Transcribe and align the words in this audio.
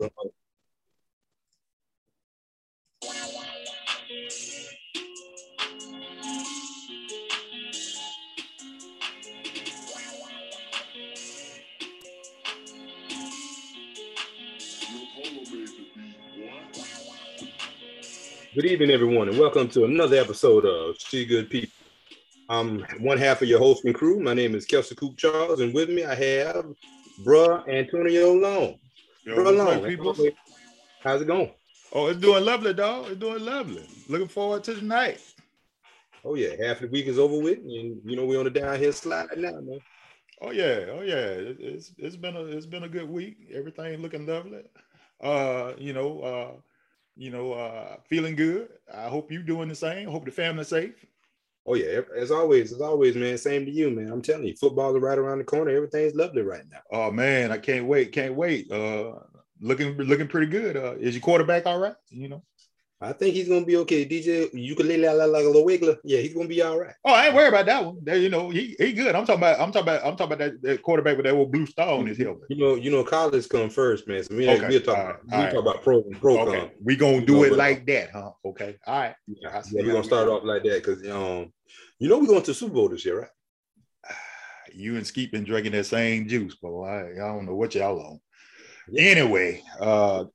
Good 0.00 0.10
evening, 18.66 18.90
everyone, 18.90 19.28
and 19.28 19.36
welcome 19.36 19.68
to 19.70 19.84
another 19.84 20.16
episode 20.16 20.64
of 20.64 20.96
See 21.00 21.24
Good 21.24 21.50
People. 21.50 21.72
I'm 22.48 22.82
one 23.00 23.18
half 23.18 23.42
of 23.42 23.48
your 23.48 23.58
hosting 23.58 23.92
crew. 23.92 24.20
My 24.20 24.34
name 24.34 24.54
is 24.54 24.64
Kelsey 24.64 24.94
Coop 24.94 25.16
Charles, 25.16 25.58
and 25.58 25.74
with 25.74 25.90
me 25.90 26.04
I 26.04 26.14
have 26.14 26.66
bruh 27.24 27.68
Antonio 27.68 28.32
Long. 28.32 28.78
Yo, 29.28 29.36
Bruh 29.36 29.44
what's 29.44 29.58
Long, 29.58 29.84
people? 29.84 30.16
how's 31.00 31.20
it 31.20 31.26
going? 31.26 31.50
Oh, 31.92 32.06
it's 32.06 32.18
doing 32.18 32.46
lovely, 32.46 32.72
dog. 32.72 33.08
It's 33.08 33.20
doing 33.20 33.44
lovely. 33.44 33.86
Looking 34.08 34.26
forward 34.28 34.64
to 34.64 34.74
tonight. 34.74 35.20
Oh 36.24 36.34
yeah, 36.34 36.54
half 36.66 36.80
the 36.80 36.86
week 36.88 37.06
is 37.06 37.18
over 37.18 37.38
with, 37.38 37.58
and 37.58 38.00
you 38.06 38.16
know 38.16 38.24
we're 38.24 38.38
on 38.38 38.44
the 38.46 38.50
downhill 38.50 38.90
slide 38.92 39.28
now, 39.36 39.52
man. 39.60 39.80
Oh 40.40 40.50
yeah, 40.50 40.86
oh 40.92 41.02
yeah. 41.02 41.26
It- 41.50 41.60
It's 41.60 41.92
it's 41.98 42.16
been 42.16 42.36
a 42.36 42.44
it's 42.44 42.64
been 42.64 42.84
a 42.84 42.88
good 42.88 43.06
week. 43.08 43.36
Everything 43.52 44.00
looking 44.00 44.24
lovely. 44.26 44.62
Uh, 45.20 45.74
you 45.76 45.92
know, 45.92 46.20
uh, 46.22 46.52
you 47.14 47.30
know, 47.30 47.52
uh, 47.52 47.96
feeling 48.08 48.34
good. 48.34 48.70
I 48.90 49.08
hope 49.08 49.30
you 49.30 49.42
doing 49.42 49.68
the 49.68 49.74
same. 49.74 50.08
Hope 50.08 50.24
the 50.24 50.30
family's 50.30 50.68
safe. 50.68 51.04
Oh 51.68 51.74
yeah, 51.74 52.00
as 52.16 52.30
always, 52.30 52.72
as 52.72 52.80
always, 52.80 53.14
man. 53.14 53.36
Same 53.36 53.66
to 53.66 53.70
you, 53.70 53.90
man. 53.90 54.10
I'm 54.10 54.22
telling 54.22 54.46
you, 54.46 54.56
football 54.56 54.96
is 54.96 55.02
right 55.02 55.18
around 55.18 55.36
the 55.36 55.44
corner. 55.44 55.70
Everything's 55.70 56.14
lovely 56.14 56.40
right 56.40 56.64
now. 56.70 56.78
Oh 56.90 57.10
man, 57.10 57.52
I 57.52 57.58
can't 57.58 57.84
wait, 57.84 58.10
can't 58.10 58.34
wait. 58.34 58.72
Uh, 58.72 59.16
looking 59.60 59.94
looking 59.98 60.28
pretty 60.28 60.46
good. 60.46 60.78
Uh, 60.78 60.94
is 60.98 61.14
your 61.14 61.20
quarterback 61.20 61.66
all 61.66 61.78
right? 61.78 61.94
You 62.08 62.30
know. 62.30 62.42
I 63.00 63.12
think 63.12 63.34
he's 63.34 63.48
gonna 63.48 63.64
be 63.64 63.76
okay. 63.76 64.04
DJ 64.04 64.50
Uiagalelei 64.52 65.06
la- 65.06 65.24
la- 65.24 65.24
like 65.26 65.44
a 65.44 65.48
little 65.48 65.64
wiggler. 65.64 65.98
Yeah, 66.02 66.18
he's 66.18 66.34
gonna 66.34 66.48
be 66.48 66.60
all 66.62 66.80
right. 66.80 66.94
Oh, 67.04 67.12
I 67.12 67.26
ain't 67.26 67.34
worried 67.34 67.48
about 67.48 67.66
that 67.66 67.84
one. 67.84 67.98
That, 68.02 68.18
you 68.18 68.28
know, 68.28 68.50
he 68.50 68.74
he 68.76 68.92
good. 68.92 69.14
I'm 69.14 69.24
talking 69.24 69.40
about 69.40 69.60
I'm 69.60 69.70
talking 69.70 69.82
about 69.82 70.04
I'm 70.04 70.16
talking 70.16 70.32
about 70.32 70.38
that, 70.38 70.62
that 70.62 70.82
quarterback 70.82 71.16
with 71.16 71.26
that 71.26 71.34
old 71.34 71.52
blue 71.52 71.64
star 71.66 71.96
on 71.96 72.06
his 72.06 72.18
helmet. 72.18 72.42
You 72.48 72.56
know, 72.56 72.74
you 72.74 72.90
know, 72.90 73.04
college 73.04 73.48
come 73.48 73.70
first, 73.70 74.08
man. 74.08 74.24
So 74.24 74.34
we 74.34 74.48
Okay, 74.48 74.66
we'll 74.66 74.80
talk 74.80 74.96
all 74.98 75.04
about 75.04 75.20
right, 75.30 75.52
we 75.52 75.56
talk 75.56 75.62
about 75.62 75.82
pro 75.82 76.02
pro 76.20 76.38
Okay, 76.40 76.58
com. 76.58 76.70
we 76.82 76.96
gonna 76.96 77.24
do 77.24 77.44
it 77.44 77.52
like 77.52 77.86
that, 77.86 78.10
huh? 78.10 78.32
Okay, 78.44 78.76
all 78.84 79.00
right. 79.00 79.14
Yeah, 79.28 79.62
yeah, 79.70 79.82
we're 79.84 79.92
gonna 79.92 80.02
start 80.04 80.28
off 80.28 80.42
like 80.42 80.64
that 80.64 80.84
because 80.84 81.00
um, 81.08 81.52
you 82.00 82.08
know 82.08 82.18
we're 82.18 82.26
going 82.26 82.42
to 82.42 82.50
the 82.50 82.54
Super 82.54 82.74
Bowl 82.74 82.88
this 82.88 83.04
year, 83.04 83.20
right? 83.20 83.30
You 84.74 84.96
and 84.96 85.06
Skeet 85.06 85.32
been 85.32 85.44
drinking 85.44 85.72
that 85.72 85.86
same 85.86 86.28
juice, 86.28 86.56
but 86.60 86.68
I, 86.82 87.12
I 87.12 87.14
don't 87.16 87.46
know 87.46 87.54
what 87.54 87.74
y'all 87.74 87.98
on. 88.00 88.20
Yeah. 88.90 89.02
Anyway, 89.02 89.62
uh, 89.80 90.26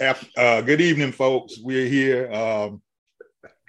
uh, 0.00 0.60
good 0.60 0.80
evening, 0.80 1.12
folks. 1.12 1.58
We're 1.58 1.88
here. 1.88 2.30
Um, 2.32 2.80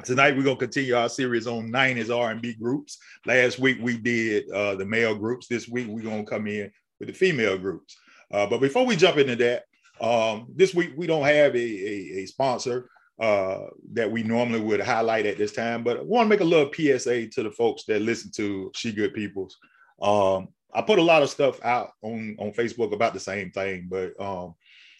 tonight 0.03 0.37
we're 0.37 0.43
gonna 0.43 0.57
continue 0.57 0.95
our 0.95 1.09
series 1.09 1.47
on 1.47 1.71
90s 1.71 2.15
R&B 2.15 2.53
groups. 2.53 2.99
Last 3.25 3.57
week 3.57 3.79
we 3.81 3.97
did 3.97 4.49
uh, 4.51 4.75
the 4.75 4.85
male 4.85 5.15
groups. 5.15 5.47
This 5.47 5.67
week 5.67 5.87
we're 5.87 6.03
gonna 6.03 6.23
come 6.23 6.47
in 6.47 6.71
with 6.99 7.09
the 7.09 7.15
female 7.15 7.57
groups. 7.57 7.97
Uh, 8.31 8.45
but 8.45 8.61
before 8.61 8.85
we 8.85 8.95
jump 8.95 9.17
into 9.17 9.35
that, 9.37 9.63
um, 10.01 10.47
this 10.55 10.75
week 10.75 10.91
we 10.95 11.07
don't 11.07 11.25
have 11.25 11.55
a, 11.55 11.57
a, 11.57 12.21
a 12.21 12.25
sponsor 12.27 12.89
uh, 13.19 13.65
that 13.93 14.09
we 14.09 14.21
normally 14.21 14.61
would 14.61 14.81
highlight 14.81 15.25
at 15.25 15.37
this 15.37 15.51
time, 15.51 15.83
but 15.83 15.97
I 15.97 16.01
want 16.03 16.25
to 16.25 16.29
make 16.29 16.41
a 16.41 16.43
little 16.43 16.71
PSA 16.71 17.27
to 17.27 17.43
the 17.43 17.51
folks 17.51 17.85
that 17.85 18.01
listen 18.01 18.31
to 18.35 18.71
She 18.75 18.91
Good 18.93 19.13
Peoples. 19.13 19.57
Um, 20.01 20.49
I 20.73 20.83
put 20.83 20.99
a 20.99 21.03
lot 21.03 21.23
of 21.23 21.29
stuff 21.31 21.59
out 21.65 21.91
on, 22.03 22.35
on 22.39 22.51
Facebook 22.51 22.93
about 22.93 23.13
the 23.13 23.19
same 23.19 23.49
thing, 23.49 23.87
but 23.89 24.13
um, 24.21 24.53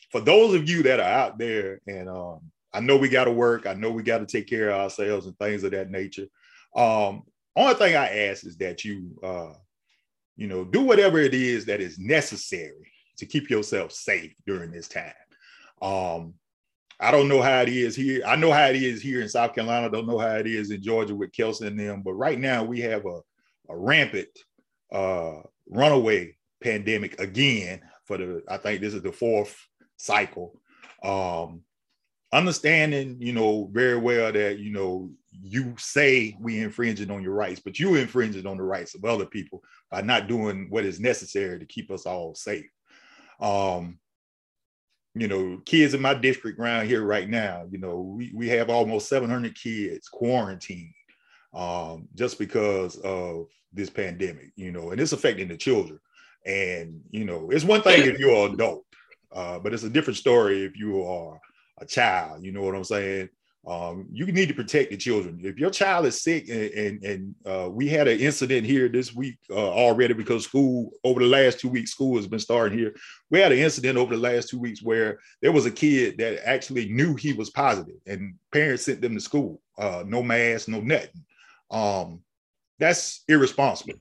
for 0.10 0.22
those 0.22 0.56
of 0.56 0.70
you 0.70 0.84
that 0.84 1.00
are 1.00 1.04
out 1.04 1.38
there, 1.38 1.82
and 1.88 2.10
um, 2.10 2.40
I 2.74 2.80
know 2.80 2.98
we 2.98 3.10
got 3.10 3.26
to 3.26 3.32
work, 3.32 3.66
I 3.66 3.74
know 3.74 3.92
we 3.92 4.04
got 4.04 4.20
to 4.20 4.26
take 4.26 4.48
care 4.48 4.70
of 4.70 4.82
ourselves 4.82 5.26
and 5.26 5.38
things 5.38 5.64
of 5.64 5.72
that 5.72 5.90
nature. 5.90 6.28
Um, 6.76 7.24
only 7.56 7.76
thing 7.76 7.96
I 7.96 8.28
ask 8.28 8.46
is 8.46 8.58
that 8.58 8.86
you, 8.86 9.20
uh, 9.24 9.54
you 10.36 10.48
know, 10.48 10.64
do 10.64 10.82
whatever 10.82 11.20
it 11.20 11.34
is 11.34 11.66
that 11.66 11.82
is 11.82 12.00
necessary 12.00 12.92
to 13.18 13.26
keep 13.26 13.50
yourself 13.50 13.92
safe 13.92 14.34
during 14.46 14.72
this 14.72 14.88
time. 14.88 15.14
Um, 15.82 16.36
I 17.00 17.12
don't 17.12 17.30
know 17.30 17.42
how 17.42 17.62
it 17.62 17.70
is 17.70 17.96
here. 17.96 18.24
I 18.26 18.36
know 18.36 18.52
how 18.52 18.68
it 18.68 18.76
is 18.76 19.02
here 19.02 19.22
in 19.22 19.30
South 19.30 19.56
Carolina. 19.56 19.90
Don't 19.90 20.08
know 20.08 20.20
how 20.20 20.36
it 20.36 20.48
is 20.48 20.72
in 20.72 20.82
Georgia 20.82 21.16
with 21.16 21.32
Kelsey 21.32 21.68
and 21.68 21.80
them. 21.80 22.02
But 22.04 22.14
right 22.14 22.38
now 22.38 22.64
we 22.64 22.82
have 22.82 23.06
a, 23.06 23.22
a 23.70 23.78
rampant 23.78 24.28
uh, 24.92 25.42
runaway 25.70 26.36
pandemic 26.62 27.20
again 27.20 27.82
for 28.06 28.18
the. 28.18 28.44
I 28.50 28.58
think 28.58 28.82
this 28.82 28.94
is 28.94 29.02
the 29.02 29.14
fourth 29.14 29.56
cycle. 30.00 30.60
Um, 31.04 31.62
understanding, 32.32 33.18
you 33.20 33.34
know, 33.34 33.70
very 33.72 33.98
well 33.98 34.32
that 34.32 34.60
you 34.60 34.72
know 34.72 35.12
you 35.32 35.76
say 35.78 36.36
we 36.40 36.60
infringing 36.60 37.12
on 37.12 37.22
your 37.22 37.34
rights, 37.34 37.60
but 37.60 37.80
you 37.80 37.96
infringing 37.96 38.48
on 38.48 38.58
the 38.58 38.64
rights 38.64 38.96
of 38.96 39.06
other 39.06 39.26
people 39.26 39.64
by 39.92 40.02
not 40.02 40.28
doing 40.28 40.68
what 40.70 40.86
is 40.86 41.00
necessary 41.00 41.60
to 41.60 41.66
keep 41.66 41.92
us 41.92 42.06
all 42.06 42.34
safe. 42.36 42.70
Um, 43.40 44.00
you 45.16 45.28
know, 45.28 45.62
kids 45.66 45.94
in 45.94 46.02
my 46.02 46.14
district 46.14 46.60
around 46.60 46.88
here 46.88 47.04
right 47.04 47.28
now, 47.28 47.66
you 47.70 47.78
know, 47.78 48.00
we, 48.00 48.32
we 48.34 48.48
have 48.50 48.70
almost 48.70 49.10
700 49.10 49.56
kids 49.56 50.08
quarantined 50.08 50.94
um, 51.54 52.08
just 52.16 52.38
because 52.38 52.98
of 52.98 53.48
this 53.74 53.90
pandemic, 53.90 54.52
you 54.56 54.72
know, 54.72 54.92
and 54.92 55.02
it's 55.02 55.12
affecting 55.12 55.48
the 55.48 55.58
children. 55.58 56.00
And, 56.46 57.02
you 57.12 57.26
know, 57.26 57.50
it's 57.50 57.66
one 57.66 57.82
thing 57.82 58.04
if 58.04 58.20
you're 58.20 58.48
an 58.48 58.54
adult, 58.54 58.86
uh, 59.32 59.60
but 59.60 59.74
it's 59.74 59.84
a 59.84 59.90
different 59.90 60.18
story 60.18 60.64
if 60.64 60.78
you 60.78 61.04
are 61.04 61.40
a 61.80 61.86
child, 61.86 62.44
you 62.44 62.52
know 62.52 62.62
what 62.62 62.76
I'm 62.76 62.84
saying? 62.84 63.30
Um, 63.68 64.08
you 64.12 64.26
need 64.26 64.48
to 64.48 64.54
protect 64.54 64.90
the 64.90 64.98
children. 64.98 65.42
If 65.44 65.58
your 65.60 65.70
child 65.70 66.06
is 66.06 66.24
sick, 66.24 66.48
and 66.50 66.72
and, 66.72 67.04
and 67.04 67.36
uh, 67.46 67.70
we 67.70 67.90
had 67.90 68.08
an 68.08 68.20
incident 68.20 68.66
here 68.66 68.88
this 68.88 69.14
week 69.14 69.38
uh, 69.50 69.72
already 69.72 70.14
because 70.14 70.46
school 70.46 70.92
over 71.04 71.20
the 71.20 71.28
last 71.28 71.60
two 71.60 71.68
weeks, 71.68 71.92
school 71.92 72.16
has 72.16 72.26
been 72.26 72.40
starting 72.40 72.78
here. 72.78 72.96
We 73.30 73.40
had 73.40 73.52
an 73.52 73.60
incident 73.60 73.98
over 73.98 74.16
the 74.16 74.22
last 74.22 74.50
two 74.50 74.60
weeks 74.60 74.82
where 74.82 75.20
there 75.42 75.52
was 75.52 75.66
a 75.66 75.72
kid 75.72 76.18
that 76.20 76.48
actually 76.48 76.90
knew 76.90 77.16
he 77.16 77.34
was 77.34 77.50
positive, 77.50 77.98
and 78.08 78.36
parents 78.52 78.86
sent 78.86 79.02
them 79.02 79.14
to 79.16 79.22
school, 79.22 79.62
uh, 79.78 80.04
no 80.08 80.24
mask, 80.24 80.70
no 80.70 80.80
nothing. 80.80 81.26
Um, 81.70 82.22
that's 82.80 83.24
irresponsible. 83.28 84.00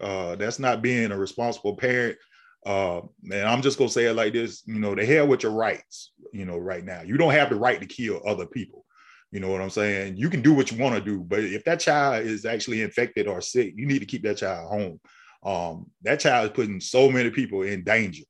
Uh, 0.00 0.34
that's 0.36 0.58
not 0.58 0.82
being 0.82 1.12
a 1.12 1.16
responsible 1.16 1.76
parent. 1.76 2.16
Uh, 2.64 3.02
and 3.30 3.48
I'm 3.48 3.62
just 3.62 3.78
gonna 3.78 3.90
say 3.90 4.06
it 4.06 4.14
like 4.14 4.32
this: 4.32 4.62
you 4.66 4.78
know, 4.78 4.94
the 4.94 5.04
hell 5.04 5.26
with 5.26 5.42
your 5.42 5.52
rights. 5.52 6.12
You 6.32 6.44
know, 6.44 6.58
right 6.58 6.84
now, 6.84 7.02
you 7.02 7.16
don't 7.16 7.32
have 7.32 7.50
the 7.50 7.56
right 7.56 7.80
to 7.80 7.86
kill 7.86 8.22
other 8.26 8.46
people. 8.46 8.84
You 9.30 9.40
know 9.40 9.50
what 9.50 9.60
I'm 9.60 9.70
saying? 9.70 10.16
You 10.16 10.30
can 10.30 10.42
do 10.42 10.54
what 10.54 10.70
you 10.70 10.78
want 10.78 10.94
to 10.94 11.00
do, 11.00 11.20
but 11.20 11.40
if 11.40 11.64
that 11.64 11.80
child 11.80 12.24
is 12.24 12.44
actually 12.44 12.82
infected 12.82 13.26
or 13.26 13.40
sick, 13.40 13.74
you 13.76 13.86
need 13.86 13.98
to 13.98 14.06
keep 14.06 14.22
that 14.22 14.36
child 14.36 14.68
home. 14.70 15.00
Um, 15.44 15.90
that 16.02 16.20
child 16.20 16.46
is 16.46 16.52
putting 16.52 16.80
so 16.80 17.10
many 17.10 17.30
people 17.30 17.62
in 17.62 17.84
danger. 17.84 18.24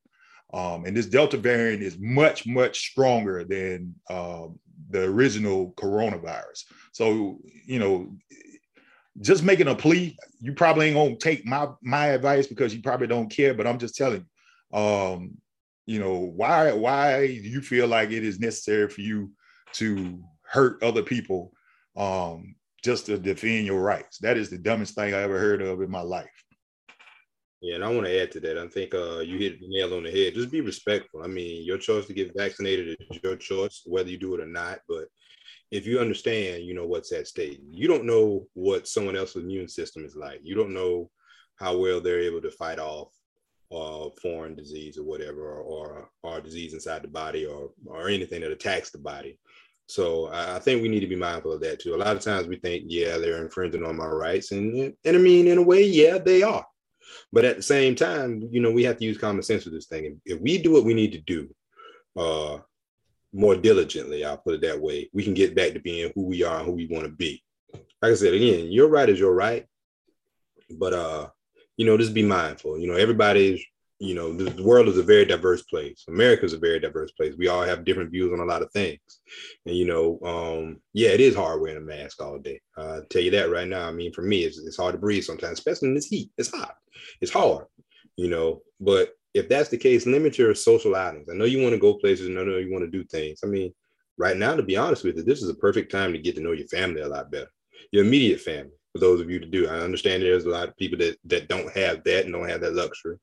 Um, 0.52 0.84
and 0.84 0.96
this 0.96 1.06
Delta 1.06 1.36
variant 1.36 1.82
is 1.82 1.98
much, 1.98 2.46
much 2.46 2.90
stronger 2.90 3.44
than 3.44 3.94
um, 4.08 4.58
the 4.90 5.02
original 5.04 5.72
coronavirus. 5.76 6.64
So, 6.92 7.38
you 7.66 7.78
know, 7.78 8.16
just 9.20 9.42
making 9.42 9.68
a 9.68 9.74
plea, 9.74 10.16
you 10.40 10.52
probably 10.52 10.86
ain't 10.86 10.96
gonna 10.96 11.16
take 11.16 11.46
my 11.46 11.68
my 11.82 12.06
advice 12.08 12.46
because 12.46 12.74
you 12.74 12.82
probably 12.82 13.06
don't 13.06 13.30
care, 13.30 13.54
but 13.54 13.66
I'm 13.66 13.78
just 13.78 13.94
telling 13.94 14.26
you, 14.72 14.78
um, 14.78 15.38
you 15.86 16.00
know, 16.00 16.14
why 16.14 16.72
why 16.72 17.26
do 17.26 17.32
you 17.32 17.60
feel 17.60 17.86
like 17.86 18.10
it 18.10 18.24
is 18.24 18.40
necessary 18.40 18.88
for 18.88 19.00
you 19.02 19.30
to 19.74 20.22
hurt 20.42 20.82
other 20.82 21.02
people 21.02 21.52
um, 21.96 22.56
just 22.82 23.06
to 23.06 23.18
defend 23.18 23.66
your 23.66 23.80
rights? 23.80 24.18
That 24.18 24.36
is 24.36 24.50
the 24.50 24.58
dumbest 24.58 24.94
thing 24.94 25.14
I 25.14 25.22
ever 25.22 25.38
heard 25.38 25.62
of 25.62 25.80
in 25.80 25.90
my 25.90 26.02
life. 26.02 26.44
Yeah, 27.60 27.76
and 27.76 27.84
I 27.84 27.88
want 27.88 28.04
to 28.06 28.20
add 28.20 28.30
to 28.32 28.40
that. 28.40 28.58
I 28.58 28.68
think 28.68 28.94
uh, 28.94 29.20
you 29.20 29.38
hit 29.38 29.58
the 29.58 29.68
nail 29.68 29.94
on 29.94 30.02
the 30.02 30.10
head. 30.10 30.34
Just 30.34 30.50
be 30.50 30.60
respectful. 30.60 31.22
I 31.22 31.28
mean, 31.28 31.64
your 31.64 31.78
choice 31.78 32.04
to 32.06 32.12
get 32.12 32.36
vaccinated 32.36 32.98
is 33.00 33.18
your 33.22 33.36
choice, 33.36 33.80
whether 33.86 34.10
you 34.10 34.18
do 34.18 34.34
it 34.34 34.42
or 34.42 34.46
not. 34.46 34.80
But 34.86 35.06
if 35.74 35.88
you 35.88 35.98
understand, 35.98 36.62
you 36.62 36.72
know 36.72 36.86
what's 36.86 37.10
at 37.10 37.26
stake. 37.26 37.60
You 37.68 37.88
don't 37.88 38.04
know 38.04 38.46
what 38.54 38.86
someone 38.86 39.16
else's 39.16 39.42
immune 39.42 39.66
system 39.66 40.04
is 40.04 40.14
like. 40.14 40.38
You 40.44 40.54
don't 40.54 40.72
know 40.72 41.10
how 41.56 41.76
well 41.76 42.00
they're 42.00 42.20
able 42.20 42.40
to 42.42 42.50
fight 42.52 42.78
off 42.78 43.08
uh, 43.72 44.10
foreign 44.22 44.54
disease 44.54 44.98
or 44.98 45.02
whatever, 45.02 45.42
or, 45.42 46.10
or 46.22 46.40
disease 46.40 46.74
inside 46.74 47.02
the 47.02 47.08
body, 47.08 47.44
or 47.44 47.72
or 47.86 48.08
anything 48.08 48.40
that 48.42 48.52
attacks 48.52 48.90
the 48.90 48.98
body. 48.98 49.36
So 49.88 50.30
I 50.32 50.60
think 50.60 50.80
we 50.80 50.88
need 50.88 51.00
to 51.00 51.08
be 51.08 51.16
mindful 51.16 51.52
of 51.52 51.60
that 51.62 51.80
too. 51.80 51.94
A 51.94 51.96
lot 51.96 52.16
of 52.16 52.22
times 52.22 52.46
we 52.46 52.56
think, 52.56 52.84
yeah, 52.86 53.18
they're 53.18 53.42
infringing 53.42 53.84
on 53.84 53.96
my 53.96 54.06
rights, 54.06 54.52
and 54.52 54.94
and 55.04 55.16
I 55.16 55.18
mean, 55.18 55.48
in 55.48 55.58
a 55.58 55.62
way, 55.62 55.84
yeah, 55.84 56.18
they 56.18 56.44
are. 56.44 56.64
But 57.32 57.44
at 57.44 57.56
the 57.56 57.62
same 57.62 57.96
time, 57.96 58.48
you 58.52 58.60
know, 58.60 58.70
we 58.70 58.84
have 58.84 58.98
to 58.98 59.04
use 59.04 59.18
common 59.18 59.42
sense 59.42 59.64
with 59.64 59.74
this 59.74 59.86
thing. 59.86 60.20
If 60.24 60.40
we 60.40 60.56
do 60.56 60.72
what 60.72 60.84
we 60.84 60.94
need 60.94 61.12
to 61.12 61.20
do, 61.20 61.52
uh, 62.16 62.58
more 63.34 63.56
diligently, 63.56 64.24
I'll 64.24 64.38
put 64.38 64.54
it 64.54 64.60
that 64.62 64.80
way, 64.80 65.10
we 65.12 65.24
can 65.24 65.34
get 65.34 65.54
back 65.54 65.72
to 65.72 65.80
being 65.80 66.12
who 66.14 66.24
we 66.24 66.42
are 66.42 66.58
and 66.58 66.66
who 66.66 66.72
we 66.72 66.86
want 66.86 67.04
to 67.04 67.10
be. 67.10 67.42
Like 67.72 68.12
I 68.12 68.14
said, 68.14 68.34
again, 68.34 68.70
your 68.70 68.88
right 68.88 69.08
is 69.08 69.18
your 69.18 69.34
right, 69.34 69.66
but 70.70 70.92
uh, 70.92 71.28
you 71.76 71.84
know, 71.84 71.98
just 71.98 72.14
be 72.14 72.22
mindful. 72.22 72.78
You 72.78 72.86
know, 72.86 72.94
everybody's 72.94 73.64
you 74.04 74.14
know, 74.14 74.32
the, 74.32 74.62
world 74.62 74.88
is 74.88 74.98
a 74.98 75.02
very 75.02 75.24
diverse 75.24 75.62
place. 75.62 76.04
America 76.08 76.44
is 76.44 76.52
a 76.52 76.58
very 76.58 76.80
diverse 76.80 77.12
place. 77.12 77.34
We 77.38 77.48
all 77.48 77.62
have 77.62 77.84
different 77.84 78.10
views 78.10 78.32
on 78.32 78.40
a 78.40 78.44
lot 78.44 78.62
of 78.62 78.70
things. 78.72 79.20
And, 79.66 79.76
you 79.76 79.86
know, 79.86 80.18
um, 80.24 80.80
yeah, 80.92 81.10
it 81.10 81.20
is 81.20 81.34
hard 81.34 81.60
wearing 81.60 81.78
a 81.78 81.80
mask 81.80 82.20
all 82.20 82.38
day. 82.38 82.60
Uh, 82.76 82.94
I'll 82.96 83.04
tell 83.04 83.22
you 83.22 83.30
that 83.32 83.50
right 83.50 83.68
now. 83.68 83.88
I 83.88 83.92
mean, 83.92 84.12
for 84.12 84.22
me, 84.22 84.40
it's, 84.44 84.58
it's 84.58 84.76
hard 84.76 84.92
to 84.92 84.98
breathe 84.98 85.24
sometimes, 85.24 85.58
especially 85.58 85.88
in 85.88 85.94
this 85.94 86.06
heat. 86.06 86.30
It's 86.36 86.50
hot. 86.50 86.76
It's 87.20 87.32
hard, 87.32 87.66
you 88.16 88.28
know, 88.28 88.62
but 88.80 89.14
if 89.34 89.48
that's 89.48 89.68
the 89.68 89.76
case, 89.76 90.06
limit 90.06 90.38
your 90.38 90.54
social 90.54 90.94
outings. 90.94 91.28
I 91.28 91.34
know 91.34 91.44
you 91.44 91.60
want 91.60 91.74
to 91.74 91.80
go 91.80 91.94
places 91.94 92.28
and 92.28 92.38
I 92.38 92.44
know 92.44 92.56
you 92.56 92.72
want 92.72 92.84
to 92.84 92.90
do 92.90 93.04
things. 93.04 93.40
I 93.42 93.48
mean, 93.48 93.74
right 94.16 94.36
now, 94.36 94.54
to 94.54 94.62
be 94.62 94.76
honest 94.76 95.04
with 95.04 95.16
you, 95.16 95.24
this 95.24 95.42
is 95.42 95.48
a 95.48 95.54
perfect 95.54 95.90
time 95.90 96.12
to 96.12 96.18
get 96.18 96.36
to 96.36 96.40
know 96.40 96.52
your 96.52 96.68
family 96.68 97.00
a 97.00 97.08
lot 97.08 97.30
better, 97.30 97.50
your 97.90 98.04
immediate 98.04 98.40
family 98.40 98.72
for 98.92 99.00
those 99.00 99.20
of 99.20 99.28
you 99.28 99.40
to 99.40 99.46
do. 99.46 99.66
I 99.66 99.80
understand 99.80 100.22
there's 100.22 100.44
a 100.44 100.50
lot 100.50 100.68
of 100.68 100.76
people 100.76 100.98
that 100.98 101.16
that 101.24 101.48
don't 101.48 101.70
have 101.76 102.04
that 102.04 102.24
and 102.24 102.32
don't 102.32 102.48
have 102.48 102.60
that 102.60 102.74
luxury, 102.74 103.16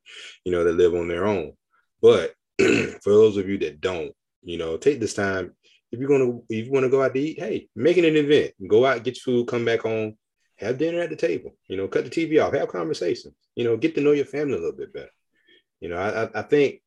you 0.44 0.52
know, 0.52 0.66
that 0.66 0.74
live 0.74 0.94
on 0.94 1.08
their 1.08 1.26
own. 1.26 1.54
But 2.02 2.34
for 2.60 3.00
those 3.06 3.38
of 3.38 3.48
you 3.48 3.58
that 3.60 3.80
don't, 3.80 4.12
you 4.44 4.58
know, 4.58 4.78
take 4.78 5.00
this 5.00 5.14
time. 5.14 5.54
If 5.92 6.00
you're 6.00 6.10
gonna 6.10 6.40
if 6.50 6.66
you 6.66 6.72
want 6.72 6.86
to 6.86 6.90
go 6.90 7.04
out 7.04 7.14
to 7.14 7.20
eat, 7.20 7.40
hey, 7.40 7.68
make 7.76 7.98
it 7.98 8.06
an 8.06 8.16
event. 8.16 8.54
Go 8.68 8.86
out, 8.86 9.04
get 9.04 9.16
your 9.16 9.24
food, 9.24 9.48
come 9.48 9.66
back 9.66 9.82
home, 9.82 10.18
have 10.58 10.78
dinner 10.78 11.02
at 11.02 11.10
the 11.10 11.16
table. 11.16 11.52
You 11.68 11.78
know, 11.78 11.88
cut 11.88 12.06
the 12.06 12.10
TV 12.10 12.44
off, 12.44 12.54
have 12.54 12.70
conversations. 12.70 13.34
You 13.56 13.66
know, 13.66 13.78
get 13.78 13.96
to 13.96 14.02
know 14.02 14.12
your 14.12 14.26
family 14.26 14.54
a 14.54 14.60
little 14.60 14.78
bit 14.78 14.94
better. 14.94 15.10
You 15.82 15.90
know, 15.90 15.98
I, 15.98 16.40
I 16.40 16.44
think 16.44 16.82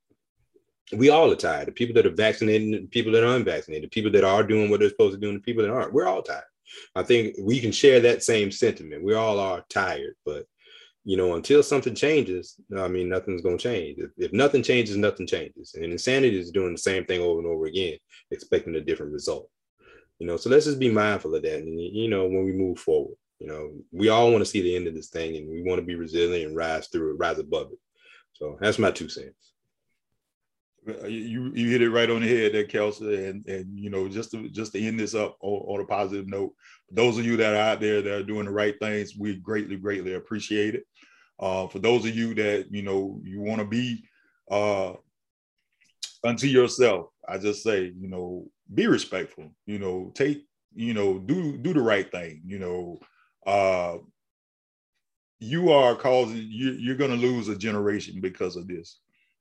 we 0.92 1.10
all 1.10 1.30
are 1.30 1.36
tired. 1.36 1.68
The 1.68 1.72
people 1.72 1.94
that 1.94 2.06
are 2.06 2.14
vaccinated, 2.14 2.84
the 2.84 2.86
people 2.86 3.12
that 3.12 3.24
are 3.24 3.36
unvaccinated, 3.36 3.84
the 3.84 3.94
people 3.94 4.12
that 4.12 4.24
are 4.24 4.42
doing 4.42 4.70
what 4.70 4.80
they're 4.80 4.88
supposed 4.88 5.14
to 5.14 5.20
do, 5.20 5.28
and 5.28 5.38
the 5.38 5.42
people 5.42 5.62
that 5.62 5.72
aren't. 5.72 5.92
We're 5.92 6.06
all 6.06 6.22
tired. 6.22 6.44
I 6.94 7.02
think 7.02 7.36
we 7.38 7.60
can 7.60 7.72
share 7.72 8.00
that 8.00 8.22
same 8.22 8.50
sentiment. 8.50 9.04
We 9.04 9.14
all 9.14 9.38
are 9.38 9.64
tired, 9.68 10.14
but 10.24 10.46
you 11.04 11.18
know, 11.18 11.34
until 11.34 11.62
something 11.62 11.94
changes, 11.94 12.56
I 12.76 12.88
mean, 12.88 13.10
nothing's 13.10 13.42
going 13.42 13.58
to 13.58 13.62
change. 13.62 13.98
If, 13.98 14.10
if, 14.16 14.32
nothing 14.32 14.62
changes, 14.62 14.96
nothing 14.96 15.26
changes. 15.26 15.74
And 15.74 15.84
insanity 15.84 16.38
is 16.38 16.50
doing 16.50 16.72
the 16.72 16.78
same 16.78 17.04
thing 17.04 17.20
over 17.20 17.40
and 17.40 17.46
over 17.46 17.66
again, 17.66 17.98
expecting 18.30 18.74
a 18.74 18.80
different 18.80 19.12
result. 19.12 19.50
You 20.18 20.26
know, 20.26 20.38
so 20.38 20.48
let's 20.48 20.64
just 20.64 20.78
be 20.78 20.90
mindful 20.90 21.34
of 21.34 21.42
that. 21.42 21.58
And, 21.58 21.78
you 21.78 22.08
know, 22.08 22.26
when 22.26 22.44
we 22.46 22.52
move 22.52 22.78
forward, 22.78 23.16
you 23.38 23.46
know, 23.46 23.72
we 23.92 24.08
all 24.08 24.30
want 24.30 24.40
to 24.40 24.50
see 24.50 24.62
the 24.62 24.74
end 24.74 24.86
of 24.86 24.94
this 24.94 25.10
thing 25.10 25.36
and 25.36 25.50
we 25.50 25.62
want 25.62 25.78
to 25.78 25.86
be 25.86 25.94
resilient 25.94 26.48
and 26.48 26.56
rise 26.56 26.86
through 26.86 27.10
it, 27.10 27.18
rise 27.18 27.38
above 27.38 27.72
it. 27.72 27.78
So 28.34 28.58
that's 28.60 28.78
my 28.78 28.90
two 28.90 29.08
cents. 29.08 29.52
Uh, 30.86 31.06
you 31.06 31.50
you 31.54 31.70
hit 31.70 31.80
it 31.80 31.90
right 31.90 32.10
on 32.10 32.20
the 32.20 32.28
head 32.28 32.52
there, 32.52 32.64
Kelsey, 32.64 33.26
and 33.26 33.46
and 33.46 33.78
you 33.78 33.88
know 33.88 34.06
just 34.06 34.30
to 34.32 34.50
just 34.50 34.72
to 34.72 34.80
end 34.80 35.00
this 35.00 35.14
up 35.14 35.38
on, 35.40 35.76
on, 35.76 35.80
a 35.80 35.86
positive 35.86 36.26
note, 36.28 36.52
those 36.90 37.16
of 37.16 37.24
you 37.24 37.38
that 37.38 37.54
are 37.54 37.72
out 37.72 37.80
there 37.80 38.02
that 38.02 38.12
are 38.12 38.22
doing 38.22 38.44
the 38.44 38.50
right 38.52 38.74
things, 38.80 39.16
we 39.16 39.36
greatly 39.36 39.76
greatly 39.76 40.14
appreciate 40.14 40.74
it. 40.74 40.84
Uh, 41.40 41.66
for 41.68 41.78
those 41.78 42.04
of 42.04 42.14
you 42.14 42.34
that 42.34 42.66
you 42.70 42.82
know 42.82 43.18
you 43.24 43.40
want 43.40 43.60
to 43.60 43.66
be 43.66 44.04
uh, 44.50 44.92
unto 46.22 46.46
yourself, 46.46 47.06
I 47.26 47.38
just 47.38 47.62
say 47.62 47.92
you 47.98 48.08
know 48.08 48.46
be 48.74 48.86
respectful. 48.86 49.54
You 49.64 49.78
know 49.78 50.12
take 50.14 50.44
you 50.74 50.92
know 50.92 51.18
do 51.18 51.56
do 51.56 51.72
the 51.72 51.80
right 51.80 52.10
thing. 52.10 52.42
You 52.44 52.58
know 52.58 52.98
uh, 53.46 53.98
you 55.44 55.70
are 55.70 55.94
causing 55.94 56.46
you, 56.48 56.72
you're 56.72 56.96
going 56.96 57.10
to 57.10 57.16
lose 57.16 57.48
a 57.48 57.56
generation 57.56 58.20
because 58.20 58.56
of 58.56 58.66
this 58.66 58.98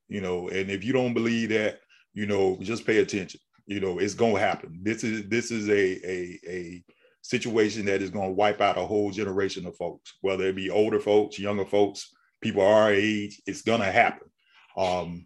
you 0.10 0.22
know? 0.22 0.50
And 0.50 0.70
if 0.70 0.84
you 0.84 0.94
don't 0.94 1.14
believe 1.14 1.50
that 1.50 1.80
you 2.14 2.28
know 2.28 2.58
just 2.62 2.86
pay 2.86 3.00
attention 3.00 3.40
you 3.66 3.80
know 3.80 4.00
it's 4.00 4.14
going 4.14 4.36
to 4.36 4.40
happen. 4.40 4.80
This 4.82 5.04
is 5.04 5.28
this 5.30 5.52
is 5.52 5.70
a 5.70 6.10
a 6.10 6.40
a 6.48 6.84
situation 7.22 7.86
that 7.86 8.02
is 8.02 8.10
going 8.10 8.30
to 8.30 8.36
wipe 8.36 8.60
out 8.60 8.78
a 8.78 8.86
whole 8.86 9.10
generation 9.12 9.66
of 9.66 9.76
folks 9.78 10.14
whether 10.22 10.46
it 10.46 10.56
be 10.56 10.70
older 10.70 11.00
folks 11.00 11.40
younger 11.40 11.66
folks 11.66 12.14
people 12.42 12.62
our 12.62 12.92
age 12.92 13.42
it's 13.46 13.62
going 13.62 13.80
to 13.80 13.92
happen. 13.92 14.28
Um 14.76 15.26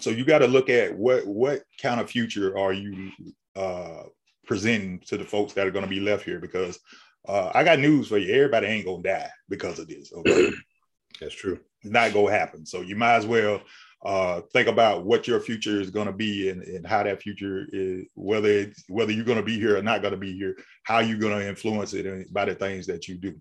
so 0.00 0.10
you 0.10 0.24
got 0.24 0.38
to 0.38 0.46
look 0.46 0.68
at 0.70 0.96
what 0.96 1.26
what 1.26 1.62
kind 1.80 2.00
of 2.00 2.10
future 2.10 2.56
are 2.58 2.72
you 2.72 3.10
uh 3.54 4.04
presenting 4.46 5.00
to 5.00 5.16
the 5.18 5.24
folks 5.24 5.52
that 5.52 5.66
are 5.66 5.72
going 5.72 5.84
to 5.84 5.90
be 5.90 6.00
left 6.00 6.24
here? 6.24 6.38
Because 6.38 6.78
uh, 7.26 7.50
I 7.54 7.64
got 7.64 7.78
news 7.78 8.08
for 8.08 8.18
you. 8.18 8.34
Everybody 8.34 8.66
ain't 8.66 8.86
gonna 8.86 9.02
die 9.02 9.30
because 9.48 9.78
of 9.78 9.88
this. 9.88 10.12
Okay, 10.12 10.50
that's 11.20 11.34
true. 11.34 11.60
It's 11.82 11.92
not 11.92 12.12
gonna 12.12 12.32
happen. 12.32 12.66
So 12.66 12.80
you 12.80 12.96
might 12.96 13.16
as 13.16 13.26
well 13.26 13.62
uh, 14.04 14.42
think 14.52 14.68
about 14.68 15.04
what 15.04 15.26
your 15.26 15.40
future 15.40 15.80
is 15.80 15.90
going 15.90 16.06
to 16.06 16.12
be 16.12 16.50
and, 16.50 16.62
and 16.62 16.86
how 16.86 17.02
that 17.02 17.20
future 17.20 17.66
is 17.72 18.04
whether 18.14 18.48
it's, 18.48 18.84
whether 18.88 19.10
you're 19.10 19.24
going 19.24 19.38
to 19.38 19.42
be 19.42 19.58
here 19.58 19.76
or 19.76 19.82
not 19.82 20.00
going 20.02 20.12
to 20.12 20.18
be 20.18 20.36
here 20.36 20.54
how 20.84 21.00
you're 21.00 21.18
going 21.18 21.36
to 21.36 21.48
influence 21.48 21.92
it 21.92 22.32
by 22.32 22.44
the 22.44 22.54
things 22.54 22.86
that 22.86 23.08
you 23.08 23.16
do 23.16 23.34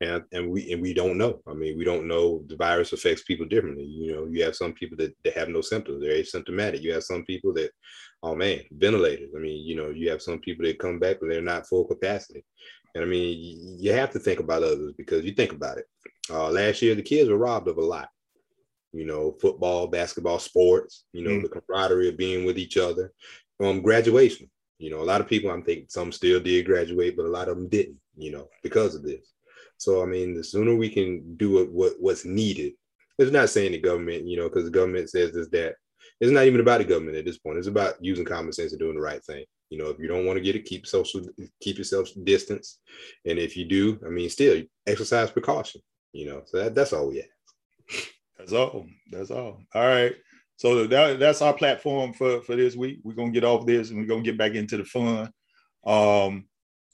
and 0.00 0.22
and 0.32 0.48
we 0.48 0.72
and 0.72 0.80
we 0.80 0.94
don't 0.94 1.18
know 1.18 1.40
i 1.48 1.52
mean 1.52 1.76
we 1.76 1.84
don't 1.84 2.06
know 2.06 2.42
the 2.46 2.56
virus 2.56 2.92
affects 2.92 3.24
people 3.24 3.44
differently 3.44 3.84
you 3.84 4.14
know 4.14 4.26
you 4.26 4.42
have 4.42 4.54
some 4.54 4.72
people 4.72 4.96
that, 4.96 5.12
that 5.24 5.36
have 5.36 5.48
no 5.48 5.60
symptoms 5.60 6.00
they're 6.00 6.22
asymptomatic 6.22 6.80
you 6.80 6.92
have 6.92 7.02
some 7.02 7.24
people 7.24 7.52
that 7.52 7.70
oh 8.22 8.34
man 8.34 8.60
ventilators 8.70 9.30
i 9.36 9.40
mean 9.40 9.66
you 9.66 9.74
know 9.74 9.90
you 9.90 10.08
have 10.08 10.22
some 10.22 10.38
people 10.38 10.64
that 10.64 10.78
come 10.78 10.98
back 10.98 11.16
but 11.20 11.28
they're 11.28 11.42
not 11.42 11.66
full 11.66 11.84
capacity 11.84 12.44
and 12.94 13.04
I 13.04 13.06
mean, 13.06 13.78
you 13.78 13.92
have 13.92 14.10
to 14.10 14.18
think 14.18 14.40
about 14.40 14.62
others 14.62 14.92
because 14.96 15.24
you 15.24 15.32
think 15.32 15.52
about 15.52 15.78
it. 15.78 15.86
Uh, 16.30 16.50
last 16.50 16.82
year, 16.82 16.94
the 16.94 17.02
kids 17.02 17.28
were 17.28 17.38
robbed 17.38 17.68
of 17.68 17.78
a 17.78 17.82
lot. 17.82 18.08
You 18.92 19.06
know, 19.06 19.32
football, 19.40 19.86
basketball, 19.86 20.38
sports. 20.38 21.04
You 21.12 21.22
know, 21.22 21.30
mm. 21.30 21.42
the 21.42 21.48
camaraderie 21.48 22.10
of 22.10 22.18
being 22.18 22.44
with 22.44 22.58
each 22.58 22.76
other. 22.76 23.12
Um, 23.62 23.80
graduation. 23.80 24.50
You 24.78 24.90
know, 24.90 25.00
a 25.00 25.04
lot 25.04 25.20
of 25.20 25.28
people. 25.28 25.50
I'm 25.50 25.62
thinking 25.62 25.86
some 25.88 26.12
still 26.12 26.40
did 26.40 26.66
graduate, 26.66 27.16
but 27.16 27.26
a 27.26 27.30
lot 27.30 27.48
of 27.48 27.56
them 27.56 27.68
didn't. 27.68 27.96
You 28.16 28.32
know, 28.32 28.48
because 28.62 28.94
of 28.94 29.02
this. 29.02 29.32
So 29.78 30.02
I 30.02 30.06
mean, 30.06 30.34
the 30.34 30.44
sooner 30.44 30.74
we 30.74 30.90
can 30.90 31.36
do 31.36 31.60
it, 31.60 31.72
what 31.72 31.94
what's 31.98 32.26
needed. 32.26 32.74
It's 33.18 33.32
not 33.32 33.50
saying 33.50 33.72
the 33.72 33.78
government, 33.78 34.26
you 34.26 34.36
know, 34.36 34.48
because 34.48 34.64
the 34.64 34.70
government 34.70 35.08
says 35.08 35.32
this 35.32 35.48
that. 35.48 35.76
It's 36.20 36.32
not 36.32 36.44
even 36.44 36.60
about 36.60 36.78
the 36.78 36.84
government 36.84 37.16
at 37.16 37.24
this 37.24 37.38
point. 37.38 37.58
It's 37.58 37.68
about 37.68 37.94
using 38.00 38.24
common 38.24 38.52
sense 38.52 38.72
and 38.72 38.78
doing 38.78 38.94
the 38.96 39.00
right 39.00 39.24
thing. 39.24 39.44
You 39.72 39.78
know, 39.78 39.88
if 39.88 39.98
you 39.98 40.06
don't 40.06 40.26
want 40.26 40.36
to 40.36 40.42
get 40.42 40.54
it, 40.54 40.66
keep 40.66 40.86
social, 40.86 41.22
keep 41.62 41.78
yourself 41.78 42.10
distance. 42.24 42.80
And 43.24 43.38
if 43.38 43.56
you 43.56 43.64
do, 43.64 43.98
I 44.04 44.10
mean, 44.10 44.28
still 44.28 44.62
exercise 44.86 45.30
precaution. 45.30 45.80
You 46.12 46.26
know, 46.26 46.42
so 46.44 46.58
that, 46.58 46.74
that's 46.74 46.92
all 46.92 47.08
we 47.08 47.16
have. 47.16 48.04
That's 48.38 48.52
all. 48.52 48.84
That's 49.10 49.30
all. 49.30 49.62
All 49.74 49.86
right. 49.86 50.14
So 50.56 50.86
that, 50.86 51.18
that's 51.18 51.40
our 51.40 51.54
platform 51.54 52.12
for 52.12 52.42
for 52.42 52.54
this 52.54 52.76
week. 52.76 52.98
We're 53.02 53.14
gonna 53.14 53.30
get 53.30 53.44
off 53.44 53.64
this 53.64 53.88
and 53.88 53.98
we're 53.98 54.04
gonna 54.04 54.20
get 54.20 54.36
back 54.36 54.52
into 54.52 54.76
the 54.76 54.84
fun. 54.84 55.32
Um, 55.86 56.44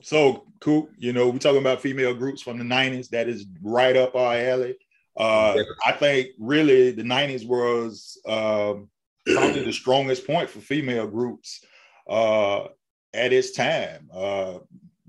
so 0.01 0.47
cool. 0.61 0.89
You 0.99 1.13
know, 1.13 1.31
we're 1.31 1.39
talking 1.39 1.59
about 1.61 1.83
female 1.83 2.15
groups 2.15 2.43
from 2.43 2.59
the 2.59 2.65
'90s. 2.65 3.09
That 3.09 3.29
is 3.29 3.45
right 3.61 3.97
up 3.97 4.15
our 4.15 4.37
alley. 4.37 4.77
Uh, 5.17 5.57
I 5.85 5.91
think 5.91 6.29
really 6.39 6.93
the 6.93 7.03
'90s 7.03 7.45
was 7.45 8.21
um, 8.29 8.89
probably 9.27 9.65
the 9.65 9.73
strongest 9.73 10.29
point 10.29 10.49
for 10.49 10.61
female 10.61 11.09
groups 11.09 11.65
uh, 12.09 12.69
at 13.15 13.33
its 13.33 13.53
time. 13.53 14.09
Uh, 14.13 14.59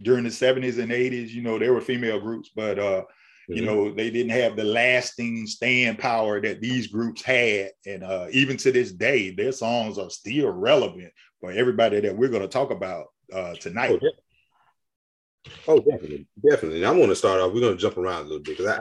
during 0.01 0.23
the 0.23 0.29
70s 0.29 0.79
and 0.79 0.91
80s, 0.91 1.29
you 1.29 1.41
know, 1.41 1.59
there 1.59 1.73
were 1.73 1.81
female 1.81 2.19
groups, 2.19 2.49
but 2.55 2.79
uh, 2.79 3.01
mm-hmm. 3.01 3.53
you 3.53 3.65
know, 3.65 3.91
they 3.91 4.09
didn't 4.09 4.31
have 4.31 4.55
the 4.55 4.63
lasting 4.63 5.45
stand 5.45 5.99
power 5.99 6.39
that 6.41 6.61
these 6.61 6.87
groups 6.87 7.21
had. 7.21 7.71
And 7.85 8.03
uh, 8.03 8.27
even 8.31 8.57
to 8.57 8.71
this 8.71 8.91
day, 8.91 9.31
their 9.31 9.51
songs 9.51 9.97
are 9.97 10.09
still 10.09 10.49
relevant 10.49 11.11
for 11.41 11.51
everybody 11.51 11.99
that 12.01 12.15
we're 12.15 12.29
going 12.29 12.41
to 12.41 12.47
talk 12.47 12.71
about 12.71 13.07
uh, 13.33 13.55
tonight. 13.55 13.91
Oh, 13.91 13.99
yeah. 14.01 15.51
oh, 15.67 15.79
definitely, 15.79 16.27
definitely. 16.49 16.77
And 16.77 16.87
I 16.87 16.91
want 16.91 17.09
to 17.09 17.15
start 17.15 17.41
off. 17.41 17.53
We're 17.53 17.61
going 17.61 17.75
to 17.75 17.81
jump 17.81 17.97
around 17.97 18.21
a 18.21 18.23
little 18.23 18.39
bit 18.39 18.57
because 18.57 18.77
I, 18.77 18.79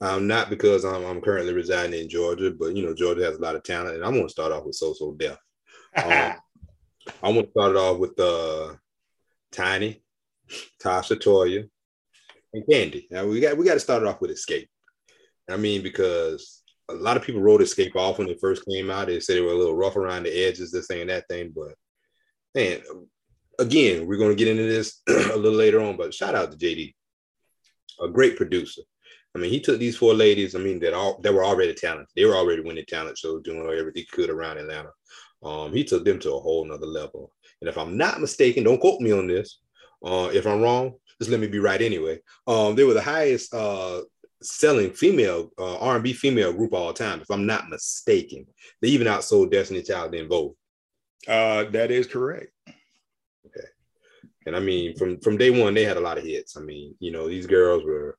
um, 0.00 0.26
not 0.26 0.50
because 0.50 0.84
I'm, 0.84 1.04
I'm 1.04 1.20
currently 1.20 1.54
residing 1.54 2.00
in 2.00 2.08
Georgia, 2.08 2.50
but 2.50 2.74
you 2.74 2.84
know, 2.84 2.94
Georgia 2.94 3.24
has 3.24 3.36
a 3.36 3.40
lot 3.40 3.56
of 3.56 3.62
talent, 3.62 3.96
and 3.96 4.04
I 4.04 4.08
want 4.08 4.22
to 4.22 4.28
start 4.28 4.52
off 4.52 4.64
with 4.64 4.74
So 4.74 4.92
So. 4.94 5.16
Um, 5.96 6.34
I 7.22 7.30
want 7.30 7.46
to 7.46 7.50
start 7.50 7.72
it 7.72 7.78
off 7.78 7.98
with 7.98 8.18
uh, 8.18 8.74
Tiny, 9.52 10.02
Tasha 10.82 11.16
Toya, 11.16 11.68
and 12.52 12.64
Kandi. 12.66 13.06
Now 13.10 13.26
we 13.26 13.40
got 13.40 13.56
we 13.56 13.64
got 13.64 13.74
to 13.74 13.80
start 13.80 14.02
it 14.02 14.08
off 14.08 14.20
with 14.20 14.30
Xscape. 14.30 14.68
I 15.48 15.56
mean, 15.56 15.82
because 15.82 16.62
a 16.88 16.94
lot 16.94 17.16
of 17.16 17.22
people 17.22 17.40
wrote 17.40 17.60
Xscape 17.60 17.96
off 17.96 18.18
when 18.18 18.28
it 18.28 18.40
first 18.40 18.64
came 18.66 18.90
out. 18.90 19.06
They 19.06 19.20
said 19.20 19.36
they 19.36 19.40
were 19.40 19.52
a 19.52 19.58
little 19.58 19.76
rough 19.76 19.96
around 19.96 20.24
the 20.24 20.46
edges, 20.46 20.70
this 20.70 20.86
thing 20.86 21.02
and 21.02 21.10
that 21.10 21.28
thing. 21.28 21.52
But 21.54 21.74
man, 22.54 22.80
again, 23.58 24.06
we're 24.06 24.18
gonna 24.18 24.34
get 24.34 24.48
into 24.48 24.64
this 24.64 25.00
a 25.08 25.36
little 25.36 25.58
later 25.58 25.80
on. 25.80 25.96
But 25.96 26.14
shout 26.14 26.34
out 26.34 26.50
to 26.50 26.58
JD, 26.58 26.94
a 28.00 28.08
great 28.08 28.36
producer. 28.36 28.82
I 29.34 29.38
mean, 29.38 29.50
he 29.50 29.60
took 29.60 29.78
these 29.78 29.98
four 29.98 30.14
ladies. 30.14 30.54
I 30.54 30.58
mean, 30.58 30.80
that 30.80 30.94
all 30.94 31.20
that 31.20 31.34
were 31.34 31.44
already 31.44 31.74
talented. 31.74 32.08
They 32.16 32.24
were 32.24 32.36
already 32.36 32.62
winning 32.62 32.86
talent 32.88 33.18
shows, 33.18 33.42
doing 33.42 33.60
everything 33.60 33.92
they 33.94 34.04
could 34.04 34.30
around 34.30 34.58
Atlanta. 34.58 34.90
Um, 35.46 35.72
he 35.72 35.84
took 35.84 36.04
them 36.04 36.18
to 36.20 36.32
a 36.32 36.40
whole 36.40 36.64
nother 36.64 36.86
level. 36.86 37.32
And 37.60 37.68
if 37.68 37.78
I'm 37.78 37.96
not 37.96 38.20
mistaken, 38.20 38.64
don't 38.64 38.80
quote 38.80 39.00
me 39.00 39.12
on 39.12 39.28
this. 39.28 39.60
Uh, 40.04 40.28
if 40.32 40.46
I'm 40.46 40.60
wrong, 40.60 40.94
just 41.20 41.30
let 41.30 41.40
me 41.40 41.46
be 41.46 41.60
right 41.60 41.80
anyway. 41.80 42.18
Um, 42.46 42.74
they 42.74 42.84
were 42.84 42.94
the 42.94 43.00
highest 43.00 43.54
uh, 43.54 44.00
selling 44.42 44.92
female 44.92 45.52
uh, 45.58 45.78
R&B 45.78 46.12
female 46.12 46.52
group 46.52 46.74
all 46.74 46.92
time, 46.92 47.20
if 47.20 47.30
I'm 47.30 47.46
not 47.46 47.68
mistaken. 47.68 48.46
They 48.82 48.88
even 48.88 49.06
outsold 49.06 49.52
Destiny 49.52 49.82
Child 49.82 50.14
in 50.14 50.28
both. 50.28 50.54
Uh, 51.28 51.64
that 51.70 51.90
is 51.90 52.06
correct. 52.06 52.50
Okay. 53.46 53.68
And 54.46 54.56
I 54.56 54.60
mean, 54.60 54.96
from 54.96 55.18
from 55.20 55.36
day 55.36 55.50
one, 55.50 55.74
they 55.74 55.84
had 55.84 55.96
a 55.96 56.00
lot 56.00 56.18
of 56.18 56.24
hits. 56.24 56.56
I 56.56 56.60
mean, 56.60 56.94
you 57.00 57.10
know, 57.12 57.28
these 57.28 57.46
girls 57.46 57.84
were 57.84 58.18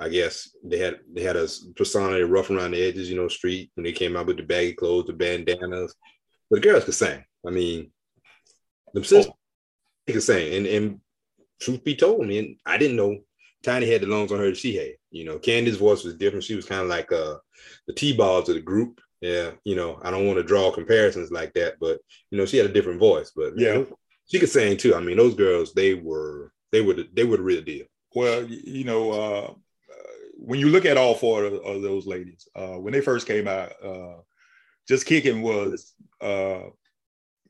I 0.00 0.08
guess 0.08 0.50
they 0.64 0.78
had 0.78 1.00
they 1.12 1.22
had 1.22 1.36
a 1.36 1.48
persona 1.76 2.24
rough 2.26 2.50
around 2.50 2.72
the 2.72 2.82
edges, 2.82 3.08
you 3.08 3.16
know, 3.16 3.28
street 3.28 3.70
when 3.74 3.84
they 3.84 3.92
came 3.92 4.16
out 4.16 4.26
with 4.26 4.36
the 4.36 4.42
baggy 4.42 4.72
clothes, 4.72 5.06
the 5.06 5.12
bandanas. 5.12 5.94
But 6.50 6.62
the 6.62 6.68
girls 6.68 6.84
could 6.84 6.94
sing. 6.94 7.24
I 7.46 7.50
mean, 7.50 7.90
the 8.92 9.02
sisters 9.02 9.32
oh. 9.32 10.12
could 10.12 10.22
sing. 10.22 10.54
And 10.54 10.66
and 10.66 11.00
truth 11.60 11.84
be 11.84 11.96
told, 11.96 12.22
I 12.22 12.26
mean, 12.26 12.58
I 12.64 12.78
didn't 12.78 12.96
know 12.96 13.18
Tiny 13.64 13.90
had 13.90 14.02
the 14.02 14.06
lungs 14.06 14.30
on 14.30 14.38
her 14.38 14.46
that 14.46 14.56
she 14.56 14.76
had. 14.76 14.92
You 15.10 15.24
know, 15.24 15.38
Kandi's 15.38 15.78
voice 15.78 16.04
was 16.04 16.16
different. 16.16 16.44
She 16.44 16.54
was 16.54 16.66
kind 16.66 16.82
of 16.82 16.88
like 16.88 17.10
uh 17.10 17.36
the 17.86 17.94
T-Boz 17.94 18.48
of 18.48 18.54
the 18.54 18.60
group. 18.60 19.00
Yeah, 19.20 19.52
you 19.64 19.74
know, 19.74 19.98
I 20.02 20.10
don't 20.10 20.26
want 20.26 20.36
to 20.36 20.42
draw 20.42 20.70
comparisons 20.70 21.30
like 21.30 21.54
that, 21.54 21.76
but 21.80 21.98
you 22.30 22.36
know, 22.36 22.44
she 22.44 22.58
had 22.58 22.66
a 22.66 22.72
different 22.72 23.00
voice. 23.00 23.32
But 23.34 23.58
yeah, 23.58 23.84
she 24.30 24.38
could 24.38 24.50
sing 24.50 24.76
too. 24.76 24.94
I 24.94 25.00
mean, 25.00 25.16
those 25.16 25.34
girls, 25.34 25.72
they 25.72 25.94
were 25.94 26.52
they 26.72 26.82
were 26.82 26.94
the, 26.94 27.08
they 27.12 27.24
were 27.24 27.38
the 27.38 27.42
real 27.42 27.62
deal. 27.62 27.86
Well, 28.14 28.44
you 28.44 28.84
know, 28.84 29.10
uh, 29.12 29.54
when 30.36 30.60
you 30.60 30.68
look 30.68 30.84
at 30.84 30.98
all 30.98 31.14
four 31.14 31.44
of, 31.44 31.54
of 31.54 31.82
those 31.82 32.06
ladies, 32.06 32.46
uh, 32.54 32.76
when 32.78 32.92
they 32.92 33.00
first 33.00 33.26
came 33.26 33.48
out, 33.48 33.72
uh, 33.82 34.16
just 34.88 35.06
kicking 35.06 35.42
was, 35.42 35.94
uh, 36.20 36.62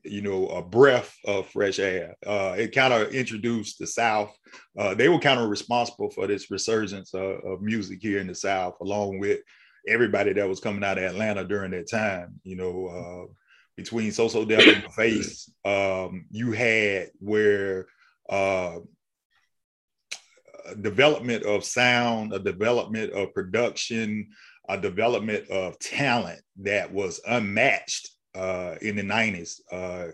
you 0.03 0.21
know, 0.21 0.47
a 0.47 0.61
breath 0.61 1.15
of 1.25 1.47
fresh 1.49 1.79
air. 1.79 2.15
Uh, 2.25 2.55
it 2.57 2.73
kind 2.73 2.93
of 2.93 3.13
introduced 3.13 3.79
the 3.79 3.87
South. 3.87 4.35
Uh, 4.77 4.93
they 4.93 5.09
were 5.09 5.19
kind 5.19 5.39
of 5.39 5.49
responsible 5.49 6.09
for 6.09 6.27
this 6.27 6.51
resurgence 6.51 7.13
of, 7.13 7.43
of, 7.43 7.61
music 7.61 7.99
here 8.01 8.19
in 8.19 8.27
the 8.27 8.35
South, 8.35 8.75
along 8.81 9.19
with 9.19 9.39
everybody 9.87 10.31
that 10.33 10.47
was 10.47 10.59
coming 10.59 10.83
out 10.83 10.97
of 10.97 11.03
Atlanta 11.03 11.43
during 11.43 11.71
that 11.71 11.89
time. 11.89 12.39
You 12.43 12.55
know, 12.55 12.87
uh, 12.87 13.33
between 13.75 14.11
So 14.11 14.27
So 14.27 14.45
Def 14.45 14.67
and 14.67 14.93
Face, 14.93 15.51
um, 15.65 16.25
you 16.29 16.51
had 16.51 17.09
where 17.19 17.87
development 20.81 21.43
of 21.43 21.63
sound, 21.63 22.33
a 22.33 22.39
development 22.39 23.13
of 23.13 23.33
production, 23.33 24.29
a 24.69 24.77
development 24.77 25.49
of 25.49 25.77
talent 25.79 26.41
that 26.57 26.91
was 26.91 27.19
unmatched 27.27 28.09
uh, 28.35 28.75
in 28.81 28.95
the 28.95 29.03
90s. 29.03 29.59
Uh, 29.71 30.11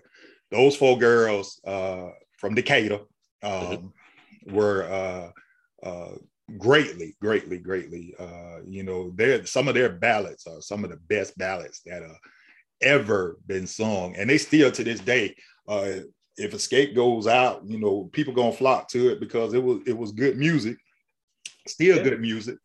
those 0.50 0.75
four 0.75 0.98
girls 0.98 1.60
uh, 1.65 2.10
from 2.38 2.55
Decatur 2.55 3.00
um, 3.43 3.51
mm-hmm. 3.51 4.55
were 4.55 4.84
uh, 4.84 5.88
uh, 5.88 6.15
greatly, 6.58 7.15
greatly, 7.22 7.58
greatly, 7.58 8.13
uh, 8.20 8.60
you 8.67 8.84
know, 8.84 9.12
they're, 9.15 9.46
some 9.46 9.67
of 9.67 9.74
their 9.74 9.89
ballads 9.89 10.46
are 10.48 10.62
some 10.62 10.84
of 10.84 10.89
the 10.89 11.00
best 11.08 11.38
ballads 11.38 11.81
that 11.86 12.01
have 12.01 12.17
ever 12.81 13.38
been 13.48 13.65
sung. 13.65 14.15
And 14.17 14.29
they 14.29 14.38
still 14.38 14.72
to 14.72 14.84
this 14.84 15.00
day, 15.00 15.36
if 16.38 16.51
Xscape 16.53 16.96
goes 16.96 17.27
out, 17.27 17.62
you 17.65 17.79
know, 17.79 18.10
people 18.12 18.34
gonna 18.34 18.51
flock 18.51 18.88
to 18.89 19.10
it 19.10 19.20
because 19.20 19.53
it 19.53 19.63
was 19.63 19.79
it 19.86 19.98
was 19.98 20.12
good 20.12 20.38
music, 20.38 20.77
still 21.67 21.98
yeah. 21.98 22.03
good 22.03 22.20
music. 22.20 22.58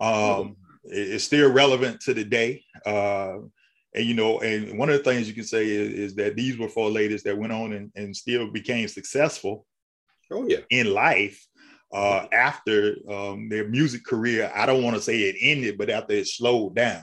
Um, 0.00 0.10
it, 0.10 0.67
it's 0.90 1.24
still 1.24 1.50
relevant 1.50 2.00
to 2.02 2.14
the 2.14 2.24
day. 2.24 2.64
Uh, 2.84 3.38
and 3.94 4.04
you 4.04 4.14
know, 4.14 4.40
and 4.40 4.78
one 4.78 4.90
of 4.90 4.96
the 4.96 5.04
things 5.04 5.28
you 5.28 5.34
can 5.34 5.44
say 5.44 5.66
is, 5.66 5.92
is 5.92 6.14
that 6.16 6.36
these 6.36 6.58
were 6.58 6.68
four 6.68 6.90
ladies 6.90 7.22
that 7.22 7.38
went 7.38 7.52
on 7.52 7.72
and, 7.72 7.90
and 7.96 8.16
still 8.16 8.50
became 8.50 8.88
successful. 8.88 9.66
Oh 10.30 10.46
yeah, 10.46 10.58
in 10.70 10.92
life. 10.92 11.44
Uh, 11.90 12.26
after 12.32 12.96
um, 13.08 13.48
their 13.48 13.66
music 13.66 14.04
career, 14.04 14.52
I 14.54 14.66
don't 14.66 14.82
want 14.82 14.94
to 14.94 15.00
say 15.00 15.20
it 15.20 15.36
ended, 15.40 15.78
but 15.78 15.88
after 15.88 16.12
it 16.12 16.28
slowed 16.28 16.74
down. 16.74 17.02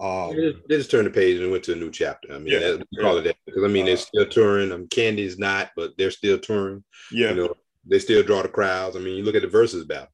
Um, 0.00 0.34
they, 0.34 0.50
just, 0.50 0.68
they, 0.68 0.76
just, 0.78 0.90
turned 0.90 1.06
the 1.06 1.10
page 1.10 1.40
and 1.40 1.52
went 1.52 1.62
to 1.64 1.74
a 1.74 1.76
new 1.76 1.92
chapter. 1.92 2.32
I 2.32 2.38
mean, 2.38 2.52
yeah, 2.52 2.58
that, 2.58 2.86
yeah. 2.90 3.02
call 3.02 3.18
it 3.18 3.22
that 3.22 3.36
because 3.46 3.62
I 3.62 3.68
mean 3.68 3.86
they're 3.86 3.94
uh, 3.94 3.98
still 3.98 4.26
touring. 4.26 4.72
Um, 4.72 4.88
Kandi's 4.88 5.38
not, 5.38 5.70
but 5.76 5.92
they're 5.96 6.10
still 6.10 6.38
touring. 6.38 6.82
Yeah, 7.12 7.30
you 7.30 7.36
know, 7.36 7.54
they 7.86 7.98
still 8.00 8.22
draw 8.22 8.42
the 8.42 8.48
crowds. 8.48 8.96
I 8.96 8.98
mean, 8.98 9.16
you 9.16 9.22
look 9.22 9.36
at 9.36 9.42
the 9.42 9.48
verses 9.48 9.84
battle. 9.84 10.08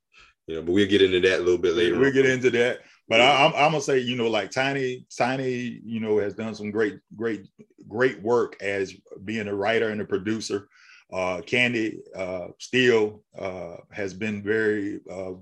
You 0.47 0.57
know, 0.57 0.63
but 0.63 0.73
we'll 0.73 0.89
get 0.89 1.03
into 1.03 1.21
that 1.21 1.41
a 1.41 1.43
little 1.43 1.59
bit 1.59 1.75
later. 1.75 1.99
We'll 1.99 2.09
on. 2.09 2.13
get 2.13 2.27
into 2.27 2.51
that. 2.51 2.81
But. 3.13 3.21
I, 3.21 3.45
am 3.45 3.53
I'm 3.55 3.73
gonna 3.73 3.81
say, 3.81 3.99
you 3.99 4.17
know, 4.17 4.29
like 4.29 4.51
Tiny, 4.51 5.07
Tiny, 5.17 5.81
you 5.85 6.01
know, 6.01 6.19
has 6.19 6.35
done 6.35 6.55
some 6.55 6.71
great, 6.71 6.99
great, 7.17 7.47
great 7.89 8.21
work 8.23 8.57
as 8.63 8.95
being 9.25 9.49
a 9.49 9.55
writer 9.55 9.91
and 9.91 10.01
a 10.01 10.05
producer. 10.05 10.69
Uh, 11.13 11.43
Kandi 11.43 11.99
uh, 12.17 12.49
still 12.59 13.23
uh, 13.39 13.77
has 13.91 14.15
been 14.15 14.43
very 14.43 15.01
uh, 15.11 15.33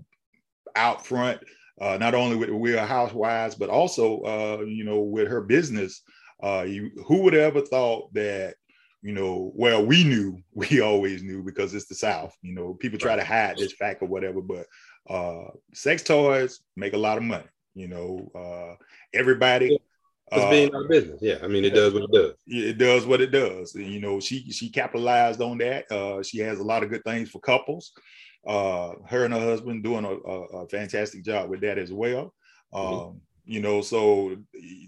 out 0.74 1.06
front 1.06 1.40
uh, 1.80 1.96
not 1.98 2.14
only 2.14 2.36
with 2.36 2.50
Real 2.50 2.84
Housewives, 2.84 3.54
but 3.54 3.70
also, 3.70 4.20
uh, 4.20 4.64
you 4.64 4.84
know, 4.84 5.00
with 5.00 5.28
her 5.28 5.40
business. 5.40 6.02
Uh, 6.42 6.64
you, 6.66 6.90
who 7.06 7.22
would 7.22 7.32
have 7.32 7.56
ever 7.56 7.60
thought 7.60 8.12
that, 8.14 8.54
you 9.02 9.12
know, 9.12 9.50
well, 9.54 9.84
we 9.84 10.04
knew, 10.04 10.38
we 10.54 10.80
always 10.80 11.22
knew 11.22 11.42
because 11.42 11.74
it's 11.74 11.86
the 11.86 11.94
South. 11.94 12.36
You 12.42 12.54
know, 12.54 12.74
people 12.74 12.98
try 12.98 13.16
to 13.16 13.24
hide 13.24 13.56
this 13.56 13.72
fact 13.72 14.02
or 14.02 14.08
whatever, 14.08 14.40
but 14.40 14.66
uh, 15.08 15.50
sex 15.72 16.02
toys 16.02 16.60
make 16.76 16.92
a 16.92 16.98
lot 16.98 17.16
of 17.16 17.24
money. 17.24 17.44
You 17.74 17.88
know, 17.88 18.30
uh, 18.34 18.76
everybody. 19.14 19.78
It's 20.32 20.50
being 20.50 20.72
our 20.72 20.86
business. 20.86 21.18
Yeah, 21.20 21.38
I 21.42 21.48
mean, 21.48 21.64
it 21.64 21.74
does 21.74 21.92
what 21.92 22.04
it 22.04 22.12
does. 22.12 22.34
It 22.46 22.78
does 22.78 23.04
what 23.04 23.20
it 23.20 23.32
does. 23.32 23.74
And, 23.74 23.92
you 23.92 24.00
know, 24.00 24.20
she 24.20 24.52
she 24.52 24.70
capitalized 24.70 25.40
on 25.40 25.58
that. 25.58 25.90
Uh, 25.90 26.22
she 26.22 26.38
has 26.38 26.60
a 26.60 26.62
lot 26.62 26.84
of 26.84 26.90
good 26.90 27.02
things 27.02 27.30
for 27.30 27.40
couples 27.40 27.92
uh, 28.46 28.92
her 29.06 29.24
and 29.24 29.34
her 29.34 29.40
husband 29.40 29.82
doing 29.82 30.04
a, 30.04 30.08
a, 30.08 30.42
a 30.62 30.68
fantastic 30.68 31.24
job 31.24 31.50
with 31.50 31.60
that 31.60 31.78
as 31.78 31.92
well. 31.92 32.34
Mm-hmm. 32.72 33.08
Um, 33.08 33.20
you 33.44 33.60
know, 33.60 33.80
so 33.80 34.36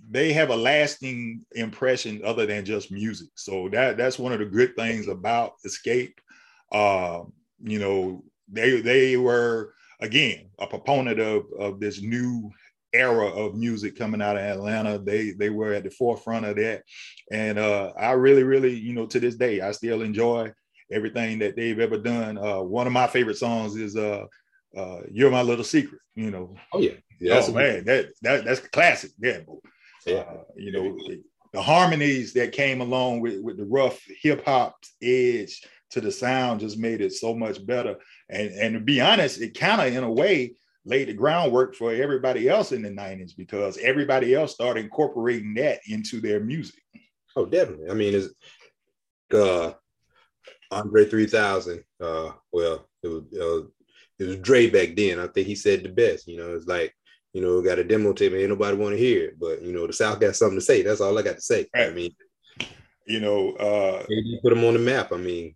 they 0.08 0.32
have 0.32 0.50
a 0.50 0.56
lasting 0.56 1.44
impression 1.52 2.22
other 2.24 2.46
than 2.46 2.64
just 2.64 2.92
music. 2.92 3.28
So 3.34 3.68
that 3.70 3.96
that's 3.96 4.18
one 4.18 4.32
of 4.32 4.38
the 4.38 4.46
good 4.46 4.76
things 4.76 5.08
about 5.08 5.54
Xscape. 5.66 6.14
Uh, 6.70 7.24
you 7.60 7.78
know, 7.78 8.22
they 8.48 8.80
they 8.80 9.16
were 9.16 9.74
again 10.00 10.50
a 10.58 10.66
proponent 10.66 11.18
of 11.18 11.44
of 11.58 11.80
this 11.80 12.00
new 12.02 12.50
era 12.92 13.26
of 13.26 13.54
music 13.54 13.96
coming 13.96 14.22
out 14.22 14.36
of 14.36 14.42
Atlanta. 14.42 14.98
They 14.98 15.30
they 15.32 15.50
were 15.50 15.72
at 15.72 15.84
the 15.84 15.90
forefront 15.90 16.46
of 16.46 16.56
that, 16.56 16.82
and 17.30 17.58
uh, 17.58 17.92
I 17.98 18.12
really 18.12 18.42
really 18.42 18.74
you 18.74 18.92
know 18.92 19.06
to 19.06 19.20
this 19.20 19.36
day 19.36 19.60
I 19.60 19.72
still 19.72 20.02
enjoy 20.02 20.52
everything 20.90 21.38
that 21.40 21.56
they've 21.56 21.80
ever 21.80 21.98
done. 21.98 22.38
Uh, 22.38 22.60
one 22.60 22.86
of 22.86 22.92
my 22.92 23.06
favorite 23.06 23.38
songs 23.38 23.76
is 23.76 23.96
uh, 23.96 24.24
uh, 24.76 25.00
"You're 25.10 25.30
My 25.30 25.42
Little 25.42 25.64
Secret." 25.64 26.00
You 26.14 26.30
know. 26.30 26.54
Oh 26.72 26.80
yeah. 26.80 26.92
yeah 27.20 27.42
oh 27.42 27.52
man, 27.52 27.84
that, 27.84 28.08
that 28.22 28.44
that's 28.44 28.60
classic. 28.60 29.12
Yeah. 29.18 29.40
Yeah. 30.06 30.14
Uh, 30.16 30.42
you 30.56 30.72
know, 30.72 30.98
the 31.52 31.62
harmonies 31.62 32.32
that 32.34 32.52
came 32.52 32.80
along 32.80 33.20
with 33.20 33.40
with 33.40 33.56
the 33.56 33.66
rough 33.66 34.00
hip 34.22 34.44
hop 34.44 34.76
edge 35.02 35.62
to 35.90 36.00
the 36.00 36.10
sound 36.10 36.60
just 36.60 36.78
made 36.78 37.00
it 37.00 37.12
so 37.12 37.34
much 37.34 37.64
better. 37.64 37.96
And 38.28 38.50
and 38.50 38.74
to 38.74 38.80
be 38.80 39.00
honest, 39.00 39.40
it 39.40 39.58
kind 39.58 39.80
of 39.80 39.94
in 39.94 40.04
a 40.04 40.10
way 40.10 40.54
laid 40.84 41.08
the 41.08 41.12
groundwork 41.12 41.74
for 41.74 41.92
everybody 41.92 42.48
else 42.48 42.72
in 42.72 42.82
the 42.82 42.90
90s 42.90 43.36
because 43.36 43.78
everybody 43.78 44.34
else 44.34 44.52
started 44.52 44.84
incorporating 44.84 45.54
that 45.54 45.80
into 45.86 46.20
their 46.20 46.40
music. 46.40 46.82
Oh, 47.36 47.46
definitely. 47.46 47.90
I 47.90 47.94
mean, 47.94 48.14
it's 48.14 48.28
uh 49.32 49.72
Andre 50.72 51.04
3000. 51.04 51.84
Uh, 52.00 52.32
well, 52.50 52.88
it 53.02 53.08
was, 53.08 53.22
uh, 53.38 53.66
it 54.18 54.24
was 54.26 54.36
Dre 54.38 54.70
back 54.70 54.96
then. 54.96 55.20
I 55.20 55.26
think 55.26 55.46
he 55.46 55.54
said 55.54 55.82
the 55.82 55.90
best. 55.90 56.26
You 56.26 56.38
know, 56.38 56.54
it's 56.54 56.66
like, 56.66 56.94
you 57.32 57.42
know, 57.42 57.62
got 57.62 57.78
a 57.78 57.84
demo 57.84 58.12
tape, 58.12 58.32
ain't 58.32 58.48
nobody 58.48 58.76
want 58.76 58.92
to 58.92 58.98
hear 58.98 59.28
it, 59.28 59.38
but 59.38 59.62
you 59.62 59.72
know, 59.72 59.86
the 59.86 59.92
South 59.92 60.20
got 60.20 60.36
something 60.36 60.58
to 60.58 60.64
say. 60.64 60.82
That's 60.82 61.00
all 61.00 61.18
I 61.18 61.22
got 61.22 61.36
to 61.36 61.40
say. 61.40 61.66
Right. 61.74 61.88
I 61.88 61.90
mean, 61.90 62.14
you 63.06 63.20
know, 63.20 63.52
uh, 63.52 64.04
you 64.08 64.38
put 64.42 64.50
them 64.50 64.64
on 64.64 64.74
the 64.74 64.80
map. 64.80 65.12
I 65.12 65.16
mean, 65.16 65.54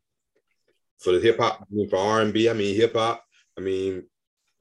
for 0.99 1.13
the 1.13 1.21
hip 1.21 1.39
hop, 1.39 1.61
I 1.61 1.65
mean, 1.71 1.89
for 1.89 1.99
R 1.99 2.23
and 2.23 2.33
B, 2.33 2.49
I 2.49 2.55
mean, 2.55 2.75
hip 2.75 2.95
hop. 2.95 3.23
I 3.59 3.61
mean, 3.61 4.05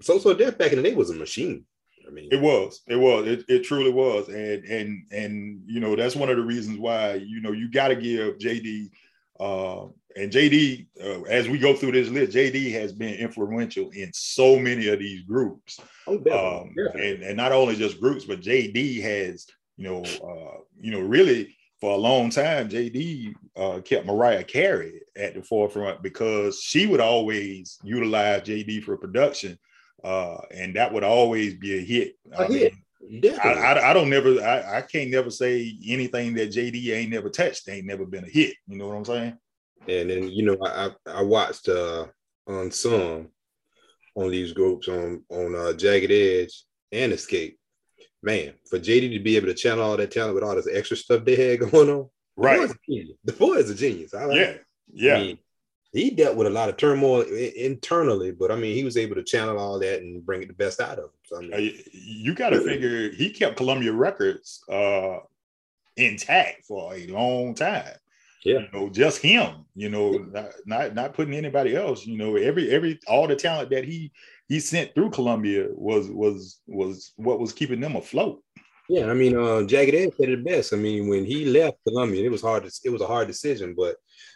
So 0.02 0.20
So 0.20 0.34
Def 0.34 0.58
back 0.58 0.72
in 0.72 0.82
the 0.82 0.90
day 0.90 0.96
was 0.96 1.10
a 1.10 1.16
machine. 1.16 1.66
I 2.08 2.12
mean, 2.12 2.30
it 2.32 2.40
was, 2.40 2.82
it 2.88 2.98
was, 2.98 3.28
it, 3.28 3.46
it 3.48 3.64
truly 3.64 3.92
was, 3.92 4.28
and 4.30 4.64
and 4.64 5.04
and 5.12 5.64
you 5.66 5.80
know 5.80 5.96
that's 5.96 6.16
one 6.16 6.30
of 6.30 6.38
the 6.38 6.44
reasons 6.44 6.78
why 6.78 7.16
you 7.16 7.42
know 7.42 7.52
you 7.52 7.72
got 7.72 7.88
to 7.88 7.96
give 7.96 8.38
JD 8.38 8.92
uh, 9.40 9.88
and 10.16 10.32
JD, 10.32 10.88
uh, 11.04 11.22
as 11.24 11.50
we 11.50 11.60
go 11.60 11.76
through 11.76 11.92
this 11.92 12.10
list, 12.10 12.36
JD 12.36 12.72
has 12.72 12.94
been 12.94 13.16
influential 13.16 13.90
in 13.90 14.12
so 14.14 14.58
many 14.58 14.88
of 14.88 15.00
these 15.00 15.24
groups. 15.24 15.80
Oh, 16.08 16.16
um, 16.16 16.74
and, 16.94 17.22
and 17.22 17.36
not 17.36 17.52
only 17.52 17.76
just 17.76 18.00
groups, 18.00 18.24
but 18.24 18.42
JD 18.42 19.02
has, 19.02 19.46
you 19.76 19.84
know, 19.84 20.04
uh, 20.04 20.62
you 20.80 20.92
know, 20.92 21.02
really 21.02 21.56
for 21.82 21.92
a 21.92 21.98
long 21.98 22.30
time, 22.30 22.70
JD 22.70 23.34
uh, 23.58 23.82
kept 23.82 24.06
Mariah 24.06 24.46
Carey 24.46 25.02
at 25.18 25.36
the 25.36 25.44
forefront 25.44 26.02
because 26.02 26.62
she 26.62 26.88
would 26.88 27.02
always 27.02 27.78
utilize 27.84 28.44
JD 28.44 28.84
for 28.84 28.96
production, 28.96 29.60
uh, 30.04 30.38
and 30.52 30.76
that 30.76 30.94
would 30.94 31.04
always 31.04 31.56
be 31.56 31.78
a 31.78 31.82
hit. 31.82 32.16
A 32.34 32.42
I 32.42 32.48
hit. 32.48 32.74
Mean, 32.74 33.40
I, 33.44 33.50
I, 33.50 33.90
I, 33.92 33.94
don't 33.94 34.10
never 34.10 34.42
I, 34.42 34.78
I 34.78 34.82
can't 34.82 35.12
never 35.12 35.30
say 35.30 35.78
anything 35.86 36.34
that 36.36 36.50
JD 36.50 36.92
ain't 36.92 37.12
never 37.12 37.30
touched 37.30 37.70
ain't 37.70 37.86
never 37.86 38.06
been 38.06 38.24
a 38.24 38.30
hit. 38.30 38.56
You 38.68 38.78
know 38.78 38.88
what 38.88 38.96
I'm 38.96 39.06
saying? 39.06 39.38
And 39.88 40.10
then 40.10 40.30
you 40.30 40.44
know 40.44 40.58
I 40.66 40.90
I 41.06 41.22
watched 41.22 41.70
uh 41.70 42.08
on 42.48 42.72
some 42.72 43.30
on 44.16 44.32
these 44.32 44.54
groups 44.54 44.88
on 44.88 45.24
on 45.30 45.56
uh, 45.56 45.74
Jagged 45.74 46.12
Edge 46.12 46.64
and 46.92 47.12
Xscape. 47.14 47.58
Man, 48.24 48.54
for 48.68 48.80
JD 48.80 49.12
to 49.14 49.20
be 49.20 49.36
able 49.36 49.48
to 49.48 49.54
channel 49.54 49.84
all 49.84 49.98
that 49.98 50.10
talent 50.10 50.34
with 50.34 50.44
all 50.44 50.56
this 50.56 50.70
extra 50.72 50.98
stuff 50.98 51.26
they 51.26 51.36
had 51.36 51.60
going 51.72 51.90
on, 51.90 52.10
right? 52.36 52.68
The 53.24 53.34
boy 53.34 53.54
is 53.56 53.70
a 53.70 53.76
genius. 53.76 54.12
The 54.12 54.14
boy 54.14 54.14
is 54.14 54.14
I 54.14 54.26
like 54.26 54.38
yeah, 54.38 54.54
yeah. 54.92 55.16
I 55.16 55.20
mean, 55.20 55.38
he 55.96 56.10
dealt 56.10 56.36
with 56.36 56.48
a 56.48 56.52
lot 56.52 56.68
of 56.70 56.78
turmoil 56.78 57.22
internally, 57.22 58.32
but 58.32 58.52
I 58.52 58.56
mean, 58.56 58.76
he 58.76 58.84
was 58.84 58.98
able 58.98 59.16
to 59.16 59.24
channel 59.24 59.58
all 59.58 59.80
that 59.80 60.02
and 60.02 60.26
bring 60.26 60.42
it 60.42 60.48
the 60.48 60.54
best 60.54 60.82
out 60.82 61.00
of 61.00 61.06
him. 61.06 61.10
So, 61.26 61.38
I 61.38 61.42
mean, 61.42 61.80
you 61.92 62.34
got 62.34 62.50
to 62.50 62.62
figure 62.62 63.12
he 63.12 63.30
kept 63.30 63.56
Columbia 63.56 63.94
Records 63.94 64.62
uh, 64.70 65.20
intact 65.96 66.66
for 66.66 66.94
a 66.94 67.08
long 67.08 67.56
time. 67.56 67.94
Yeah, 68.44 68.60
you 68.60 68.68
know, 68.74 68.90
just 68.90 69.22
him. 69.22 69.66
You 69.74 69.90
know, 69.90 70.12
not, 70.32 70.52
not 70.66 70.96
not 70.96 71.14
putting 71.14 71.34
anybody 71.34 71.76
else. 71.76 72.06
You 72.06 72.18
know, 72.18 72.36
every 72.36 72.70
every 72.70 73.00
all 73.08 73.28
the 73.28 73.36
talent 73.36 73.72
that 73.72 73.86
he 73.86 74.12
he 74.48 74.60
sent 74.60 74.94
through 74.94 75.12
Columbia 75.12 75.70
was 75.72 76.10
was 76.10 76.60
was 76.68 77.14
what 77.16 77.40
was 77.40 77.54
keeping 77.54 77.80
them 77.80 77.96
afloat. 77.96 78.44
Yeah, 78.88 79.10
I 79.10 79.16
mean, 79.16 79.36
uh, 79.36 79.64
Jagged 79.64 79.96
Edge 79.96 80.14
said 80.16 80.30
it 80.30 80.46
best. 80.46 80.74
I 80.74 80.76
mean, 80.76 81.08
when 81.08 81.26
he 81.26 81.46
left 81.46 81.78
Columbia, 81.88 82.24
it 82.24 82.32
was 82.32 82.44
hard. 82.44 82.66
To, 82.66 82.72
it 82.84 82.92
was 82.92 83.02
a 83.02 83.08
hard 83.08 83.28
decision, 83.28 83.74
but 83.76 83.96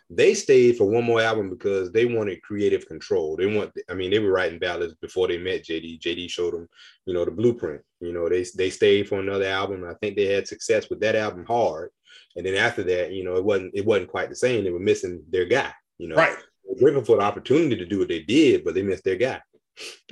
they 0.10 0.34
stayed 0.34 0.76
for 0.78 0.86
one 0.86 1.04
more 1.04 1.22
album 1.22 1.50
because 1.50 1.92
they 1.92 2.06
wanted 2.06 2.42
creative 2.42 2.88
control. 2.88 3.36
They 3.36 3.46
want. 3.46 3.72
I 3.90 3.94
mean, 3.94 4.10
they 4.10 4.20
were 4.20 4.32
writing 4.32 4.58
ballads 4.58 4.96
before 4.96 5.28
they 5.28 5.38
met 5.38 5.64
JD. 5.64 6.02
JD 6.02 6.30
showed 6.30 6.54
them, 6.54 6.68
you 7.06 7.14
know, 7.14 7.26
the 7.26 7.32
blueprint. 7.32 7.82
You 8.00 8.14
know, 8.14 8.28
they 8.28 8.44
they 8.58 8.72
stayed 8.72 9.08
for 9.08 9.20
another 9.20 9.46
album. 9.46 9.86
I 9.86 9.94
think 9.96 10.16
they 10.16 10.26
had 10.26 10.48
success 10.48 10.90
with 10.90 11.00
that 11.02 11.16
album 11.16 11.46
hard, 11.46 11.92
and 12.36 12.46
then 12.46 12.56
after 12.56 12.84
that, 12.84 13.12
you 13.12 13.24
know, 13.24 13.36
it 13.36 13.44
wasn't 13.44 13.72
it 13.76 13.86
wasn't 13.86 14.10
quite 14.10 14.30
the 14.30 14.36
same. 14.36 14.64
They 14.64 14.72
were 14.72 14.80
missing 14.80 15.24
their 15.30 15.46
guy. 15.46 15.72
You 16.00 16.08
know, 16.08 16.16
right. 16.16 16.38
Grateful 16.80 17.04
for 17.04 17.18
the 17.18 17.24
opportunity 17.24 17.76
to 17.76 17.86
do 17.86 18.00
what 18.00 18.08
they 18.08 18.22
did, 18.22 18.64
but 18.64 18.76
they 18.76 18.84
missed 18.84 19.04
their 19.04 19.16
guy. 19.16 19.42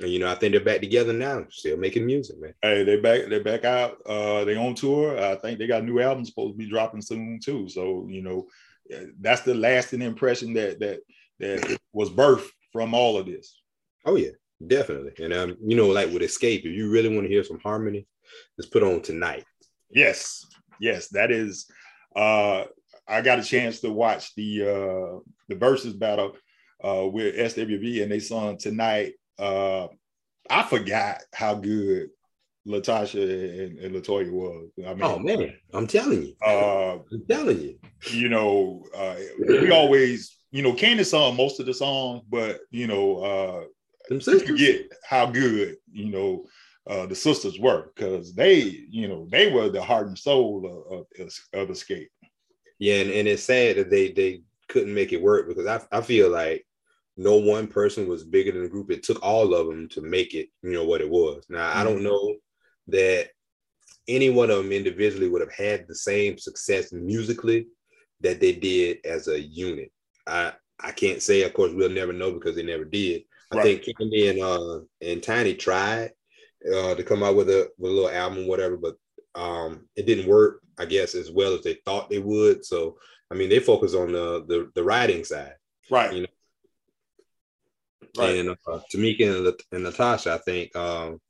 And 0.00 0.10
you 0.10 0.18
know, 0.18 0.30
I 0.30 0.34
think 0.34 0.52
they're 0.52 0.64
back 0.64 0.80
together 0.80 1.12
now, 1.12 1.44
still 1.50 1.76
making 1.76 2.06
music, 2.06 2.40
man. 2.40 2.54
Hey, 2.62 2.84
they 2.84 2.96
back, 2.96 3.22
they're 3.28 3.44
back 3.44 3.64
out. 3.64 3.98
Uh, 4.06 4.44
they 4.44 4.56
on 4.56 4.74
tour. 4.74 5.18
I 5.18 5.36
think 5.36 5.58
they 5.58 5.66
got 5.66 5.84
new 5.84 6.00
albums 6.00 6.28
supposed 6.28 6.54
to 6.54 6.58
be 6.58 6.68
dropping 6.68 7.02
soon 7.02 7.40
too. 7.42 7.68
So 7.68 8.06
you 8.08 8.22
know, 8.22 8.48
that's 9.20 9.42
the 9.42 9.54
lasting 9.54 10.02
impression 10.02 10.52
that 10.54 10.80
that 10.80 11.00
that 11.40 11.78
was 11.92 12.10
birthed 12.10 12.48
from 12.72 12.94
all 12.94 13.16
of 13.16 13.26
this. 13.26 13.60
Oh 14.04 14.16
yeah, 14.16 14.30
definitely. 14.66 15.12
And 15.22 15.32
um, 15.32 15.56
you 15.64 15.76
know, 15.76 15.88
like 15.88 16.10
with 16.10 16.22
Xscape, 16.22 16.60
if 16.60 16.66
you 16.66 16.90
really 16.90 17.14
want 17.14 17.22
to 17.22 17.32
hear 17.32 17.44
some 17.44 17.60
harmony, 17.60 18.06
just 18.56 18.72
put 18.72 18.82
on 18.82 19.02
tonight. 19.02 19.44
Yes, 19.90 20.44
yes, 20.80 21.08
that 21.08 21.30
is. 21.30 21.70
Uh, 22.14 22.64
I 23.06 23.22
got 23.22 23.38
a 23.38 23.44
chance 23.44 23.80
to 23.80 23.90
watch 23.90 24.34
the 24.34 24.62
uh 24.62 25.18
the 25.48 25.56
versus 25.56 25.94
battle 25.94 26.36
uh 26.84 27.06
with 27.06 27.36
SWV, 27.36 28.02
and 28.02 28.12
they 28.12 28.20
sung 28.20 28.58
tonight 28.58 29.14
uh, 29.38 29.88
I 30.50 30.62
forgot 30.64 31.22
how 31.32 31.54
good 31.54 32.08
LaTocha 32.66 33.66
and, 33.66 33.78
and 33.78 33.94
Latoya 33.94 34.30
was. 34.30 34.70
I 34.86 34.94
mean, 34.94 35.02
oh 35.02 35.18
man, 35.18 35.54
I'm 35.72 35.86
telling 35.86 36.22
you. 36.22 36.34
Uh, 36.44 36.98
I'm 37.12 37.24
telling 37.28 37.60
you. 37.60 37.78
You 38.10 38.28
know, 38.28 38.84
uh, 38.96 39.16
we 39.46 39.70
always, 39.70 40.36
you 40.50 40.62
know, 40.62 40.72
Candace 40.72 41.10
sung 41.10 41.36
most 41.36 41.60
of 41.60 41.66
the 41.66 41.74
songs, 41.74 42.22
but 42.28 42.60
you 42.70 42.86
know, 42.86 43.18
uh, 43.18 43.64
Them 44.08 44.20
forget 44.20 44.82
how 45.04 45.26
good, 45.26 45.76
you 45.92 46.10
know, 46.10 46.44
uh, 46.86 47.06
the 47.06 47.14
sisters 47.14 47.58
were 47.58 47.90
because 47.94 48.34
they, 48.34 48.60
you 48.90 49.08
know, 49.08 49.26
they 49.30 49.50
were 49.50 49.68
the 49.68 49.82
heart 49.82 50.06
and 50.06 50.18
soul 50.18 50.86
of, 50.90 51.06
of, 51.20 51.32
of 51.52 51.68
Xscape. 51.68 52.08
Yeah, 52.78 52.96
and, 52.96 53.10
and 53.10 53.28
it's 53.28 53.42
sad 53.42 53.76
that 53.76 53.90
they 53.90 54.12
they 54.12 54.42
couldn't 54.68 54.94
make 54.94 55.12
it 55.12 55.22
work 55.22 55.48
because 55.48 55.66
I, 55.66 55.98
I 55.98 56.00
feel 56.00 56.30
like 56.30 56.64
no 57.16 57.36
one 57.36 57.66
person 57.66 58.06
was 58.08 58.24
bigger 58.24 58.52
than 58.52 58.62
the 58.62 58.68
group. 58.68 58.90
It 58.90 59.02
took 59.02 59.22
all 59.22 59.52
of 59.52 59.66
them 59.66 59.88
to 59.90 60.00
make 60.00 60.34
it, 60.34 60.48
you 60.62 60.72
know, 60.72 60.84
what 60.84 61.00
it 61.00 61.10
was. 61.10 61.44
Now. 61.48 61.70
I 61.74 61.82
don't 61.82 61.96
mm-hmm. 61.96 62.04
know 62.04 62.36
that 62.88 63.28
any 64.06 64.30
one 64.30 64.50
of 64.50 64.58
them 64.58 64.72
individually 64.72 65.28
would 65.28 65.42
have 65.42 65.52
had 65.52 65.86
the 65.86 65.94
same 65.94 66.38
success 66.38 66.92
musically 66.92 67.66
that 68.20 68.40
they 68.40 68.52
did 68.52 68.98
as 69.04 69.28
a 69.28 69.40
unit. 69.40 69.92
I 70.26 70.52
I 70.80 70.92
can't 70.92 71.22
say, 71.22 71.42
of 71.42 71.54
course, 71.54 71.72
we'll 71.72 71.90
never 71.90 72.12
know 72.12 72.32
because 72.32 72.56
they 72.56 72.62
never 72.62 72.84
did. 72.84 73.22
Right. 73.52 73.60
I 73.60 73.62
think 73.62 73.98
Kandi 73.98 74.30
and 74.30 74.42
uh 74.42 74.80
and 75.00 75.22
Tiny 75.22 75.54
tried 75.54 76.10
uh 76.74 76.94
to 76.94 77.02
come 77.02 77.22
out 77.22 77.36
with 77.36 77.48
a 77.50 77.70
with 77.78 77.92
a 77.92 77.94
little 77.94 78.10
album, 78.10 78.46
whatever, 78.46 78.76
but 78.76 78.96
um 79.34 79.88
it 79.96 80.06
didn't 80.06 80.28
work, 80.28 80.60
I 80.78 80.86
guess, 80.86 81.14
as 81.14 81.30
well 81.30 81.54
as 81.54 81.62
they 81.62 81.78
thought 81.84 82.10
they 82.10 82.18
would. 82.18 82.64
So 82.64 82.98
I 83.30 83.34
mean, 83.34 83.50
they 83.50 83.60
focus 83.60 83.94
on 83.94 84.12
the 84.12 84.44
the, 84.46 84.70
the 84.74 84.82
writing 84.82 85.24
side, 85.24 85.54
right? 85.90 86.12
You 86.12 86.22
know, 86.22 86.28
Right. 88.16 88.36
And 88.36 88.50
uh, 88.50 88.80
Tamika 88.92 89.46
and, 89.48 89.54
and, 89.70 89.84
Natasha, 89.84 90.32
I 90.32 90.38
think 90.38 90.74
um, 90.74 91.20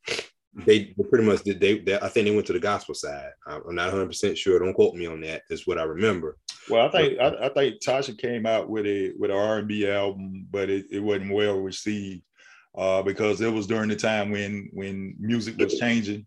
they, 0.55 0.95
pretty 1.11 1.25
much 1.25 1.43
did. 1.43 1.61
They, 1.61 1.79
they, 1.79 1.97
I 1.97 2.09
think 2.09 2.27
they 2.27 2.35
went 2.35 2.47
to 2.49 2.53
the 2.53 2.61
gospel 2.61 2.95
side. 2.95 3.31
I'm 3.47 3.75
not 3.75 3.93
100 3.93 4.07
percent 4.07 4.39
sure. 4.39 4.59
Don't 4.59 4.75
quote 4.75 4.95
me 4.95 5.07
on 5.07 5.21
that. 5.23 5.43
Is 5.51 5.67
what 5.67 5.79
I 5.79 5.85
remember. 5.85 6.37
Well, 6.69 6.87
I 6.87 6.91
think 6.91 7.21
I, 7.21 7.47
I, 7.47 7.49
think 7.51 7.81
Tocha 7.81 8.15
came 8.15 8.47
out 8.47 8.69
with 8.69 8.87
a 8.87 9.13
with 9.19 9.31
an 9.31 9.37
R&B 9.37 9.89
album, 9.89 10.47
but 10.51 10.69
it, 10.69 10.87
it 10.91 11.01
wasn't 11.01 11.33
well 11.33 11.59
received 11.59 12.23
uh, 12.77 13.03
because 13.03 13.41
it 13.41 13.53
was 13.53 13.67
during 13.67 13.89
the 13.89 13.97
time 13.97 14.31
when 14.31 14.69
when 14.73 15.15
music 15.19 15.57
was 15.59 15.79
changing 15.79 16.27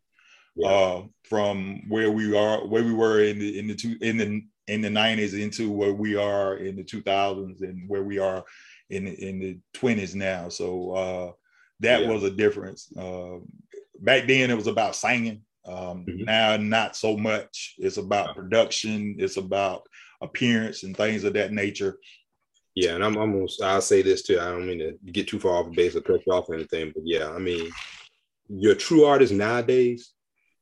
yeah. 0.56 0.68
uh, 0.68 1.04
from 1.24 1.82
where 1.90 2.12
we 2.12 2.36
are 2.36 2.66
where 2.66 2.84
we 2.84 2.94
were 2.94 3.24
in 3.24 3.40
the 3.40 3.60
in 3.60 3.68
the 3.68 3.76
two 3.76 3.98
in 4.02 4.18
the 4.18 4.42
in 4.68 4.82
the 4.82 4.88
90s 4.88 5.38
into 5.38 5.72
where 5.72 5.94
we 5.94 6.16
are 6.16 6.56
in 6.58 6.76
the 6.76 6.84
2000s 6.84 7.62
and 7.62 7.90
where 7.90 8.04
we 8.04 8.20
are 8.20 8.44
in 8.90 9.08
in 9.08 9.40
the 9.40 9.60
twenties 9.74 10.16
now. 10.16 10.50
So 10.50 10.92
uh, 10.92 11.32
that 11.82 12.04
yeah. 12.04 12.10
was 12.10 12.24
a 12.24 12.32
difference. 12.32 12.92
Uh, 12.98 13.40
back 14.02 14.28
then, 14.28 14.50
it 14.50 14.56
was 14.56 14.68
about 14.68 14.96
singing. 14.96 15.44
Um, 15.66 16.06
mm-hmm. 16.06 16.24
Now, 16.24 16.58
not 16.58 16.96
so 16.96 17.16
much. 17.16 17.76
It's 17.78 17.98
about 17.98 18.36
production. 18.36 19.16
It's 19.20 19.38
about 19.38 19.84
appearance 20.22 20.84
and 20.84 20.96
things 20.96 21.24
of 21.24 21.34
that 21.34 21.54
nature. 21.54 21.98
Yeah, 22.76 22.96
and 22.96 23.04
I'm 23.04 23.18
almost. 23.18 23.62
I'll 23.62 23.82
say 23.82 24.02
this 24.02 24.24
too. 24.24 24.40
I 24.40 24.46
don't 24.46 24.68
mean 24.68 24.80
to 24.80 25.12
get 25.12 25.28
too 25.28 25.40
far 25.40 25.58
off 25.58 25.68
the 25.68 25.76
base 25.76 25.96
or 25.96 26.02
cut 26.02 26.26
you 26.26 26.34
off 26.34 26.50
or 26.50 26.56
anything, 26.56 26.92
but 26.94 27.04
yeah, 27.06 27.30
I 27.30 27.38
mean, 27.38 27.70
your 28.50 28.76
true 28.76 29.06
artist 29.06 29.34
nowadays 29.34 30.14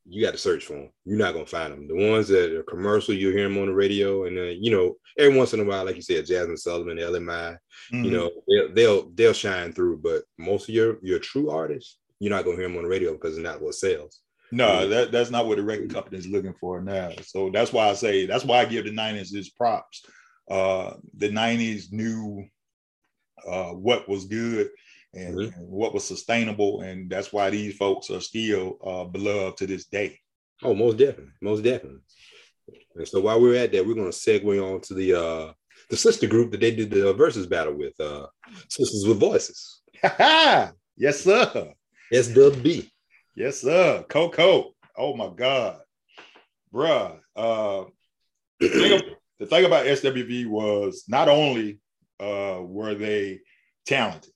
you 0.09 0.25
got 0.25 0.31
to 0.31 0.37
search 0.37 0.65
for 0.65 0.73
them. 0.73 0.89
You're 1.05 1.19
not 1.19 1.33
gonna 1.33 1.45
find 1.45 1.71
them. 1.71 1.87
The 1.87 2.09
ones 2.09 2.27
that 2.29 2.51
are 2.51 2.63
commercial, 2.63 3.13
you 3.13 3.29
hear 3.29 3.47
them 3.47 3.57
on 3.59 3.67
the 3.67 3.73
radio, 3.73 4.25
and 4.25 4.35
then 4.35 4.57
you 4.59 4.71
know 4.71 4.97
every 5.17 5.37
once 5.37 5.53
in 5.53 5.59
a 5.59 5.63
while, 5.63 5.85
like 5.85 5.95
you 5.95 6.01
said, 6.01 6.25
Jazmine 6.25 6.57
Sullivan, 6.57 6.99
Ella 6.99 7.19
Mai, 7.19 7.55
mm-hmm. 7.93 8.03
you 8.03 8.11
know 8.11 8.31
they'll, 8.47 8.73
they'll 8.73 9.09
they'll 9.11 9.33
shine 9.33 9.71
through. 9.71 9.97
But 9.97 10.23
most 10.37 10.67
of 10.67 10.75
your 10.75 10.97
your 11.03 11.19
true 11.19 11.51
artists, 11.51 11.98
you're 12.19 12.33
not 12.33 12.45
gonna 12.45 12.57
hear 12.57 12.67
them 12.67 12.77
on 12.77 12.83
the 12.83 12.89
radio 12.89 13.13
because 13.13 13.37
it's 13.37 13.43
not 13.43 13.61
what 13.61 13.75
sells. 13.75 14.19
No, 14.51 14.87
that, 14.87 15.11
that's 15.11 15.29
not 15.29 15.45
what 15.45 15.57
the 15.57 15.63
record 15.63 15.93
company 15.93 16.17
is 16.17 16.27
looking 16.27 16.55
for 16.59 16.81
now. 16.81 17.11
So 17.23 17.51
that's 17.51 17.71
why 17.71 17.89
I 17.89 17.93
say 17.93 18.25
that's 18.25 18.43
why 18.43 18.59
I 18.59 18.65
give 18.65 18.85
the 18.85 18.91
'90s 18.91 19.33
its 19.33 19.49
props. 19.49 20.05
Uh, 20.49 20.95
the 21.15 21.29
'90s 21.29 21.91
knew 21.91 22.47
uh, 23.47 23.71
what 23.71 24.09
was 24.09 24.25
good 24.25 24.69
and, 25.13 25.35
mm-hmm. 25.37 25.59
and, 25.59 25.69
what 25.69 25.93
was 25.93 26.03
sustainable. 26.03 26.81
And 26.81 27.09
that's 27.09 27.31
why 27.31 27.49
these 27.49 27.77
folks 27.77 28.09
are 28.09 28.21
still 28.21 28.77
uh, 28.83 29.03
beloved 29.05 29.57
to 29.57 29.67
this 29.67 29.85
day. 29.85 30.19
Oh, 30.63 30.73
most 30.73 30.97
definitely, 30.97 31.31
most 31.41 31.63
definitely. 31.63 32.01
And 32.95 33.07
so 33.07 33.21
while 33.21 33.39
we're 33.39 33.55
at 33.55 33.71
that, 33.71 33.85
we're 33.85 33.95
going 33.95 34.11
to 34.11 34.17
segue 34.17 34.73
on 34.73 34.81
to 34.81 34.93
the 34.93 35.13
uh, 35.13 35.53
the 35.89 35.97
sister 35.97 36.27
group 36.27 36.51
that 36.51 36.59
they 36.59 36.75
did 36.75 36.91
the 36.91 37.13
versus 37.13 37.47
battle 37.47 37.73
with, 37.73 37.99
uh, 37.99 38.27
Sisters 38.67 39.05
with 39.07 39.19
Voices. 39.19 39.81
yes, 40.03 41.21
sir. 41.21 41.73
SWV. 42.13 42.89
Yes, 43.35 43.61
sir. 43.61 44.05
Coko. 44.09 44.71
Oh 44.97 45.15
my 45.15 45.29
God, 45.35 45.79
bruh. 46.73 47.19
Uh, 47.35 47.85
the, 48.59 48.69
thing, 48.69 49.01
the 49.39 49.45
thing 49.45 49.65
about 49.65 49.85
SWV 49.85 50.47
was 50.47 51.05
not 51.07 51.29
only 51.29 51.79
uh, 52.19 52.59
were 52.61 52.95
they 52.95 53.39
talented, 53.85 54.33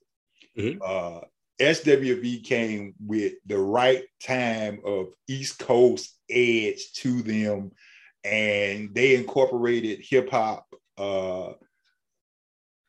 Mm-hmm. 0.56 0.78
Uh, 0.84 1.20
SWV 1.60 2.44
came 2.44 2.94
with 3.04 3.34
the 3.46 3.58
right 3.58 4.02
time 4.22 4.80
of 4.84 5.08
East 5.28 5.58
Coast 5.58 6.16
edge 6.30 6.92
to 6.94 7.22
them, 7.22 7.72
and 8.24 8.94
they 8.94 9.14
incorporated 9.14 10.00
hip 10.02 10.30
hop 10.30 10.66
uh, 10.98 11.52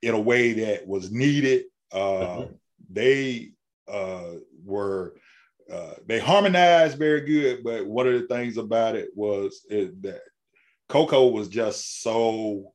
in 0.01 0.13
a 0.13 0.19
way 0.19 0.53
that 0.53 0.87
was 0.87 1.11
needed. 1.11 1.65
Uh, 1.91 1.97
mm-hmm. 1.97 2.53
They 2.91 3.51
uh, 3.87 4.35
were 4.63 5.15
uh, 5.71 5.93
they 6.05 6.19
harmonized 6.19 6.97
very 6.97 7.21
good, 7.21 7.63
but 7.63 7.85
one 7.87 8.07
of 8.07 8.13
the 8.13 8.27
things 8.27 8.57
about 8.57 8.95
it 8.95 9.09
was 9.15 9.65
that 9.69 10.21
Coko 10.89 11.31
was 11.31 11.47
just 11.47 12.03
so 12.03 12.73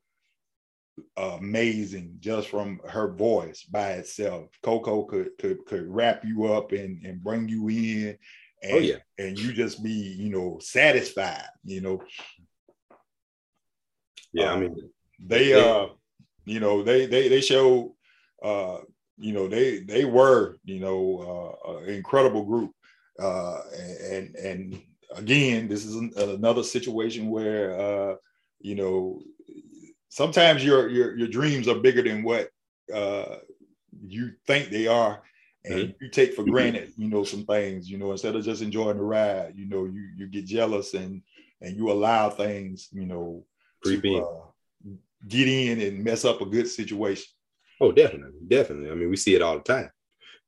amazing 1.16 2.16
just 2.18 2.48
from 2.48 2.80
her 2.88 3.12
voice 3.12 3.62
by 3.62 3.92
itself. 3.92 4.48
Coko 4.62 5.08
could 5.08 5.30
could 5.38 5.64
could 5.66 5.86
wrap 5.86 6.24
you 6.24 6.46
up 6.52 6.72
and, 6.72 7.04
and 7.04 7.22
bring 7.22 7.48
you 7.48 7.68
in 7.68 8.18
and, 8.62 8.72
oh, 8.74 8.78
yeah. 8.78 8.96
and 9.18 9.38
you 9.38 9.52
just 9.52 9.82
be, 9.82 9.90
you 9.90 10.28
know, 10.28 10.58
satisfied, 10.60 11.48
you 11.64 11.80
know. 11.80 12.02
Yeah, 14.32 14.52
um, 14.52 14.56
I 14.56 14.60
mean 14.60 14.90
they 15.22 15.52
uh 15.52 15.86
you 16.44 16.60
know 16.60 16.82
they 16.82 17.06
they 17.06 17.28
they 17.28 17.40
show 17.40 17.94
uh 18.42 18.78
you 19.20 19.32
know 19.32 19.48
they 19.48 19.80
they 19.80 20.04
were, 20.04 20.56
you 20.64 20.80
know, 20.80 21.56
uh, 21.66 21.76
an 21.78 21.94
incredible 21.94 22.44
group. 22.44 22.72
Uh 23.20 23.60
and 24.10 24.34
and 24.36 24.82
again, 25.14 25.68
this 25.68 25.84
is 25.84 25.94
another 26.16 26.62
situation 26.62 27.30
where 27.30 27.78
uh 27.78 28.14
you 28.60 28.74
know 28.74 29.20
sometimes 30.10 30.64
your 30.64 30.88
your 30.88 31.16
your 31.16 31.28
dreams 31.28 31.66
are 31.68 31.76
bigger 31.76 32.02
than 32.02 32.22
what 32.22 32.50
uh, 32.94 33.36
you 34.06 34.32
think 34.46 34.68
they 34.68 34.86
are, 34.86 35.22
and 35.64 35.74
mm-hmm. 35.74 36.04
you 36.04 36.10
take 36.10 36.34
for 36.34 36.44
granted, 36.44 36.92
you 36.96 37.08
know, 37.08 37.24
some 37.24 37.46
things. 37.46 37.88
You 37.88 37.96
know, 37.96 38.12
instead 38.12 38.36
of 38.36 38.44
just 38.44 38.62
enjoying 38.62 38.98
the 38.98 39.02
ride, 39.02 39.54
you 39.56 39.66
know, 39.66 39.86
you 39.86 40.10
you 40.16 40.26
get 40.26 40.44
jealous 40.44 40.92
and 40.92 41.22
and 41.62 41.76
you 41.76 41.90
allow 41.90 42.28
things, 42.28 42.88
you 42.92 43.06
know, 43.06 43.44
to 43.84 44.18
uh, 44.18 44.90
get 45.28 45.48
in 45.48 45.80
and 45.80 46.04
mess 46.04 46.24
up 46.24 46.40
a 46.40 46.46
good 46.46 46.68
situation. 46.68 47.26
Oh, 47.80 47.92
definitely, 47.92 48.40
definitely. 48.46 48.90
I 48.90 48.94
mean, 48.94 49.10
we 49.10 49.16
see 49.16 49.34
it 49.34 49.42
all 49.42 49.56
the 49.56 49.64
time. 49.64 49.90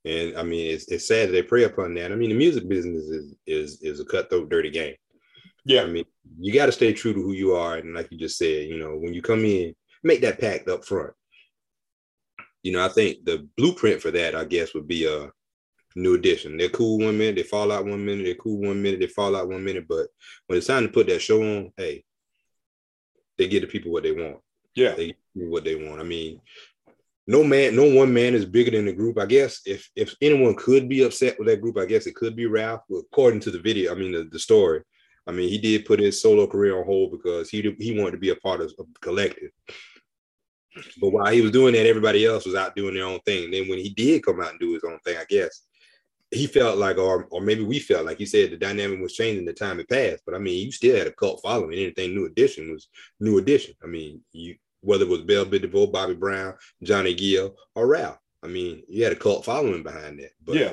And 0.04 0.36
I 0.36 0.42
mean, 0.42 0.74
it's, 0.74 0.88
it's 0.88 1.06
sad 1.06 1.28
that 1.28 1.32
they 1.32 1.42
prey 1.42 1.64
upon 1.64 1.94
that. 1.94 2.12
I 2.12 2.16
mean, 2.16 2.30
the 2.30 2.36
music 2.36 2.68
business 2.68 3.04
is 3.04 3.34
is 3.46 3.82
is 3.82 4.00
a 4.00 4.04
cutthroat, 4.04 4.50
dirty 4.50 4.70
game. 4.70 4.96
Yeah. 5.64 5.82
I 5.82 5.86
mean, 5.86 6.04
you 6.38 6.52
got 6.52 6.66
to 6.66 6.72
stay 6.72 6.92
true 6.92 7.14
to 7.14 7.22
who 7.22 7.32
you 7.32 7.54
are. 7.54 7.76
And 7.76 7.94
like 7.94 8.10
you 8.10 8.18
just 8.18 8.36
said, 8.36 8.68
you 8.68 8.78
know, 8.78 8.96
when 8.96 9.14
you 9.14 9.22
come 9.22 9.44
in, 9.44 9.74
make 10.02 10.20
that 10.22 10.40
pact 10.40 10.68
up 10.68 10.84
front. 10.84 11.12
You 12.62 12.72
know, 12.72 12.84
I 12.84 12.88
think 12.88 13.24
the 13.24 13.48
blueprint 13.56 14.02
for 14.02 14.10
that, 14.10 14.34
I 14.34 14.44
guess, 14.44 14.74
would 14.74 14.88
be 14.88 15.06
a 15.06 15.30
New 15.96 16.14
Edition. 16.14 16.56
They're 16.56 16.68
cool 16.68 16.98
one 16.98 17.18
minute, 17.18 17.36
they 17.36 17.42
fall 17.42 17.72
out 17.72 17.86
one 17.86 18.04
minute, 18.04 18.24
they're 18.24 18.34
cool 18.34 18.60
one 18.60 18.82
minute, 18.82 19.00
they 19.00 19.06
fall 19.08 19.36
out 19.36 19.48
one 19.48 19.64
minute. 19.64 19.86
But 19.88 20.06
when 20.46 20.58
it's 20.58 20.68
time 20.68 20.84
to 20.84 20.92
put 20.92 21.06
that 21.08 21.20
show 21.20 21.42
on, 21.42 21.72
hey, 21.76 22.04
they 23.36 23.48
get 23.48 23.60
the 23.62 23.66
people 23.66 23.92
what 23.92 24.04
they 24.04 24.12
want. 24.12 24.38
Yeah. 24.74 24.94
They 24.94 25.08
get 25.08 25.16
what 25.34 25.64
they 25.64 25.74
want. 25.74 26.00
I 26.00 26.04
mean, 26.04 26.40
no 27.26 27.44
man, 27.44 27.76
no 27.76 27.84
one 27.84 28.12
man 28.12 28.34
is 28.34 28.44
bigger 28.44 28.72
than 28.72 28.86
the 28.86 28.92
group. 28.92 29.18
I 29.18 29.26
guess 29.26 29.60
if 29.64 29.88
if 29.94 30.14
anyone 30.20 30.54
could 30.56 30.88
be 30.88 31.02
upset 31.04 31.38
with 31.38 31.48
that 31.48 31.60
group, 31.60 31.78
I 31.78 31.86
guess 31.86 32.06
it 32.06 32.16
could 32.16 32.34
be 32.34 32.46
Ralph. 32.46 32.82
according 32.90 33.40
to 33.40 33.50
the 33.50 33.60
video, 33.60 33.92
I 33.92 33.94
mean 33.94 34.12
the, 34.12 34.24
the 34.24 34.38
story, 34.38 34.82
I 35.26 35.32
mean, 35.32 35.48
he 35.48 35.58
did 35.58 35.84
put 35.84 36.00
his 36.00 36.20
solo 36.20 36.46
career 36.46 36.78
on 36.78 36.84
hold 36.84 37.12
because 37.12 37.48
he 37.48 37.74
he 37.78 37.98
wanted 37.98 38.12
to 38.12 38.18
be 38.18 38.30
a 38.30 38.36
part 38.36 38.60
of, 38.60 38.74
the 38.76 38.84
collective. 39.00 39.50
But 41.00 41.10
while 41.10 41.32
he 41.32 41.42
was 41.42 41.50
doing 41.50 41.74
that, 41.74 41.86
everybody 41.86 42.24
else 42.24 42.46
was 42.46 42.54
out 42.54 42.74
doing 42.74 42.94
their 42.94 43.04
own 43.04 43.20
thing. 43.20 43.44
And 43.44 43.54
then 43.54 43.68
when 43.68 43.78
he 43.78 43.90
did 43.90 44.24
come 44.24 44.40
out 44.40 44.50
and 44.50 44.60
do 44.60 44.72
his 44.72 44.84
own 44.84 44.98
thing, 45.04 45.18
I 45.18 45.24
guess 45.28 45.66
he 46.30 46.46
felt 46.46 46.78
like, 46.78 46.98
or 46.98 47.28
or 47.30 47.40
maybe 47.40 47.62
we 47.62 47.78
felt 47.78 48.06
like 48.06 48.18
he 48.18 48.26
said 48.26 48.50
the 48.50 48.56
dynamic 48.56 49.00
was 49.00 49.14
changing, 49.14 49.44
the 49.44 49.52
time 49.52 49.78
it 49.78 49.88
passed. 49.88 50.22
But 50.26 50.34
I 50.34 50.38
mean, 50.38 50.64
you 50.64 50.72
still 50.72 50.96
had 50.96 51.06
a 51.06 51.12
cult 51.12 51.40
following. 51.42 51.78
Anything 51.78 52.14
New 52.14 52.26
Edition 52.26 52.72
was 52.72 52.88
New 53.20 53.38
Edition. 53.38 53.74
I 53.82 53.86
mean, 53.86 54.22
you 54.32 54.56
whether 54.82 55.04
it 55.04 55.10
was 55.10 55.22
Bell 55.22 55.46
Biv 55.46 55.62
DeVoe, 55.62 55.86
Bobby 55.86 56.14
Brown, 56.14 56.54
Johnny 56.82 57.14
Gill, 57.14 57.56
or 57.74 57.86
Ralph. 57.86 58.18
I 58.42 58.48
mean, 58.48 58.82
you 58.88 59.04
had 59.04 59.12
a 59.12 59.16
cult 59.16 59.44
following 59.44 59.82
behind 59.82 60.18
that. 60.18 60.30
But 60.44 60.56
yeah, 60.56 60.72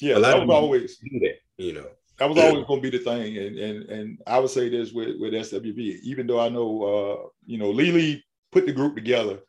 yeah, 0.00 0.16
a 0.16 0.18
lot 0.18 0.38
that 0.38 0.46
was 0.46 0.54
always 0.54 0.98
do 0.98 1.18
that, 1.20 1.36
you 1.56 1.74
know 1.74 1.88
that 2.22 2.28
was 2.28 2.38
always 2.38 2.66
going 2.66 2.82
to 2.82 2.90
be 2.90 2.96
the 2.96 3.04
thing. 3.04 3.36
And 3.38 3.58
and 3.58 3.90
and 3.90 4.18
I 4.26 4.38
would 4.38 4.50
say 4.50 4.68
this 4.68 4.92
with 4.92 5.16
with 5.18 5.32
SWV, 5.32 6.00
even 6.02 6.26
though 6.26 6.40
I 6.40 6.48
know 6.48 6.82
uh, 6.82 7.28
you 7.46 7.58
know 7.58 7.72
Lelee 7.72 8.22
put 8.50 8.66
the 8.66 8.72
group 8.72 8.94
together, 8.94 9.40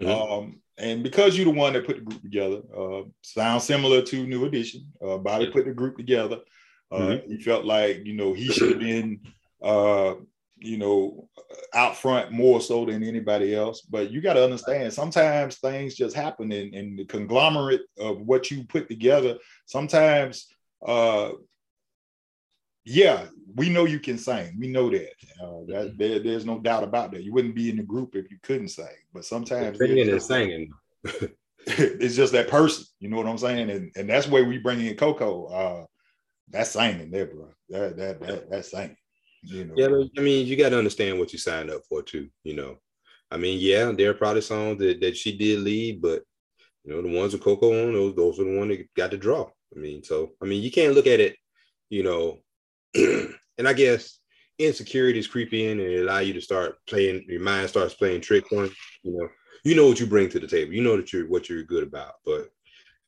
mm-hmm. 0.00 0.08
um, 0.08 0.60
and 0.78 1.02
because 1.02 1.36
you're 1.36 1.46
the 1.46 1.50
one 1.50 1.72
that 1.72 1.86
put 1.86 1.96
the 1.96 2.02
group 2.02 2.22
together, 2.22 2.60
uh, 2.76 3.02
sounds 3.22 3.64
similar 3.64 4.02
to 4.02 4.26
New 4.26 4.44
Edition. 4.44 4.92
Uh, 5.04 5.18
Bobby 5.18 5.50
put 5.50 5.64
the 5.64 5.72
group 5.72 5.96
together. 5.96 6.40
Uh, 6.90 6.98
mm-hmm. 6.98 7.32
He 7.32 7.42
felt 7.42 7.64
like 7.64 8.04
you 8.04 8.14
know 8.14 8.32
he 8.32 8.46
should 8.46 8.70
have 8.70 8.80
been 8.80 9.20
uh, 9.62 10.14
you 10.60 10.78
know 10.78 11.28
out 11.74 11.96
front 11.96 12.30
more 12.32 12.60
so 12.60 12.84
than 12.84 13.02
anybody 13.02 13.54
else. 13.54 13.82
But 13.82 14.10
you 14.10 14.20
got 14.20 14.34
to 14.34 14.44
understand, 14.44 14.92
sometimes 14.92 15.58
things 15.58 15.94
just 15.94 16.14
happen 16.14 16.52
in, 16.52 16.74
in 16.74 16.96
the 16.96 17.04
conglomerate 17.04 17.82
of 17.98 18.20
what 18.20 18.50
you 18.50 18.64
put 18.64 18.88
together. 18.88 19.38
Sometimes 19.66 20.46
uh, 20.86 21.32
yeah, 22.84 23.26
we 23.54 23.68
know 23.68 23.84
you 23.84 24.00
can 24.00 24.18
sing. 24.18 24.56
We 24.58 24.68
know 24.68 24.90
that. 24.90 25.12
Uh, 25.40 25.60
that 25.66 25.86
mm-hmm. 25.86 25.96
there, 25.96 26.18
there's 26.20 26.46
no 26.46 26.58
doubt 26.58 26.84
about 26.84 27.12
that. 27.12 27.22
You 27.22 27.32
wouldn't 27.32 27.54
be 27.54 27.70
in 27.70 27.76
the 27.76 27.82
group 27.82 28.14
if 28.14 28.30
you 28.30 28.38
couldn't 28.42 28.68
sing. 28.68 28.86
But 29.12 29.24
sometimes 29.24 29.78
singing 29.78 30.08
and 30.08 30.22
singing. 30.22 30.72
it's 31.66 32.16
just 32.16 32.32
that 32.32 32.48
person. 32.48 32.84
You 32.98 33.08
know 33.08 33.16
what 33.16 33.26
I'm 33.26 33.38
saying? 33.38 33.70
And 33.70 33.92
and 33.96 34.08
that's 34.08 34.28
where 34.28 34.44
we 34.44 34.58
bring 34.58 34.80
in 34.80 34.96
Coko. 34.96 35.52
Uh, 35.52 35.86
that's 36.48 36.70
singing 36.70 37.10
there, 37.10 37.26
bro. 37.26 37.48
That 37.68 37.96
that, 37.96 38.20
that 38.20 38.50
that's 38.50 38.70
singing. 38.70 38.96
You 39.42 39.64
know? 39.64 39.74
Yeah, 39.76 39.86
I 40.18 40.20
mean, 40.20 40.46
you 40.46 40.56
got 40.56 40.70
to 40.70 40.78
understand 40.78 41.18
what 41.18 41.32
you 41.32 41.38
signed 41.38 41.70
up 41.70 41.82
for 41.88 42.02
too. 42.02 42.28
You 42.44 42.54
know, 42.54 42.78
I 43.30 43.36
mean, 43.36 43.58
yeah, 43.60 43.92
there 43.92 44.10
are 44.10 44.14
probably 44.14 44.42
songs 44.42 44.78
that, 44.80 45.00
that 45.00 45.16
she 45.16 45.36
did 45.36 45.60
lead, 45.60 46.02
but 46.02 46.22
you 46.84 46.92
know, 46.92 47.02
the 47.02 47.16
ones 47.16 47.32
with 47.32 47.42
Coko 47.42 47.88
on, 47.88 47.92
those 47.92 48.14
those 48.14 48.40
are 48.40 48.44
the 48.44 48.58
ones 48.58 48.76
that 48.76 48.94
got 48.94 49.10
the 49.10 49.16
draw. 49.16 49.48
I 49.74 49.78
mean, 49.78 50.02
so 50.02 50.32
I 50.42 50.46
mean, 50.46 50.62
you 50.62 50.70
can't 50.70 50.94
look 50.94 51.06
at 51.06 51.20
it, 51.20 51.36
you 51.88 52.02
know, 52.02 52.38
and 52.94 53.66
I 53.66 53.72
guess 53.72 54.18
insecurities 54.58 55.26
creep 55.26 55.54
in 55.54 55.80
and 55.80 55.94
allow 56.00 56.18
you 56.18 56.32
to 56.34 56.40
start 56.40 56.76
playing. 56.86 57.24
Your 57.28 57.40
mind 57.40 57.68
starts 57.68 57.94
playing 57.94 58.20
tricks 58.20 58.52
on 58.52 58.70
you. 59.02 59.16
Know, 59.16 59.28
you 59.64 59.74
know 59.74 59.86
what 59.86 60.00
you 60.00 60.06
bring 60.06 60.28
to 60.30 60.40
the 60.40 60.46
table. 60.46 60.72
You 60.72 60.82
know 60.82 60.96
that 60.96 61.12
you're 61.12 61.28
what 61.28 61.48
you're 61.48 61.62
good 61.62 61.84
about. 61.84 62.14
But 62.24 62.48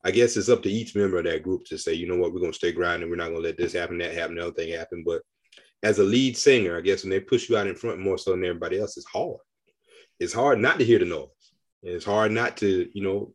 I 0.05 0.11
guess 0.11 0.37
it's 0.37 0.49
up 0.49 0.63
to 0.63 0.71
each 0.71 0.95
member 0.95 1.19
of 1.19 1.25
that 1.25 1.43
group 1.43 1.65
to 1.67 1.79
say, 1.79 1.95
you 1.95 2.07
know 2.07 2.17
what, 2.17 2.33
we're 2.33 2.41
gonna 2.41 2.53
stay 2.53 2.73
grinding. 2.73 3.09
We're 3.09 3.17
not 3.17 3.29
gonna 3.29 3.41
let 3.41 3.57
this 3.57 3.73
happen, 3.73 3.99
that 3.99 4.15
happen, 4.15 4.37
the 4.37 4.43
other 4.43 4.53
thing 4.53 4.73
happen. 4.73 5.05
But 5.07 5.23
as 5.83 5.99
a 5.99 6.05
lead 6.05 6.37
singer, 6.37 6.77
I 6.77 6.81
guess 6.81 7.03
when 7.03 7.11
they 7.11 7.21
push 7.21 7.49
you 7.49 7.57
out 7.57 7.67
in 7.67 7.75
front 7.75 7.99
more 7.99 8.19
so 8.19 8.31
than 8.31 8.45
everybody 8.45 8.79
else, 8.79 8.97
it's 8.97 9.07
hard. 9.07 9.39
It's 10.21 10.33
hard 10.33 10.61
not 10.61 10.79
to 10.79 10.85
hear 10.85 10.99
the 10.99 11.05
noise. 11.05 11.29
And 11.83 11.95
it's 11.95 12.05
hard 12.05 12.31
not 12.31 12.57
to, 12.59 12.89
you 12.95 13.03
know, 13.03 13.35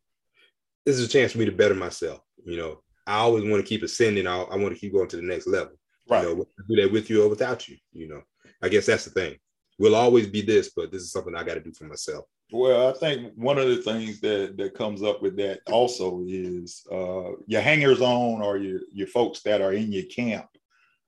this 0.86 0.97
is 0.97 1.05
a 1.05 1.10
chance 1.10 1.33
for 1.33 1.39
me 1.39 1.45
to 1.45 1.51
better 1.51 1.75
myself. 1.75 2.21
You 2.45 2.57
know, 2.57 2.81
I 3.05 3.17
always 3.17 3.43
want 3.43 3.63
to 3.63 3.67
keep 3.67 3.83
ascending. 3.83 4.27
I, 4.27 4.41
I 4.43 4.55
want 4.55 4.73
to 4.73 4.79
keep 4.79 4.93
going 4.93 5.10
to 5.10 5.17
the 5.17 5.21
next 5.21 5.47
level. 5.47 5.73
Right. 6.10 6.23
You 6.23 6.36
know, 6.36 6.47
do 6.69 6.81
that 6.81 6.91
with 6.91 7.10
you 7.10 7.23
or 7.23 7.29
without 7.29 7.67
you. 7.67 7.75
You 7.91 8.07
know, 8.07 8.21
I 8.62 8.69
guess 8.69 8.86
that's 8.86 9.03
the 9.03 9.12
thing. 9.12 9.38
We'll 9.79 9.95
always 9.95 10.27
be 10.27 10.41
this, 10.41 10.71
but 10.75 10.91
this 10.91 11.01
is 11.01 11.12
something 11.12 11.36
I 11.36 11.43
got 11.43 11.55
to 11.55 11.60
do 11.60 11.73
for 11.73 11.83
myself. 11.83 12.25
Well, 12.51 12.89
I 12.89 12.93
think 12.93 13.33
one 13.36 13.57
of 13.57 13.67
the 13.67 13.81
things 13.81 14.21
that 14.21 14.55
that 14.57 14.73
comes 14.73 15.03
up 15.03 15.21
with 15.21 15.36
that 15.38 15.60
also 15.67 16.23
is 16.25 16.88
uh, 16.89 17.31
your 17.45 17.62
hangers 17.62 17.99
on 17.99 18.41
or 18.41 18.57
your 18.57 18.79
your 18.93 19.07
folks 19.07 19.41
that 19.41 19.62
are 19.62 19.73
in 19.73 19.91
your 19.91 20.05
camp. 20.05 20.47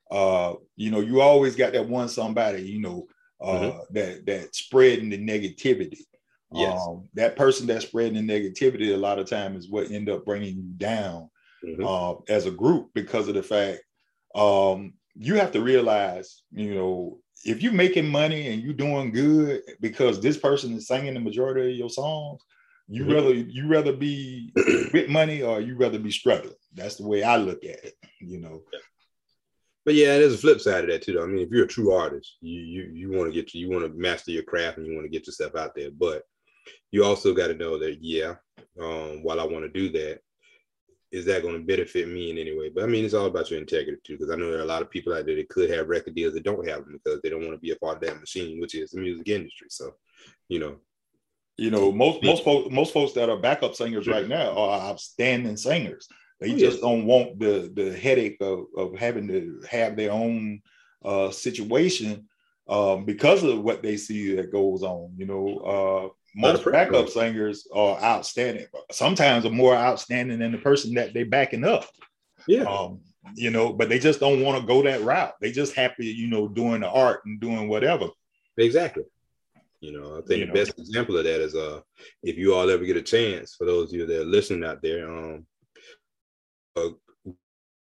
Uh, 0.10 0.56
you 0.76 0.92
know, 0.92 1.00
you 1.02 1.22
always 1.22 1.56
got 1.56 1.74
that 1.74 1.88
one 1.88 2.10
somebody, 2.10 2.64
you 2.64 2.82
know, 2.82 3.08
uh, 3.42 3.54
mm-hmm. 3.54 3.94
that 3.94 4.26
that 4.26 4.56
spreading 4.56 5.10
the 5.10 5.18
negativity. 5.18 6.00
Yes. 6.52 6.82
Um, 6.88 7.08
that 7.14 7.36
person 7.36 7.68
that's 7.68 7.86
spreading 7.86 8.26
the 8.26 8.34
negativity 8.34 8.94
a 8.94 8.98
lot 8.98 9.20
of 9.20 9.30
time 9.30 9.56
is 9.56 9.70
what 9.70 9.92
end 9.92 10.10
up 10.10 10.26
bringing 10.26 10.58
you 10.58 10.72
down 10.78 11.30
mm-hmm. 11.64 11.86
uh, 11.86 12.16
as 12.28 12.48
a 12.48 12.52
group 12.52 12.90
because 12.96 13.28
of 13.28 13.36
the 13.36 13.44
fact 13.44 13.82
um, 14.36 14.94
you 15.16 15.36
have 15.36 15.52
to 15.52 15.62
realize, 15.62 16.44
you 16.52 16.76
know, 16.76 17.20
if 17.46 17.62
you're 17.62 17.74
making 17.74 18.08
money 18.08 18.48
and 18.48 18.62
you're 18.62 18.74
doing 18.74 19.12
good 19.12 19.62
because 19.80 20.20
this 20.20 20.38
person 20.38 20.74
is 20.74 20.88
singing 20.88 21.14
the 21.14 21.20
majority 21.20 21.72
of 21.72 21.78
your 21.78 21.90
songs, 21.90 22.42
you 22.88 23.04
mm-hmm. 23.04 23.14
rather 23.14 23.34
you 23.34 23.68
rather 23.68 23.94
be 23.94 24.52
with 24.94 25.10
money 25.10 25.42
or 25.42 25.62
you 25.62 25.76
rather 25.76 26.00
be 26.00 26.12
struggling. 26.12 26.56
That's 26.74 26.96
the 26.96 27.08
way 27.08 27.24
I 27.24 27.38
look 27.38 27.64
at 27.64 27.84
it, 27.84 27.94
you 28.20 28.40
know. 28.40 28.64
But 29.86 29.96
yeah, 29.96 30.18
there's 30.18 30.34
a 30.34 30.38
flip 30.38 30.62
side 30.62 30.84
of 30.84 30.90
that 30.90 31.02
too. 31.02 31.14
Though. 31.14 31.24
I 31.24 31.28
mean, 31.28 31.46
if 31.46 31.50
you're 31.50 31.66
a 31.66 31.68
true 31.68 31.94
artist, 31.94 32.38
you 32.42 32.60
you 32.60 32.92
you 32.94 33.12
want 33.12 33.32
to 33.32 33.34
get 33.34 33.54
you 33.54 33.70
want 33.70 33.86
to 33.86 34.00
master 34.00 34.32
your 34.32 34.44
craft 34.44 34.78
and 34.78 34.86
you 34.86 34.94
want 34.94 35.06
to 35.06 35.10
get 35.10 35.26
yourself 35.26 35.56
out 35.56 35.74
there. 35.76 35.90
But 35.92 36.24
you 36.92 37.04
also 37.04 37.34
got 37.34 37.48
to 37.48 37.56
know 37.56 37.80
that 37.80 37.98
yeah, 38.02 38.36
um, 38.80 39.24
while 39.24 39.40
I 39.40 39.46
want 39.46 39.64
to 39.64 39.70
do 39.70 39.90
that, 39.92 40.20
is 41.12 41.26
that 41.26 41.42
going 41.42 41.56
to 41.56 41.66
benefit 41.66 42.08
me 42.08 42.30
in 42.30 42.38
any 42.38 42.58
way? 42.58 42.70
But 42.70 42.84
I 42.84 42.88
mean, 42.88 43.06
it's 43.06 43.14
all 43.14 43.26
about 43.26 43.50
your 43.50 43.60
integrity 43.60 44.00
too, 44.06 44.18
because 44.18 44.32
I 44.32 44.36
know 44.36 44.52
there 44.52 44.60
are 44.60 44.64
a 44.64 44.66
lot 44.66 44.82
of 44.82 44.92
people 44.92 45.14
out 45.14 45.26
there 45.26 45.36
that 45.36 45.50
could 45.50 45.70
have 45.72 45.88
record 45.88 46.16
deals 46.16 46.34
that 46.34 46.44
don't 46.44 46.68
have 46.68 46.86
them 46.86 47.00
because 47.04 47.22
they 47.22 47.30
don't 47.30 47.46
want 47.46 47.54
to 47.54 47.60
be 47.60 47.72
a 47.72 47.76
part 47.78 47.96
of 47.96 48.02
that 48.02 48.20
machine, 48.20 48.60
which 48.60 48.76
is 48.76 48.92
the 48.92 49.00
music 49.00 49.28
industry. 49.28 49.68
So, 49.70 49.96
you 50.50 50.60
know, 50.60 50.78
you 51.58 51.72
know, 51.72 51.92
most 51.92 52.24
most 52.24 52.44
folks 52.44 52.72
most 52.72 52.94
folks 52.94 53.14
that 53.14 53.30
are 53.30 53.38
backup 53.38 53.76
singers 53.76 54.08
right 54.08 54.28
now 54.28 54.58
are 54.58 54.80
outstanding 54.92 55.58
singers. 55.58 56.08
They 56.40 56.54
oh, 56.54 56.58
just 56.58 56.78
yeah. 56.78 56.82
don't 56.82 57.06
want 57.06 57.40
the 57.40 57.72
the 57.74 57.96
headache 57.98 58.38
of, 58.42 58.66
of 58.78 58.98
having 58.98 59.28
to 59.28 59.62
have 59.70 59.96
their 59.96 60.12
own 60.12 60.62
uh, 61.04 61.32
situation 61.32 62.28
um, 62.68 63.06
because 63.06 63.44
of 63.44 63.62
what 63.62 63.82
they 63.82 63.98
see 63.98 64.36
that 64.36 64.52
goes 64.52 64.84
on. 64.84 65.14
You 65.18 65.26
know, 65.26 65.58
uh, 65.60 66.10
most 66.36 66.64
backup 66.66 67.10
singers 67.10 67.68
are 67.74 68.02
outstanding. 68.02 68.68
Sometimes 68.92 69.46
are 69.46 69.52
more 69.52 69.76
outstanding 69.76 70.40
than 70.40 70.52
the 70.52 70.58
person 70.58 70.94
that 70.94 71.14
they're 71.14 71.26
backing 71.26 71.66
up. 71.66 71.86
Yeah. 72.48 72.64
Um, 72.64 73.02
you 73.36 73.50
know, 73.50 73.74
but 73.74 73.90
they 73.90 74.00
just 74.00 74.20
don't 74.20 74.42
want 74.42 74.60
to 74.62 74.68
go 74.68 74.82
that 74.84 75.02
route. 75.02 75.34
They 75.42 75.52
just 75.52 75.76
happy, 75.76 76.08
you 76.08 76.28
know, 76.28 76.48
doing 76.48 76.82
the 76.82 76.90
art 76.90 77.22
and 77.26 77.40
doing 77.40 77.68
whatever. 77.68 78.08
Exactly. 78.58 79.04
You 79.82 79.94
know, 79.94 80.18
I 80.18 80.22
think 80.22 80.40
you 80.40 80.46
the 80.46 80.46
know. 80.48 80.54
best 80.54 80.78
example 80.78 81.18
of 81.18 81.24
that 81.24 81.42
is 81.42 81.56
uh 81.56 81.82
if 82.22 82.38
you 82.38 82.54
all 82.54 82.70
ever 82.70 82.84
get 82.84 82.98
a 82.98 83.02
chance, 83.02 83.56
for 83.56 83.66
those 83.66 83.94
of 83.94 84.00
you 84.00 84.06
that 84.06 84.22
are 84.22 84.26
listening 84.26 84.68
out 84.68 84.82
there, 84.82 85.10
um 85.10 85.46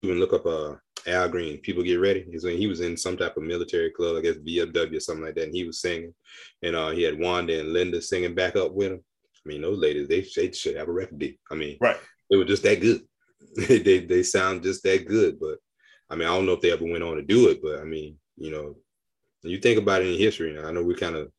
can 0.03 0.21
look 0.21 0.33
up 0.33 0.47
uh 0.47 0.75
Al 1.07 1.29
Green, 1.29 1.59
People 1.59 1.83
Get 1.83 2.01
Ready. 2.01 2.25
He's 2.31 2.45
he 2.45 2.67
was 2.67 2.81
in 2.81 2.97
some 2.97 3.17
type 3.17 3.37
of 3.37 3.43
military 3.43 3.91
club, 3.91 4.17
I 4.17 4.21
guess 4.21 4.37
VFW 4.37 4.97
or 4.97 5.01
something 5.01 5.25
like 5.25 5.35
that, 5.35 5.45
and 5.45 5.55
he 5.55 5.65
was 5.65 5.81
singing. 5.81 6.15
And 6.63 6.77
uh, 6.77 6.91
he 6.91 7.03
had 7.03 7.19
Wanda 7.19 7.59
and 7.59 7.73
Linda 7.73 8.01
singing 8.01 8.35
back 8.35 8.57
up 8.57 8.73
with 8.73 8.93
him. 8.93 9.05
I 9.45 9.49
mean, 9.49 9.63
those 9.63 9.79
ladies, 9.79 10.09
they, 10.09 10.25
they 10.37 10.53
should 10.53 10.77
have 10.77 10.89
a 10.89 10.93
record 10.93 11.19
deal. 11.19 11.33
I 11.51 11.55
mean, 11.55 11.77
right. 11.81 11.97
They 12.31 12.37
were 12.37 12.45
just 12.45 12.63
that 12.63 12.81
good. 12.81 13.03
they, 13.69 13.99
they 13.99 14.23
sound 14.23 14.63
just 14.63 14.83
that 14.85 15.07
good. 15.07 15.41
But 15.41 15.59
I 16.09 16.15
mean, 16.15 16.29
I 16.29 16.35
don't 16.35 16.47
know 16.47 16.53
if 16.53 16.61
they 16.61 16.73
ever 16.73 16.85
went 16.85 17.03
on 17.03 17.17
to 17.17 17.23
do 17.23 17.49
it, 17.49 17.61
but 17.63 17.81
I 17.81 17.85
mean, 17.85 18.17
you 18.37 18.51
know, 18.51 18.77
you 19.43 19.59
think 19.59 19.79
about 19.79 20.03
it 20.03 20.09
in 20.09 20.19
history, 20.19 20.59
I 20.59 20.71
know 20.71 20.83
we 20.83 20.95
kind 20.95 21.17
of 21.17 21.33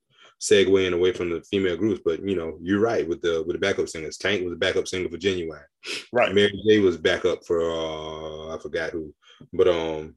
segueing 0.43 0.93
away 0.93 1.13
from 1.13 1.29
the 1.29 1.41
female 1.41 1.77
groups. 1.77 2.01
But 2.03 2.21
you 2.23 2.35
know, 2.35 2.57
you're 2.61 2.81
right 2.81 3.07
with 3.07 3.21
the 3.21 3.43
with 3.45 3.55
the 3.55 3.59
backup 3.59 3.87
singers. 3.87 4.17
Tank 4.17 4.43
was 4.43 4.53
a 4.53 4.57
backup 4.57 4.87
singer 4.87 5.09
for 5.09 5.17
Ginuwine. 5.17 5.63
Right. 6.11 6.33
Mary 6.33 6.61
J 6.67 6.79
was 6.79 6.97
backup 6.97 7.45
for 7.45 7.61
uh 7.61 8.55
I 8.55 8.59
forgot 8.59 8.91
who, 8.91 9.13
but 9.53 9.67
um 9.67 10.15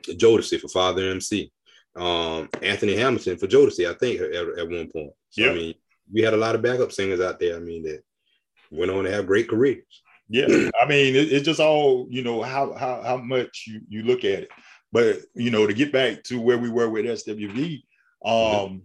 Jodeci 0.00 0.60
for 0.60 0.68
Father 0.68 1.10
MC. 1.10 1.52
Um 1.96 2.48
Anthony 2.62 2.96
Hamilton 2.96 3.36
for 3.36 3.46
Jodeci, 3.46 3.88
I 3.88 3.94
think 3.94 4.20
at, 4.20 4.58
at 4.58 4.68
one 4.68 4.90
point. 4.90 5.12
So 5.30 5.42
Yep. 5.42 5.50
I 5.50 5.54
mean, 5.54 5.74
we 6.12 6.22
had 6.22 6.34
a 6.34 6.38
lot 6.38 6.54
of 6.54 6.62
backup 6.62 6.92
singers 6.92 7.20
out 7.20 7.38
there. 7.38 7.56
I 7.56 7.60
mean 7.60 7.82
that 7.84 8.02
went 8.70 8.90
on 8.90 9.04
to 9.04 9.10
have 9.10 9.26
great 9.26 9.48
careers. 9.48 10.02
Yeah, 10.28 10.46
I 10.80 10.86
mean, 10.86 11.14
it, 11.14 11.32
it's 11.32 11.44
just 11.44 11.60
all 11.60 12.06
you 12.08 12.22
know 12.22 12.42
how 12.42 12.72
how 12.72 13.02
how 13.02 13.18
much 13.18 13.64
you 13.66 13.82
you 13.88 14.02
look 14.04 14.24
at 14.24 14.44
it. 14.44 14.48
But 14.90 15.18
you 15.34 15.50
know, 15.50 15.66
to 15.66 15.74
get 15.74 15.92
back 15.92 16.22
to 16.24 16.40
where 16.40 16.56
we 16.56 16.70
were 16.70 16.88
with 16.88 17.04
SWV, 17.04 17.82
um, 18.24 18.82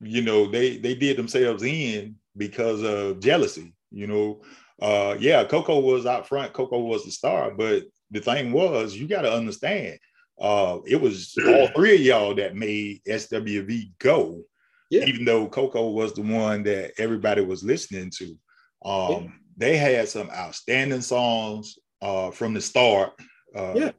you 0.00 0.22
know, 0.22 0.46
they 0.50 0.76
they 0.78 0.94
did 0.94 1.16
themselves 1.16 1.62
in 1.62 2.16
because 2.36 2.82
of 2.82 3.20
jealousy. 3.20 3.74
You 3.90 4.06
know, 4.06 4.42
uh, 4.80 5.16
yeah, 5.18 5.44
Coko 5.44 5.80
was 5.82 6.06
out 6.06 6.26
front. 6.28 6.52
Coko 6.52 6.78
was 6.86 7.04
the 7.04 7.10
star, 7.10 7.50
but 7.52 7.84
the 8.10 8.20
thing 8.20 8.52
was, 8.52 8.94
you 8.96 9.06
got 9.06 9.22
to 9.22 9.32
understand, 9.32 9.98
uh, 10.40 10.78
it 10.86 11.00
was 11.00 11.34
all 11.46 11.68
three 11.68 11.94
of 11.96 12.00
y'all 12.00 12.34
that 12.36 12.56
made 12.56 13.00
SWV 13.08 13.92
go. 13.98 14.42
Yeah. 14.90 15.04
Even 15.04 15.24
though 15.24 15.46
Coko 15.48 15.92
was 15.92 16.14
the 16.14 16.22
one 16.22 16.64
that 16.64 16.92
everybody 16.98 17.42
was 17.44 17.62
listening 17.62 18.10
to. 18.18 18.36
Um, 18.84 19.10
Yeah. 19.10 19.28
they 19.56 19.76
had 19.76 20.08
some 20.08 20.30
outstanding 20.30 21.02
songs 21.02 21.78
uh, 22.02 22.30
from 22.32 22.54
the 22.54 22.60
start. 22.60 23.12
Uh, 23.54 23.74
Yeah. 23.76 23.90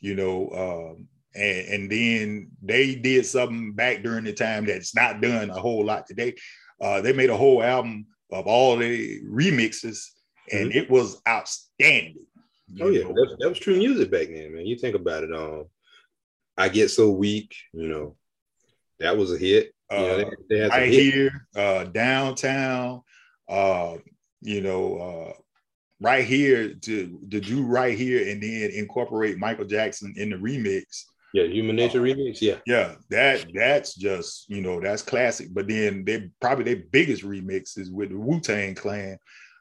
You 0.00 0.14
know, 0.16 0.50
um, 0.96 1.08
and, 1.34 1.66
and 1.68 1.90
then 1.90 2.50
they 2.62 2.94
did 2.94 3.26
something 3.26 3.72
back 3.72 4.02
during 4.02 4.24
the 4.24 4.32
time 4.32 4.66
that's 4.66 4.94
not 4.94 5.20
done 5.20 5.50
a 5.50 5.60
whole 5.60 5.84
lot 5.84 6.06
today. 6.06 6.34
Uh, 6.80 7.00
they 7.00 7.12
made 7.12 7.30
a 7.30 7.36
whole 7.36 7.62
album 7.62 8.06
of 8.32 8.46
all 8.46 8.76
the 8.76 9.20
remixes, 9.22 10.06
and 10.52 10.74
it 10.74 10.90
was 10.90 11.20
outstanding. 11.26 12.26
Oh 12.80 12.88
yeah, 12.88 13.04
that, 13.04 13.36
that 13.38 13.48
was 13.48 13.58
true 13.58 13.76
music 13.76 14.10
back 14.10 14.28
then, 14.28 14.54
man. 14.54 14.66
You 14.66 14.76
think 14.76 14.96
about 14.96 15.24
it. 15.24 15.32
Um, 15.32 15.66
I 16.56 16.68
get 16.68 16.90
so 16.90 17.10
weak, 17.10 17.54
you 17.72 17.88
know, 17.88 18.16
that 19.00 19.16
was 19.16 19.32
a 19.32 19.38
hit. 19.38 19.74
You 19.90 19.98
know, 19.98 20.16
they, 20.16 20.24
Uh, 20.24 20.30
they 20.48 20.58
had 20.58 20.70
right 20.70 20.92
hits. 20.92 21.14
here, 21.14 21.48
uh, 21.56 21.84
downtown, 21.84 23.02
uh, 23.48 23.96
you 24.40 24.60
know, 24.60 24.96
uh, 24.98 25.32
right 26.00 26.24
here 26.24 26.74
to 26.74 27.20
to 27.30 27.40
do 27.40 27.62
right 27.64 27.96
here 27.96 28.28
and 28.30 28.42
then 28.42 28.70
incorporate 28.72 29.38
Michael 29.38 29.66
Jackson 29.66 30.14
in 30.16 30.30
the 30.30 30.36
remix. 30.36 31.04
Yeah, 31.34 31.46
Human 31.46 31.74
Nature 31.74 32.00
remix. 32.00 32.40
Yeah, 32.40 32.58
Yeah, 32.64 32.94
that 33.10 33.44
that's 33.52 33.96
just 33.96 34.48
you 34.48 34.60
know 34.60 34.80
that's 34.80 35.02
classic. 35.02 35.48
But 35.52 35.66
then 35.66 36.04
they 36.04 36.30
probably 36.40 36.62
their 36.62 36.84
biggest 36.92 37.24
remix 37.24 37.76
is 37.76 37.90
with 37.90 38.10
the 38.10 38.16
Wu 38.16 38.38
Tang 38.38 38.76
Clan. 38.76 39.18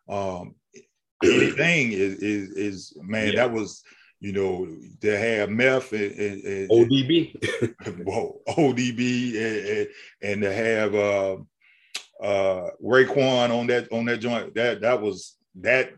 Um, 0.07 0.53
anything 1.23 1.91
is 1.91 2.19
is 2.19 2.49
is 2.51 2.97
man 3.01 3.29
Yeah. 3.29 3.35
that 3.37 3.53
was 3.53 3.81
you 4.19 4.33
know 4.33 4.67
to 5.01 5.17
have 5.17 5.49
meth 5.49 5.93
and, 5.93 6.11
and, 6.11 6.43
and 6.43 6.69
ODB. 6.69 8.03
whoa, 8.05 8.39
ODB 8.49 9.29
and, 9.35 9.67
and, 9.67 9.87
and 10.21 10.41
to 10.43 10.53
have 10.53 10.93
uh, 10.93 11.37
uh, 12.23 12.69
Raekwon 12.83 13.49
on 13.49 13.65
that 13.67 13.91
on 13.91 14.05
that 14.05 14.17
joint 14.17 14.53
that 14.53 14.81
that 14.81 15.01
was 15.01 15.37
that 15.55 15.89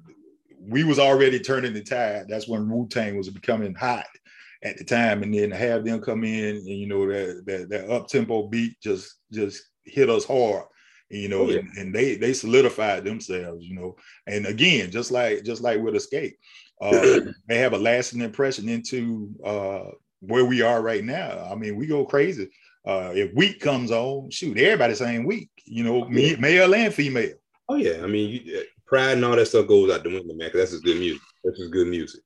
we 0.58 0.86
was 0.86 1.00
already 1.00 1.42
turning 1.42 1.74
the 1.74 1.84
tide. 1.84 2.28
That's 2.30 2.48
when 2.48 2.70
Wu 2.70 2.88
Tang 2.88 3.18
was 3.18 3.30
becoming 3.30 3.76
hot 3.76 4.06
at 4.65 4.78
the 4.78 4.84
time, 4.84 5.23
and 5.23 5.34
then 5.34 5.51
have 5.51 5.86
them 5.86 6.01
come 6.01 6.23
in 6.25 6.56
and 6.58 6.67
you 6.67 6.88
know 6.88 7.08
that 7.08 7.43
that, 7.45 7.69
that 7.69 7.89
up 7.89 8.08
tempo 8.08 8.47
beat 8.47 8.73
just 8.82 9.15
just 9.32 9.63
hit 9.86 10.10
us 10.10 10.25
hard. 10.25 10.65
You 11.10 11.30
know, 11.30 11.43
Oh, 11.43 11.49
yeah. 11.49 11.60
and, 11.60 11.69
and 11.78 11.95
they 11.95 12.15
they 12.15 12.34
solidified 12.34 13.04
themselves. 13.06 13.63
You 13.65 13.75
know, 13.75 13.95
and 14.28 14.45
again, 14.47 14.91
just 14.91 15.12
like 15.12 15.43
just 15.43 15.62
like 15.62 15.80
with 15.80 15.93
Xscape, 15.93 16.34
uh, 16.82 17.19
they 17.47 17.58
have 17.60 17.73
a 17.73 17.78
lasting 17.78 18.21
impression 18.21 18.67
into 18.67 19.30
uh, 19.45 19.91
where 20.21 20.45
we 20.45 20.62
are 20.63 20.82
right 20.82 21.04
now. 21.04 21.47
I 21.49 21.56
mean, 21.56 21.75
we 21.78 21.86
go 21.88 22.04
crazy. 22.06 22.49
Uh, 22.88 23.12
if 23.15 23.34
Weak 23.36 23.60
comes 23.60 23.91
on, 23.91 24.30
shoot, 24.30 24.58
everybody 24.60 24.93
saying 24.95 25.25
Weak, 25.25 25.49
you 25.65 25.84
know, 25.84 26.08
me, 26.08 26.32
Yeah. 26.32 26.39
male 26.39 26.73
and 26.75 26.93
female. 26.93 27.34
oh 27.69 27.75
yeah, 27.75 28.01
I 28.04 28.08
mean, 28.08 28.41
you, 28.45 28.58
uh, 28.60 28.63
pride 28.88 29.13
and 29.13 29.25
all 29.25 29.36
that 29.36 29.47
stuff 29.47 29.67
goes 29.67 29.91
out 29.91 30.04
the 30.04 30.10
window, 30.10 30.34
man. 30.36 30.47
Because 30.51 30.60
that's 30.62 30.71
just 30.71 30.84
good 30.84 30.99
music. 30.99 31.21
That's 31.43 31.58
just 31.60 31.71
good 31.71 31.88
music. 31.88 32.21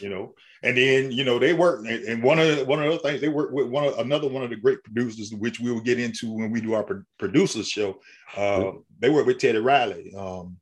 you 0.00 0.08
know. 0.08 0.34
And 0.64 0.76
then 0.76 1.10
you 1.10 1.24
know 1.24 1.38
they 1.38 1.52
work, 1.54 1.84
and- 1.86 2.22
one 2.22 2.38
of 2.38 2.56
the, 2.56 2.64
one 2.64 2.82
of 2.82 2.92
the 2.92 2.98
things 3.00 3.20
they 3.20 3.28
work 3.28 3.50
with 3.52 3.66
one 3.66 3.84
of, 3.84 3.98
another 3.98 4.28
one 4.28 4.44
of 4.44 4.50
the 4.50 4.56
great 4.56 4.82
producers, 4.84 5.32
which 5.34 5.58
we 5.60 5.72
will 5.72 5.80
get 5.80 5.98
into 5.98 6.32
when 6.32 6.50
we 6.50 6.60
do 6.60 6.74
our 6.74 6.84
pro- 6.84 7.02
producers 7.18 7.68
show. 7.68 8.00
Uh, 8.36 8.72
They 9.00 9.10
work 9.10 9.26
with 9.26 9.38
Teddy 9.38 9.58
Riley. 9.58 10.14
Um, 10.16 10.56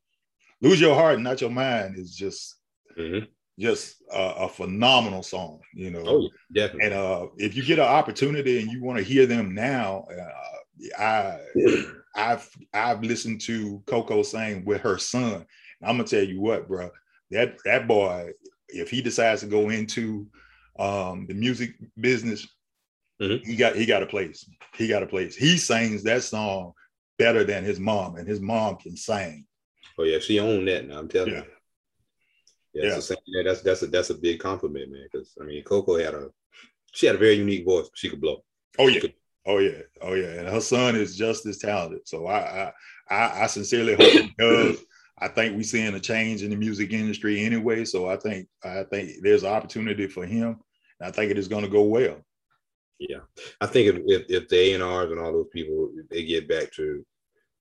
Lose 0.63 0.81
Your 0.81 0.95
Heart, 0.95 1.21
Not 1.21 1.41
Your 1.41 1.51
Mind 1.51 1.97
is 1.99 2.15
just 2.15 2.57
Mhm. 2.99 3.29
just 3.59 3.97
a, 4.13 4.45
a 4.45 4.49
phenomenal 4.49 5.23
song, 5.23 5.61
you 5.75 5.91
know. 5.91 6.03
Oh 6.07 6.29
definitely. 6.55 6.87
And 6.87 6.95
uh, 6.95 7.27
if 7.37 7.55
you 7.55 7.63
get 7.65 7.79
an 7.79 7.85
opportunity 7.87 8.61
and 8.61 8.71
you 8.71 8.83
want 8.83 8.99
to 8.99 9.05
hear 9.05 9.27
them 9.27 9.55
now, 9.55 10.07
uh, 10.19 10.99
I 10.99 11.41
I've 12.17 12.49
I've 12.73 13.03
listened 13.03 13.41
to 13.43 13.83
Coko 13.87 14.25
sing 14.25 14.65
with 14.65 14.81
her 14.81 14.99
son. 14.99 15.47
I'm 15.83 15.97
gonna 15.97 16.05
tell 16.05 16.23
you 16.25 16.41
what, 16.41 16.69
bro. 16.69 16.91
That 17.31 17.59
that 17.65 17.87
boy, 17.87 18.33
if 18.73 18.91
he 18.91 19.03
decides 19.03 19.41
to 19.43 19.47
go 19.47 19.69
into 19.71 20.27
um, 20.79 21.27
the 21.27 21.35
music 21.35 21.75
business, 21.99 22.47
Mhm. 23.21 23.45
he 23.45 23.57
got 23.57 23.77
he 23.77 23.85
got 23.87 24.03
a 24.03 24.07
place. 24.07 24.49
He 24.75 24.89
got 24.89 25.03
a 25.03 25.07
place. 25.07 25.37
He 25.37 25.59
sings 25.59 26.03
that 26.05 26.23
song 26.23 26.73
better 27.19 27.45
than 27.45 27.65
his 27.65 27.79
mom, 27.79 28.17
and 28.17 28.27
his 28.27 28.41
mom 28.41 28.77
can 28.77 28.97
sing. 28.97 29.47
Oh 29.99 30.05
yeah, 30.05 30.19
she 30.21 30.41
owned 30.41 30.69
that 30.69 30.87
now. 30.89 30.99
I'm 30.99 31.09
telling 31.09 31.33
Yeah. 31.35 31.41
you. 31.41 31.47
Yeah, 32.73 32.85
Yeah. 32.85 32.95
So 32.95 33.01
saying 33.01 33.21
that, 33.35 33.45
that's 33.45 33.61
that's 33.63 33.83
a 33.83 33.87
that's 33.89 34.11
a 34.11 34.15
big 34.15 34.41
compliment, 34.41 34.91
man. 34.91 35.07
Because 35.11 35.35
I 35.41 35.45
mean, 35.45 35.63
Coko 35.65 36.03
had 36.03 36.15
a 36.15 36.31
she 36.93 37.07
had 37.07 37.17
a 37.17 37.19
very 37.19 37.35
unique 37.35 37.65
voice. 37.65 37.91
She 37.95 38.09
could 38.09 38.21
blow. 38.21 38.43
Oh 38.79 38.87
yeah. 38.89 39.01
could- 39.01 39.15
Oh 39.47 39.57
yeah, 39.57 39.81
oh 40.03 40.13
yeah, 40.13 40.35
and 40.35 40.49
her 40.49 40.61
son 40.61 40.95
is 40.97 41.17
just 41.17 41.47
as 41.47 41.57
talented. 41.57 42.07
So 42.07 42.27
I, 42.27 42.39
I, 42.39 42.73
I, 43.09 43.43
I 43.45 43.47
sincerely 43.47 43.95
hope 43.95 44.13
he 44.13 44.31
does. 44.39 44.79
I 45.21 45.29
think 45.29 45.57
we're 45.57 45.63
seeing 45.63 45.95
a 45.95 46.01
change 46.01 46.43
in 46.43 46.51
the 46.51 46.57
music 46.57 46.93
industry 46.93 47.41
anyway. 47.41 47.85
So 47.85 48.09
I 48.09 48.17
think, 48.17 48.49
I 48.65 48.85
think 48.85 49.23
there's 49.23 49.43
an 49.43 49.53
opportunity 49.53 50.07
for 50.07 50.25
him. 50.25 50.59
And 50.99 51.09
I 51.09 51.11
think 51.11 51.31
it 51.31 51.39
is 51.39 51.49
going 51.49 51.65
to 51.65 51.71
go 51.71 51.83
well. 51.83 52.19
Yeah, 52.99 53.21
I 53.63 53.67
think 53.67 53.89
if 53.89 53.97
if, 54.05 54.27
if 54.29 54.49
the 54.49 54.57
A 54.59 54.75
and 54.75 54.83
R's 54.83 55.11
and 55.11 55.19
all 55.19 55.33
those 55.33 55.49
people 55.51 55.91
they 56.11 56.23
get 56.23 56.47
back 56.47 56.71
to 56.73 57.03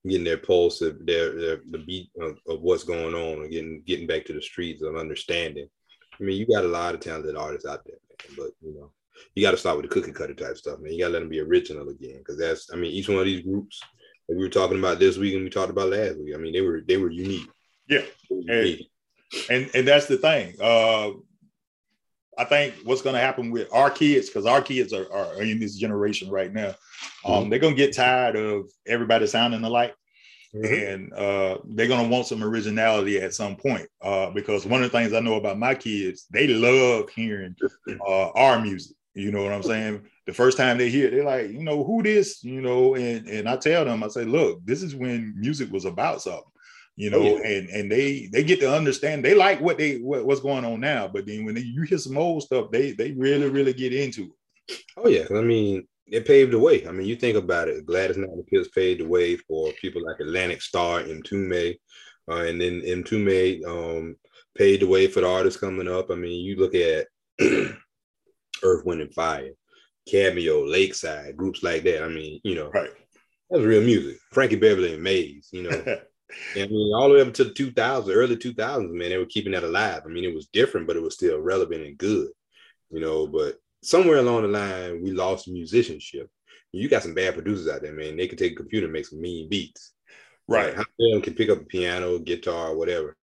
getting 0.06 0.26
their 0.26 0.38
pulse 0.38 0.82
of 0.82 1.06
their, 1.06 1.34
their 1.34 1.62
the 1.72 1.78
beat 1.78 2.10
of, 2.19 2.38
of 2.45 2.62
what's 2.62 2.84
going 2.84 3.15
on 3.15 3.43
and 3.43 3.50
getting 3.52 3.82
getting 3.86 4.06
back 4.06 4.26
to 4.26 4.34
the 4.34 4.41
streets 4.41 4.82
of 4.82 4.98
understanding. 4.98 5.69
I 6.19 6.24
mean, 6.24 6.38
you 6.38 6.45
got 6.45 6.65
a 6.65 6.67
lot 6.67 6.93
of 6.93 7.00
talented 7.00 7.38
artists 7.38 7.65
out 7.65 7.86
there, 7.86 7.95
man, 8.10 8.36
but 8.36 8.52
you 8.62 8.76
know, 8.76 8.91
you 9.34 9.41
got 9.41 9.52
to 9.52 9.58
start 9.58 9.78
with 9.78 9.89
the 9.89 9.93
cookie 9.93 10.12
cutter 10.12 10.34
type 10.34 10.58
stuff, 10.58 10.80
man. 10.80 10.91
You 10.91 11.00
got 11.00 11.08
to 11.08 11.13
let 11.13 11.19
them 11.19 11.30
be 11.30 11.39
original 11.39 11.88
again, 11.88 12.17
because 12.17 12.38
that's 12.38 12.69
I 12.74 12.76
mean, 12.76 12.91
each 12.91 13.08
one 13.08 13.19
of 13.19 13.26
these 13.26 13.45
groups 13.45 13.82
we 14.30 14.38
were 14.38 14.50
talking 14.50 14.80
about 14.80 15.00
this 15.00 15.18
week 15.18 15.34
and 15.36 15.44
we 15.44 15.50
talked 15.50 15.72
about 15.72 15.89
last 15.89 16.20
week. 16.20 16.36
I 16.36 16.38
mean, 16.38 16.54
they 16.54 16.62
were 16.62 16.82
they 16.82 16.98
were 16.98 17.10
unique. 17.10 17.50
Yeah. 17.88 18.04
Were 18.30 18.42
unique. 18.42 18.89
And 19.50 19.70
and 19.74 19.88
that's 19.88 20.08
the 20.08 20.18
thing. 20.18 20.56
Uh, 20.62 21.12
I 22.38 22.46
think 22.46 22.76
what's 22.86 23.02
going 23.02 23.15
to 23.15 23.22
happen 23.22 23.52
with 23.52 23.68
our 23.74 23.89
kids, 23.89 24.28
because 24.28 24.46
our 24.46 24.62
kids 24.62 24.94
are, 24.94 25.12
are 25.12 25.42
in 25.42 25.60
this 25.60 25.76
generation 25.76 26.30
right 26.30 26.54
now, 26.54 26.74
um, 27.26 27.50
they're 27.50 27.60
going 27.60 27.76
to 27.76 27.86
get 27.86 27.94
tired 27.94 28.38
of 28.38 28.70
everybody 28.88 29.28
sounding 29.28 29.63
alike. 29.63 29.94
Mhm. 30.56 30.94
and 30.94 31.13
uh, 31.13 31.60
they're 31.63 31.88
gonna 31.88 32.08
want 32.08 32.26
some 32.26 32.44
originality 32.44 33.20
at 33.20 33.36
some 33.36 33.56
point. 33.56 33.88
Uh, 34.02 34.32
because 34.32 34.65
one 34.65 34.84
of 34.84 34.92
the 34.92 34.98
things 34.98 35.13
I 35.13 35.20
know 35.20 35.36
about 35.36 35.60
my 35.60 35.76
kids, 35.76 36.26
they 36.32 36.48
love 36.48 37.10
hearing 37.12 37.56
uh, 38.02 38.30
our 38.30 38.60
music. 38.60 38.96
You 39.13 39.32
know 39.32 39.44
what 39.44 39.54
I'm 39.54 39.62
saying? 39.62 40.08
The 40.30 40.36
first 40.36 40.58
time 40.58 40.78
they 40.78 40.92
hear 40.92 41.08
it, 41.08 41.12
they're 41.12 41.24
like, 41.24 41.50
you 41.50 41.63
know, 41.63 41.84
who 41.84 42.04
this? 42.04 42.44
You 42.44 42.62
know, 42.62 42.94
and 42.94 43.28
and 43.28 43.50
I 43.50 43.58
tell 43.58 43.84
them, 43.84 44.04
I 44.04 44.10
say, 44.10 44.26
look, 44.26 44.63
this 44.63 44.84
is 44.84 44.94
when 44.96 45.34
music 45.36 45.72
was 45.72 45.86
about 45.86 46.22
something. 46.22 46.44
You 46.96 47.10
know, 47.10 47.18
Oh, 47.18 47.24
yeah. 47.39 47.48
and 47.48 47.70
and 47.70 47.92
they 47.92 48.30
they 48.32 48.44
get 48.44 48.60
to 48.60 48.72
understand. 48.72 49.26
They 49.26 49.34
like 49.34 49.60
what 49.60 49.80
they 49.80 49.96
what, 49.98 50.26
what's 50.28 50.42
going 50.42 50.65
on 50.65 50.82
now, 50.82 51.08
but 51.08 51.26
then 51.26 51.46
when 51.46 51.56
they, 51.56 51.62
you 51.62 51.82
hear 51.82 51.98
some 51.98 52.15
old 52.15 52.44
stuff, 52.44 52.70
they 52.70 52.92
they 52.92 53.13
really 53.13 53.50
really 53.50 53.74
get 53.74 53.92
into 53.92 54.26
it. 54.68 54.78
Oh 54.98 55.08
yeah, 55.08 55.26
I 55.36 55.42
mean, 55.42 55.88
it 56.06 56.28
paved 56.28 56.52
the 56.54 56.60
way. 56.60 56.86
I 56.86 56.92
mean, 56.92 57.08
you 57.08 57.15
think 57.15 57.36
about 57.36 57.68
it. 57.68 57.88
Gladys 57.88 58.18
Knight 58.18 58.30
and 58.30 58.38
the 58.39 58.44
Pips 58.44 58.68
paved 58.68 59.00
the 59.00 59.08
way 59.08 59.36
for 59.36 59.72
people 59.82 60.04
like 60.06 60.20
Atlantic 60.20 60.62
Starr, 60.62 61.02
Mtume, 61.06 61.76
uh, 62.30 62.36
and 62.36 62.62
then 62.62 62.82
Mtume 62.82 63.65
um, 63.65 64.15
paved 64.56 64.84
the 64.84 64.88
way 64.88 65.08
for 65.08 65.22
the 65.22 65.28
artists 65.28 65.60
coming 65.60 65.88
up. 65.88 66.12
I 66.12 66.15
mean, 66.15 66.46
you 66.46 66.56
look 66.58 66.76
at 66.76 67.08
Earth, 68.63 68.86
Wind, 68.86 69.02
and 69.02 69.13
Fire, 69.13 69.52
Cameo, 70.08 70.66
Lakeside, 70.66 71.38
groups 71.38 71.64
like 71.64 71.84
that. 71.84 72.04
I 72.04 72.08
mean, 72.10 72.40
you 72.44 72.56
know, 72.56 72.70
Right. 72.70 72.90
that 73.50 73.58
was 73.58 73.66
real 73.66 73.82
music. 73.82 74.18
Frankie 74.32 74.56
Beverly 74.56 74.94
and 74.94 75.04
Maze, 75.04 75.50
you 75.52 75.64
know. 75.64 75.70
I 76.56 76.68
mean, 76.68 76.94
all 76.94 77.10
the 77.10 77.16
way 77.16 77.22
up 77.22 77.34
to 77.36 77.44
the 77.44 77.52
2000s, 77.52 78.14
early 78.14 78.38
2000s, 78.38 78.92
man, 78.92 79.10
they 79.10 79.18
were 79.18 79.26
keeping 79.26 79.54
that 79.54 79.64
alive. 79.64 80.04
I 80.06 80.10
mean, 80.10 80.24
it 80.24 80.34
was 80.36 80.48
different, 80.48 80.86
but 80.86 80.96
it 80.96 81.02
was 81.02 81.16
still 81.16 81.40
relevant 81.40 81.84
and 81.84 81.98
good, 81.98 82.30
you 82.92 83.00
know. 83.00 83.26
But 83.26 83.58
somewhere 83.82 84.18
along 84.18 84.44
the 84.44 84.50
line, 84.50 85.02
we 85.02 85.12
lost 85.12 85.48
musicianship. 85.48 86.30
You 86.72 86.88
got 86.88 87.02
some 87.02 87.16
bad 87.16 87.34
producers 87.34 87.68
out 87.68 87.82
there, 87.82 87.94
man. 87.94 88.16
They 88.16 88.28
can 88.28 88.38
take 88.38 88.54
a 88.54 88.56
computer 88.58 88.86
and 88.86 88.94
make 88.94 89.08
some 89.08 89.20
mean 89.22 89.50
beats. 89.50 89.94
Right. 90.48 90.76
Like, 90.78 90.88
how 90.88 91.22
can 91.22 91.34
pick 91.34 91.50
up 91.50 91.62
a 91.62 91.66
piano, 91.66 92.20
guitar, 92.20 92.76
whatever. 92.76 93.16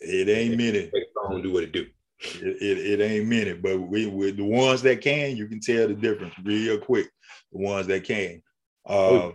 It 0.00 0.28
ain't 0.28 0.56
many. 0.56 0.90
Make 0.92 1.42
do 1.42 1.52
what 1.52 1.64
it 1.64 1.72
do. 1.72 1.86
It, 2.20 2.62
it, 2.62 3.00
it, 3.00 3.04
ain't 3.04 3.28
many, 3.28 3.54
but 3.54 3.78
we 3.78 4.06
with 4.06 4.36
the 4.36 4.44
ones 4.44 4.82
that 4.82 5.00
can, 5.00 5.36
you 5.36 5.46
can 5.46 5.60
tell 5.60 5.88
the 5.88 5.94
difference 5.94 6.34
real 6.42 6.78
quick. 6.78 7.10
The 7.52 7.58
ones 7.58 7.86
that 7.88 8.04
can. 8.04 8.42
Oh. 8.86 9.34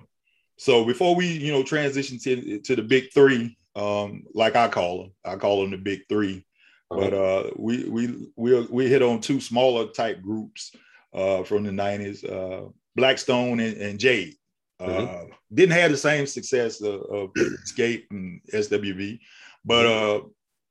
So 0.57 0.85
before 0.85 1.15
we, 1.15 1.27
you 1.27 1.51
know, 1.51 1.63
transition 1.63 2.17
to 2.19 2.59
to 2.59 2.75
the 2.75 2.81
big 2.81 3.13
three, 3.13 3.57
um, 3.75 4.23
like 4.33 4.55
I 4.55 4.67
call 4.67 5.03
them, 5.03 5.11
I 5.23 5.35
call 5.35 5.61
them 5.61 5.71
the 5.71 5.77
big 5.77 6.01
3 6.09 6.45
uh-huh. 6.91 7.01
But 7.01 7.13
uh, 7.13 7.51
we 7.55 7.87
we 7.87 8.31
we 8.35 8.61
we 8.65 8.87
hit 8.87 9.03
on 9.03 9.21
two 9.21 9.39
smaller 9.39 9.87
type 9.87 10.21
groups 10.21 10.75
uh, 11.13 11.43
from 11.43 11.63
the 11.63 11.69
'90s, 11.69 12.25
uh, 12.27 12.69
Blackstone 12.95 13.59
and, 13.59 13.77
and 13.77 13.99
Jade. 13.99 14.35
Mm-hmm. 14.81 15.31
Uh, 15.31 15.35
didn't 15.53 15.73
have 15.73 15.91
the 15.91 15.97
same 15.97 16.25
success 16.25 16.81
of, 16.81 17.01
of 17.01 17.29
Xscape 17.33 18.05
and 18.09 18.41
SWV, 18.51 19.19
but 19.65 19.85
mm-hmm. 19.85 20.25
uh, 20.25 20.29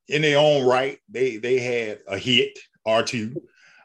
in 0.09 0.23
their 0.23 0.39
own 0.39 0.67
right, 0.67 0.99
they 1.09 1.37
they 1.37 1.59
had 1.59 2.01
a 2.09 2.19
hit 2.19 2.59
or 2.85 3.03
two 3.03 3.43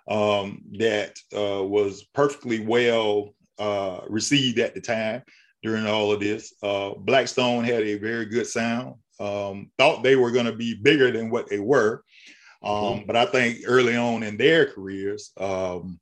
um, 0.08 0.64
that 0.80 1.18
uh, 1.36 1.64
was 1.64 2.04
perfectly 2.14 2.60
well 2.60 3.34
uh, 3.60 4.02
received 4.08 4.60
at 4.60 4.74
the 4.74 4.82
time 4.82 5.24
during 5.62 5.86
all 5.86 6.12
of 6.12 6.20
this. 6.20 6.54
Uh, 6.62 6.92
Blackstone 6.98 7.64
had 7.64 7.84
a 7.84 7.98
very 7.98 8.26
good 8.26 8.48
sound. 8.48 8.96
Um, 9.20 9.72
thought 9.78 10.04
they 10.04 10.16
were 10.16 10.32
going 10.32 10.48
to 10.48 10.56
be 10.56 10.74
bigger 10.74 11.12
than 11.12 11.30
what 11.30 11.48
they 11.48 11.60
were, 11.60 12.04
um, 12.64 12.74
mm-hmm. 12.74 13.08
but 13.08 13.16
I 13.16 13.26
think 13.26 13.60
early 13.68 13.96
on 13.96 14.24
in 14.24 14.38
their 14.38 14.66
careers, 14.66 15.32
um, 15.40 16.00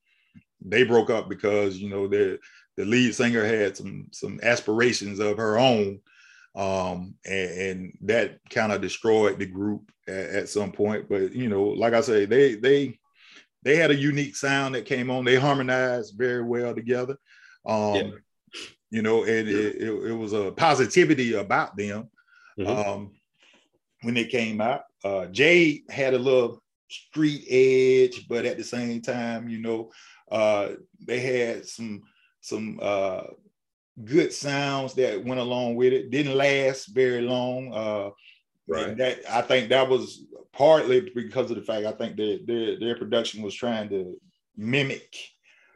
they 0.63 0.84
broke 0.84 1.10
up 1.10 1.27
because 1.27 1.77
you 1.77 1.89
know 1.89 2.07
the 2.07 2.39
the 2.77 2.86
lead 2.86 3.13
singer 3.13 3.43
had 3.45 3.75
some 3.75 4.07
some 4.12 4.39
aspirations 4.43 5.19
of 5.19 5.38
her 5.38 5.60
own 5.60 5.99
um, 6.55 7.15
and, 7.25 7.51
and, 7.51 7.97
that 8.01 8.39
kind 8.49 8.71
of 8.71 8.81
destroyed 8.81 9.39
the 9.39 9.45
group 9.45 9.89
at, 10.07 10.13
at, 10.13 10.49
some 10.49 10.71
point. 10.71 11.07
But 11.07 11.33
you 11.33 11.47
know, 11.47 11.63
like 11.63 11.93
I 11.93 12.01
say, 12.01 12.25
they 12.25 12.55
they 12.55 12.99
they 13.63 13.77
had 13.77 13.91
a 13.91 13.95
unique 13.95 14.35
sound 14.35 14.75
that 14.75 14.85
came 14.85 15.09
on. 15.09 15.23
They 15.23 15.35
harmonized 15.35 16.15
very 16.17 16.43
well 16.43 16.75
together. 16.75 17.17
Um, 17.65 17.95
yeah. 17.95 18.09
You 18.89 19.01
know, 19.01 19.23
and 19.23 19.47
it, 19.47 19.75
it, 19.77 19.89
it, 19.89 20.13
was 20.13 20.33
a 20.33 20.51
positivity 20.51 21.33
about 21.35 21.77
them 21.77 22.09
mm-hmm. 22.59 22.67
um, 22.67 23.11
when 24.01 24.13
they 24.13 24.25
came 24.25 24.59
out. 24.59 24.81
Uh, 25.01 25.27
Jay 25.27 25.83
had 25.89 26.13
a 26.13 26.19
little 26.19 26.61
street 26.89 27.45
edge, 27.49 28.27
but 28.27 28.45
at 28.45 28.57
the 28.57 28.63
same 28.65 29.01
time, 29.01 29.47
you 29.47 29.59
know, 29.59 29.91
uh, 30.29 30.69
they 31.05 31.19
had 31.19 31.65
some 31.65 32.01
some 32.41 32.79
uh, 32.81 33.23
good 34.04 34.34
sounds 34.34 34.93
that 34.95 35.23
went 35.23 35.39
along 35.39 35.75
with 35.75 35.93
it. 35.93 36.12
Didn't 36.12 36.36
last 36.36 36.88
very 36.88 37.21
long. 37.21 37.73
Uh, 37.73 38.10
right. 38.67 38.97
that 38.97 39.19
I 39.30 39.41
think 39.41 39.69
that 39.69 39.89
was 39.89 40.25
partly 40.54 41.12
because 41.13 41.49
of 41.49 41.58
the 41.58 41.63
fact 41.63 41.86
I 41.86 41.91
think 41.91 42.17
that 42.17 42.41
their, 42.45 42.80
their 42.80 42.95
production 42.95 43.41
was 43.41 43.56
trying 43.56 43.89
to 43.89 44.15
mimic 44.58 45.15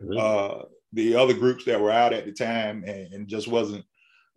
mm-hmm. 0.02 0.18
uh, 0.18 0.64
the 0.94 1.16
other 1.16 1.34
groups 1.34 1.66
that 1.66 1.80
were 1.80 1.92
out 1.92 2.14
at 2.14 2.26
the 2.26 2.32
time, 2.32 2.84
and, 2.86 3.14
and 3.14 3.28
just 3.28 3.48
wasn't. 3.48 3.86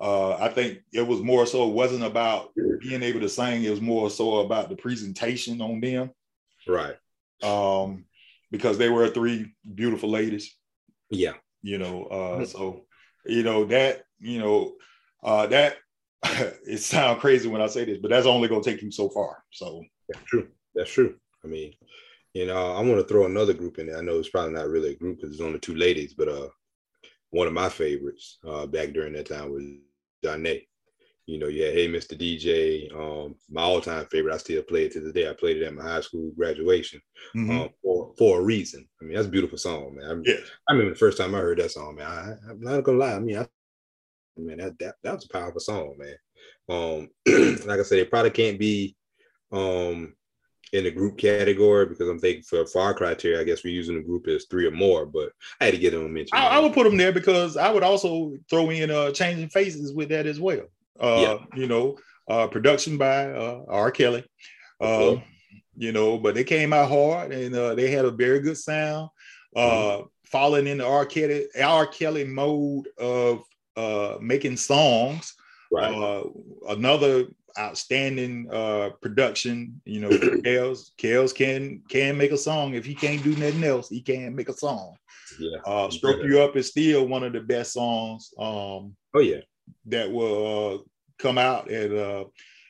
Uh, 0.01 0.37
I 0.37 0.49
think 0.49 0.79
it 0.93 1.07
was 1.07 1.21
more 1.21 1.45
so 1.45 1.69
it 1.69 1.75
wasn't 1.75 2.05
about 2.05 2.51
being 2.81 3.03
able 3.03 3.21
to 3.21 3.29
sing. 3.29 3.65
It 3.65 3.71
was 3.71 3.81
more 3.81 4.11
so 4.11 4.41
about 4.41 4.69
the 4.69 4.77
presentation 4.77 5.61
on 5.61 5.81
them. 5.81 6.11
Right. 6.69 6.97
Um, 7.43 8.05
because 8.51 8.79
they 8.79 8.89
were 8.89 9.09
three 9.09 9.55
beautiful 9.75 10.09
ladies. 10.09 10.55
Yeah. 11.11 11.35
You 11.63 11.79
know, 11.79 12.05
uh, 12.05 12.45
so 12.45 12.87
you 13.27 13.43
know 13.43 13.65
that 13.67 14.05
you 14.21 14.39
know 14.39 14.75
uh, 15.23 15.47
that 15.47 15.77
it 16.25 16.81
sounds 16.81 17.21
crazy 17.21 17.49
when 17.49 17.61
I 17.61 17.67
say 17.67 17.85
this, 17.85 17.99
but 17.99 18.11
that's 18.11 18.27
only 18.27 18.49
going 18.49 18.63
to 18.63 18.71
take 18.71 18.83
you 18.83 18.91
so 18.91 19.09
far. 19.09 19.43
So 19.51 19.85
that's 20.09 20.25
true. 20.25 20.49
That's 20.75 20.91
true. 20.91 21.17
I 21.45 21.49
mean, 21.49 21.75
you 22.35 22.47
know, 22.47 22.73
I 22.73 22.81
want 22.81 22.97
to 22.97 23.05
throw 23.05 23.27
another 23.27 23.53
group 23.53 23.79
in 23.79 23.87
there. 23.87 23.99
I 23.99 24.03
know 24.03 24.19
it's 24.19 24.29
probably 24.29 24.53
not 24.53 24.69
really 24.69 24.93
a 24.93 24.97
group 24.97 25.17
because 25.17 25.33
it's 25.33 25.43
only 25.43 25.59
two 25.59 25.75
ladies, 25.75 26.15
but 26.15 26.29
uh, 26.29 26.49
one 27.31 27.47
of 27.47 27.53
my 27.53 27.69
favorites 27.69 28.39
uh, 28.47 28.67
back 28.67 28.93
during 28.93 29.13
that 29.15 29.29
time 29.29 29.53
was 29.53 29.65
Zhané. 30.25 30.68
You 31.29 31.37
know, 31.37 31.49
yeah, 31.49 31.71
hey, 31.71 31.89
Mr. 31.89 32.19
DJ, 32.19 32.91
um, 32.97 33.35
my 33.51 33.61
all-time 33.61 34.07
favorite. 34.07 34.33
I 34.33 34.39
still 34.39 34.63
play 34.63 34.87
it 34.87 34.93
to 34.93 35.01
this 35.01 35.13
day. 35.13 35.29
I 35.29 35.35
played 35.35 35.59
it 35.59 35.67
at 35.67 35.75
my 35.75 35.83
high 35.83 36.01
school 36.01 36.33
graduation 36.35 37.03
mm-hmm. 37.37 37.51
um, 37.51 37.69
for 37.83 38.15
for 38.17 38.41
a 38.41 38.43
reason. 38.43 38.89
I 38.99 39.05
mean, 39.05 39.15
that's 39.15 39.29
a 39.29 39.31
beautiful 39.31 39.59
song, 39.59 39.97
man. 39.97 40.23
I, 40.27 40.31
yeah. 40.31 40.39
I 40.67 40.73
remember 40.73 40.95
the 40.95 40.99
first 40.99 41.19
time 41.19 41.35
I 41.35 41.41
heard 41.41 41.59
that 41.59 41.71
song, 41.71 41.97
man. 41.97 42.07
I, 42.07 42.51
am 42.51 42.61
not 42.63 42.83
gonna 42.83 42.97
lie. 42.97 43.13
I 43.13 43.19
mean, 43.19 43.37
I, 43.37 43.47
man, 44.39 44.57
that, 44.57 44.79
that 44.79 44.95
that 45.03 45.17
was 45.17 45.27
a 45.27 45.29
powerful 45.29 45.61
song, 45.61 45.97
man. 45.99 46.17
Um, 46.71 47.11
like 47.67 47.79
I 47.79 47.83
said, 47.83 47.99
it 47.99 48.09
probably 48.09 48.31
can't 48.31 48.59
be 48.59 48.97
um 49.53 50.15
in 50.73 50.85
the 50.85 50.91
group 50.91 51.19
category 51.19 51.85
because 51.85 52.09
I'm 52.09 52.19
thinking 52.19 52.43
for, 52.43 52.65
for 52.67 52.81
our 52.81 52.95
criteria, 52.95 53.41
I 53.41 53.45
guess 53.45 53.65
we're 53.65 53.75
using 53.75 53.97
the 53.97 54.03
group 54.03 54.27
as 54.29 54.47
three 54.47 54.67
or 54.67 54.71
more, 54.71 55.05
but 55.05 55.33
I 55.61 55.67
had 55.67 55.75
to 55.75 55.81
get 55.81 55.91
them 55.91 56.13
mentioned. 56.13 56.39
I, 56.39 56.57
I, 56.57 56.59
would 56.59 56.75
put 56.75 56.85
them 56.85 56.97
there 56.97 57.13
because 57.13 57.57
I 57.59 57.71
would 57.71 57.83
also 57.83 58.35
throw 58.49 58.71
in 58.71 58.91
uh 58.91 59.11
changing 59.13 59.51
faces 59.51 59.93
with 59.93 60.09
that 60.09 60.25
as 60.25 60.41
well. 60.41 60.65
Uh, 61.01 61.21
yeah. 61.21 61.59
you 61.59 61.67
know, 61.67 61.97
uh, 62.29 62.47
production 62.47 62.99
by 62.99 63.31
uh, 63.31 63.63
R. 63.69 63.91
Kelly. 63.91 64.25
Uh, 64.81 65.17
you 65.77 65.93
know, 65.93 66.19
but 66.19 66.35
they 66.35 66.45
came 66.45 66.73
out 66.73 66.89
hard 66.89 67.33
and 67.33 67.55
uh, 67.55 67.75
they 67.75 67.91
had 67.91 68.05
a 68.05 68.11
very 68.11 68.41
good 68.41 68.59
sound. 68.59 69.11
Uh, 69.57 69.61
mm-hmm. 69.61 70.07
Falling 70.25 70.67
in 70.67 70.79
the 70.79 70.87
R. 70.87 71.07
Kelly, 71.07 71.47
R. 71.63 71.87
Kelly 71.87 72.25
mode 72.25 72.89
of 72.99 73.43
uh, 73.77 74.19
making 74.21 74.57
songs. 74.57 75.35
Right. 75.73 75.95
Uh, 75.95 76.25
another 76.69 77.27
outstanding 77.59 78.49
uh, 78.53 78.91
production. 79.01 79.81
You 79.85 80.01
know, 80.01 80.09
Kels 80.45 80.91
Kels 80.99 81.35
can 81.35 81.83
can 81.89 82.19
make 82.19 82.33
a 82.33 82.37
song. 82.37 82.75
If 82.75 82.85
he 82.85 82.95
can't 82.95 83.23
do 83.23 83.37
nothing 83.37 83.65
else, 83.65 83.89
he 83.89 84.03
can't 84.03 84.35
make 84.35 84.49
a 84.49 84.57
song. 84.57 84.97
Yeah. 85.39 85.59
Uh, 85.65 85.91
Stroke 85.91 86.23
You 86.25 86.43
Up 86.43 86.57
is 86.57 86.69
still 86.69 87.07
one 87.07 87.23
of 87.23 87.33
the 87.33 87.41
best 87.41 87.73
songs. 87.73 88.33
Um, 88.39 88.97
oh 89.15 89.21
yeah 89.21 89.41
that 89.87 90.11
will 90.11 90.75
uh, 90.75 90.79
come 91.19 91.39
out 91.39 91.71
and 91.71 91.97
uh, 91.97 92.25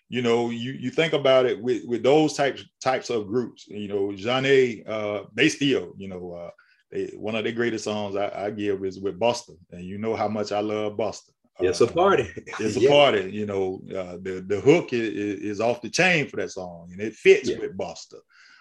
you 0.09 0.23
know 0.23 0.51
you 0.51 0.73
you 0.73 0.91
think 0.91 1.13
about 1.13 1.47
it 1.47 1.61
with 1.63 1.85
with 1.87 2.03
those 2.03 2.35
types 2.35 2.65
types 2.83 3.11
of 3.11 3.27
groups 3.27 3.67
you 3.69 3.89
know 3.89 4.09
Zhané 4.09 4.89
uh 4.89 5.25
they 5.35 5.49
still 5.49 5.93
you 5.97 6.09
know 6.09 6.33
uh 6.33 6.51
they, 6.91 7.13
one 7.17 7.35
of 7.35 7.45
their 7.45 7.53
greatest 7.53 7.85
songs 7.85 8.17
I, 8.17 8.47
I, 8.47 8.51
give 8.51 8.83
is 8.85 8.99
with 8.99 9.21
Busta 9.21 9.57
and 9.71 9.85
you 9.85 9.99
know 9.99 10.17
how 10.17 10.29
much 10.29 10.53
I 10.53 10.61
love 10.61 10.97
Busta 10.97 11.31
it's 11.61 11.81
a 11.81 11.87
uh, 11.87 11.93
party 11.93 12.29
it's 12.61 12.77
a 12.77 12.81
yeah. 12.81 12.89
party 12.89 13.31
you 13.31 13.45
know 13.45 13.83
uh, 13.91 14.17
the 14.23 14.45
the 14.47 14.61
hook 14.61 14.93
is, 14.93 15.41
is 15.41 15.61
off 15.61 15.83
the 15.83 15.91
chain 15.91 16.27
for 16.29 16.37
that 16.37 16.51
song 16.51 16.89
and 16.93 17.01
it 17.01 17.15
fits 17.15 17.51
yeah. 17.51 17.59
with 17.59 17.77
Busta 17.77 18.17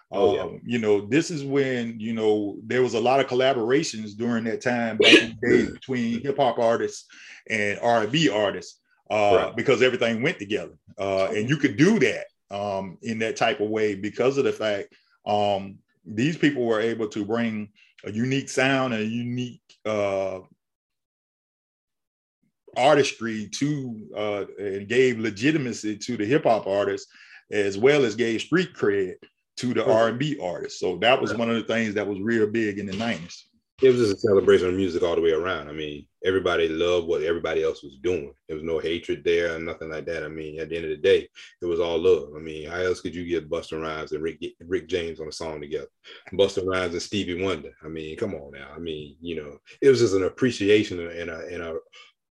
Oh, 0.10 0.36
yeah. 0.36 0.42
Um, 0.44 0.62
you 0.66 0.80
know, 0.80 1.06
this 1.06 1.30
is 1.30 1.44
when 1.44 2.00
you 2.00 2.14
know 2.14 2.58
there 2.64 2.82
was 2.82 2.94
a 2.94 3.00
lot 3.00 3.20
of 3.20 3.28
collaborations 3.28 4.16
during 4.16 4.46
that 4.46 4.62
time 4.62 4.96
back 4.96 5.14
in 5.14 5.38
the 5.42 5.66
day 5.66 5.72
between 5.74 6.22
hip 6.22 6.38
hop 6.38 6.60
artists 6.60 7.08
and 7.50 7.80
R 7.80 8.04
and 8.04 8.12
B 8.12 8.30
artists 8.30 8.80
uh, 9.10 9.16
right. 9.16 9.56
because 9.56 9.82
everything 9.82 10.22
went 10.22 10.40
together, 10.40 10.78
uh, 10.98 11.28
and 11.28 11.50
you 11.50 11.58
could 11.58 11.78
do 11.78 12.00
that 12.00 12.26
um, 12.56 12.98
in 13.02 13.20
that 13.20 13.36
type 13.36 13.60
of 13.60 13.70
way 13.70 13.96
because 13.96 14.38
of 14.38 14.44
the 14.44 14.52
fact 14.52 14.94
um, 15.26 15.78
these 16.06 16.38
people 16.38 16.66
were 16.66 16.80
able 16.80 17.08
to 17.10 17.26
bring 17.26 17.70
a 18.06 18.12
unique 18.12 18.50
sound 18.50 18.94
and 18.94 19.04
a 19.04 19.06
unique 19.06 19.62
uh, 19.86 20.40
artistry 22.78 23.50
to 23.52 24.08
uh, 24.16 24.46
and 24.60 24.88
gave 24.88 25.20
legitimacy 25.20 25.98
to 25.98 26.16
the 26.16 26.26
hip 26.26 26.44
hop 26.44 26.68
artists 26.68 27.12
as 27.52 27.78
well 27.78 28.06
as 28.06 28.16
gave 28.16 28.42
street 28.42 28.74
cred 28.74 29.16
to 29.58 29.74
the 29.74 29.86
R&B 29.90 30.38
artists. 30.42 30.80
So 30.80 30.98
that 30.98 31.20
was 31.20 31.34
one 31.34 31.50
of 31.50 31.56
the 31.56 31.64
things 31.64 31.96
that 31.96 32.08
was 32.08 32.20
real 32.20 32.48
big 32.48 32.78
in 32.78 32.86
the 32.86 32.94
90s. 32.94 33.44
It 33.80 33.90
was 33.90 34.00
just 34.00 34.18
a 34.18 34.28
celebration 34.28 34.70
of 34.70 34.74
music 34.74 35.04
all 35.04 35.14
the 35.14 35.22
way 35.22 35.32
around. 35.32 35.70
I 35.70 35.72
mean, 35.72 36.08
everybody 36.26 36.68
loved 36.68 37.08
what 37.08 37.22
everybody 37.22 37.64
else 37.64 37.84
was 37.84 37.96
doing. 38.02 38.34
There 38.48 38.56
was 38.58 38.66
no 38.66 38.80
hatred 38.80 39.24
there, 39.24 39.60
nothing 39.60 39.92
like 39.92 40.06
that. 40.08 40.24
I 40.24 40.30
mean, 40.30 40.60
at 40.60 40.70
the 40.70 40.78
end 40.78 40.86
of 40.86 40.90
the 40.90 40.98
day, 40.98 41.30
it 41.62 41.66
was 41.66 41.80
all 41.80 42.00
love. 42.00 42.30
I 42.36 42.40
mean, 42.40 42.68
how 42.68 42.78
else 42.78 43.02
could 43.02 43.14
you 43.14 43.24
get 43.28 43.52
Busta 43.52 43.80
Rhymes 43.80 44.14
and 44.14 44.24
Rick 44.24 44.44
Rick 44.62 44.88
James 44.88 45.20
on 45.20 45.28
a 45.28 45.32
song 45.32 45.62
together? 45.62 45.90
Busta 46.34 46.66
Rhymes 46.66 46.94
and 46.94 47.02
Stevie 47.02 47.44
Wonder. 47.44 47.70
I 47.84 47.88
mean, 47.88 48.18
come 48.18 48.34
on 48.34 48.54
now. 48.54 48.70
I 48.76 48.80
mean, 48.80 49.16
you 49.22 49.36
know, 49.36 49.60
it 49.80 49.90
was 49.90 50.00
just 50.00 50.16
an 50.16 50.24
appreciation 50.24 51.00
and 51.00 51.30
a 51.30 51.46
and 51.46 51.62
a 51.62 51.78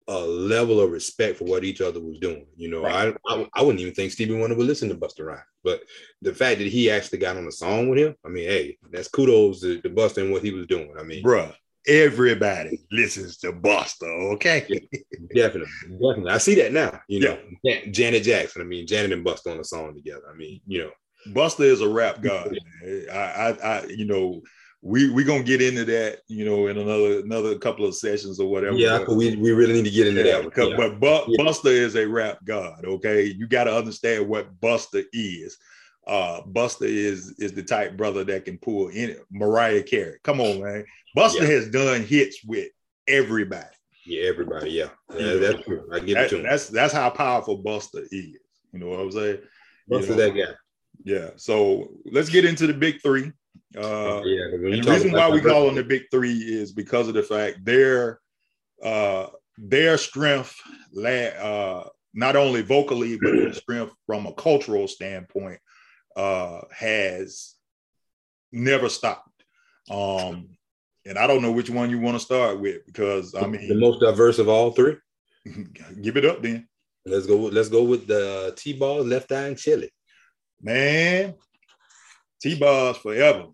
a 0.07 0.19
level 0.19 0.81
of 0.81 0.91
respect 0.91 1.37
for 1.37 1.45
what 1.45 1.63
each 1.63 1.81
other 1.81 1.99
was 1.99 2.19
doing. 2.19 2.45
You 2.55 2.69
know, 2.69 2.83
right. 2.83 3.15
I, 3.27 3.33
I, 3.33 3.47
I 3.53 3.61
wouldn't 3.61 3.79
even 3.81 3.93
think 3.93 4.11
Stevie 4.11 4.35
Wonder 4.35 4.55
would 4.55 4.67
listen 4.67 4.89
to 4.89 4.95
Busta 4.95 5.25
Rhymes, 5.25 5.41
but 5.63 5.81
the 6.21 6.33
fact 6.33 6.59
that 6.59 6.67
he 6.67 6.89
actually 6.89 7.19
got 7.19 7.37
on 7.37 7.47
a 7.47 7.51
song 7.51 7.89
with 7.89 7.99
him, 7.99 8.15
I 8.25 8.29
mean, 8.29 8.45
hey, 8.45 8.77
that's 8.91 9.07
kudos 9.07 9.61
to, 9.61 9.81
to 9.81 9.89
Busta 9.89 10.21
and 10.21 10.31
what 10.31 10.43
he 10.43 10.51
was 10.51 10.67
doing. 10.67 10.93
I 10.99 11.03
mean, 11.03 11.23
bruh, 11.23 11.53
everybody 11.87 12.79
listens 12.91 13.37
to 13.39 13.53
Busta. 13.53 14.33
Okay, 14.33 14.65
yeah, 14.69 14.99
definitely, 15.33 15.69
definitely. 15.89 16.31
I 16.31 16.37
see 16.37 16.55
that 16.55 16.73
now. 16.73 16.99
You 17.07 17.19
know, 17.21 17.39
yeah. 17.63 17.85
Janet 17.91 18.23
Jackson. 18.23 18.61
I 18.61 18.65
mean, 18.65 18.87
Janet 18.87 19.13
and 19.13 19.25
Busta 19.25 19.51
on 19.51 19.59
a 19.59 19.63
song 19.63 19.95
together. 19.95 20.23
I 20.29 20.35
mean, 20.35 20.61
you 20.67 20.79
know, 20.79 20.91
Busta 21.29 21.61
is 21.61 21.81
a 21.81 21.89
rap 21.89 22.21
god. 22.21 22.57
I, 23.11 23.15
I, 23.15 23.49
I, 23.51 23.85
you 23.85 24.05
know 24.05 24.41
we 24.85 25.09
we 25.09 25.23
gonna 25.23 25.43
get 25.43 25.61
into 25.61 25.85
that, 25.85 26.19
you 26.27 26.43
know, 26.43 26.67
in 26.67 26.77
another 26.77 27.19
another 27.19 27.57
couple 27.57 27.85
of 27.85 27.95
sessions 27.95 28.37
or 28.37 28.49
whatever. 28.49 28.75
Yeah, 28.75 29.03
but 29.07 29.15
we, 29.15 29.33
we 29.37 29.53
really 29.53 29.73
need 29.73 29.85
to 29.85 29.89
get 29.89 30.07
into 30.07 30.25
yeah, 30.25 30.41
that. 30.41 30.57
One. 30.57 30.71
Yeah. 30.71 30.77
But 30.77 30.99
Bu- 30.99 31.31
yeah. 31.31 31.43
Busta 31.43 31.67
is 31.67 31.95
a 31.95 32.05
rap 32.05 32.39
god. 32.43 32.83
Okay, 32.83 33.23
you 33.23 33.47
got 33.47 33.63
to 33.63 33.75
understand 33.75 34.27
what 34.27 34.59
Busta 34.59 35.05
is. 35.13 35.57
Uh, 36.05 36.41
Busta 36.41 36.81
is 36.81 37.33
is 37.39 37.53
the 37.53 37.63
type 37.63 37.95
brother 37.95 38.25
that 38.25 38.43
can 38.43 38.57
pull 38.57 38.89
in 38.89 39.15
Mariah 39.31 39.83
Carey. 39.83 40.19
Come 40.21 40.41
on, 40.41 40.61
man. 40.61 40.85
Busta 41.17 41.45
has 41.45 41.69
done 41.69 42.03
hits 42.03 42.43
with 42.43 42.67
everybody. 43.07 43.63
Yeah, 44.05 44.23
everybody. 44.27 44.71
Yeah, 44.71 44.89
yeah 45.17 45.35
that's 45.35 45.63
true. 45.63 45.87
I 45.93 45.99
get 45.99 46.15
that, 46.15 46.33
it. 46.33 46.43
That's 46.43 46.67
that's 46.67 46.93
how 46.93 47.09
powerful 47.09 47.63
Busta 47.63 48.03
is. 48.11 48.37
You 48.73 48.79
know 48.79 48.87
what 48.87 48.99
I'm 48.99 49.11
saying? 49.13 49.37
Busta, 49.89 50.01
you 50.01 50.09
know, 50.09 50.15
that 50.15 50.31
guy. 50.31 50.53
Yeah. 51.05 51.29
So 51.37 51.87
let's 52.11 52.27
get 52.27 52.43
into 52.43 52.67
the 52.67 52.73
big 52.73 53.01
three. 53.01 53.31
Uh, 53.75 54.21
yeah, 54.23 54.49
the 54.51 54.57
reason 54.59 55.11
why 55.11 55.29
we 55.29 55.41
call 55.41 55.65
them 55.65 55.75
the 55.75 55.83
big 55.83 56.03
three 56.11 56.37
is 56.37 56.71
because 56.71 57.07
of 57.07 57.15
the 57.15 57.23
fact 57.23 57.65
their 57.65 58.19
uh, 58.83 59.27
their 59.57 59.97
strength, 59.97 60.55
uh, 60.95 61.83
not 62.13 62.35
only 62.35 62.61
vocally 62.61 63.17
but 63.21 63.31
their 63.31 63.53
strength 63.53 63.93
from 64.05 64.27
a 64.27 64.33
cultural 64.33 64.87
standpoint, 64.87 65.59
uh, 66.15 66.61
has 66.71 67.55
never 68.51 68.89
stopped. 68.89 69.43
Um, 69.89 70.49
and 71.05 71.17
I 71.17 71.25
don't 71.25 71.41
know 71.41 71.51
which 71.51 71.69
one 71.71 71.89
you 71.89 71.99
want 71.99 72.15
to 72.15 72.23
start 72.23 72.59
with 72.59 72.85
because 72.85 73.33
I 73.33 73.47
mean 73.47 73.67
the 73.67 73.75
most 73.75 74.01
diverse 74.01 74.37
of 74.37 74.49
all 74.49 74.71
three. 74.71 74.97
give 76.01 76.15
it 76.17 76.25
up 76.25 76.43
then. 76.43 76.67
Let's 77.05 77.25
go. 77.25 77.37
Let's 77.37 77.69
go 77.69 77.83
with 77.83 78.05
the 78.07 78.53
T-Boz, 78.55 79.05
Left 79.05 79.31
Eye, 79.31 79.47
and 79.47 79.57
Chili. 79.57 79.91
Man, 80.61 81.33
T-Boz 82.39 82.97
forever 82.97 83.47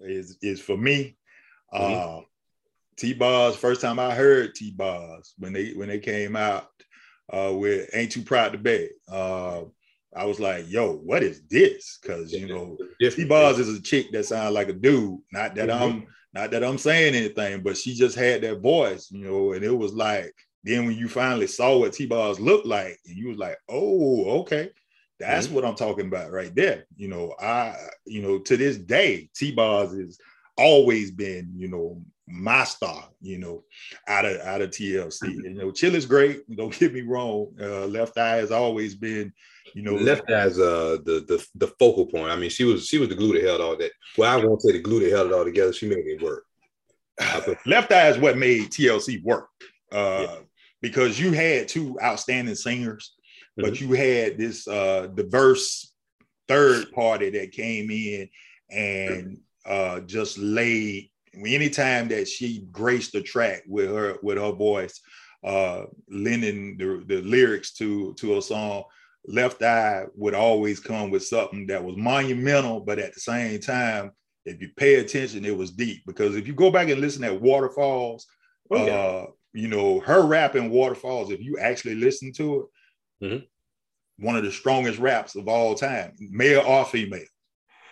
is 0.00 0.38
is 0.42 0.60
for 0.60 0.76
me. 0.76 1.16
Mm-hmm. 1.72 2.18
Uh, 2.18 2.22
T-Boz, 2.96 3.56
first 3.56 3.80
time 3.80 3.98
I 3.98 4.14
heard 4.14 4.54
T-Boz 4.54 5.34
when 5.38 5.52
they 5.52 5.72
when 5.72 5.88
they 5.88 5.98
came 5.98 6.36
out 6.36 6.68
uh, 7.32 7.52
with 7.54 7.90
"Ain't 7.94 8.12
Too 8.12 8.22
Proud 8.22 8.52
to 8.52 8.58
Beg." 8.58 8.90
Uh, 9.10 9.62
I 10.14 10.24
was 10.24 10.38
like, 10.38 10.70
"Yo, 10.70 10.96
what 10.96 11.22
is 11.22 11.42
this?" 11.48 11.98
Because 12.00 12.32
you 12.32 12.46
know, 12.46 12.76
T-Boz 13.00 13.58
is 13.58 13.76
a 13.76 13.82
chick 13.82 14.12
that 14.12 14.26
sounds 14.26 14.54
like 14.54 14.68
a 14.68 14.74
dude. 14.74 15.18
Not 15.32 15.54
that 15.54 15.68
mm-hmm. 15.68 15.82
I'm 15.82 16.06
not 16.34 16.50
that 16.50 16.64
I'm 16.64 16.78
saying 16.78 17.14
anything, 17.14 17.62
but 17.62 17.76
she 17.76 17.94
just 17.94 18.16
had 18.16 18.42
that 18.42 18.60
voice, 18.60 19.10
you 19.10 19.24
know, 19.24 19.52
and 19.52 19.64
it 19.64 19.76
was 19.76 19.92
like. 19.92 20.34
Then 20.64 20.86
when 20.86 20.96
you 20.96 21.08
finally 21.08 21.48
saw 21.48 21.76
what 21.76 21.92
T-Boz 21.92 22.38
looked 22.38 22.66
like, 22.66 22.96
and 23.04 23.16
you 23.16 23.26
was 23.26 23.36
like, 23.36 23.58
"Oh, 23.68 24.42
okay." 24.42 24.70
That's 25.22 25.46
mm-hmm. 25.46 25.54
what 25.54 25.64
I'm 25.64 25.76
talking 25.76 26.06
about 26.06 26.32
right 26.32 26.54
there. 26.54 26.86
You 26.96 27.08
know, 27.08 27.34
I, 27.40 27.76
you 28.04 28.22
know, 28.22 28.38
to 28.40 28.56
this 28.56 28.76
day, 28.76 29.30
T-Boz 29.34 29.96
has 29.96 30.18
always 30.58 31.10
been, 31.12 31.52
you 31.56 31.68
know, 31.68 32.02
my 32.26 32.64
star, 32.64 33.08
you 33.20 33.38
know, 33.38 33.62
out 34.08 34.24
of 34.24 34.40
out 34.40 34.62
of 34.62 34.70
TLC. 34.70 35.22
Mm-hmm. 35.22 35.44
You 35.44 35.54
know, 35.54 35.70
Chill 35.70 35.94
is 35.94 36.06
great. 36.06 36.42
Don't 36.56 36.76
get 36.78 36.92
me 36.92 37.02
wrong. 37.02 37.52
Uh, 37.60 37.86
Left 37.86 38.18
Eye 38.18 38.36
has 38.36 38.50
always 38.50 38.94
been, 38.94 39.32
you 39.74 39.82
know, 39.82 39.94
Left 39.94 40.28
Eye's 40.30 40.58
uh 40.58 40.98
the 41.04 41.24
the 41.28 41.46
the 41.54 41.68
focal 41.78 42.06
point. 42.06 42.30
I 42.30 42.36
mean, 42.36 42.50
she 42.50 42.64
was 42.64 42.86
she 42.86 42.98
was 42.98 43.08
the 43.08 43.14
glue 43.14 43.34
that 43.34 43.44
held 43.44 43.60
all 43.60 43.76
that. 43.76 43.92
Well, 44.18 44.30
I 44.30 44.44
won't 44.44 44.62
say 44.62 44.72
the 44.72 44.80
glue 44.80 45.00
that 45.00 45.10
held 45.10 45.28
it 45.28 45.34
all 45.34 45.44
together. 45.44 45.72
She 45.72 45.88
made 45.88 45.98
it 45.98 46.22
work. 46.22 46.44
Left 47.66 47.92
Eye 47.92 48.08
is 48.08 48.18
what 48.18 48.38
made 48.38 48.70
TLC 48.70 49.22
work. 49.22 49.48
Uh, 49.92 50.26
yeah. 50.26 50.36
because 50.80 51.20
you 51.20 51.32
had 51.32 51.68
two 51.68 51.98
outstanding 52.02 52.54
singers 52.54 53.12
mm-hmm. 53.58 53.68
but 53.68 53.80
you 53.80 53.92
had 53.92 54.38
this 54.38 54.66
uh, 54.68 55.08
diverse 55.14 55.92
third 56.48 56.90
party 56.92 57.30
that 57.30 57.52
came 57.52 57.90
in 57.90 58.28
and 58.70 59.38
uh, 59.66 60.00
just 60.00 60.38
laid 60.38 61.10
anytime 61.46 62.08
that 62.08 62.28
she 62.28 62.66
graced 62.70 63.12
the 63.12 63.22
track 63.22 63.62
with 63.66 63.88
her 63.88 64.16
with 64.22 64.38
her 64.38 64.52
voice, 64.52 65.00
uh, 65.44 65.84
lending 66.08 66.76
the, 66.76 67.02
the 67.06 67.22
lyrics 67.22 67.72
to 67.74 68.14
to 68.14 68.38
a 68.38 68.42
song. 68.42 68.84
Left 69.28 69.62
Eye 69.62 70.06
would 70.16 70.34
always 70.34 70.80
come 70.80 71.10
with 71.10 71.24
something 71.24 71.68
that 71.68 71.84
was 71.84 71.96
monumental, 71.96 72.80
but 72.80 72.98
at 72.98 73.14
the 73.14 73.20
same 73.20 73.60
time, 73.60 74.10
if 74.44 74.60
you 74.60 74.70
pay 74.76 74.96
attention, 74.96 75.44
it 75.44 75.56
was 75.56 75.70
deep. 75.70 76.02
Because 76.08 76.34
if 76.34 76.48
you 76.48 76.54
go 76.54 76.72
back 76.72 76.88
and 76.88 77.00
listen 77.00 77.22
at 77.22 77.40
Waterfalls, 77.40 78.26
oh, 78.72 78.84
yeah. 78.84 78.92
uh, 78.92 79.26
you 79.52 79.68
know 79.68 80.00
her 80.00 80.26
rap 80.26 80.56
in 80.56 80.70
Waterfalls. 80.70 81.30
If 81.30 81.40
you 81.40 81.58
actually 81.58 81.94
listen 81.94 82.32
to 82.32 82.60
it, 82.60 82.66
Mm-hmm. 83.22 84.24
One 84.24 84.36
of 84.36 84.44
the 84.44 84.52
strongest 84.52 84.98
raps 84.98 85.36
of 85.36 85.48
all 85.48 85.74
time, 85.74 86.12
male 86.18 86.62
or 86.66 86.84
female. 86.84 87.20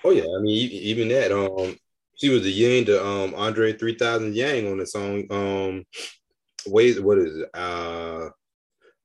Oh 0.04 0.10
yeah, 0.10 0.22
I 0.22 0.42
mean 0.42 0.70
even 0.70 1.08
that. 1.08 1.32
Um, 1.32 1.76
she 2.16 2.28
was 2.28 2.42
the 2.42 2.50
Yang 2.50 2.86
to 2.86 3.04
um 3.04 3.34
Andre 3.34 3.72
three 3.72 3.94
thousand 3.94 4.34
Yang 4.34 4.70
on 4.70 4.78
the 4.78 4.86
song. 4.86 5.24
Um, 5.30 5.84
ways 6.66 7.00
what 7.00 7.18
is 7.18 7.36
it? 7.38 7.50
Uh, 7.54 8.30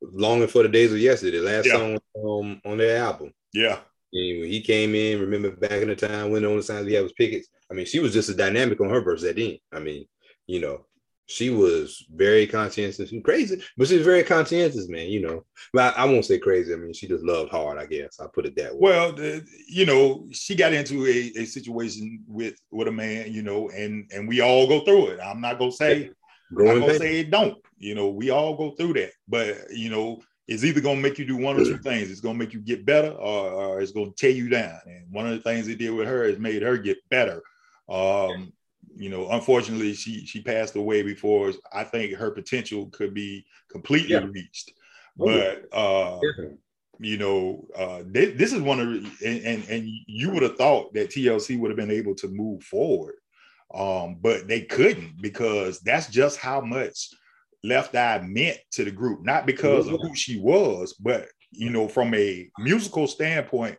longing 0.01 0.47
for 0.47 0.63
the 0.63 0.69
days 0.69 0.91
of 0.91 0.99
yesterday. 0.99 1.39
Last 1.39 1.67
yeah. 1.67 1.73
song 1.73 1.99
um 2.17 2.61
on 2.65 2.77
their 2.77 2.97
album. 3.03 3.31
Yeah. 3.53 3.79
And 4.13 4.41
when 4.41 4.49
he 4.49 4.61
came 4.61 4.95
in, 4.95 5.19
remember 5.19 5.51
back 5.51 5.81
in 5.81 5.89
the 5.89 5.95
time 5.95 6.31
when 6.31 6.43
the 6.43 6.49
only 6.49 6.61
signs 6.61 6.85
we 6.85 6.93
had 6.93 7.03
was 7.03 7.13
pickets. 7.13 7.49
I 7.69 7.73
mean, 7.73 7.85
she 7.85 7.99
was 7.99 8.13
just 8.13 8.29
a 8.29 8.35
dynamic 8.35 8.79
on 8.79 8.89
her 8.89 9.01
verse 9.01 9.23
at 9.23 9.35
the 9.35 9.51
end. 9.51 9.59
I 9.73 9.79
mean, 9.79 10.05
you 10.47 10.61
know, 10.61 10.85
she 11.27 11.49
was 11.49 12.05
very 12.13 12.45
conscientious 12.45 13.11
and 13.11 13.23
crazy, 13.23 13.61
but 13.77 13.87
she's 13.87 14.05
very 14.05 14.23
conscientious, 14.23 14.87
man. 14.87 15.07
You 15.07 15.21
know, 15.21 15.45
but 15.73 15.97
I, 15.97 16.03
I, 16.03 16.05
won't 16.05 16.25
say 16.25 16.37
crazy. 16.37 16.73
I 16.73 16.77
mean, 16.77 16.93
she 16.93 17.07
just 17.07 17.23
loved 17.23 17.51
hard. 17.51 17.77
I 17.77 17.85
guess 17.85 18.19
I 18.19 18.27
put 18.33 18.45
it 18.45 18.55
that 18.57 18.73
way. 18.73 18.79
Well, 18.79 19.11
the, 19.11 19.45
you 19.67 19.85
know, 19.85 20.27
she 20.31 20.55
got 20.55 20.73
into 20.73 21.05
a, 21.05 21.41
a 21.41 21.45
situation 21.45 22.23
with 22.27 22.55
with 22.71 22.87
a 22.87 22.91
man, 22.91 23.33
you 23.33 23.41
know, 23.41 23.69
and 23.69 24.09
and 24.13 24.27
we 24.27 24.41
all 24.41 24.67
go 24.67 24.81
through 24.81 25.07
it. 25.07 25.19
I'm 25.19 25.41
not 25.41 25.57
gonna 25.57 25.71
say, 25.71 26.11
I'm 26.57 26.79
gonna 26.79 26.99
say 26.99 27.21
it 27.21 27.31
don't. 27.31 27.57
You 27.77 27.95
know, 27.95 28.09
we 28.09 28.29
all 28.29 28.55
go 28.55 28.71
through 28.71 28.93
that, 28.93 29.11
but 29.27 29.57
you 29.71 29.89
know, 29.89 30.21
it's 30.47 30.63
either 30.63 30.81
gonna 30.81 31.01
make 31.01 31.17
you 31.17 31.25
do 31.25 31.37
one 31.37 31.59
or 31.59 31.63
two 31.63 31.77
things. 31.83 32.11
It's 32.11 32.21
gonna 32.21 32.37
make 32.37 32.53
you 32.53 32.59
get 32.59 32.85
better, 32.85 33.09
or, 33.09 33.51
or 33.51 33.81
it's 33.81 33.91
gonna 33.91 34.11
tear 34.11 34.29
you 34.29 34.47
down. 34.47 34.79
And 34.85 35.11
one 35.11 35.25
of 35.25 35.31
the 35.31 35.41
things 35.41 35.67
it 35.67 35.79
did 35.79 35.89
with 35.89 36.07
her 36.07 36.23
is 36.23 36.37
made 36.37 36.61
her 36.61 36.77
get 36.77 36.97
better. 37.09 37.41
Um, 37.89 38.53
you 38.95 39.09
know, 39.09 39.29
unfortunately, 39.29 39.93
she 39.93 40.25
she 40.25 40.41
passed 40.41 40.75
away 40.75 41.01
before 41.01 41.51
I 41.73 41.83
think 41.83 42.13
her 42.13 42.31
potential 42.31 42.87
could 42.87 43.13
be 43.13 43.45
completely 43.69 44.13
yeah. 44.13 44.25
reached. 44.29 44.71
Oh, 45.19 45.25
but 45.25 45.77
uh, 45.77 46.19
you 46.99 47.17
know, 47.17 47.67
uh, 47.75 48.03
they, 48.05 48.27
this 48.27 48.53
is 48.53 48.61
one 48.61 48.79
of 48.79 48.87
and, 48.87 49.45
and, 49.45 49.69
and 49.69 49.89
you 50.07 50.31
would 50.31 50.43
have 50.43 50.57
thought 50.57 50.93
that 50.93 51.09
TLC 51.09 51.59
would 51.59 51.69
have 51.69 51.77
been 51.77 51.91
able 51.91 52.15
to 52.15 52.27
move 52.29 52.63
forward, 52.63 53.15
um, 53.73 54.17
but 54.21 54.47
they 54.47 54.61
couldn't 54.61 55.21
because 55.21 55.79
that's 55.81 56.07
just 56.07 56.37
how 56.37 56.61
much 56.61 57.09
Left 57.63 57.95
Eye 57.95 58.21
meant 58.25 58.59
to 58.71 58.85
the 58.85 58.91
group, 58.91 59.25
not 59.25 59.45
because 59.45 59.87
of 59.87 59.99
who 60.01 60.15
she 60.15 60.39
was, 60.39 60.93
but 60.93 61.27
you 61.51 61.69
know, 61.69 61.87
from 61.87 62.13
a 62.13 62.49
musical 62.59 63.07
standpoint, 63.07 63.77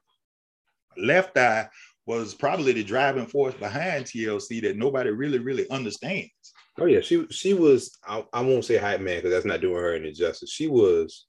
Left 0.96 1.36
Eye 1.36 1.68
was 2.06 2.34
probably 2.34 2.72
the 2.72 2.84
driving 2.84 3.26
force 3.26 3.54
behind 3.54 4.04
TLC 4.04 4.62
that 4.62 4.76
nobody 4.76 5.10
really, 5.10 5.38
really 5.38 5.68
understands. 5.70 6.30
Oh 6.78 6.86
yeah, 6.86 7.00
she 7.00 7.26
she 7.30 7.52
was. 7.52 7.98
I, 8.06 8.24
I 8.32 8.40
won't 8.42 8.64
say 8.64 8.76
hype 8.76 9.00
man 9.00 9.16
because 9.16 9.32
that's 9.32 9.44
not 9.44 9.60
doing 9.60 9.76
her 9.76 9.94
any 9.94 10.12
justice. 10.12 10.50
She 10.50 10.68
was 10.68 11.26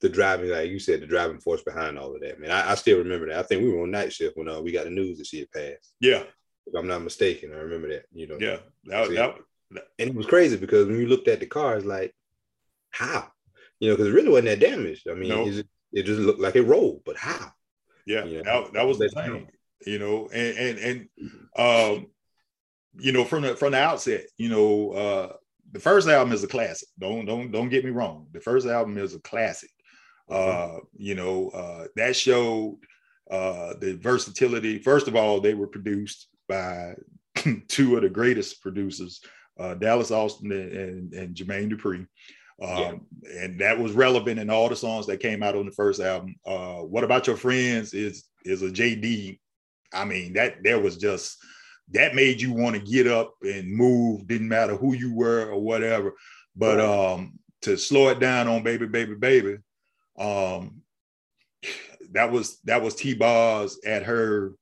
the 0.00 0.08
driving, 0.08 0.50
like 0.50 0.70
you 0.70 0.78
said, 0.78 1.00
the 1.00 1.06
driving 1.06 1.40
force 1.40 1.62
behind 1.62 1.98
all 1.98 2.14
of 2.14 2.20
that. 2.20 2.40
Man, 2.40 2.50
I, 2.50 2.72
I 2.72 2.74
still 2.74 2.98
remember 2.98 3.28
that. 3.28 3.38
I 3.38 3.42
think 3.42 3.62
we 3.62 3.70
were 3.70 3.82
on 3.82 3.90
night 3.90 4.12
shift 4.12 4.36
when 4.36 4.48
uh, 4.48 4.60
we 4.60 4.72
got 4.72 4.84
the 4.84 4.90
news 4.90 5.18
that 5.18 5.26
she 5.26 5.40
had 5.40 5.50
passed. 5.50 5.94
Yeah, 6.00 6.22
if 6.66 6.74
I'm 6.74 6.86
not 6.86 7.02
mistaken, 7.02 7.52
I 7.52 7.58
remember 7.58 7.88
that. 7.88 8.04
You 8.12 8.28
know. 8.28 8.38
Yeah, 8.40 8.58
that, 8.84 9.10
that, 9.10 9.36
that, 9.72 9.84
and 9.98 10.10
it 10.10 10.14
was 10.14 10.26
crazy 10.26 10.56
because 10.56 10.86
when 10.86 10.98
you 10.98 11.06
looked 11.06 11.28
at 11.28 11.40
the 11.40 11.46
cars, 11.46 11.84
like, 11.84 12.14
how? 12.90 13.28
You 13.80 13.90
know, 13.90 13.96
because 13.96 14.08
it 14.08 14.14
really 14.14 14.30
wasn't 14.30 14.46
that 14.46 14.60
damaged. 14.60 15.08
I 15.10 15.14
mean, 15.14 15.32
it, 15.32 15.66
it 15.92 16.02
just 16.04 16.20
looked 16.20 16.40
like 16.40 16.56
it 16.56 16.62
rolled, 16.62 17.02
but 17.04 17.16
how? 17.16 17.50
Yeah, 18.06 18.24
you 18.24 18.42
know? 18.42 18.62
that, 18.62 18.72
that 18.74 18.86
was 18.86 18.98
the 18.98 19.08
thing 19.08 19.48
you 19.84 19.98
know, 19.98 20.28
and 20.32 20.58
and 20.58 20.78
and 20.78 21.08
um, 21.56 22.06
you 22.98 23.12
know, 23.12 23.24
from 23.24 23.42
the 23.42 23.56
from 23.56 23.72
the 23.72 23.78
outset, 23.78 24.26
you 24.38 24.48
know, 24.48 24.92
uh, 24.92 25.32
the 25.72 25.80
first 25.80 26.08
album 26.08 26.32
is 26.32 26.44
a 26.44 26.48
classic. 26.48 26.88
Don't 26.98 27.26
don't 27.26 27.50
don't 27.50 27.68
get 27.68 27.84
me 27.84 27.90
wrong. 27.90 28.26
The 28.32 28.40
first 28.40 28.66
album 28.66 28.98
is 28.98 29.14
a 29.14 29.20
classic. 29.20 29.70
Uh, 30.28 30.78
you 30.96 31.14
know, 31.14 31.50
uh, 31.50 31.86
that 31.94 32.16
showed 32.16 32.78
uh, 33.30 33.74
the 33.80 33.96
versatility. 34.00 34.78
First 34.78 35.06
of 35.08 35.14
all, 35.14 35.40
they 35.40 35.54
were 35.54 35.68
produced 35.68 36.28
by 36.48 36.94
two 37.68 37.96
of 37.96 38.02
the 38.02 38.10
greatest 38.10 38.60
producers, 38.60 39.20
uh, 39.58 39.74
Dallas 39.74 40.10
Austin 40.10 40.50
and, 40.50 40.72
and, 40.72 41.14
and 41.14 41.34
Jermaine 41.36 41.72
Dupri. 41.72 42.06
Um, 42.60 43.06
yeah. 43.22 43.42
and 43.42 43.60
that 43.60 43.78
was 43.78 43.92
relevant 43.92 44.40
in 44.40 44.48
all 44.48 44.68
the 44.68 44.76
songs 44.76 45.06
that 45.06 45.20
came 45.20 45.42
out 45.42 45.54
on 45.54 45.66
the 45.66 45.72
first 45.72 46.00
album. 46.00 46.36
Uh, 46.46 46.76
what 46.76 47.04
about 47.04 47.26
your 47.26 47.36
friends 47.36 47.92
is 47.92 48.24
is 48.44 48.62
a 48.62 48.70
JD 48.70 49.38
I 49.96 50.04
mean, 50.04 50.34
that 50.34 50.62
there 50.62 50.80
was 50.80 50.96
just 50.96 51.36
that 51.92 52.14
made 52.14 52.40
you 52.40 52.52
want 52.52 52.76
to 52.76 52.82
get 52.82 53.06
up 53.06 53.34
and 53.42 53.72
move, 53.72 54.26
didn't 54.26 54.48
matter 54.48 54.76
who 54.76 54.94
you 54.94 55.14
were 55.14 55.50
or 55.50 55.60
whatever. 55.60 56.14
But 56.54 56.80
um 56.80 57.38
to 57.62 57.76
slow 57.76 58.08
it 58.08 58.20
down 58.20 58.48
on 58.48 58.62
baby, 58.62 58.86
baby, 58.86 59.14
baby, 59.14 59.58
um 60.18 60.82
that 62.12 62.30
was 62.30 62.60
that 62.64 62.82
was 62.82 62.94
T-Boz 62.94 63.80
at 63.84 64.04
her 64.04 64.54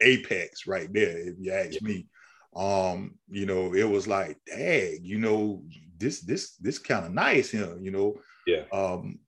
apex 0.00 0.66
right 0.66 0.92
there, 0.92 1.18
if 1.18 1.34
you 1.38 1.52
ask 1.52 1.80
me. 1.82 2.06
Um, 2.54 3.14
you 3.28 3.46
know, 3.46 3.74
it 3.74 3.88
was 3.88 4.08
like, 4.08 4.38
dang, 4.46 5.00
you 5.02 5.18
know, 5.18 5.62
this 5.98 6.20
this 6.20 6.56
this 6.56 6.78
kind 6.78 7.06
of 7.06 7.12
nice 7.12 7.50
here, 7.50 7.76
you 7.80 7.90
know. 7.90 8.16
Yeah. 8.46 8.64
Um, 8.72 9.20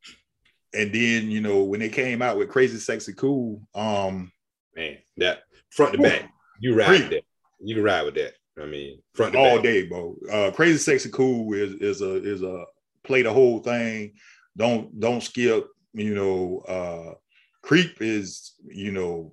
and 0.74 0.92
then 0.92 1.30
you 1.30 1.40
know 1.40 1.62
when 1.64 1.80
they 1.80 1.90
came 1.90 2.22
out 2.22 2.38
with 2.38 2.48
Crazy 2.48 2.78
Sexy 2.78 3.12
Cool, 3.12 3.62
um, 3.74 4.32
man, 4.76 4.98
that 5.18 5.42
front 5.70 5.92
to 5.92 5.98
back, 5.98 6.30
you 6.60 6.74
ride 6.74 6.90
with 6.90 7.10
that. 7.10 7.24
You 7.60 7.74
can 7.76 7.84
ride 7.84 8.02
with 8.02 8.14
that. 8.14 8.34
I 8.60 8.66
mean, 8.66 9.00
front 9.14 9.34
all 9.36 9.56
back. 9.56 9.64
day, 9.64 9.86
bro. 9.86 10.16
Uh, 10.30 10.50
Crazy 10.50 10.78
Sexy 10.78 11.10
Cool 11.10 11.52
is 11.54 11.74
is 11.74 12.02
a 12.02 12.22
is 12.22 12.42
a 12.42 12.64
play 13.04 13.22
the 13.22 13.32
whole 13.32 13.60
thing. 13.60 14.12
Don't 14.56 14.98
don't 14.98 15.22
skip. 15.22 15.66
You 15.94 16.14
know, 16.14 16.58
uh, 16.68 17.14
Creep 17.62 18.00
is 18.00 18.54
you 18.64 18.92
know, 18.92 19.32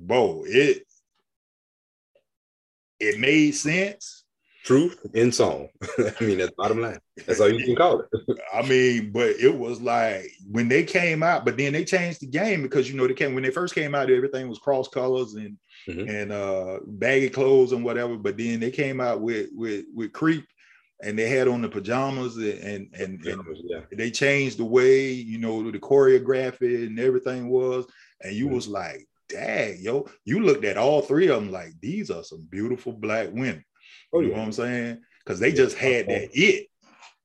bro. 0.00 0.44
It 0.46 0.84
it 3.00 3.20
made 3.20 3.52
sense 3.52 4.23
truth 4.64 4.98
in 5.12 5.30
song. 5.30 5.68
I 5.98 6.24
mean, 6.24 6.38
that's 6.38 6.54
bottom 6.56 6.80
line. 6.80 6.98
That's 7.26 7.40
all 7.40 7.50
you 7.50 7.64
can 7.64 7.76
call 7.76 8.00
it. 8.00 8.38
I 8.54 8.62
mean, 8.62 9.12
but 9.12 9.30
it 9.30 9.54
was 9.54 9.80
like 9.80 10.30
when 10.50 10.68
they 10.68 10.82
came 10.82 11.22
out, 11.22 11.44
but 11.44 11.56
then 11.56 11.74
they 11.74 11.84
changed 11.84 12.20
the 12.20 12.26
game 12.26 12.62
because 12.62 12.90
you 12.90 12.96
know 12.96 13.06
they 13.06 13.14
came 13.14 13.34
when 13.34 13.44
they 13.44 13.50
first 13.50 13.74
came 13.74 13.94
out, 13.94 14.10
everything 14.10 14.48
was 14.48 14.58
cross 14.58 14.88
colors 14.88 15.34
and 15.34 15.56
mm-hmm. 15.86 16.08
and 16.08 16.32
uh 16.32 16.80
baggy 16.86 17.28
clothes 17.28 17.72
and 17.72 17.84
whatever. 17.84 18.16
But 18.16 18.38
then 18.38 18.58
they 18.58 18.70
came 18.70 19.00
out 19.00 19.20
with 19.20 19.50
with 19.54 19.84
with 19.94 20.12
creep 20.12 20.46
and 21.02 21.18
they 21.18 21.28
had 21.28 21.46
on 21.46 21.60
the 21.60 21.68
pajamas 21.68 22.36
and 22.36 22.88
and, 22.94 23.20
pajamas, 23.20 23.60
and 23.60 23.70
yeah. 23.70 23.80
they 23.92 24.10
changed 24.10 24.58
the 24.58 24.64
way 24.64 25.10
you 25.10 25.38
know 25.38 25.70
the 25.70 25.78
choreography 25.78 26.86
and 26.86 26.98
everything 26.98 27.48
was, 27.48 27.86
and 28.22 28.34
you 28.34 28.46
mm-hmm. 28.46 28.54
was 28.54 28.66
like, 28.66 29.06
dang, 29.28 29.76
yo, 29.80 30.08
you 30.24 30.40
looked 30.40 30.64
at 30.64 30.78
all 30.78 31.02
three 31.02 31.28
of 31.28 31.42
them 31.42 31.52
like 31.52 31.72
these 31.80 32.10
are 32.10 32.24
some 32.24 32.46
beautiful 32.50 32.92
black 32.92 33.28
women. 33.30 33.62
Oh, 34.14 34.20
you 34.20 34.28
know 34.28 34.34
what 34.34 34.44
I'm 34.44 34.52
saying? 34.52 35.02
Because 35.24 35.40
they 35.40 35.48
yeah. 35.48 35.54
just 35.54 35.76
had 35.76 36.06
that 36.06 36.28
it. 36.32 36.68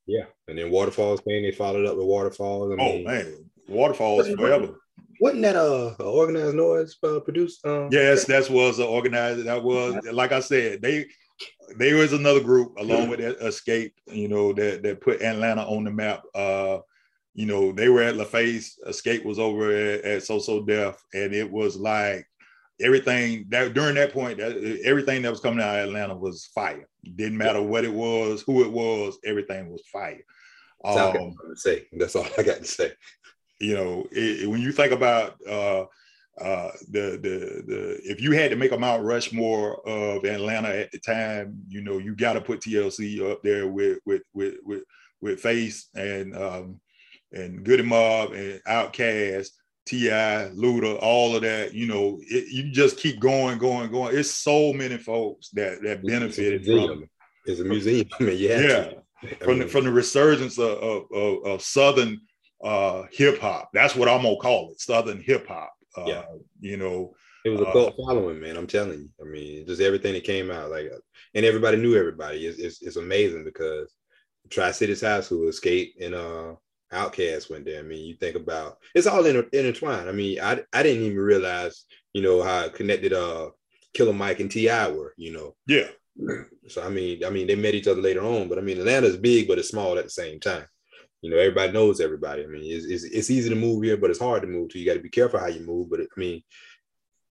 Yeah, 0.07 0.25
and 0.47 0.57
then 0.57 0.71
waterfalls 0.71 1.21
came. 1.21 1.43
They 1.43 1.51
followed 1.51 1.85
up 1.85 1.95
with 1.95 2.05
waterfalls. 2.05 2.71
I 2.71 2.81
oh, 2.81 2.93
mean, 2.93 3.07
oh 3.07 3.11
man, 3.11 3.51
waterfalls 3.67 4.27
forever. 4.29 4.79
Wasn't 5.21 5.43
that 5.43 5.55
a, 5.55 5.95
a 5.99 6.03
organized 6.03 6.55
noise 6.55 6.97
uh, 7.03 7.19
produced? 7.19 7.63
Um, 7.65 7.89
yes, 7.91 8.25
that 8.25 8.49
was 8.49 8.79
an 8.79 8.87
organized. 8.87 9.45
That 9.45 9.63
was 9.63 9.97
like 10.11 10.31
I 10.31 10.39
said. 10.39 10.81
They 10.81 11.05
they 11.77 11.93
was 11.93 12.13
another 12.13 12.39
group 12.39 12.77
along 12.79 13.09
with 13.09 13.19
Xscape. 13.19 13.91
You 14.07 14.27
know 14.27 14.53
that 14.53 14.81
that 14.81 15.01
put 15.01 15.21
Atlanta 15.21 15.61
on 15.61 15.83
the 15.83 15.91
map. 15.91 16.23
Uh, 16.33 16.79
you 17.35 17.45
know 17.45 17.71
they 17.71 17.89
were 17.89 18.01
at 18.01 18.15
LaFace. 18.15 18.71
Xscape 18.87 19.25
was 19.25 19.37
over 19.37 19.71
at, 19.71 20.03
at 20.03 20.23
So 20.23 20.39
So 20.39 20.63
Def, 20.63 21.03
and 21.13 21.33
it 21.33 21.51
was 21.51 21.77
like 21.77 22.28
everything 22.81 23.45
that 23.49 23.73
during 23.73 23.95
that 23.95 24.13
point, 24.13 24.37
that, 24.37 24.81
everything 24.83 25.21
that 25.21 25.31
was 25.31 25.39
coming 25.39 25.63
out 25.63 25.79
of 25.79 25.87
Atlanta 25.87 26.15
was 26.15 26.49
fire. 26.53 26.87
didn't 27.15 27.37
matter 27.37 27.61
what 27.61 27.85
it 27.85 27.93
was, 27.93 28.41
who 28.41 28.63
it 28.63 28.71
was, 28.71 29.17
everything 29.25 29.69
was 29.69 29.83
fire. 29.91 30.23
That's 30.83 30.97
um, 30.97 31.17
all 31.17 31.35
say. 31.55 31.87
That's 31.93 32.15
all 32.15 32.27
I 32.37 32.43
got 32.43 32.59
to 32.59 32.65
say. 32.65 32.91
You 33.59 33.75
know, 33.75 34.07
it, 34.11 34.49
when 34.49 34.61
you 34.61 34.71
think 34.71 34.93
about 34.93 35.35
uh, 35.47 35.85
uh, 36.39 36.71
the 36.89 37.19
the 37.21 37.63
the 37.67 37.99
if 38.03 38.21
you 38.21 38.31
had 38.31 38.51
to 38.51 38.55
make 38.55 38.71
a 38.71 38.77
Mount 38.77 39.03
Rushmore 39.03 39.85
of 39.87 40.23
Atlanta 40.23 40.69
at 40.69 40.91
the 40.91 40.99
time, 40.99 41.61
you 41.67 41.81
know, 41.81 41.97
you 41.97 42.15
got 42.15 42.33
to 42.33 42.41
put 42.41 42.61
TLC 42.61 43.29
up 43.29 43.43
there 43.43 43.67
with 43.67 43.99
with 44.05 44.21
with 44.33 44.55
with 44.63 44.83
with 45.19 45.41
Face 45.41 45.89
and 45.95 46.35
um, 46.37 46.79
and 47.33 47.65
Goodie 47.65 47.83
Mob 47.83 48.31
and 48.31 48.61
Outkast 48.65 49.49
T.I., 49.89 50.51
Luda, 50.53 50.99
all 51.01 51.35
of 51.35 51.41
that, 51.41 51.73
you 51.73 51.87
know, 51.87 52.19
it, 52.21 52.53
you 52.53 52.69
just 52.71 52.97
keep 52.97 53.19
going, 53.19 53.57
going, 53.57 53.89
going. 53.89 54.15
It's 54.15 54.29
so 54.29 54.71
many 54.71 54.97
folks 54.97 55.49
that 55.53 55.81
that 55.81 56.05
benefited 56.05 56.61
it's 56.61 56.67
from 56.67 57.03
it. 57.03 57.09
It's 57.45 57.59
a 57.59 57.63
museum. 57.63 58.07
I 58.19 58.23
mean, 58.23 58.37
yeah. 58.39 58.59
yeah. 59.23 59.33
From 59.39 59.57
mean, 59.57 59.59
the, 59.59 59.67
from 59.67 59.85
the 59.85 59.91
resurgence 59.91 60.59
of, 60.59 61.11
of, 61.11 61.43
of 61.43 61.61
Southern 61.63 62.21
uh, 62.63 63.05
hip 63.11 63.39
hop. 63.39 63.71
That's 63.73 63.95
what 63.95 64.07
I'm 64.07 64.21
gonna 64.21 64.35
call 64.35 64.69
it, 64.69 64.79
Southern 64.79 65.21
hip 65.21 65.47
hop. 65.47 65.73
Uh, 65.97 66.05
yeah. 66.05 66.25
You 66.59 66.77
know, 66.77 67.15
it 67.43 67.49
was 67.49 67.61
a 67.61 67.65
uh, 67.65 67.71
cult 67.71 67.93
uh, 67.93 68.05
following, 68.05 68.39
man. 68.39 68.57
I'm 68.57 68.67
telling 68.67 68.99
you. 68.99 69.09
I 69.19 69.27
mean, 69.27 69.65
just 69.65 69.81
everything 69.81 70.13
that 70.13 70.23
came 70.23 70.51
out, 70.51 70.69
like, 70.69 70.91
and 71.33 71.45
everybody 71.45 71.77
knew 71.77 71.97
everybody. 71.97 72.45
It's, 72.45 72.59
it's, 72.59 72.83
it's 72.83 72.97
amazing 72.97 73.43
because 73.43 73.91
Tri 74.51 74.69
Cities 74.69 75.01
High 75.01 75.21
School, 75.21 75.49
Xscape, 75.49 75.93
and 75.99 76.13
uh, 76.13 76.53
Outkast 76.93 77.49
went 77.49 77.65
there. 77.65 77.79
I 77.79 77.83
mean, 77.83 78.05
you 78.05 78.15
think 78.15 78.35
about 78.35 78.77
it's 78.95 79.07
all 79.07 79.25
inter- 79.25 79.49
intertwined. 79.53 80.09
I 80.09 80.11
mean, 80.11 80.39
I 80.41 80.61
I 80.73 80.83
didn't 80.83 81.03
even 81.03 81.17
realize, 81.17 81.85
you 82.13 82.21
know, 82.21 82.41
how 82.41 82.69
connected 82.69 83.13
uh 83.13 83.49
Killer 83.93 84.13
Mike 84.13 84.39
and 84.39 84.51
T.I. 84.51 84.89
were, 84.89 85.13
you 85.17 85.33
know. 85.33 85.55
Yeah. 85.67 85.87
So 86.67 86.83
I 86.83 86.89
mean, 86.89 87.23
I 87.23 87.29
mean, 87.29 87.47
they 87.47 87.55
met 87.55 87.75
each 87.75 87.87
other 87.87 88.01
later 88.01 88.21
on, 88.21 88.49
but 88.49 88.57
I 88.57 88.61
mean, 88.61 88.79
Atlanta's 88.79 89.17
big, 89.17 89.47
but 89.47 89.59
it's 89.59 89.69
small 89.69 89.97
at 89.97 90.03
the 90.03 90.09
same 90.09 90.39
time. 90.39 90.65
You 91.21 91.31
know, 91.31 91.37
everybody 91.37 91.71
knows 91.71 91.99
everybody. 91.99 92.43
I 92.43 92.47
mean, 92.47 92.63
it's, 92.63 92.85
it's, 92.85 93.03
it's 93.03 93.29
easy 93.29 93.49
to 93.49 93.55
move 93.55 93.83
here, 93.83 93.97
but 93.97 94.09
it's 94.09 94.19
hard 94.19 94.41
to 94.41 94.47
move 94.47 94.69
too. 94.69 94.79
You 94.79 94.85
got 94.85 94.93
to 94.93 95.01
be 95.01 95.09
careful 95.09 95.39
how 95.39 95.47
you 95.47 95.61
move. 95.61 95.89
But 95.89 96.01
it, 96.01 96.09
I 96.15 96.19
mean, 96.19 96.41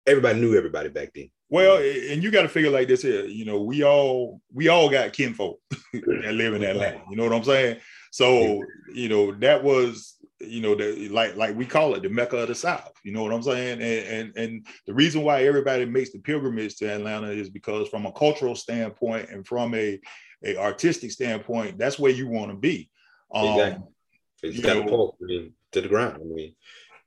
everybody 0.06 0.40
knew 0.40 0.56
everybody 0.56 0.90
back 0.90 1.12
then. 1.14 1.30
Well, 1.50 1.78
and 1.78 2.22
you 2.22 2.30
got 2.30 2.42
to 2.42 2.48
figure 2.48 2.70
like 2.70 2.88
this 2.88 3.02
here. 3.02 3.24
You 3.24 3.46
know, 3.46 3.62
we 3.62 3.82
all 3.82 4.42
we 4.52 4.68
all 4.68 4.90
got 4.90 5.14
kinfolk 5.14 5.58
that 5.92 6.34
live 6.34 6.54
in 6.54 6.64
Atlanta. 6.64 7.00
You 7.08 7.16
know 7.16 7.24
what 7.24 7.32
I'm 7.32 7.44
saying? 7.44 7.78
So 8.18 8.64
you 8.92 9.08
know 9.08 9.30
that 9.30 9.62
was 9.62 10.16
you 10.40 10.60
know 10.60 10.74
the 10.74 11.08
like 11.08 11.36
like 11.36 11.56
we 11.56 11.64
call 11.64 11.94
it 11.94 12.02
the 12.02 12.08
mecca 12.08 12.38
of 12.38 12.48
the 12.48 12.54
south. 12.56 12.92
You 13.04 13.12
know 13.12 13.22
what 13.22 13.32
i'm 13.32 13.44
saying? 13.44 13.80
And, 13.80 14.06
and 14.08 14.36
and 14.36 14.66
the 14.88 14.94
reason 14.94 15.22
why 15.22 15.44
everybody 15.44 15.84
makes 15.84 16.10
the 16.10 16.18
pilgrimage 16.18 16.74
to 16.78 16.92
atlanta 16.92 17.28
is 17.28 17.48
because 17.48 17.86
from 17.88 18.06
a 18.06 18.12
cultural 18.12 18.56
standpoint 18.56 19.30
and 19.30 19.46
from 19.46 19.72
a, 19.76 20.00
a 20.44 20.56
artistic 20.56 21.12
standpoint 21.12 21.78
that's 21.78 21.96
where 21.96 22.10
you 22.10 22.26
want 22.26 22.50
to 22.50 22.56
be. 22.56 22.90
Um 23.32 23.46
exactly. 23.46 23.86
it's 24.42 24.60
got 24.62 24.74
to 24.74 24.80
I 24.80 25.24
mean, 25.24 25.52
to 25.70 25.80
the 25.80 25.88
ground. 25.88 26.20
I 26.20 26.24
mean 26.24 26.56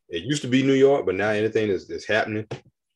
it 0.08 0.24
used 0.24 0.44
to 0.44 0.48
be 0.48 0.64
new 0.64 0.74
york 0.74 1.06
but 1.06 1.16
now 1.16 1.32
anything 1.32 1.68
that's, 1.68 1.88
that's 1.88 2.08
happening 2.08 2.48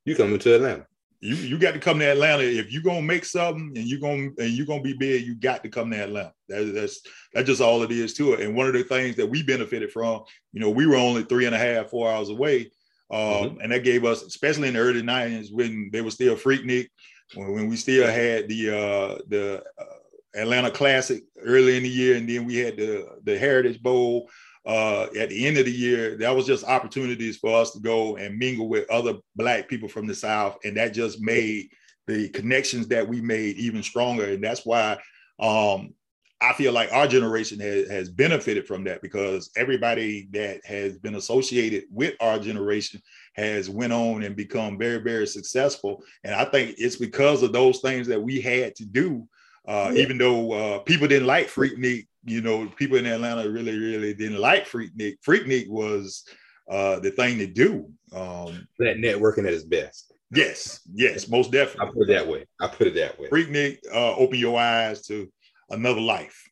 you 0.06 0.16
come 0.16 0.34
into 0.34 0.56
atlanta 0.56 0.88
you 1.26 1.36
you 1.36 1.58
got 1.58 1.74
to 1.74 1.80
come 1.80 2.00
to 2.00 2.06
Atlanta 2.06 2.44
if 2.44 2.72
you're 2.72 2.84
gonna 2.84 3.02
make 3.02 3.26
something 3.26 3.74
and 3.76 3.88
you're 3.88 4.00
gonna 4.00 4.30
and 4.38 4.52
you're 4.52 4.66
gonna 4.66 4.82
be 4.82 4.94
big. 4.94 5.26
You 5.26 5.36
got 5.36 5.64
to 5.64 5.70
come 5.70 5.90
to 5.92 5.98
Atlanta. 5.98 6.34
That, 6.50 6.74
that's 6.74 7.02
that's 7.34 7.48
just 7.48 7.62
all 7.62 7.82
it 7.84 7.92
is 7.92 8.14
to 8.16 8.34
it. 8.34 8.42
And 8.42 8.56
one 8.56 8.68
of 8.68 8.74
the 8.74 8.84
things 8.84 9.16
that 9.16 9.28
we 9.28 9.42
benefited 9.42 9.92
from, 9.92 10.22
you 10.54 10.60
know, 10.60 10.70
we 10.70 10.86
were 10.86 10.96
only 10.96 11.24
three 11.24 11.46
and 11.46 11.56
a 11.56 11.58
half, 11.58 11.90
four 11.90 12.12
hours 12.12 12.30
away, 12.30 12.72
um, 13.12 13.20
mm-hmm. 13.20 13.62
and 13.62 13.72
that 13.72 13.84
gave 13.84 14.06
us, 14.06 14.22
especially 14.22 14.68
in 14.68 14.76
the 14.76 14.80
early 14.80 15.02
'90s 15.02 15.52
when 15.52 15.90
they 15.92 16.02
were 16.02 16.12
still 16.12 16.36
Freaknik, 16.36 16.90
when, 17.34 17.54
when 17.54 17.68
we 17.70 17.76
still 17.76 18.08
had 18.08 18.48
the 18.48 18.70
uh, 18.70 19.18
the 19.28 19.64
uh, 19.80 20.40
Atlanta 20.40 20.70
Classic 20.70 21.24
early 21.42 21.78
in 21.78 21.84
the 21.84 21.90
year, 21.90 22.18
and 22.18 22.30
then 22.30 22.46
we 22.46 22.58
had 22.58 22.78
the 22.78 23.20
the 23.24 23.38
Heritage 23.38 23.82
Bowl 23.82 24.30
uh, 24.66 25.08
at 25.18 25.30
the 25.30 25.46
end 25.46 25.58
of 25.58 25.66
the 25.66 25.72
year, 25.72 26.18
that 26.18 26.36
was 26.36 26.46
just 26.46 26.66
opportunities 26.66 27.38
for 27.38 27.56
us 27.56 27.72
to 27.72 27.80
go 27.80 28.18
and 28.18 28.38
mingle 28.38 28.68
with 28.68 28.90
other 28.90 29.16
Black 29.36 29.68
people 29.68 29.88
from 29.88 30.08
the 30.08 30.16
South. 30.16 30.58
And 30.64 30.76
that 30.78 30.94
just 30.94 31.22
made 31.22 31.70
the 32.08 32.30
connections 32.30 32.88
that 32.88 33.08
we 33.08 33.22
made 33.22 33.58
even 33.58 33.84
stronger. 33.84 34.26
And 34.26 34.44
that's 34.44 34.66
why 34.66 34.98
um, 35.40 35.94
I 36.42 36.54
feel 36.54 36.74
like 36.74 36.92
our 36.92 37.08
generation 37.08 37.60
has, 37.60 37.90
has 37.90 38.10
benefited 38.10 38.68
from 38.68 38.84
that 38.86 39.02
because 39.02 39.52
everybody 39.56 40.28
that 40.32 40.66
has 40.66 40.98
been 40.98 41.16
associated 41.16 41.84
with 41.92 42.16
our 42.20 42.40
generation 42.40 43.02
has 43.36 43.70
went 43.70 43.94
on 43.94 44.24
and 44.24 44.36
become 44.36 44.78
very, 44.80 45.00
very 45.00 45.28
successful. 45.28 46.04
And 46.24 46.34
I 46.34 46.46
think 46.46 46.76
it's 46.78 46.96
because 46.96 47.44
of 47.44 47.54
those 47.54 47.80
things 47.82 48.08
that 48.08 48.22
we 48.22 48.42
had 48.42 48.76
to 48.76 48.86
do 48.86 49.28
uh, 49.68 49.92
yeah. 49.94 50.02
Even 50.02 50.18
though 50.18 50.52
uh, 50.52 50.80
people 50.80 51.08
didn't 51.08 51.28
like 51.28 51.48
Freaknik, 51.48 52.08
you 52.26 52.42
know, 52.42 52.68
people 52.76 52.98
in 52.98 53.06
Atlanta 53.06 53.50
really, 53.50 53.78
really 53.78 54.14
didn't 54.14 54.40
like 54.40 54.68
Freaknik. 54.68 55.16
Freaknik 55.26 55.70
was 55.70 56.26
uh, 56.70 57.00
the 57.00 57.12
thing 57.12 57.38
to 57.38 57.48
do. 57.48 57.90
Um, 58.14 58.68
that 58.80 58.98
networking 58.98 59.48
at 59.48 59.54
its 59.54 59.64
best. 59.64 60.12
Yes, 60.32 60.82
yes, 60.94 61.30
most 61.30 61.52
definitely. 61.52 61.88
I 61.88 61.94
put 61.94 62.10
it 62.10 62.14
that 62.14 62.28
way. 62.28 62.46
I 62.60 62.68
put 62.68 62.88
it 62.88 62.96
that 62.96 63.20
way. 63.20 63.30
Freaknik 63.30 63.78
uh, 63.94 64.16
open 64.16 64.40
your 64.40 64.60
eyes 64.60 65.04
to 65.04 65.32
another 65.70 66.02
life. 66.02 66.44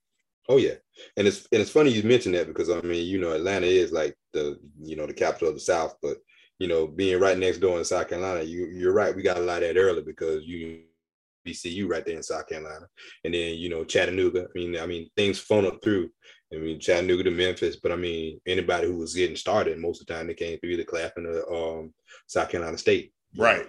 Oh 0.48 0.58
yeah, 0.58 0.76
and 1.18 1.28
it's 1.28 1.48
and 1.52 1.62
it's 1.62 1.72
funny 1.72 1.90
you 1.90 2.04
mentioned 2.04 2.36
that 2.36 2.48
because 2.48 2.70
I 2.70 2.82
mean 2.82 3.08
you 3.08 3.20
know 3.20 3.32
Atlanta 3.32 3.66
is 3.66 3.92
like 3.92 4.16
the 4.34 4.60
you 4.82 4.96
know 4.96 5.08
the 5.08 5.14
capital 5.14 5.50
of 5.50 5.56
the 5.56 5.60
South, 5.60 5.96
but 6.02 6.18
you 6.60 6.68
know 6.68 6.86
being 6.86 7.20
right 7.20 7.38
next 7.38 7.60
door 7.60 7.80
in 7.80 7.86
South 7.86 8.10
Carolina, 8.10 8.44
you 8.44 8.68
you're 8.68 8.94
right. 8.94 9.16
We 9.16 9.24
got 9.24 9.38
a 9.38 9.42
lot 9.42 9.64
of 9.64 9.74
that 9.74 9.80
early 9.80 10.04
because 10.04 10.46
you 10.46 10.84
BCU 11.46 11.88
right 11.88 12.06
there 12.06 12.16
in 12.16 12.24
South 12.24 12.48
Carolina, 12.48 12.88
and 13.24 13.34
then 13.34 13.56
you 13.58 13.70
know 13.70 13.84
Chattanooga. 13.84 14.44
I 14.44 14.60
mean, 14.60 14.78
I 14.78 14.86
mean 14.86 15.10
things 15.16 15.39
funneled 15.39 15.82
through. 15.82 16.10
I 16.54 16.58
mean 16.58 16.80
Chattanooga 16.80 17.24
to 17.24 17.32
Memphis, 17.32 17.78
but 17.78 17.91
I 17.91 17.96
mean 17.96 18.39
anybody 18.46 18.88
who 18.88 18.98
was 18.98 19.16
getting 19.16 19.36
started, 19.36 19.78
most 19.80 20.02
of 20.02 20.08
the 20.08 20.14
time 20.14 20.28
they 20.28 20.34
came 20.34 20.60
through 20.60 20.72
either 20.72 20.84
Claflin 20.84 21.26
or 21.26 21.80
um, 21.80 21.94
South 22.28 22.50
Carolina 22.50 22.78
State. 22.78 23.14
Right. 23.38 23.66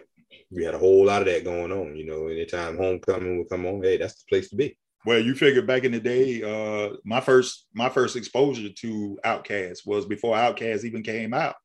We 0.50 0.64
had 0.64 0.74
a 0.74 0.78
whole 0.78 1.06
lot 1.06 1.22
of 1.22 1.28
that 1.28 1.44
going 1.44 1.72
on. 1.72 1.96
You 1.96 2.06
know, 2.06 2.26
anytime 2.26 2.76
homecoming 2.76 3.38
would 3.38 3.48
come 3.48 3.66
on, 3.66 3.82
hey, 3.82 3.96
that's 3.96 4.16
the 4.16 4.24
place 4.28 4.50
to 4.50 4.56
be. 4.56 4.76
Well, 5.06 5.18
you 5.18 5.34
figure 5.34 5.62
back 5.62 5.84
in 5.84 5.92
the 5.92 6.00
day, 6.00 6.42
uh, 6.42 6.96
my 7.04 7.20
first 7.20 7.66
my 7.74 7.88
first 7.88 8.16
exposure 8.16 8.70
to 8.70 9.18
Outkast 9.24 9.86
was 9.86 10.06
before 10.06 10.36
Outkast 10.36 10.84
even 10.84 11.02
came 11.02 11.34
out. 11.34 11.56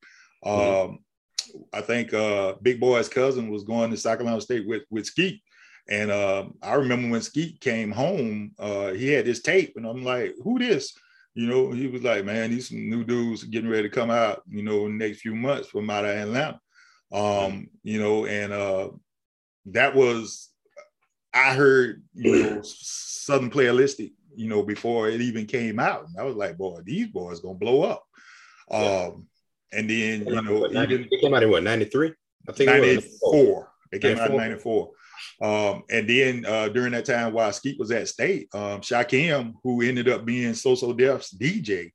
Mm-hmm. 0.46 0.92
Um, 0.92 1.00
I 1.74 1.82
think 1.82 2.14
uh, 2.14 2.56
Big 2.62 2.80
Boi's 2.80 3.10
cousin 3.10 3.50
was 3.50 3.64
going 3.64 3.92
to 3.92 3.98
South 3.98 4.18
Carolina 4.18 4.42
State 4.42 4.68
with 4.68 4.84
with 4.90 5.06
Skeet. 5.06 5.42
And 5.90 6.12
uh, 6.12 6.46
I 6.62 6.76
remember 6.76 7.10
when 7.10 7.22
Skeet 7.22 7.60
came 7.62 7.92
home, 7.92 8.52
uh, 8.60 8.92
he 8.92 9.12
had 9.12 9.26
this 9.26 9.42
tape, 9.42 9.74
and 9.76 9.86
I'm 9.86 10.04
like, 10.04 10.36
"Who 10.44 10.60
this?" 10.60 10.96
You 11.34 11.48
know, 11.48 11.72
he 11.72 11.88
was 11.88 12.04
like, 12.04 12.26
"Man, 12.26 12.52
these 12.52 12.72
new 12.72 13.04
dudes 13.04 13.44
getting 13.44 13.70
ready 13.70 13.90
to 13.90 13.96
come 13.96 14.12
out." 14.12 14.44
You 14.48 14.62
know, 14.62 14.86
in 14.86 14.98
the 14.98 15.08
next 15.08 15.22
few 15.22 15.36
months 15.36 15.70
from 15.70 15.90
out 15.90 16.06
of 16.06 16.12
Atlanta. 16.12 16.60
Um, 17.12 17.70
you 17.82 18.00
know, 18.00 18.28
and 18.28 18.54
uh, 18.54 18.90
that 19.66 19.96
was 19.96 20.50
I 21.34 21.54
heard, 21.54 22.04
you 22.14 22.44
know, 22.44 22.62
Southern 22.64 23.50
Playalistic, 23.50 24.14
you 24.36 24.48
know, 24.48 24.64
before 24.64 25.10
it 25.10 25.22
even 25.22 25.46
came 25.46 25.80
out. 25.80 26.08
And 26.08 26.18
I 26.20 26.24
was 26.24 26.36
like, 26.36 26.58
boy, 26.58 26.82
these 26.84 27.08
boys 27.08 27.40
gonna 27.40 27.56
blow 27.56 27.84
up. 27.84 28.04
Um, 28.72 29.28
and 29.72 29.90
then 29.90 30.26
you 30.26 30.42
know, 30.42 30.68
even 30.68 31.08
it 31.12 31.22
came 31.22 31.34
out 31.34 31.44
in 31.44 31.50
what 31.50 31.64
93? 31.64 32.14
I 32.48 32.52
think 32.52 32.70
94. 32.70 33.72
It, 33.92 34.02
came 34.02 34.18
94. 34.18 34.24
out 34.24 34.32
in 34.32 34.52
94. 34.52 34.92
Um, 35.42 35.84
and 35.90 36.10
then 36.10 36.46
uh, 36.46 36.70
during 36.70 36.92
that 36.94 37.06
time 37.06 37.34
while 37.34 37.52
Skeet 37.52 37.80
was 37.80 37.92
at 37.92 38.08
state, 38.08 38.50
um, 38.54 38.82
Shakim, 38.82 39.54
who 39.64 39.82
ended 39.82 40.10
up 40.10 40.26
being 40.26 40.54
So 40.54 40.76
So 40.76 40.94
Def's 40.94 41.34
DJ, 41.34 41.92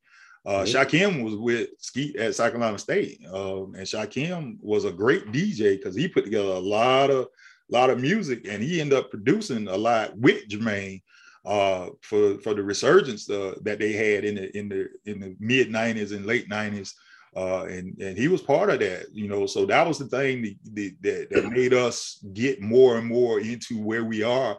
uh. 0.47 0.65
Shakim 0.65 1.23
was 1.25 1.37
with 1.37 1.71
Skeet 1.79 2.17
at 2.17 2.35
South 2.35 2.51
Carolina 2.51 2.79
State, 2.79 3.21
um, 3.33 3.75
and 3.75 3.87
Shakim 3.87 4.59
was 4.61 4.85
a 4.85 4.93
great 4.93 5.27
DJ 5.33 5.79
because 5.79 5.95
he 5.95 6.07
put 6.07 6.25
together 6.25 6.49
a 6.49 6.59
lot 6.59 7.11
of 7.11 7.29
lot 7.71 7.91
of 7.91 8.01
music, 8.01 8.47
and 8.47 8.63
he 8.63 8.81
ended 8.81 8.99
up 8.99 9.11
producing 9.11 9.69
a 9.69 9.77
lot 9.77 10.17
with 10.19 10.47
Jermaine 10.49 11.03
uh, 11.47 11.89
for 12.03 12.39
for 12.39 12.55
the 12.55 12.63
resurgence 12.63 13.29
uh, 13.31 13.55
that 13.63 13.79
they 13.79 13.93
had 13.93 14.25
in 14.25 14.35
the 14.35 14.57
in 14.57 14.69
the 14.69 14.89
in 15.07 15.21
the 15.21 15.37
mid 15.41 15.69
'90s 15.69 16.15
and 16.15 16.27
late 16.27 16.49
'90s. 16.49 16.93
Uh, 17.37 17.65
and 17.65 18.01
and 18.01 18.17
he 18.17 18.29
was 18.29 18.41
part 18.41 18.71
of 18.71 18.81
that, 18.81 19.07
you 19.13 19.29
know. 19.29 19.47
So 19.47 19.67
that 19.67 19.87
was 19.87 19.99
the 19.99 20.07
thing 20.07 20.57
that, 20.75 20.95
that, 21.03 21.31
that 21.31 21.51
made 21.51 21.75
us 21.75 22.25
get 22.33 22.61
more 22.61 22.97
and 22.97 23.07
more 23.07 23.41
into 23.41 23.83
where 23.83 24.05
we 24.05 24.23
are. 24.23 24.57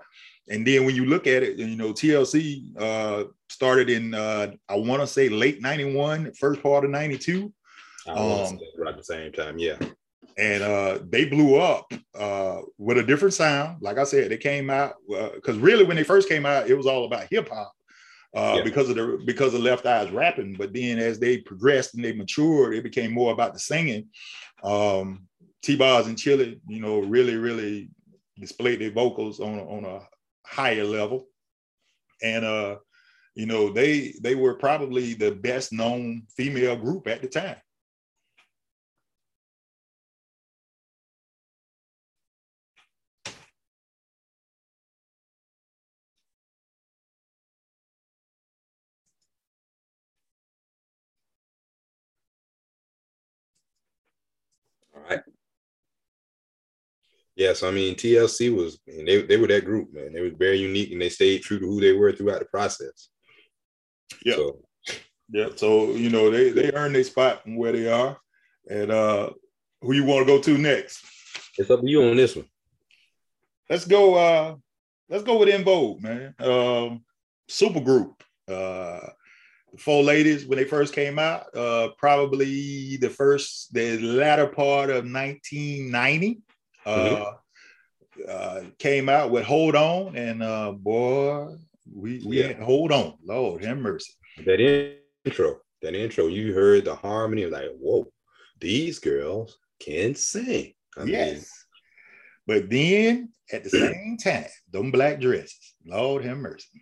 And 0.50 0.68
then 0.68 0.86
when 0.86 0.96
you 0.96 1.06
look 1.06 1.26
at 1.26 1.42
it, 1.42 1.58
you 1.58 1.76
know, 1.76 1.94
TLC 1.94 2.78
uh, 2.78 3.26
started 3.50 3.90
in 3.90 4.14
uh, 4.14 4.52
I 4.68 4.76
want 4.76 5.02
to 5.02 5.08
say 5.08 5.30
late 5.30 5.62
'91, 5.62 6.34
first 6.34 6.62
part 6.62 6.84
of 6.84 6.92
'92. 6.92 7.52
Um, 8.08 8.60
right 8.78 8.90
at 8.90 8.98
the 8.98 9.04
same 9.04 9.32
time, 9.32 9.58
yeah 9.58 9.78
and 10.38 10.64
uh, 10.64 11.00
they 11.08 11.26
blew 11.26 11.56
up 11.56 11.92
uh, 12.14 12.62
with 12.78 12.98
a 12.98 13.04
different 13.04 13.34
sound. 13.34 13.82
Like 13.82 13.98
I 13.98 14.04
said, 14.04 14.30
they 14.30 14.38
came 14.38 14.70
out 14.70 14.96
because 15.08 15.58
uh, 15.58 15.62
really 15.62 15.86
when 15.86 15.96
they 15.96 16.04
first 16.04 16.28
came 16.28 16.46
out, 16.46 16.70
it 16.70 16.76
was 16.76 16.86
all 16.86 17.06
about 17.06 17.28
hip 17.30 17.50
hop 17.50 17.75
uh, 18.36 18.56
yeah. 18.58 18.64
because 18.64 18.90
of 18.90 18.96
the 18.96 19.22
because 19.26 19.54
of 19.54 19.62
Left 19.62 19.86
Eyes 19.86 20.12
rapping. 20.12 20.54
But 20.54 20.74
then 20.74 21.00
as 21.00 21.20
they 21.20 21.38
progressed 21.38 21.96
and 21.96 22.04
they 22.04 22.14
matured, 22.14 22.76
it 22.76 22.84
became 22.84 23.12
more 23.12 23.32
about 23.32 23.54
the 23.54 23.60
singing. 23.60 24.10
Um, 24.64 25.28
T-Boz 25.64 26.08
and 26.08 26.18
Chili, 26.18 26.60
you 26.68 26.82
know, 26.82 27.00
really 27.00 27.38
really 27.38 27.90
displayed 28.40 28.82
their 28.82 28.92
vocals 28.92 29.40
on 29.40 29.60
on 29.60 29.86
a 29.86 30.02
higher 30.46 30.84
level, 30.84 31.28
and 32.22 32.44
uh, 32.44 32.76
you 33.36 33.46
know 33.46 33.72
they 33.72 34.14
they 34.22 34.36
were 34.36 34.56
probably 34.56 35.14
the 35.14 35.32
best 35.32 35.72
known 35.72 36.24
female 36.36 36.76
group 36.76 37.08
at 37.08 37.22
the 37.22 37.28
time. 37.28 37.58
Yes, 57.36 57.64
I 57.64 57.72
mean 57.72 57.96
TLC 57.96 58.56
was 58.56 58.80
and 58.88 59.08
they, 59.08 59.22
they 59.24 59.38
were 59.38 59.48
that 59.48 59.66
group, 59.66 59.94
man. 59.94 60.14
They 60.14 60.22
was 60.22 60.34
very 60.38 60.58
unique 60.58 60.92
and 60.92 61.02
they 61.02 61.10
stayed 61.10 61.42
true 61.42 61.60
to 61.60 61.66
who 61.66 61.82
they 61.82 61.92
were 61.92 62.14
throughout 62.14 62.40
the 62.40 62.46
process. 62.46 63.10
Yeah. 64.24 64.36
So, 64.36 64.60
yeah. 65.30 65.50
So, 65.56 65.92
you 65.92 66.10
know, 66.10 66.32
they 66.32 66.52
they 66.52 66.72
earned 66.72 66.96
their 66.96 67.04
spot 67.04 67.44
from 67.44 67.58
where 67.58 67.74
they 67.74 67.92
are. 67.92 68.18
And 68.70 68.90
uh 68.90 69.32
who 69.82 69.94
you 69.94 70.06
want 70.06 70.26
to 70.26 70.34
go 70.34 70.42
to 70.42 70.58
next? 70.58 71.06
It's 71.58 71.70
up 71.70 71.82
to 71.82 71.90
you 71.90 72.04
on 72.04 72.16
this 72.16 72.36
one. 72.36 72.48
Let's 73.70 73.86
go 73.86 74.16
uh 74.16 74.56
let's 75.10 75.24
go 75.24 75.38
with 75.38 75.50
En 75.50 75.66
Vogue, 75.66 76.02
man. 76.02 76.34
Um 76.40 77.04
super 77.50 77.82
group. 77.82 78.24
Uh 78.48 79.00
four 79.78 80.04
ladies 80.04 80.46
when 80.46 80.58
they 80.58 80.66
first 80.66 80.94
came 80.94 81.20
out, 81.20 81.56
uh 81.56 81.90
probably 81.98 82.98
the 82.98 83.10
first 83.10 83.74
the 83.74 84.00
latter 84.00 84.48
part 84.48 84.90
of 84.90 85.06
1990 85.06 86.42
mm-hmm. 86.86 87.22
Uh, 87.22 87.32
uh, 88.30 88.64
came 88.80 89.10
out 89.10 89.30
with 89.30 89.44
"Hold 89.44 89.76
On," 89.76 90.16
and 90.16 90.42
uh, 90.42 90.72
boy, 90.72 91.48
we 91.94 92.22
we 92.26 92.44
yeah. 92.44 92.54
hold 92.64 92.92
on, 92.92 93.16
Lord 93.24 93.64
have 93.64 93.78
mercy. 93.78 94.14
That 94.46 94.62
intro, 95.26 95.60
that 95.82 95.96
intro, 95.96 96.28
you 96.28 96.54
heard 96.54 96.86
the 96.86 96.96
harmony, 96.96 97.46
like, 97.46 97.72
whoa, 97.78 98.08
these 98.60 99.00
girls 99.00 99.58
can 99.80 100.16
sing. 100.16 100.74
I 100.98 101.04
yes. 101.04 101.34
Mean, 101.34 101.46
but 102.48 102.70
then 102.70 103.30
at 103.52 103.64
the 103.64 103.70
same 103.70 104.18
time, 104.18 104.46
them 104.72 104.92
black 104.92 105.20
dresses, 105.20 105.76
Lord 105.86 106.24
have 106.24 106.38
mercy. 106.38 106.82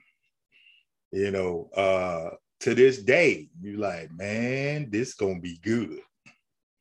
You 1.11 1.31
know, 1.31 1.69
uh, 1.75 2.35
to 2.63 2.73
this 2.73 3.03
day, 3.03 3.49
you 3.61 3.75
like, 3.75 4.09
man, 4.13 4.89
this 4.89 5.15
gonna 5.15 5.39
be 5.39 5.59
good. 5.61 5.99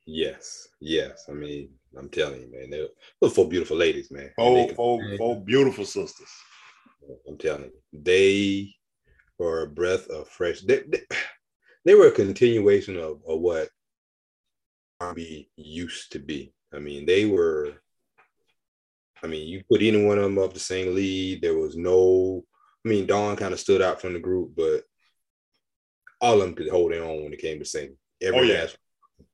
Yes, 0.06 0.68
yes. 0.80 1.24
I 1.28 1.32
mean, 1.32 1.70
I'm 1.98 2.08
telling 2.08 2.40
you, 2.40 2.52
man, 2.52 2.70
they 2.70 2.86
were 3.20 3.28
four 3.28 3.48
beautiful 3.48 3.76
ladies, 3.76 4.08
man. 4.10 4.30
Four, 4.36 4.68
four, 4.74 5.16
four 5.18 5.40
beautiful 5.40 5.84
sisters. 5.84 6.30
I'm 7.28 7.36
telling 7.36 7.64
you, 7.64 7.72
they 7.92 8.72
were 9.38 9.62
a 9.62 9.66
breath 9.66 10.06
of 10.06 10.28
fresh. 10.28 10.60
They, 10.60 10.82
they, 10.88 11.02
they 11.84 11.94
were 11.96 12.06
a 12.06 12.12
continuation 12.12 12.96
of, 12.96 13.20
of 13.26 13.40
what 13.40 13.68
R&B 15.00 15.50
used 15.56 16.12
to 16.12 16.20
be. 16.20 16.54
I 16.72 16.78
mean, 16.78 17.06
they 17.06 17.26
were. 17.26 17.72
I 19.20 19.26
mean, 19.26 19.48
you 19.48 19.62
put 19.68 19.82
any 19.82 20.04
one 20.04 20.18
of 20.18 20.24
them 20.24 20.38
up 20.38 20.54
the 20.54 20.60
same 20.60 20.94
lead. 20.94 21.42
There 21.42 21.58
was 21.58 21.76
no. 21.76 22.44
I 22.86 22.88
mean, 22.88 23.06
Dawn 23.06 23.34
kind 23.36 23.52
of 23.52 23.58
stood 23.58 23.82
out 23.82 24.00
from 24.00 24.12
the 24.12 24.20
group, 24.20 24.52
but 24.56 24.82
all 26.22 26.40
of 26.40 26.40
them 26.40 26.54
could 26.54 26.68
hold 26.68 26.92
their 26.92 27.04
own 27.04 27.24
when 27.24 27.32
it 27.34 27.40
came 27.40 27.58
to 27.58 27.64
singing. 27.64 27.96
Every 28.22 28.38
oh 28.38 28.42
yeah. 28.42 28.66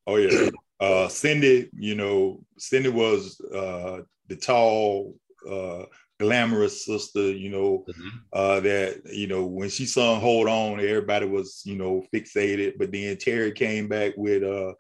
Oh 0.07 0.17
yeah 0.17 0.51
uh, 0.81 1.09
Cindy, 1.09 1.71
you 1.73 1.95
know, 1.95 2.41
Cindy 2.57 2.89
was 2.89 3.41
uh, 3.41 4.01
the 4.29 4.37
tall, 4.37 5.15
uh, 5.49 5.85
glamorous 6.19 6.85
sister, 6.85 7.31
you 7.31 7.51
know, 7.51 7.85
mm-hmm. 7.89 8.09
uh, 8.33 8.61
that, 8.61 9.03
you 9.13 9.27
know, 9.27 9.45
when 9.45 9.69
she 9.69 9.87
sung 9.87 10.21
Hold 10.21 10.49
On, 10.49 10.81
everybody 10.81 11.27
was, 11.27 11.63
you 11.65 11.77
know, 11.77 12.05
fixated. 12.13 12.75
But 12.79 12.93
then 12.93 13.17
Terry 13.17 13.53
came 13.53 13.89
back 13.89 14.15
with 14.17 14.43
uh, 14.43 14.75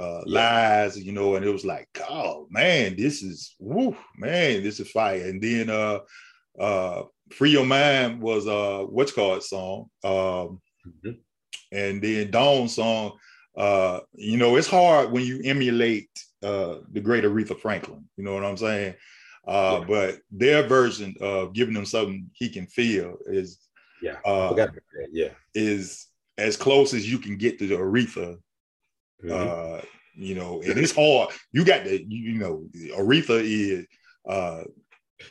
uh, 0.00 0.22
yeah. 0.26 0.82
Lies, 0.82 0.98
you 0.98 1.12
know, 1.12 1.34
and 1.34 1.44
it 1.44 1.50
was 1.50 1.64
like, 1.64 1.88
oh, 2.08 2.46
man, 2.50 2.96
this 2.96 3.22
is, 3.22 3.54
woo, 3.58 3.96
man, 4.16 4.62
this 4.62 4.80
is 4.80 4.90
fire. 4.90 5.20
And 5.26 5.42
then 5.42 5.70
uh, 5.70 6.00
uh, 6.58 7.02
Free 7.32 7.50
Your 7.50 7.66
Mind 7.66 8.20
was 8.20 8.46
uh, 8.46 8.84
what's 8.88 9.12
called 9.12 9.42
song. 9.42 9.90
Um, 10.02 10.60
mm-hmm. 10.86 11.10
And 11.72 12.02
then 12.02 12.30
Dawn's 12.30 12.74
song, 12.74 13.18
uh, 13.56 14.00
you 14.14 14.36
know, 14.36 14.56
it's 14.56 14.66
hard 14.66 15.10
when 15.12 15.24
you 15.24 15.40
emulate 15.44 16.10
uh, 16.42 16.76
the 16.92 17.00
great 17.00 17.24
Aretha 17.24 17.58
Franklin. 17.58 18.08
You 18.16 18.24
know 18.24 18.34
what 18.34 18.44
I'm 18.44 18.56
saying? 18.56 18.94
Uh, 19.46 19.78
yeah. 19.80 19.86
But 19.86 20.18
their 20.30 20.66
version 20.66 21.14
of 21.20 21.52
giving 21.52 21.74
them 21.74 21.86
something 21.86 22.30
he 22.32 22.48
can 22.48 22.66
feel 22.66 23.16
is 23.26 23.58
yeah, 24.02 24.16
uh, 24.24 24.68
yeah, 25.12 25.30
is 25.54 26.06
as 26.38 26.56
close 26.56 26.94
as 26.94 27.10
you 27.10 27.18
can 27.18 27.36
get 27.36 27.58
to 27.58 27.66
the 27.66 27.76
Aretha. 27.76 28.38
Mm-hmm. 29.22 29.30
Uh, 29.30 29.80
you 30.14 30.34
know, 30.34 30.60
and 30.62 30.78
it's 30.78 30.94
hard. 30.94 31.30
You 31.52 31.64
got 31.64 31.84
to, 31.84 32.02
you, 32.02 32.38
know, 32.38 32.66
Aretha 32.96 33.40
is 33.42 33.86
uh, 34.28 34.64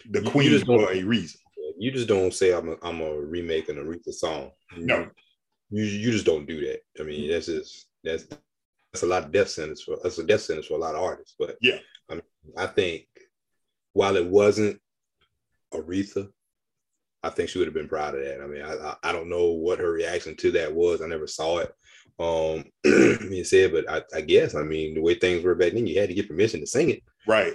the 0.10 0.22
queen 0.22 0.60
for 0.66 0.92
a 0.92 1.04
reason. 1.04 1.40
You 1.78 1.92
just 1.92 2.08
don't 2.08 2.34
say 2.34 2.52
I'm 2.52 2.70
a, 2.70 2.76
I'm 2.82 3.02
a 3.02 3.20
remake 3.20 3.70
an 3.70 3.78
Aretha 3.78 4.14
song. 4.14 4.52
No, 4.78 5.08
you 5.70 5.84
you 5.84 6.12
just 6.12 6.26
don't 6.26 6.48
do 6.48 6.60
that. 6.68 6.80
I 7.00 7.04
mean, 7.04 7.30
that's 7.30 7.48
just 7.48 7.88
that's 8.04 8.26
that's 8.94 9.04
a 9.04 9.08
lot 9.08 9.24
of 9.24 9.32
death 9.32 9.50
sentence 9.50 9.82
for 9.82 9.98
that's 10.02 10.18
a 10.18 10.24
death 10.24 10.42
sentence 10.42 10.68
for 10.68 10.76
a 10.76 10.78
lot 10.78 10.96
of 10.96 11.02
artists. 11.02 11.36
But 11.38 11.58
yeah, 11.62 11.80
I 12.10 12.16
mean, 12.16 12.24
I 12.58 12.68
think 12.68 13.06
while 13.94 14.16
it 14.16 14.26
wasn't 14.26 14.80
Aretha, 15.74 16.30
I 17.24 17.30
think 17.30 17.50
she 17.50 17.60
would 17.60 17.68
have 17.68 17.76
been 17.76 17.90
proud 17.90 18.16
of 18.16 18.24
that. 18.24 18.42
I 18.42 18.48
mean, 18.48 18.64
I, 18.64 18.96
I 19.04 19.12
don't 19.12 19.30
know 19.30 19.52
what 19.52 19.80
her 19.80 19.92
reaction 19.92 20.36
to 20.38 20.52
that 20.52 20.74
was. 20.74 21.02
I 21.02 21.08
never 21.08 21.28
saw 21.28 21.60
it. 21.60 21.74
Um, 22.20 22.66
you 22.84 23.44
said, 23.44 23.72
but 23.72 23.90
I, 23.90 24.02
I, 24.16 24.22
guess 24.22 24.56
I 24.56 24.64
mean 24.64 24.94
the 24.94 25.02
way 25.02 25.16
things 25.16 25.44
were 25.44 25.56
back 25.56 25.74
then, 25.74 25.88
you 25.88 26.00
had 26.00 26.10
to 26.10 26.16
get 26.16 26.28
permission 26.28 26.60
to 26.60 26.68
sing 26.68 26.90
it. 26.90 27.04
Right. 27.28 27.54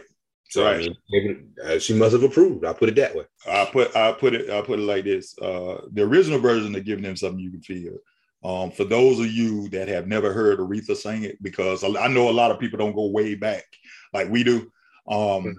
So 0.54 0.64
right. 0.64 0.76
I 0.76 0.78
mean, 0.78 0.96
maybe, 1.10 1.40
uh, 1.64 1.78
she 1.80 1.94
must 1.94 2.12
have 2.12 2.22
approved. 2.22 2.64
I 2.64 2.72
put 2.72 2.88
it 2.88 2.94
that 2.94 3.12
way. 3.12 3.24
I 3.44 3.64
put 3.64 3.96
I 3.96 4.12
put 4.12 4.34
it 4.34 4.50
I 4.50 4.62
put 4.62 4.78
it 4.78 4.82
like 4.82 5.02
this. 5.02 5.36
Uh, 5.36 5.80
the 5.92 6.02
original 6.02 6.38
version 6.38 6.72
of 6.76 6.84
giving 6.84 7.02
them 7.02 7.16
something 7.16 7.40
you 7.40 7.50
can 7.50 7.60
feel 7.60 7.98
Um, 8.44 8.70
for 8.70 8.84
those 8.84 9.18
of 9.18 9.26
you 9.26 9.68
that 9.70 9.88
have 9.88 10.06
never 10.06 10.32
heard 10.32 10.60
Aretha 10.60 10.94
sing 10.94 11.24
it, 11.24 11.42
because 11.42 11.82
I 11.82 12.06
know 12.06 12.30
a 12.30 12.38
lot 12.40 12.52
of 12.52 12.60
people 12.60 12.78
don't 12.78 12.94
go 12.94 13.06
way 13.06 13.34
back 13.34 13.64
like 14.12 14.28
we 14.30 14.44
do. 14.44 14.70
Um, 15.08 15.56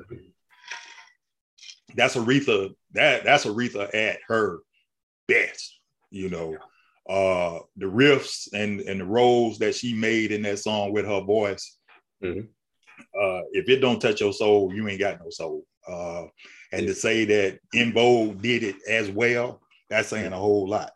that's 1.94 2.16
Aretha. 2.16 2.74
That 2.94 3.26
that's 3.26 3.46
Aretha 3.46 3.94
at 3.94 4.20
her 4.30 4.60
best. 5.28 5.78
You 6.10 6.30
know, 6.30 6.58
uh, 7.10 7.60
the 7.76 7.88
riffs 7.88 8.48
and 8.54 8.80
and 8.80 9.02
the 9.02 9.06
roles 9.06 9.60
that 9.60 9.76
she 9.76 9.94
made 9.94 10.32
in 10.32 10.44
that 10.44 10.60
song 10.60 10.94
with 10.94 11.06
her 11.06 11.20
voice. 11.20 11.80
Mm-hmm. 12.24 12.48
Uh, 13.00 13.42
if 13.52 13.70
it 13.70 13.80
don't 13.80 14.00
touch 14.00 14.22
your 14.22 14.34
soul, 14.34 14.74
you 14.74 14.88
ain't 14.88 15.00
got 15.00 15.20
no 15.20 15.30
soul. 15.30 15.66
Uh, 15.88 16.26
and 16.72 16.88
to 16.88 16.94
say 16.94 17.26
that 17.26 17.60
En 17.74 17.94
Vogue 17.94 18.42
did 18.42 18.64
it 18.64 18.76
as 18.90 19.10
well, 19.10 19.62
that's 19.90 20.10
saying 20.10 20.34
a 20.34 20.38
whole 20.38 20.68
lot. 20.68 20.92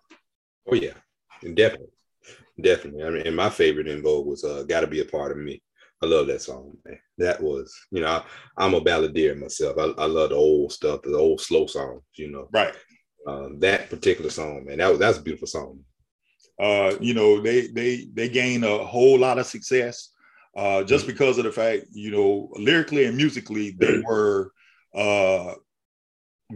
Oh 0.68 0.76
yeah, 0.76 0.94
definitely, 1.42 1.88
definitely. 2.62 3.04
I 3.04 3.10
mean, 3.10 3.28
and 3.28 3.36
my 3.36 3.50
favorite 3.50 3.88
En 3.88 4.02
Vogue 4.02 4.28
was 4.28 4.44
uh, 4.44 4.64
"Got 4.64 4.82
to 4.82 4.88
Be 4.88 5.02
a 5.02 5.06
Part 5.06 5.32
of 5.32 5.38
Me." 5.38 5.62
I 6.02 6.06
love 6.06 6.28
that 6.28 6.42
song, 6.42 6.78
man. 6.86 6.98
That 7.18 7.42
was, 7.42 7.74
you 7.92 8.02
know, 8.02 8.24
I, 8.58 8.66
am 8.66 8.74
a 8.74 8.80
balladeer 8.80 9.38
myself. 9.38 9.78
I, 9.78 10.02
I, 10.02 10.06
love 10.06 10.30
the 10.30 10.36
old 10.36 10.72
stuff, 10.72 11.02
the 11.02 11.18
old 11.18 11.42
slow 11.42 11.66
songs, 11.66 12.02
you 12.16 12.32
know. 12.32 12.48
Right. 12.54 12.74
Uh, 13.28 13.50
that 13.58 13.90
particular 13.90 14.30
song, 14.30 14.64
man, 14.66 14.78
that 14.78 14.90
was 14.90 15.00
that's 15.00 15.18
a 15.18 15.22
beautiful 15.22 15.48
song. 15.48 15.82
Uh, 16.60 16.96
you 17.00 17.14
know, 17.14 17.42
they 17.42 17.68
they 17.68 18.08
they 18.14 18.30
gained 18.30 18.64
a 18.64 18.84
whole 18.84 19.20
lot 19.20 19.40
of 19.40 19.46
success 19.46 20.12
uh, 20.56 20.84
just 20.84 21.08
because 21.08 21.38
of 21.38 21.44
the 21.44 21.52
fact, 21.52 21.86
you 21.92 22.12
know, 22.12 22.50
lyrically 22.56 23.06
and 23.06 23.16
musically, 23.16 23.72
they 23.72 24.00
were 24.00 24.52
uh, 24.96 25.54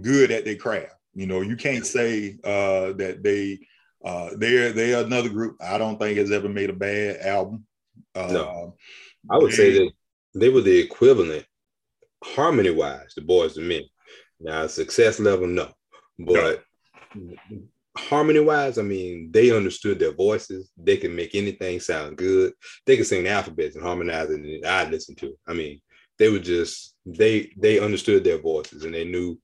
good 0.01 0.31
at 0.31 0.45
their 0.45 0.55
craft. 0.55 0.95
You 1.13 1.27
know, 1.27 1.41
you 1.41 1.55
can't 1.55 1.85
say 1.85 2.37
uh, 2.43 2.93
that 2.93 3.19
they 3.21 3.59
uh, 4.03 4.31
they're 4.37 4.73
they're 4.73 5.03
another 5.03 5.29
group. 5.29 5.57
I 5.61 5.77
don't 5.77 5.99
think 5.99 6.17
has 6.17 6.31
ever 6.31 6.49
made 6.49 6.69
a 6.69 6.73
bad 6.73 7.17
album. 7.17 7.65
Uh, 8.15 8.29
no. 8.31 8.75
I 9.29 9.37
would 9.37 9.53
say 9.53 9.71
that 9.73 9.91
they 10.33 10.49
were 10.49 10.61
the 10.61 10.77
equivalent, 10.77 11.45
harmony 12.23 12.71
wise, 12.71 13.13
the 13.15 13.21
Boyz 13.21 13.57
II 13.57 13.67
Men. 13.67 13.83
Now, 14.39 14.67
success 14.67 15.19
level, 15.19 15.47
no, 15.47 15.69
but 16.19 16.63
no. 17.15 17.59
Harmony 17.95 18.39
wise, 18.39 18.77
I 18.77 18.81
mean, 18.81 19.29
they 19.31 19.55
understood 19.55 19.99
their 19.99 20.13
voices. 20.13 20.71
They 20.77 20.97
can 20.97 21.15
make 21.15 21.35
anything 21.35 21.79
sound 21.79 22.17
good. 22.17 22.53
They 22.85 22.97
could 22.97 23.05
sing 23.05 23.23
the 23.23 23.29
alphabets 23.29 23.75
and 23.75 23.83
harmonize 23.83 24.29
it, 24.29 24.41
and 24.41 24.65
I 24.65 24.89
listened 24.89 25.19
to 25.19 25.27
it. 25.27 25.39
I 25.47 25.53
mean, 25.53 25.79
they 26.17 26.29
were 26.29 26.39
just 26.39 26.95
they 27.05 27.51
they 27.57 27.79
understood 27.79 28.23
their 28.23 28.39
voices 28.39 28.83
and 28.83 28.93
they 28.93 29.03
knew 29.03 29.37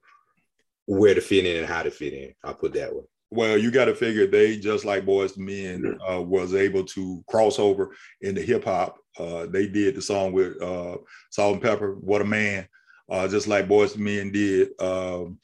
where 0.86 1.14
to 1.14 1.22
fit 1.22 1.45
in 1.45 1.58
and 1.58 1.68
how 1.68 1.84
to 1.84 1.91
fit 1.91 2.14
in. 2.14 2.34
I'll 2.43 2.54
put 2.54 2.74
that 2.74 2.95
way. 2.95 3.04
Well, 3.32 3.58
you 3.58 3.70
got 3.70 3.86
to 3.86 3.95
figure 3.95 4.26
they 4.26 4.58
just 4.58 4.86
like 4.86 5.06
Boyz 5.06 5.38
II 5.38 5.45
Men 5.45 6.00
uh, 6.10 6.22
was 6.22 6.56
able 6.56 6.84
to 6.86 7.24
cross 7.28 7.60
over 7.60 7.95
into 8.22 8.41
hip 8.41 8.64
hop. 8.64 8.97
Uh, 9.20 9.45
they 9.45 9.68
did 9.68 9.95
the 9.95 10.02
song 10.02 10.32
with 10.32 10.60
uh, 10.62 10.97
Salt-N-Pepa, 11.30 11.97
"What 12.02 12.22
a 12.22 12.26
Man," 12.26 12.68
uh, 13.10 13.28
just 13.28 13.47
like 13.47 13.68
Boyz 13.68 13.95
II 13.95 14.04
Men 14.04 14.32
did. 14.32 14.70
Um, 14.82 15.38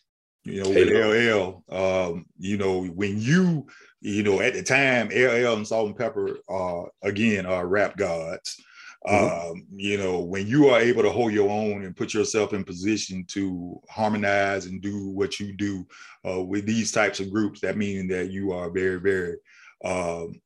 you 0.45 0.63
know, 0.63 0.69
with 0.69 1.63
LL. 1.69 1.75
Um, 1.75 2.25
you 2.37 2.57
know, 2.57 2.85
when 2.85 3.19
you, 3.19 3.67
you 4.01 4.23
know, 4.23 4.39
at 4.39 4.53
the 4.53 4.63
time, 4.63 5.09
LL 5.09 5.55
and 5.55 5.67
Salt-N-Pepa, 5.67 6.37
uh, 6.49 6.89
again, 7.01 7.45
are 7.45 7.67
rap 7.67 7.97
gods. 7.97 8.61
Mm-hmm. 9.07 9.51
Um, 9.51 9.67
you 9.75 9.97
know, 9.97 10.19
when 10.19 10.47
you 10.47 10.69
are 10.69 10.79
able 10.79 11.03
to 11.03 11.11
hold 11.11 11.33
your 11.33 11.49
own 11.49 11.83
and 11.83 11.95
put 11.95 12.13
yourself 12.13 12.53
in 12.53 12.63
position 12.63 13.25
to 13.29 13.79
harmonize 13.89 14.65
and 14.65 14.81
do 14.81 15.09
what 15.09 15.39
you 15.39 15.53
do 15.53 15.85
uh, 16.27 16.41
with 16.41 16.65
these 16.65 16.91
types 16.91 17.19
of 17.19 17.31
groups, 17.31 17.59
that 17.61 17.77
means 17.77 18.09
that 18.09 18.31
you 18.31 18.51
are 18.51 18.69
very, 18.69 18.99
very 18.99 19.37
um, 19.83 20.39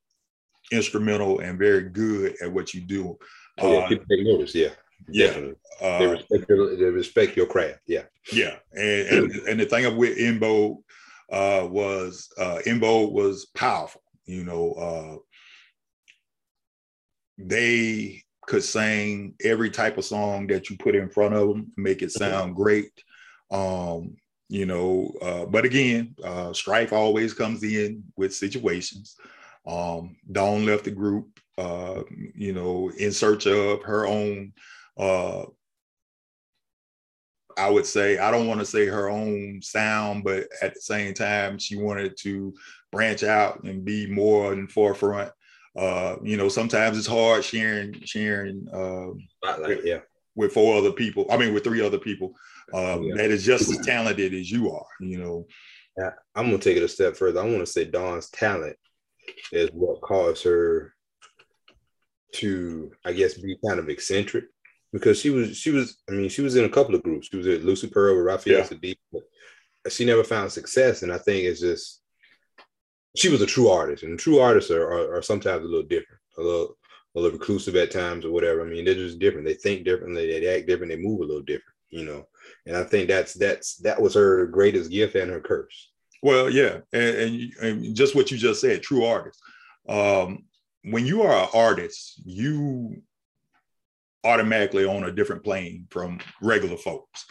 instrumental 0.72 1.40
and 1.40 1.58
very 1.58 1.88
good 1.88 2.36
at 2.42 2.52
what 2.52 2.74
you 2.74 2.82
do. 2.82 3.18
Oh, 3.58 3.72
yeah, 3.72 3.78
uh, 3.78 3.88
people 3.88 4.06
take 4.10 4.26
notice. 4.26 4.54
Yeah. 4.54 4.70
Yeah, 5.08 5.52
uh, 5.80 5.98
they 5.98 6.06
respect 6.06 6.48
your 6.48 6.76
they 6.76 6.84
respect 6.84 7.36
your 7.36 7.46
craft. 7.46 7.80
Yeah, 7.86 8.02
yeah, 8.32 8.56
and 8.72 9.08
and, 9.08 9.32
and 9.48 9.60
the 9.60 9.66
thing 9.66 9.96
with 9.96 10.18
En 10.18 10.38
Vogue 10.38 10.78
uh, 11.30 11.66
was 11.70 12.28
uh, 12.38 12.60
Vogue 12.66 13.12
was 13.12 13.46
powerful. 13.54 14.02
You 14.26 14.44
know, 14.44 14.72
uh, 14.72 15.16
they 17.38 18.22
could 18.46 18.62
sing 18.62 19.34
every 19.42 19.70
type 19.70 19.98
of 19.98 20.04
song 20.04 20.46
that 20.48 20.70
you 20.70 20.76
put 20.76 20.94
in 20.94 21.08
front 21.08 21.34
of 21.34 21.48
them, 21.48 21.72
make 21.76 22.02
it 22.02 22.12
sound 22.12 22.56
great. 22.56 22.92
Um, 23.50 24.16
you 24.48 24.66
know, 24.66 25.12
uh, 25.22 25.46
but 25.46 25.64
again, 25.64 26.14
uh, 26.24 26.52
strife 26.52 26.92
always 26.92 27.32
comes 27.32 27.62
in 27.62 28.02
with 28.16 28.34
situations. 28.34 29.16
Um, 29.66 30.16
Dawn 30.30 30.66
left 30.66 30.84
the 30.84 30.90
group, 30.90 31.38
uh, 31.56 32.02
you 32.34 32.52
know, 32.52 32.90
in 32.98 33.12
search 33.12 33.46
of 33.46 33.82
her 33.84 34.06
own. 34.06 34.52
I 37.66 37.70
would 37.70 37.86
say 37.86 38.18
I 38.18 38.30
don't 38.30 38.46
want 38.46 38.60
to 38.60 38.66
say 38.66 38.86
her 38.86 39.08
own 39.08 39.60
sound, 39.62 40.24
but 40.24 40.48
at 40.62 40.74
the 40.74 40.80
same 40.80 41.14
time, 41.14 41.58
she 41.58 41.76
wanted 41.76 42.16
to 42.20 42.54
branch 42.90 43.22
out 43.22 43.62
and 43.64 43.84
be 43.84 44.06
more 44.06 44.52
in 44.52 44.66
forefront 44.66 45.30
uh, 45.76 46.16
you 46.22 46.36
know, 46.36 46.48
sometimes 46.48 46.98
it's 46.98 47.06
hard 47.06 47.44
sharing 47.44 47.94
sharing 48.04 48.66
uh, 48.72 49.08
with, 49.60 49.84
yeah. 49.84 50.00
with 50.34 50.52
four 50.52 50.76
other 50.76 50.92
people. 50.92 51.26
I 51.30 51.36
mean, 51.36 51.54
with 51.54 51.64
three 51.64 51.80
other 51.80 51.98
people 51.98 52.34
um, 52.74 53.04
yeah. 53.04 53.14
that 53.16 53.30
is 53.30 53.44
just 53.44 53.70
as 53.70 53.84
talented 53.86 54.34
as 54.34 54.50
you 54.50 54.72
are. 54.72 54.86
You 55.00 55.18
know. 55.18 55.46
Yeah, 55.96 56.10
I'm 56.34 56.46
gonna 56.46 56.58
take 56.58 56.76
it 56.76 56.82
a 56.82 56.88
step 56.88 57.16
further. 57.16 57.40
I 57.40 57.44
want 57.44 57.60
to 57.60 57.66
say 57.66 57.84
Dawn's 57.84 58.30
talent 58.30 58.76
is 59.52 59.70
what 59.72 60.00
caused 60.00 60.44
her 60.44 60.94
to, 62.34 62.92
I 63.04 63.12
guess, 63.12 63.34
be 63.34 63.56
kind 63.66 63.78
of 63.78 63.88
eccentric 63.88 64.44
because 64.92 65.20
she 65.20 65.30
was 65.30 65.56
she 65.56 65.70
was 65.70 65.98
I 66.08 66.12
mean 66.12 66.28
she 66.28 66.42
was 66.42 66.56
in 66.56 66.64
a 66.64 66.70
couple 66.70 66.94
of 66.94 67.02
groups. 67.02 67.28
She 67.28 67.36
was 67.36 67.46
at 67.46 67.64
Lucy 67.64 67.88
Pearl 67.88 68.16
with 68.16 68.24
Raphael 68.24 68.58
yeah. 68.58 68.64
Saadiq, 68.64 68.96
but 69.12 69.92
she 69.92 70.04
never 70.04 70.24
found 70.24 70.52
success. 70.52 71.02
And 71.02 71.12
I 71.12 71.18
think 71.18 71.44
it's 71.44 71.60
just 71.60 72.00
she 73.16 73.28
was 73.28 73.42
a 73.42 73.46
true 73.46 73.68
artist, 73.68 74.02
and 74.02 74.18
true 74.18 74.38
artists 74.38 74.70
are, 74.70 74.84
are, 74.84 75.16
are, 75.16 75.22
sometimes 75.22 75.64
a 75.64 75.68
little 75.68 75.86
different, 75.86 76.20
a 76.38 76.42
little 76.42 76.76
a 77.16 77.20
little 77.20 77.38
reclusive 77.38 77.74
at 77.76 77.90
times 77.90 78.24
or 78.24 78.30
whatever. 78.30 78.62
I 78.62 78.70
mean, 78.70 78.84
they're 78.84 78.94
just 78.94 79.18
different. 79.18 79.46
They 79.46 79.54
think 79.54 79.84
differently, 79.84 80.40
they 80.40 80.56
act 80.56 80.68
different, 80.68 80.92
they 80.92 80.98
move 80.98 81.20
a 81.20 81.24
little 81.24 81.42
different, 81.42 81.74
you 81.88 82.04
know. 82.04 82.26
And 82.66 82.76
I 82.76 82.84
think 82.84 83.08
that's 83.08 83.34
that's 83.34 83.76
that 83.78 84.00
was 84.00 84.14
her 84.14 84.46
greatest 84.46 84.90
gift 84.90 85.16
and 85.16 85.30
her 85.30 85.40
curse. 85.40 85.90
Well, 86.22 86.50
yeah, 86.50 86.78
and, 86.92 87.16
and, 87.16 87.52
and 87.62 87.96
just 87.96 88.14
what 88.14 88.30
you 88.30 88.36
just 88.36 88.60
said, 88.60 88.82
true 88.82 89.04
artist. 89.04 89.40
Um, 89.88 90.44
when 90.84 91.06
you 91.06 91.22
are 91.22 91.44
an 91.44 91.48
artist, 91.54 92.20
you 92.24 93.02
automatically 94.24 94.84
on 94.84 95.04
a 95.04 95.12
different 95.12 95.44
plane 95.44 95.86
from 95.90 96.20
regular 96.42 96.76
folks. 96.76 97.26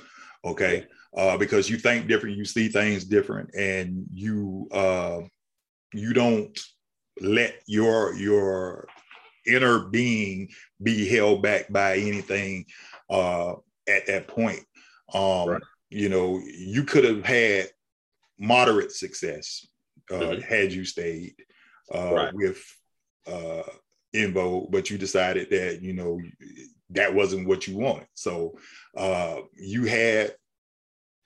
Okay. 0.45 0.85
Uh, 1.15 1.37
because 1.37 1.69
you 1.69 1.77
think 1.77 2.07
different, 2.07 2.37
you 2.37 2.45
see 2.45 2.67
things 2.67 3.03
different, 3.03 3.49
and 3.55 4.05
you 4.13 4.67
uh, 4.71 5.21
you 5.91 6.13
don't 6.13 6.57
let 7.19 7.55
your 7.65 8.13
your 8.13 8.87
inner 9.47 9.79
being 9.79 10.47
be 10.83 11.07
held 11.07 11.41
back 11.41 11.67
by 11.71 11.97
anything 11.97 12.63
uh, 13.09 13.53
at 13.87 14.05
that 14.05 14.27
point. 14.27 14.63
Um, 15.13 15.49
right. 15.49 15.61
You 15.89 16.09
know, 16.09 16.39
you 16.45 16.83
could 16.83 17.03
have 17.03 17.25
had 17.25 17.69
moderate 18.37 18.91
success 18.91 19.65
uh, 20.11 20.15
mm-hmm. 20.15 20.41
had 20.41 20.71
you 20.71 20.85
stayed 20.85 21.33
uh, 21.93 22.13
right. 22.13 22.33
with 22.33 22.63
En 24.13 24.33
Vogue, 24.33 24.71
but 24.71 24.89
you 24.89 24.97
decided 24.97 25.49
that 25.49 25.81
you 25.81 25.93
know 25.93 26.19
that 26.91 27.13
wasn't 27.13 27.47
what 27.47 27.67
you 27.67 27.77
wanted. 27.77 28.07
So 28.15 28.57
uh, 28.97 29.41
you 29.55 29.85
had 29.85 30.33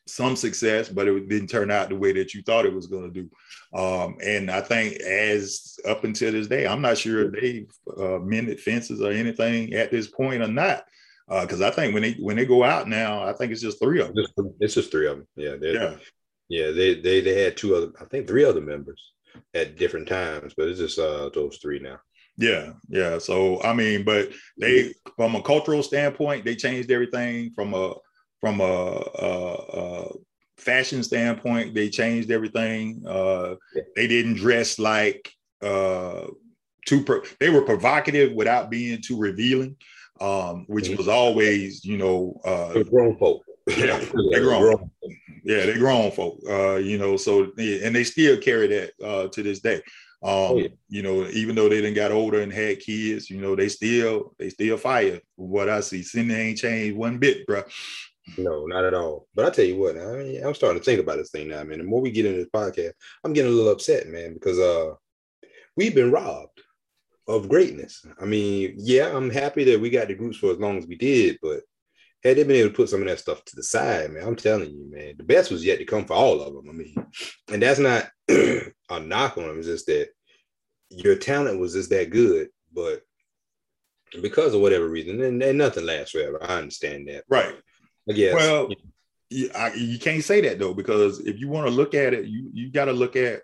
some 0.05 0.35
success, 0.35 0.89
but 0.89 1.07
it 1.07 1.29
didn't 1.29 1.47
turn 1.47 1.71
out 1.71 1.89
the 1.89 1.95
way 1.95 2.11
that 2.13 2.33
you 2.33 2.41
thought 2.41 2.65
it 2.65 2.73
was 2.73 2.87
going 2.87 3.11
to 3.13 3.21
do. 3.21 3.29
Um, 3.77 4.17
and 4.23 4.51
I 4.51 4.61
think 4.61 4.95
as 5.01 5.77
up 5.87 6.03
until 6.03 6.31
this 6.31 6.47
day, 6.47 6.67
I'm 6.67 6.81
not 6.81 6.97
sure 6.97 7.33
if 7.33 7.41
they've 7.41 7.71
uh, 7.97 8.19
mended 8.19 8.59
fences 8.59 9.01
or 9.01 9.11
anything 9.11 9.73
at 9.73 9.91
this 9.91 10.07
point 10.07 10.43
or 10.43 10.47
not. 10.47 10.83
Because 11.29 11.61
uh, 11.61 11.67
I 11.67 11.71
think 11.71 11.93
when 11.93 12.03
they 12.03 12.13
when 12.19 12.35
they 12.35 12.45
go 12.45 12.65
out 12.65 12.89
now, 12.89 13.23
I 13.23 13.31
think 13.31 13.53
it's 13.53 13.61
just 13.61 13.79
three 13.79 14.01
of 14.01 14.13
them. 14.13 14.25
It's 14.59 14.73
just 14.73 14.91
three 14.91 15.07
of 15.07 15.17
them. 15.17 15.27
Yeah, 15.37 15.55
yeah, 15.61 15.95
yeah. 16.49 16.71
They 16.71 16.95
they 16.95 17.21
they 17.21 17.41
had 17.43 17.55
two 17.55 17.75
other, 17.75 17.93
I 17.99 18.03
think 18.05 18.27
three 18.27 18.43
other 18.43 18.59
members 18.59 19.13
at 19.53 19.77
different 19.77 20.09
times, 20.09 20.53
but 20.55 20.67
it's 20.67 20.79
just 20.79 20.99
uh, 20.99 21.29
those 21.33 21.57
three 21.61 21.79
now. 21.79 21.99
Yeah, 22.37 22.73
yeah. 22.89 23.19
So 23.19 23.61
I 23.61 23.73
mean, 23.73 24.03
but 24.03 24.29
they 24.57 24.93
from 25.15 25.35
a 25.35 25.41
cultural 25.41 25.83
standpoint, 25.83 26.45
they 26.45 26.55
changed 26.55 26.91
everything 26.91 27.51
from 27.51 27.73
a 27.73 27.93
from 28.39 28.59
a, 28.59 28.63
a, 28.63 29.55
a 29.73 30.07
fashion 30.57 31.03
standpoint, 31.03 31.73
they 31.73 31.89
changed 31.89 32.31
everything. 32.31 33.03
Uh, 33.07 33.55
they 33.95 34.07
didn't 34.07 34.35
dress 34.35 34.79
like 34.79 35.31
uh, 35.61 36.27
too. 36.85 37.03
Pro- 37.03 37.21
they 37.39 37.49
were 37.49 37.61
provocative 37.61 38.33
without 38.33 38.69
being 38.69 39.01
too 39.01 39.17
revealing, 39.17 39.75
um, 40.21 40.65
which 40.67 40.85
mm-hmm. 40.85 40.97
was 40.97 41.07
always, 41.07 41.85
you 41.85 41.97
know, 41.97 42.39
uh, 42.45 42.83
grown 42.83 43.17
folk. 43.17 43.43
Yeah, 43.67 43.97
they 44.31 44.39
grown. 44.39 44.61
grown. 44.61 44.91
Yeah, 45.43 45.65
they 45.65 45.75
grown 45.75 46.11
folk. 46.11 46.39
Uh, 46.49 46.75
you 46.75 46.97
know, 46.97 47.17
so 47.17 47.51
and 47.57 47.95
they 47.95 48.03
still 48.03 48.37
carry 48.37 48.67
that 48.67 48.91
uh, 49.03 49.27
to 49.27 49.43
this 49.43 49.59
day. 49.59 49.81
Um, 50.23 50.29
oh, 50.29 50.57
yeah. 50.57 50.67
you 50.87 51.01
know, 51.01 51.27
even 51.27 51.53
though 51.53 51.67
they 51.67 51.81
didn't 51.81 51.95
got 51.95 52.11
older 52.11 52.41
and 52.41 52.53
had 52.53 52.79
kids, 52.79 53.29
you 53.29 53.41
know, 53.41 53.55
they 53.55 53.67
still 53.67 54.33
they 54.39 54.49
still 54.49 54.77
fire. 54.77 55.19
What 55.35 55.67
I 55.67 55.81
see, 55.81 56.01
Cindy 56.01 56.33
ain't 56.33 56.57
changed 56.57 56.95
one 56.95 57.17
bit, 57.17 57.45
bro. 57.45 57.63
No, 58.37 58.65
not 58.65 58.85
at 58.85 58.93
all. 58.93 59.27
But 59.35 59.45
I 59.45 59.49
tell 59.49 59.65
you 59.65 59.77
what, 59.77 59.97
I, 59.97 60.39
I'm 60.47 60.53
starting 60.53 60.79
to 60.79 60.85
think 60.85 61.01
about 61.01 61.17
this 61.17 61.31
thing 61.31 61.49
now, 61.49 61.63
man. 61.63 61.79
The 61.79 61.83
more 61.83 61.99
we 61.99 62.09
get 62.09 62.25
into 62.25 62.39
this 62.39 62.49
podcast, 62.53 62.93
I'm 63.23 63.33
getting 63.33 63.51
a 63.51 63.55
little 63.55 63.73
upset, 63.73 64.07
man, 64.07 64.33
because 64.33 64.57
uh, 64.59 64.93
we've 65.75 65.93
been 65.93 66.11
robbed 66.11 66.61
of 67.27 67.49
greatness. 67.49 68.05
I 68.21 68.25
mean, 68.25 68.75
yeah, 68.77 69.13
I'm 69.13 69.29
happy 69.29 69.65
that 69.65 69.79
we 69.79 69.89
got 69.89 70.07
the 70.07 70.15
groups 70.15 70.37
for 70.37 70.51
as 70.51 70.57
long 70.57 70.77
as 70.77 70.87
we 70.87 70.95
did, 70.95 71.37
but 71.41 71.61
had 72.23 72.37
they 72.37 72.43
been 72.43 72.55
able 72.55 72.69
to 72.69 72.75
put 72.75 72.89
some 72.89 73.01
of 73.01 73.07
that 73.07 73.19
stuff 73.19 73.43
to 73.45 73.55
the 73.55 73.63
side, 73.63 74.11
man, 74.11 74.25
I'm 74.25 74.35
telling 74.35 74.71
you, 74.71 74.89
man, 74.89 75.15
the 75.17 75.23
best 75.23 75.51
was 75.51 75.65
yet 75.65 75.79
to 75.79 75.85
come 75.85 76.05
for 76.05 76.13
all 76.13 76.41
of 76.41 76.53
them. 76.53 76.69
I 76.69 76.73
mean, 76.73 77.07
and 77.51 77.61
that's 77.61 77.79
not 77.79 78.09
a 78.29 78.99
knock 78.99 79.37
on 79.37 79.47
them, 79.47 79.57
it's 79.57 79.67
just 79.67 79.87
that 79.87 80.09
your 80.89 81.15
talent 81.15 81.59
was 81.59 81.73
just 81.73 81.89
that 81.89 82.09
good, 82.09 82.49
but 82.73 83.01
because 84.21 84.53
of 84.53 84.61
whatever 84.61 84.87
reason, 84.87 85.21
and, 85.21 85.41
and 85.41 85.57
nothing 85.57 85.85
lasts 85.85 86.11
forever. 86.11 86.41
I 86.41 86.57
understand 86.59 87.07
that. 87.07 87.23
Right. 87.27 87.55
I 88.09 88.13
guess. 88.13 88.35
Well, 88.35 88.69
you, 89.29 89.49
I, 89.55 89.73
you 89.73 89.99
can't 89.99 90.23
say 90.23 90.41
that 90.41 90.59
though, 90.59 90.73
because 90.73 91.19
if 91.19 91.39
you 91.39 91.47
want 91.47 91.67
to 91.67 91.73
look 91.73 91.93
at 91.93 92.13
it, 92.13 92.25
you 92.25 92.49
you 92.53 92.71
got 92.71 92.85
to 92.85 92.93
look 92.93 93.15
at 93.15 93.41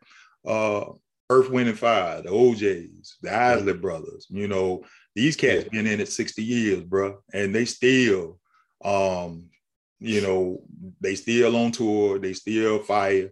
uh 0.47 0.85
Earth, 1.29 1.49
Wind, 1.49 1.69
and 1.69 1.77
Fire, 1.77 2.21
the 2.21 2.29
O'Jays, 2.29 3.17
the 3.21 3.33
Isley 3.33 3.73
Brothers. 3.73 4.27
You 4.29 4.47
know, 4.47 4.83
these 5.15 5.35
cats 5.35 5.65
yeah. 5.65 5.69
been 5.81 5.87
in 5.87 5.99
it 5.99 6.09
60 6.09 6.43
years, 6.43 6.83
bro, 6.83 7.19
and 7.33 7.53
they 7.53 7.65
still, 7.65 8.38
um, 8.83 9.49
you 9.99 10.21
know, 10.21 10.61
they 11.01 11.15
still 11.15 11.55
on 11.55 11.71
tour, 11.71 12.19
they 12.19 12.33
still 12.33 12.79
fire, 12.79 13.31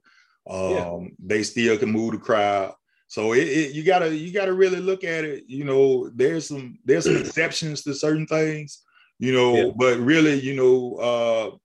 um, 0.49 0.71
yeah. 0.71 0.99
they 1.19 1.43
still 1.43 1.77
can 1.77 1.91
move 1.91 2.13
the 2.13 2.17
crowd. 2.17 2.73
So 3.07 3.33
it, 3.33 3.47
it, 3.47 3.73
you 3.73 3.83
gotta 3.83 4.13
you 4.13 4.33
gotta 4.33 4.53
really 4.53 4.81
look 4.81 5.03
at 5.03 5.23
it. 5.23 5.45
You 5.47 5.63
know, 5.63 6.09
there's 6.09 6.47
some 6.47 6.77
there's 6.83 7.05
some 7.05 7.17
exceptions 7.25 7.83
to 7.83 7.93
certain 7.93 8.27
things, 8.27 8.83
you 9.17 9.33
know, 9.33 9.55
yeah. 9.55 9.71
but 9.75 9.97
really, 9.99 10.39
you 10.39 10.55
know, 10.55 10.95
uh, 10.97 11.57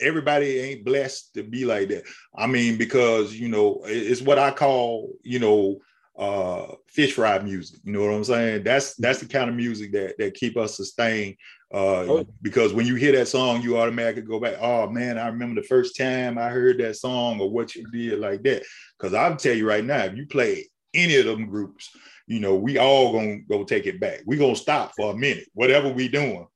everybody 0.00 0.58
ain't 0.58 0.84
blessed 0.84 1.34
to 1.34 1.44
be 1.44 1.64
like 1.64 1.88
that. 1.88 2.04
I 2.36 2.48
mean, 2.48 2.76
because 2.76 3.34
you 3.34 3.48
know, 3.48 3.82
it's 3.84 4.20
what 4.20 4.38
I 4.38 4.50
call, 4.50 5.12
you 5.22 5.38
know, 5.38 5.78
uh 6.16 6.66
fish 6.86 7.14
fry 7.14 7.38
music. 7.40 7.80
You 7.84 7.92
know 7.92 8.02
what 8.02 8.14
I'm 8.14 8.24
saying? 8.24 8.64
That's 8.64 8.94
that's 8.94 9.20
the 9.20 9.26
kind 9.26 9.50
of 9.50 9.56
music 9.56 9.92
that 9.92 10.16
that 10.18 10.34
keep 10.34 10.56
us 10.56 10.76
sustained. 10.76 11.36
Uh 11.72 12.06
oh. 12.06 12.26
because 12.40 12.72
when 12.72 12.86
you 12.86 12.94
hear 12.94 13.12
that 13.12 13.26
song, 13.26 13.62
you 13.62 13.78
automatically 13.78 14.22
go 14.22 14.38
back, 14.38 14.56
oh 14.60 14.88
man, 14.88 15.18
I 15.18 15.26
remember 15.26 15.60
the 15.60 15.66
first 15.66 15.96
time 15.96 16.38
I 16.38 16.48
heard 16.48 16.78
that 16.78 16.96
song 16.96 17.40
or 17.40 17.50
what 17.50 17.74
you 17.74 17.84
did 17.90 18.20
like 18.20 18.42
that. 18.44 18.62
Because 18.96 19.12
I'll 19.12 19.36
tell 19.36 19.56
you 19.56 19.68
right 19.68 19.84
now, 19.84 20.04
if 20.04 20.16
you 20.16 20.26
play 20.26 20.68
any 20.94 21.16
of 21.16 21.26
them 21.26 21.46
groups, 21.46 21.90
you 22.26 22.38
know, 22.38 22.54
we 22.54 22.78
all 22.78 23.12
gonna 23.12 23.38
go 23.48 23.64
take 23.64 23.86
it 23.86 23.98
back. 23.98 24.20
we 24.24 24.36
gonna 24.36 24.54
stop 24.54 24.92
for 24.96 25.12
a 25.12 25.16
minute, 25.16 25.48
whatever 25.54 25.88
we 25.88 26.08
doing. 26.08 26.46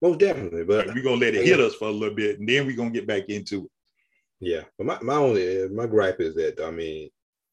Most 0.00 0.18
definitely, 0.18 0.64
but 0.64 0.86
we're 0.88 1.02
gonna 1.02 1.16
let 1.16 1.34
it 1.34 1.44
hit 1.44 1.60
us 1.60 1.74
for 1.74 1.88
a 1.88 1.92
little 1.92 2.14
bit, 2.14 2.40
and 2.40 2.48
then 2.48 2.66
we're 2.66 2.76
gonna 2.76 2.90
get 2.90 3.06
back 3.06 3.28
into 3.28 3.64
it. 3.66 3.70
Yeah, 4.40 4.62
but 4.76 4.86
my, 4.86 4.98
my 5.02 5.14
only 5.14 5.68
my 5.68 5.86
gripe 5.86 6.20
is 6.20 6.34
that 6.34 6.60
I 6.60 6.70
mean, 6.72 7.10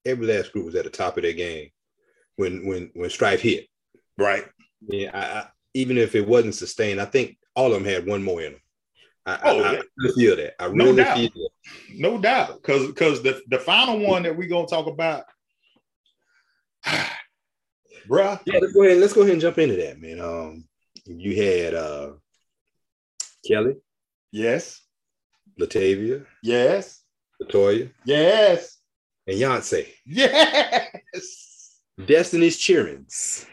every 0.09 0.27
last 0.27 0.51
group 0.51 0.65
was 0.65 0.75
at 0.75 0.83
the 0.83 0.89
top 0.89 1.17
of 1.17 1.23
their 1.23 1.33
game 1.33 1.69
when 2.35 2.65
when 2.65 2.91
when 2.93 3.09
Strife 3.09 3.41
hit. 3.41 3.67
Right. 4.17 4.45
Yeah, 4.87 5.11
I, 5.13 5.39
I, 5.39 5.47
even 5.73 5.97
if 5.97 6.15
it 6.15 6.27
wasn't 6.27 6.55
sustained, 6.55 7.01
I 7.01 7.05
think 7.05 7.37
all 7.55 7.67
of 7.67 7.73
them 7.73 7.85
had 7.85 8.05
one 8.05 8.23
more 8.23 8.41
in 8.41 8.53
them. 8.53 8.61
I, 9.25 9.39
oh, 9.43 9.63
I, 9.63 9.77
I 9.77 10.11
feel 10.15 10.35
that. 10.37 10.61
I 10.61 10.65
really 10.65 10.77
no 10.77 10.95
doubt. 10.95 11.17
feel 11.17 11.29
that. 11.29 11.49
No 11.93 12.17
doubt, 12.17 12.55
because 12.55 12.87
because 12.87 13.21
the 13.21 13.41
the 13.49 13.59
final 13.59 13.99
one 13.99 14.23
that 14.23 14.35
we're 14.35 14.49
gonna 14.49 14.67
talk 14.67 14.87
about, 14.87 15.25
bruh. 18.07 18.39
Yeah, 18.45 18.59
let's 18.59 18.73
go 18.73 18.83
ahead. 18.83 18.97
Let's 18.97 19.13
go 19.13 19.21
ahead 19.21 19.33
and 19.33 19.41
jump 19.41 19.57
into 19.59 19.75
that, 19.75 20.01
man. 20.01 20.19
Um, 20.19 20.65
you 21.05 21.35
had 21.35 21.73
uh 21.75 22.11
Kelly. 23.45 23.75
Yes. 24.31 24.81
Latavia. 25.59 26.25
Yes. 26.41 27.03
Latoya. 27.41 27.91
Yes. 28.05 28.78
And 29.29 29.37
Yoncé. 29.37 29.85
Yes. 30.07 31.79
Destiny's 32.03 32.57
Cheerings. 32.57 33.45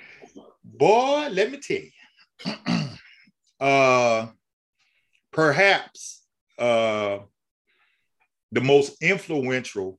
Boy, 0.64 1.28
let 1.30 1.52
me 1.52 1.58
tell 1.58 1.76
you. 1.76 2.88
uh 3.60 4.26
perhaps 5.32 6.22
uh 6.58 7.18
the 8.52 8.60
most 8.60 9.02
influential 9.02 9.98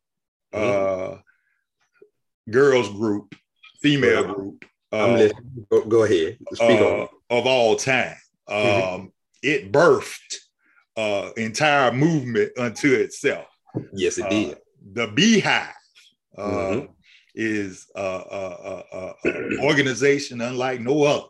uh 0.53 0.57
mm-hmm. 0.57 2.51
girls 2.51 2.89
group, 2.89 3.35
female 3.79 4.33
group. 4.33 4.65
Uh, 4.91 5.29
go, 5.69 5.83
go, 5.85 6.03
ahead. 6.03 6.37
Speak 6.53 6.79
uh, 6.79 7.07
of 7.29 7.45
all 7.45 7.75
time. 7.75 8.15
Mm-hmm. 8.49 8.95
Um, 8.95 9.11
it 9.43 9.71
birthed 9.71 10.35
uh, 10.95 11.31
entire 11.35 11.91
movement 11.91 12.51
unto 12.57 12.93
itself. 12.93 13.47
Yes, 13.91 14.17
it 14.17 14.25
uh, 14.25 14.29
did. 14.29 14.57
The 14.93 15.07
BeyHive 15.07 15.71
uh, 16.37 16.41
mm-hmm. 16.41 16.85
is 17.35 17.87
a, 17.95 19.13
organization 19.61 20.41
unlike 20.41 20.81
no 20.81 21.03
other. 21.03 21.27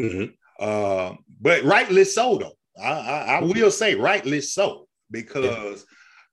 Mm-hmm. 0.00 0.32
Uh, 0.58 1.14
but 1.40 1.62
rightly 1.64 2.04
so, 2.04 2.38
though. 2.38 2.52
I, 2.80 2.90
I, 2.90 3.18
I, 3.36 3.40
will 3.40 3.70
say 3.70 3.94
rightly 3.94 4.40
so 4.42 4.86
because 5.10 5.86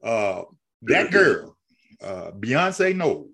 uh, 0.04 0.42
that 0.84 1.12
girl, 1.12 1.56
uh, 2.02 2.32
Beyonce 2.32 2.96
Knowles, 2.96 3.30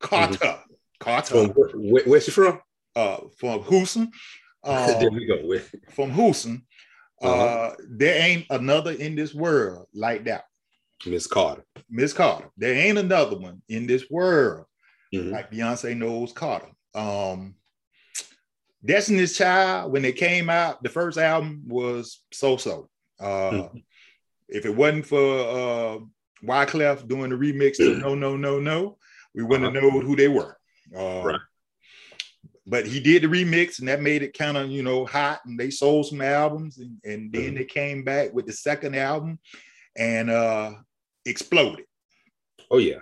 caught 0.00 0.30
mm-hmm. 0.30 0.72
caught 1.00 1.28
from. 1.28 1.48
Where, 1.50 2.04
where's 2.04 2.24
she 2.24 2.30
from? 2.30 2.60
Uh, 2.94 3.18
from 3.38 3.64
Houston. 3.64 4.10
there 4.64 5.10
we 5.10 5.26
go. 5.26 5.58
from 5.90 6.12
Houston. 6.12 6.64
Uh-huh. 7.20 7.32
Uh, 7.32 7.74
there 7.88 8.20
ain't 8.20 8.46
another 8.50 8.92
in 8.92 9.14
this 9.14 9.34
world 9.34 9.86
like 9.94 10.24
that. 10.24 10.44
Miss 11.06 11.26
Carter. 11.26 11.64
Miss 11.90 12.12
Carter. 12.12 12.48
There 12.56 12.74
ain't 12.74 12.98
another 12.98 13.36
one 13.36 13.62
in 13.68 13.86
this 13.86 14.08
world 14.10 14.66
mm-hmm. 15.14 15.30
like 15.30 15.50
Beyonce 15.50 15.96
Knowles 15.96 16.32
Carter. 16.32 16.70
Um, 16.94 17.54
Destiny's 18.84 19.36
Child, 19.36 19.92
when 19.92 20.04
it 20.04 20.16
came 20.16 20.50
out, 20.50 20.82
the 20.82 20.88
first 20.88 21.18
album 21.18 21.62
was 21.66 22.20
so-so. 22.32 22.88
Uh, 23.20 23.50
mm-hmm. 23.50 23.78
If 24.54 24.66
it 24.66 24.76
wasn't 24.76 25.06
for 25.06 25.16
uh, 25.18 25.98
Wyclef 26.44 27.08
doing 27.08 27.30
the 27.30 27.36
remix 27.36 27.76
to 27.78 27.96
No, 27.96 28.14
No, 28.14 28.36
No, 28.36 28.60
No, 28.60 28.98
we 29.34 29.42
wouldn't 29.42 29.74
uh-huh. 29.74 29.82
have 29.82 29.94
known 29.94 30.04
who 30.04 30.14
they 30.14 30.28
were. 30.28 30.58
Uh, 30.94 31.22
right 31.24 31.40
but 32.66 32.86
he 32.86 33.00
did 33.00 33.22
the 33.22 33.26
remix 33.26 33.78
and 33.78 33.88
that 33.88 34.00
made 34.00 34.22
it 34.22 34.36
kind 34.36 34.56
of 34.56 34.70
you 34.70 34.82
know 34.82 35.04
hot 35.04 35.40
and 35.44 35.58
they 35.58 35.70
sold 35.70 36.06
some 36.06 36.20
albums 36.20 36.78
and, 36.78 36.98
and 37.04 37.32
then 37.32 37.42
mm-hmm. 37.42 37.56
they 37.56 37.64
came 37.64 38.04
back 38.04 38.32
with 38.32 38.46
the 38.46 38.52
second 38.52 38.94
album 38.94 39.38
and 39.96 40.30
uh 40.30 40.72
exploded 41.26 41.84
oh 42.70 42.78
yeah 42.78 43.00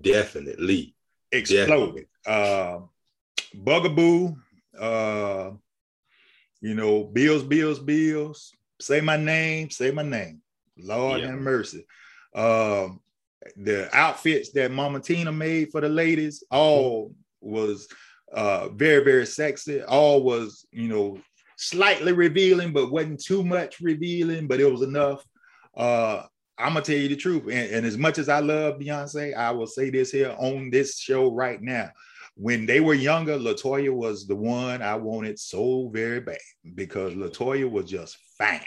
definitely 0.00 0.94
exploded 1.30 1.68
definitely. 1.68 2.06
uh 2.26 2.78
bugaboo 3.54 4.34
uh 4.78 5.50
you 6.60 6.74
know 6.74 7.04
bills 7.04 7.42
bills 7.42 7.78
bills 7.78 8.52
say 8.80 9.00
my 9.00 9.16
name 9.16 9.70
say 9.70 9.90
my 9.90 10.02
name 10.02 10.40
lord 10.78 11.20
yeah. 11.20 11.28
have 11.28 11.38
mercy 11.38 11.86
um 12.34 13.00
the 13.56 13.94
outfits 13.94 14.52
that 14.52 14.70
mama 14.70 15.00
tina 15.00 15.32
made 15.32 15.70
for 15.70 15.80
the 15.80 15.88
ladies 15.88 16.44
all 16.50 17.12
was 17.40 17.88
uh, 18.32 18.68
very, 18.70 19.04
very 19.04 19.26
sexy. 19.26 19.82
All 19.82 20.22
was, 20.22 20.66
you 20.72 20.88
know, 20.88 21.18
slightly 21.56 22.12
revealing, 22.12 22.72
but 22.72 22.90
wasn't 22.90 23.22
too 23.22 23.44
much 23.44 23.80
revealing, 23.80 24.46
but 24.46 24.60
it 24.60 24.70
was 24.70 24.82
enough. 24.82 25.24
Uh, 25.76 26.24
I'm 26.62 26.74
gonna 26.74 26.82
tell 26.82 26.96
you 26.96 27.08
the 27.08 27.16
truth. 27.16 27.44
And, 27.44 27.70
and, 27.70 27.86
as 27.86 27.98
much 27.98 28.18
as 28.18 28.28
I 28.28 28.40
love 28.40 28.78
Beyonce, 28.78 29.34
I 29.36 29.50
will 29.50 29.66
say 29.66 29.90
this 29.90 30.10
here 30.10 30.34
on 30.38 30.70
this 30.70 30.98
show 30.98 31.32
right 31.32 31.60
now. 31.60 31.90
When 32.34 32.64
they 32.64 32.80
were 32.80 32.94
younger, 32.94 33.36
Latoya 33.38 33.92
was 33.92 34.26
the 34.26 34.36
one 34.36 34.80
I 34.80 34.94
wanted 34.94 35.38
so 35.38 35.90
very 35.92 36.20
bad 36.20 36.38
because 36.74 37.12
Latoya 37.14 37.70
was 37.70 37.90
just 37.90 38.16
fine. 38.38 38.60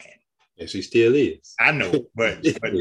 And 0.60 0.70
she 0.70 0.82
still 0.82 1.16
is. 1.16 1.56
I 1.60 1.72
know, 1.72 1.92
but 2.16 2.46
but, 2.62 2.74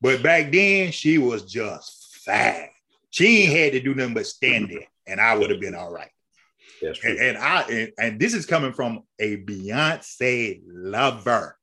but 0.00 0.22
back 0.22 0.50
then 0.52 0.92
she 0.92 1.18
was 1.18 1.44
just 1.44 2.20
fine. 2.24 2.68
She 3.10 3.42
ain't 3.42 3.58
had 3.58 3.72
to 3.72 3.80
do 3.80 3.94
nothing 3.94 4.14
but 4.14 4.26
stand 4.26 4.70
there, 4.70 4.86
and 5.06 5.20
I 5.20 5.36
would 5.36 5.50
have 5.50 5.60
been 5.60 5.74
all 5.74 5.92
right. 5.92 6.10
And, 6.82 7.18
and, 7.18 7.38
I 7.38 7.62
and, 7.62 7.92
and, 7.98 8.20
this 8.20 8.32
is 8.32 8.46
coming 8.46 8.72
from 8.72 9.02
a 9.18 9.36
Beyonce 9.36 10.62
lover. 10.66 11.58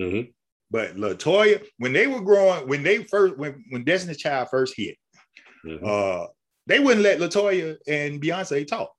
Mm-hmm. 0.00 0.30
But 0.70 0.96
Latoya, 0.96 1.64
when 1.78 1.92
they 1.92 2.06
were 2.06 2.20
growing, 2.20 2.68
when 2.68 2.82
they 2.82 3.04
first 3.04 3.36
when 3.36 3.64
when 3.70 3.84
Destiny's 3.84 4.18
Child 4.18 4.48
first 4.50 4.74
hit, 4.76 4.96
mm-hmm. 5.64 5.84
uh, 5.86 6.26
they 6.66 6.80
wouldn't 6.80 7.02
let 7.02 7.18
Latoya 7.18 7.76
and 7.86 8.20
Beyonce 8.20 8.66
talk. 8.66 8.90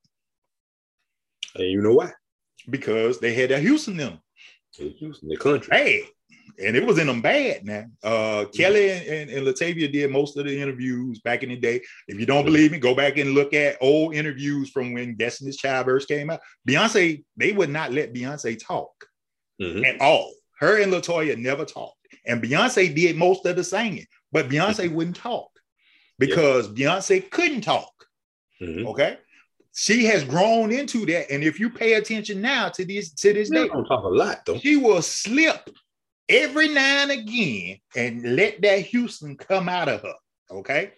And 1.56 1.70
you 1.70 1.82
know 1.82 1.94
why? 1.94 2.12
Because 2.70 3.20
they 3.20 3.34
had 3.34 3.50
that 3.52 3.62
Houston 3.62 3.98
them. 3.98 4.20
Houston, 4.74 5.30
the 5.30 5.38
country. 5.38 5.76
Hey, 5.76 6.04
and 6.64 6.76
it 6.76 6.86
was 6.86 6.98
in 6.98 7.08
them 7.08 7.22
bad 7.22 7.66
now. 7.66 7.86
Uh, 8.04 8.46
Kelly 8.56 8.92
and, 8.92 9.08
and, 9.08 9.30
and, 9.30 9.48
Latavia 9.48 9.92
did 9.92 10.12
most 10.12 10.38
of 10.38 10.46
the 10.46 10.60
interviews 10.60 11.20
back 11.22 11.44
in 11.44 11.50
the 11.50 11.56
day. 11.56 11.82
If 12.08 12.20
you 12.20 12.26
don't 12.26 12.46
believe 12.46 12.72
me, 12.72 12.80
go 12.80 12.96
back 12.96 13.18
and 13.18 13.34
look 13.34 13.54
at 13.54 13.78
old 13.82 14.16
interviews 14.16 14.70
from 14.70 14.94
when 14.94 15.16
Destiny's 15.16 15.58
Childbirth 15.58 16.08
came 16.08 16.30
out. 16.30 16.42
Beyonce, 16.68 17.24
they 17.38 17.52
would 17.52 17.70
not 17.70 17.92
let 17.92 18.14
Beyonce 18.14 18.60
talk 18.62 18.92
mm-hmm. 19.62 19.84
at 19.84 20.02
all. 20.02 20.34
Her 20.60 20.82
and 20.82 20.92
Latoya 20.92 21.38
never 21.38 21.66
talked. 21.66 21.98
And 22.26 22.42
Beyonce 22.42 22.94
did 22.96 23.18
most 23.18 23.46
of 23.46 23.56
the 23.56 23.64
singing, 23.64 24.06
but 24.32 24.50
Beyonce 24.50 24.86
mm-hmm. 24.86 24.96
wouldn't 24.96 25.16
talk 25.16 25.50
because 26.18 26.70
yeah. 26.70 26.96
Beyonce 26.96 27.30
couldn't 27.30 27.62
talk. 27.62 27.92
Mm-hmm. 28.62 28.88
Okay. 28.88 29.18
She 29.74 30.06
has 30.06 30.24
grown 30.24 30.72
into 30.72 31.06
that. 31.08 31.30
And 31.30 31.44
if 31.44 31.60
you 31.60 31.70
pay 31.70 31.94
attention 31.94 32.42
now 32.42 32.70
to 32.70 32.86
this 32.86 33.12
to 33.14 33.34
this 33.34 33.50
day, 33.50 33.68
don't 33.68 33.86
talk 33.86 34.04
a 34.04 34.08
lot 34.08 34.46
though. 34.46 34.58
She 34.58 34.78
will 34.78 35.02
slip 35.02 35.70
every 36.30 36.70
now 36.70 37.04
and 37.04 37.12
again 37.12 37.78
and 37.96 38.36
let 38.36 38.62
that 38.62 38.80
Houston 38.80 39.36
come 39.36 39.68
out 39.68 39.90
of 39.90 40.02
her. 40.02 40.14
Okay. 40.50 40.94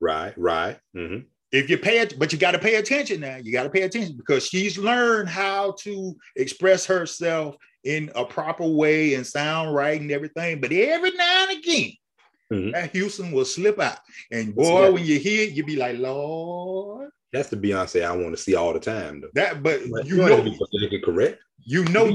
Right, 0.00 0.34
right. 0.36 0.78
Mm-hmm. 0.94 1.20
If 1.50 1.70
you 1.70 1.78
pay 1.78 2.00
it, 2.00 2.18
but 2.18 2.32
you 2.32 2.38
got 2.38 2.50
to 2.50 2.58
pay 2.58 2.74
attention 2.74 3.20
now. 3.20 3.36
You 3.36 3.52
got 3.52 3.62
to 3.62 3.70
pay 3.70 3.82
attention 3.82 4.16
because 4.16 4.46
she's 4.46 4.76
learned 4.76 5.30
how 5.30 5.74
to 5.80 6.14
express 6.36 6.84
herself 6.84 7.56
in 7.84 8.10
a 8.14 8.24
proper 8.24 8.66
way 8.66 9.14
and 9.14 9.26
sound 9.26 9.74
right 9.74 10.00
and 10.00 10.10
everything. 10.10 10.60
But 10.60 10.72
every 10.72 11.12
now 11.12 11.46
and 11.48 11.58
again, 11.58 11.92
mm-hmm. 12.52 12.70
that 12.72 12.90
Houston 12.92 13.32
will 13.32 13.44
slip 13.44 13.78
out. 13.80 13.98
And 14.30 14.54
boy, 14.54 14.92
when 14.92 15.04
you 15.04 15.18
hear 15.18 15.44
it, 15.44 15.52
you 15.52 15.64
be 15.64 15.76
like, 15.76 15.98
Lord. 15.98 17.10
That's 17.32 17.50
the 17.50 17.56
Beyonce 17.56 18.04
I 18.04 18.16
want 18.16 18.30
to 18.30 18.42
see 18.42 18.54
all 18.54 18.72
the 18.72 18.80
time. 18.80 19.20
Though. 19.20 19.28
That, 19.34 19.62
but 19.62 19.84
you, 19.86 20.02
you 20.04 20.16
know, 20.16 21.00
correct. 21.04 21.40
You 21.58 21.84
know, 21.84 22.08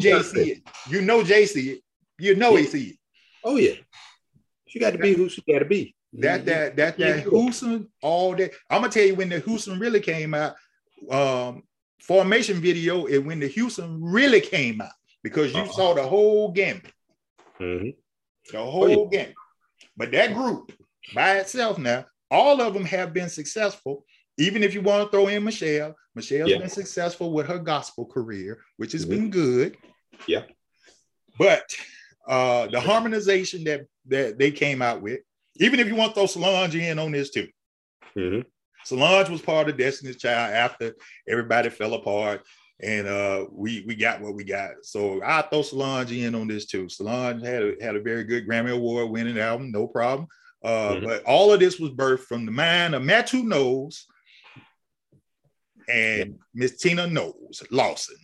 it. 0.52 0.64
You 0.90 1.02
know, 1.02 1.24
Jay 1.24 1.46
see 1.46 1.70
it. 1.72 1.82
You 2.18 2.36
know, 2.36 2.52
yeah. 2.52 2.60
he 2.62 2.66
see 2.66 2.84
it. 2.90 2.96
Oh 3.44 3.58
yeah, 3.58 3.76
she 4.68 4.80
got 4.80 4.94
to 4.94 4.98
be 4.98 5.14
who 5.14 5.30
she 5.30 5.44
got 5.48 5.60
to 5.60 5.66
be. 5.66 5.96
That 6.14 6.46
that 6.46 6.76
that 6.78 6.98
that 6.98 7.24
Houston 7.28 7.90
all 8.02 8.34
day. 8.34 8.50
I'm 8.70 8.82
gonna 8.82 8.92
tell 8.92 9.04
you 9.04 9.16
when 9.16 9.30
the 9.30 9.40
Houston 9.40 9.80
really 9.80 10.00
came 10.00 10.34
out. 10.34 10.56
Um, 11.12 11.64
formation 12.00 12.60
video 12.60 13.06
and 13.06 13.26
when 13.26 13.40
the 13.40 13.48
Houston 13.48 14.04
really 14.04 14.42
came 14.42 14.82
out 14.82 14.92
because 15.24 15.54
you 15.54 15.62
uh-huh. 15.62 15.72
saw 15.72 15.94
the 15.94 16.04
whole 16.04 16.52
game, 16.52 16.82
mm-hmm. 17.60 17.90
the 18.52 18.58
whole 18.58 18.84
oh, 18.84 19.10
yeah. 19.12 19.24
game. 19.24 19.34
But 19.96 20.12
that 20.12 20.34
group 20.34 20.72
by 21.16 21.38
itself 21.38 21.78
now, 21.78 22.06
all 22.30 22.62
of 22.62 22.74
them 22.74 22.86
have 22.86 23.14
been 23.14 23.30
successful. 23.30 24.06
Even 24.38 24.64
if 24.64 24.74
you 24.74 24.82
want 24.82 25.04
to 25.04 25.16
throw 25.16 25.28
in 25.28 25.44
Michelle, 25.44 25.96
Michelle's 26.16 26.50
yeah. 26.50 26.58
been 26.58 26.70
successful 26.70 27.32
with 27.32 27.48
her 27.48 27.60
gospel 27.60 28.06
career, 28.06 28.60
which 28.78 28.92
has 28.92 29.06
mm-hmm. 29.06 29.16
been 29.16 29.30
good. 29.30 29.78
Yeah. 30.28 30.44
But 31.38 31.64
uh, 32.28 32.68
the 32.68 32.80
harmonization 32.80 33.64
that 33.66 33.86
that 34.08 34.38
they 34.38 34.52
came 34.52 34.82
out 34.82 35.02
with, 35.02 35.20
even 35.58 35.80
if 35.80 35.88
you 35.88 35.96
want 35.96 36.12
to 36.12 36.16
throw 36.16 36.26
Solange 36.26 36.76
in 36.76 37.00
on 37.00 37.12
this 37.12 37.30
too. 37.30 37.48
Mm-hmm. 38.18 38.42
Solange 38.86 39.30
was 39.30 39.42
part 39.42 39.70
of 39.70 39.78
Destiny's 39.78 40.18
Child 40.18 40.54
after 40.54 40.94
everybody 41.28 41.70
fell 41.70 41.94
apart 41.94 42.44
and 42.80 43.08
uh, 43.08 43.46
we 43.52 43.84
we 43.88 43.96
got 43.96 44.22
what 44.22 44.36
we 44.36 44.44
got. 44.44 44.72
So 44.84 45.22
I 45.24 45.42
throw 45.44 45.62
Solange 45.62 46.12
in 46.12 46.36
on 46.36 46.48
this 46.48 46.66
too. 46.66 46.90
Solange 46.90 47.44
had 47.44 47.64
a, 47.64 47.74
had 47.82 47.96
a 47.96 48.02
very 48.02 48.24
good 48.24 48.48
Grammy 48.48 48.74
Award 48.74 49.10
winning 49.10 49.40
album, 49.40 49.72
no 49.72 49.88
problem. 49.88 50.28
Uh, 50.64 50.94
mm-hmm. 50.94 51.06
But 51.06 51.24
all 51.26 51.54
of 51.54 51.60
this 51.60 51.80
was 51.80 51.92
birthed 51.92 52.22
from 52.22 52.46
the 52.46 52.52
mind 52.52 52.96
of 52.96 53.04
Matthew 53.04 53.44
Knowles 53.44 54.06
and 55.90 56.40
Miss 56.54 56.78
Tina 56.78 57.08
Knowles 57.08 57.64
Lawson. 57.70 58.16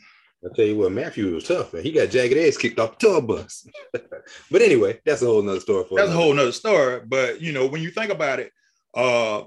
I 0.43 0.55
tell 0.55 0.65
you 0.65 0.77
what, 0.77 0.93
Matthew 0.93 1.33
was 1.33 1.43
tough, 1.43 1.73
man. 1.73 1.83
He 1.83 1.91
got 1.91 2.09
jagged 2.09 2.37
edge 2.37 2.57
kicked 2.57 2.79
off 2.79 2.97
the 2.97 3.07
tour 3.07 3.21
bus. 3.21 3.67
but 3.91 4.61
anyway, 4.61 4.99
that's 5.05 5.21
a 5.21 5.25
whole 5.25 5.41
nother 5.41 5.59
story 5.59 5.83
for 5.83 5.97
That's 5.97 6.11
a 6.11 6.13
whole 6.13 6.33
nother 6.33 6.53
story. 6.53 7.01
But 7.05 7.41
you 7.41 7.51
know, 7.51 7.67
when 7.67 7.81
you 7.81 7.91
think 7.91 8.09
about 8.09 8.39
it, 8.39 8.51
uh, 8.95 9.43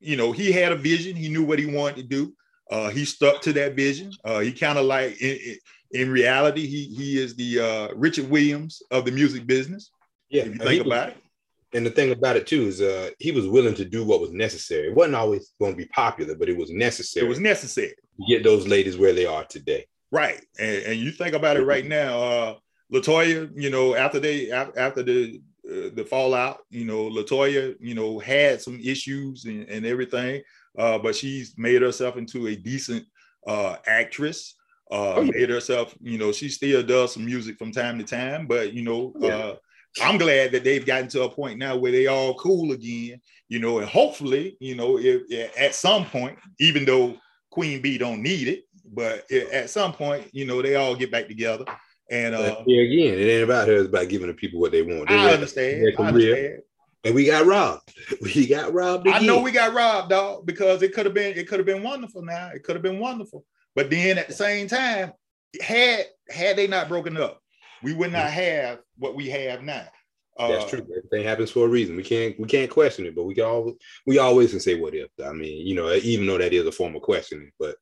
you 0.00 0.16
know, 0.16 0.32
he 0.32 0.52
had 0.52 0.72
a 0.72 0.76
vision, 0.76 1.16
he 1.16 1.30
knew 1.30 1.44
what 1.44 1.58
he 1.58 1.64
wanted 1.64 1.96
to 1.96 2.02
do. 2.02 2.34
Uh, 2.70 2.88
he 2.88 3.04
stuck 3.04 3.42
to 3.42 3.52
that 3.52 3.74
vision. 3.74 4.12
Uh, 4.24 4.40
he 4.40 4.52
kind 4.52 4.78
of 4.78 4.86
like 4.86 5.20
in, 5.20 5.56
in, 5.90 6.10
reality, 6.10 6.66
he 6.66 6.86
he 6.86 7.18
is 7.18 7.34
the 7.36 7.60
uh, 7.60 7.94
Richard 7.94 8.30
Williams 8.30 8.82
of 8.90 9.04
the 9.04 9.12
music 9.12 9.46
business. 9.46 9.90
Yeah, 10.30 10.44
if 10.44 10.54
you 10.54 10.58
think 10.58 10.86
about 10.86 11.10
it. 11.10 11.16
And 11.74 11.84
the 11.84 11.90
thing 11.90 12.12
about 12.12 12.36
it 12.36 12.46
too 12.46 12.62
is, 12.62 12.80
uh, 12.80 13.10
he 13.18 13.32
was 13.32 13.48
willing 13.48 13.74
to 13.74 13.84
do 13.84 14.04
what 14.04 14.20
was 14.20 14.30
necessary. 14.30 14.86
It 14.86 14.94
wasn't 14.94 15.16
always 15.16 15.52
going 15.58 15.72
to 15.72 15.76
be 15.76 15.86
popular, 15.86 16.36
but 16.36 16.48
it 16.48 16.56
was 16.56 16.70
necessary. 16.70 17.26
It 17.26 17.28
was 17.28 17.40
necessary 17.40 17.88
to 17.88 18.26
get 18.28 18.44
those 18.44 18.68
ladies 18.68 18.96
where 18.96 19.12
they 19.12 19.26
are 19.26 19.44
today. 19.44 19.86
Right, 20.10 20.40
and, 20.58 20.82
and 20.84 20.96
you 21.00 21.10
think 21.10 21.34
about 21.34 21.56
it 21.56 21.64
right 21.64 21.84
now, 21.84 22.18
uh, 22.22 22.54
LeToya. 22.92 23.50
You 23.54 23.70
know, 23.70 23.94
after 23.94 24.20
they 24.20 24.50
after 24.50 25.02
the 25.02 25.40
uh, 25.68 25.90
the 25.94 26.06
fallout, 26.08 26.60
you 26.70 26.84
know, 26.84 27.10
LeToya, 27.10 27.76
you 27.80 27.94
know, 27.94 28.18
had 28.18 28.62
some 28.62 28.78
issues 28.80 29.44
and, 29.44 29.68
and 29.68 29.84
everything 29.84 30.42
uh, 30.78 30.98
but 30.98 31.14
she's 31.14 31.54
made 31.56 31.82
herself 31.82 32.16
into 32.16 32.46
a 32.46 32.56
decent 32.56 33.06
uh, 33.46 33.76
actress. 33.86 34.54
Uh, 34.90 35.14
oh, 35.14 35.20
yeah. 35.22 35.30
Made 35.32 35.50
herself, 35.50 35.94
you 36.00 36.18
know, 36.18 36.30
she 36.30 36.48
still 36.48 36.82
does 36.82 37.14
some 37.14 37.24
music 37.24 37.58
from 37.58 37.72
time 37.72 37.98
to 37.98 38.04
time, 38.04 38.46
but 38.46 38.72
you 38.72 38.82
know, 38.82 39.12
yeah. 39.18 39.28
uh, 39.28 39.56
I'm 40.02 40.18
glad 40.18 40.52
that 40.52 40.64
they've 40.64 40.84
gotten 40.84 41.08
to 41.08 41.22
a 41.22 41.30
point 41.30 41.58
now 41.58 41.76
where 41.76 41.92
they 41.92 42.06
all 42.06 42.34
cool 42.34 42.72
again, 42.72 43.20
you 43.48 43.60
know, 43.60 43.78
and 43.78 43.88
hopefully, 43.88 44.56
you 44.60 44.74
know, 44.74 44.98
if, 44.98 45.22
if 45.28 45.58
at 45.58 45.74
some 45.74 46.04
point, 46.04 46.38
even 46.58 46.84
though 46.84 47.16
Queen 47.50 47.80
Bey 47.80 47.98
don't 47.98 48.22
need 48.22 48.48
it, 48.48 48.64
but 48.92 49.30
at 49.30 49.70
some 49.70 49.92
point, 49.92 50.28
you 50.32 50.44
know, 50.44 50.60
they 50.60 50.74
all 50.74 50.94
get 50.94 51.10
back 51.10 51.28
together. 51.28 51.64
And 52.10 52.34
uh, 52.34 52.56
again, 52.60 53.18
it 53.18 53.30
ain't 53.30 53.44
about 53.44 53.66
her; 53.66 53.76
it's 53.76 53.88
about 53.88 54.08
giving 54.10 54.28
the 54.28 54.34
people 54.34 54.60
what 54.60 54.72
they 54.72 54.82
want. 54.82 55.08
They 55.08 55.14
I 55.14 55.32
understand. 55.32 55.94
I 55.98 56.02
understand. 56.02 56.58
And 57.04 57.14
we 57.14 57.26
got 57.26 57.46
robbed. 57.46 57.94
We 58.20 58.46
got 58.46 58.72
robbed. 58.72 59.06
Again. 59.06 59.22
I 59.22 59.26
know 59.26 59.40
we 59.40 59.50
got 59.50 59.74
robbed, 59.74 60.10
dog, 60.10 60.46
because 60.46 60.82
it 60.82 60.94
could 60.94 61.06
have 61.06 61.14
been 61.14 61.36
it 61.36 61.48
could 61.48 61.58
have 61.58 61.66
been 61.66 61.82
wonderful. 61.82 62.22
Now 62.22 62.50
it 62.54 62.62
could 62.62 62.76
have 62.76 62.82
been 62.82 62.98
wonderful, 62.98 63.44
but 63.74 63.90
then 63.90 64.18
at 64.18 64.28
the 64.28 64.34
same 64.34 64.68
time, 64.68 65.12
had 65.60 66.06
had 66.28 66.56
they 66.56 66.66
not 66.66 66.88
broken 66.88 67.16
up, 67.16 67.40
we 67.82 67.92
would 67.92 68.12
not 68.12 68.30
have 68.30 68.80
what 68.98 69.14
we 69.14 69.28
have 69.30 69.62
now. 69.62 69.86
Uh, 70.36 70.48
That's 70.48 70.70
true. 70.70 70.80
Everything 70.80 71.24
happens 71.24 71.50
for 71.50 71.64
a 71.64 71.68
reason. 71.68 71.96
We 71.96 72.02
can't 72.02 72.38
we 72.38 72.48
can't 72.48 72.70
question 72.70 73.06
it, 73.06 73.14
but 73.14 73.24
we 73.24 73.34
can 73.34 73.44
always 73.44 73.74
we 74.06 74.18
always 74.18 74.50
can 74.50 74.60
say 74.60 74.74
what 74.74 74.94
if. 74.94 75.08
I 75.24 75.32
mean, 75.32 75.66
you 75.66 75.74
know, 75.74 75.92
even 75.92 76.26
though 76.26 76.38
that 76.38 76.52
is 76.52 76.66
a 76.66 76.72
form 76.72 76.96
of 76.96 77.02
questioning, 77.02 77.52
but 77.58 77.76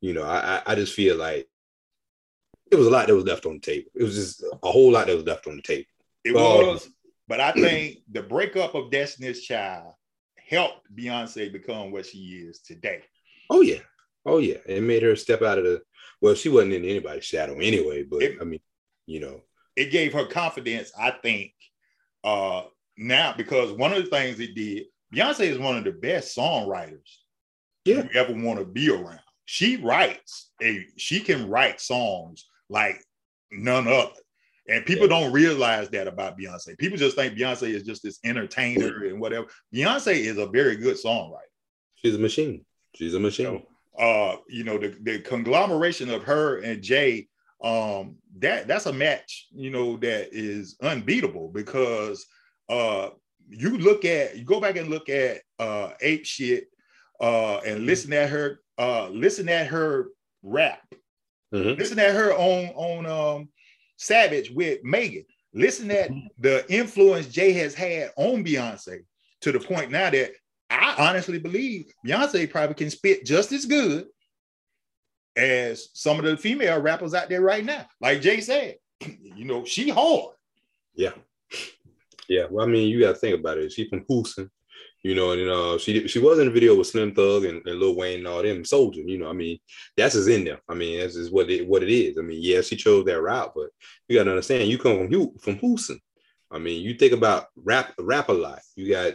you 0.00 0.14
know, 0.14 0.24
I 0.24 0.62
I 0.66 0.74
just 0.74 0.94
feel 0.94 1.16
like 1.16 1.46
it 2.70 2.76
was 2.76 2.86
a 2.86 2.90
lot 2.90 3.06
that 3.06 3.14
was 3.14 3.24
left 3.24 3.46
on 3.46 3.54
the 3.54 3.60
table. 3.60 3.90
It 3.94 4.02
was 4.02 4.14
just 4.14 4.42
a 4.62 4.70
whole 4.70 4.92
lot 4.92 5.06
that 5.06 5.16
was 5.16 5.24
left 5.24 5.46
on 5.46 5.56
the 5.56 5.62
table. 5.62 5.86
It 6.24 6.34
was, 6.34 6.88
but 7.28 7.40
I 7.40 7.52
think 7.52 7.98
the 8.10 8.22
breakup 8.22 8.74
of 8.74 8.90
Destiny's 8.90 9.42
Child 9.42 9.92
helped 10.48 10.80
Beyonce 10.96 11.52
become 11.52 11.92
what 11.92 12.06
she 12.06 12.18
is 12.48 12.60
today. 12.60 13.02
Oh 13.50 13.60
yeah, 13.60 13.80
oh 14.24 14.38
yeah, 14.38 14.58
it 14.66 14.82
made 14.82 15.02
her 15.02 15.14
step 15.14 15.42
out 15.42 15.58
of 15.58 15.64
the. 15.64 15.82
Well, 16.20 16.34
she 16.34 16.48
wasn't 16.48 16.72
in 16.72 16.84
anybody's 16.84 17.24
shadow 17.24 17.54
anyway, 17.54 18.02
but 18.02 18.22
it, 18.22 18.38
I 18.40 18.44
mean, 18.44 18.60
you 19.06 19.20
know, 19.20 19.42
it 19.76 19.90
gave 19.90 20.12
her 20.14 20.26
confidence. 20.26 20.90
I 20.98 21.10
think 21.10 21.52
uh 22.24 22.62
now 22.96 23.32
because 23.36 23.70
one 23.72 23.92
of 23.92 24.02
the 24.02 24.10
things 24.10 24.40
it 24.40 24.54
did, 24.54 24.86
Beyonce 25.14 25.40
is 25.40 25.58
one 25.58 25.76
of 25.76 25.84
the 25.84 25.92
best 25.92 26.36
songwriters 26.36 27.18
yeah. 27.84 28.02
you 28.02 28.10
ever 28.14 28.32
want 28.32 28.58
to 28.58 28.64
be 28.64 28.90
around. 28.90 29.20
She 29.44 29.76
writes 29.76 30.50
a 30.62 30.86
she 30.96 31.20
can 31.20 31.48
write 31.48 31.80
songs 31.80 32.46
like 32.68 33.02
none 33.50 33.86
other. 33.86 34.10
And 34.68 34.84
people 34.84 35.08
yeah. 35.08 35.20
don't 35.20 35.32
realize 35.32 35.88
that 35.90 36.06
about 36.06 36.38
Beyonce. 36.38 36.76
People 36.78 36.98
just 36.98 37.16
think 37.16 37.34
Beyonce 37.34 37.74
is 37.74 37.82
just 37.82 38.02
this 38.02 38.18
entertainer 38.24 39.04
and 39.04 39.20
whatever. 39.20 39.46
Beyonce 39.74 40.14
is 40.14 40.38
a 40.38 40.46
very 40.46 40.76
good 40.76 40.96
songwriter. 40.96 41.40
She's 41.94 42.14
a 42.14 42.18
machine. 42.18 42.64
She's 42.94 43.14
a 43.14 43.20
machine. 43.20 43.62
So, 43.98 44.02
uh, 44.02 44.36
you 44.48 44.64
know, 44.64 44.78
the, 44.78 44.96
the 45.02 45.20
conglomeration 45.20 46.10
of 46.10 46.22
her 46.24 46.58
and 46.58 46.82
Jay, 46.82 47.28
um, 47.62 48.16
that 48.38 48.68
that's 48.68 48.86
a 48.86 48.92
match, 48.92 49.48
you 49.52 49.70
know, 49.70 49.96
that 49.96 50.28
is 50.32 50.76
unbeatable 50.82 51.48
because 51.48 52.24
uh 52.68 53.08
you 53.48 53.78
look 53.78 54.04
at 54.04 54.36
you 54.36 54.44
go 54.44 54.60
back 54.60 54.76
and 54.76 54.90
look 54.90 55.08
at 55.08 55.40
uh 55.58 55.90
ape 56.02 56.24
shit 56.24 56.66
uh 57.20 57.56
and 57.58 57.86
listen 57.86 58.12
at 58.12 58.28
her 58.28 58.60
uh 58.78 59.08
listen 59.08 59.48
at 59.48 59.66
her 59.66 60.08
rap. 60.42 60.82
Mm-hmm. 61.52 61.78
Listen 61.78 61.98
at 61.98 62.14
her 62.14 62.32
on 62.34 62.66
on 62.76 63.06
um 63.06 63.48
Savage 63.98 64.50
with 64.50 64.82
Megan. 64.82 65.24
Listen 65.52 65.90
at 65.90 66.10
mm-hmm. 66.10 66.26
the 66.38 66.64
influence 66.72 67.26
Jay 67.26 67.52
has 67.52 67.74
had 67.74 68.10
on 68.16 68.44
Beyonce 68.44 69.00
to 69.42 69.52
the 69.52 69.60
point 69.60 69.90
now 69.90 70.10
that 70.10 70.32
I 70.70 70.94
honestly 70.98 71.38
believe 71.38 71.92
Beyonce 72.06 72.50
probably 72.50 72.74
can 72.74 72.90
spit 72.90 73.24
just 73.26 73.52
as 73.52 73.66
good 73.66 74.06
as 75.36 75.88
some 75.94 76.18
of 76.18 76.24
the 76.24 76.36
female 76.36 76.80
rappers 76.80 77.14
out 77.14 77.28
there 77.28 77.40
right 77.40 77.64
now. 77.64 77.86
Like 78.00 78.20
Jay 78.20 78.40
said, 78.40 78.76
you 79.00 79.44
know, 79.44 79.64
she 79.64 79.88
hard. 79.88 80.34
Yeah. 80.94 81.12
Yeah. 82.28 82.46
Well, 82.50 82.66
I 82.66 82.68
mean, 82.68 82.88
you 82.88 83.00
got 83.00 83.12
to 83.12 83.18
think 83.18 83.38
about 83.38 83.58
it. 83.58 83.72
She 83.72 83.88
from 83.88 84.04
Houston 84.08 84.50
you 85.02 85.14
know, 85.14 85.32
and 85.32 85.48
uh, 85.48 85.78
she 85.78 86.08
she 86.08 86.18
was 86.18 86.38
in 86.38 86.48
a 86.48 86.50
video 86.50 86.74
with 86.74 86.88
Slim 86.88 87.14
Thug 87.14 87.44
and, 87.44 87.64
and 87.66 87.78
Lil 87.78 87.96
Wayne 87.96 88.18
and 88.18 88.26
all 88.26 88.42
them 88.42 88.64
Soldier. 88.64 89.02
You 89.02 89.18
know, 89.18 89.30
I 89.30 89.32
mean, 89.32 89.58
that's 89.96 90.14
just 90.14 90.28
in 90.28 90.44
there. 90.44 90.60
I 90.68 90.74
mean, 90.74 90.98
that's 90.98 91.14
just 91.14 91.32
what 91.32 91.50
it 91.50 91.66
what 91.66 91.82
it 91.82 91.90
is. 91.90 92.18
I 92.18 92.22
mean, 92.22 92.38
yeah, 92.40 92.60
she 92.62 92.76
chose 92.76 93.04
that 93.04 93.20
route, 93.20 93.52
but 93.54 93.70
you 94.08 94.18
got 94.18 94.24
to 94.24 94.30
understand, 94.30 94.68
you 94.68 94.78
come 94.78 94.98
from 94.98 95.12
you 95.12 95.34
from 95.40 95.58
Houston. 95.58 96.00
I 96.50 96.58
mean, 96.58 96.82
you 96.82 96.94
think 96.94 97.12
about 97.12 97.46
rap, 97.56 97.92
rap 97.98 98.28
a 98.28 98.32
lot. 98.32 98.60
You 98.74 98.90
got 98.90 99.12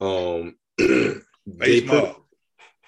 um, 0.00 0.56
J. 0.78 1.82
Prince. 1.82 2.16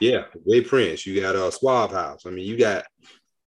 Yeah, 0.00 0.24
J. 0.48 0.62
Prince. 0.62 1.06
You 1.06 1.20
got 1.20 1.36
uh, 1.36 1.50
Suave 1.50 1.92
House. 1.92 2.26
I 2.26 2.30
mean, 2.30 2.46
you 2.46 2.58
got 2.58 2.84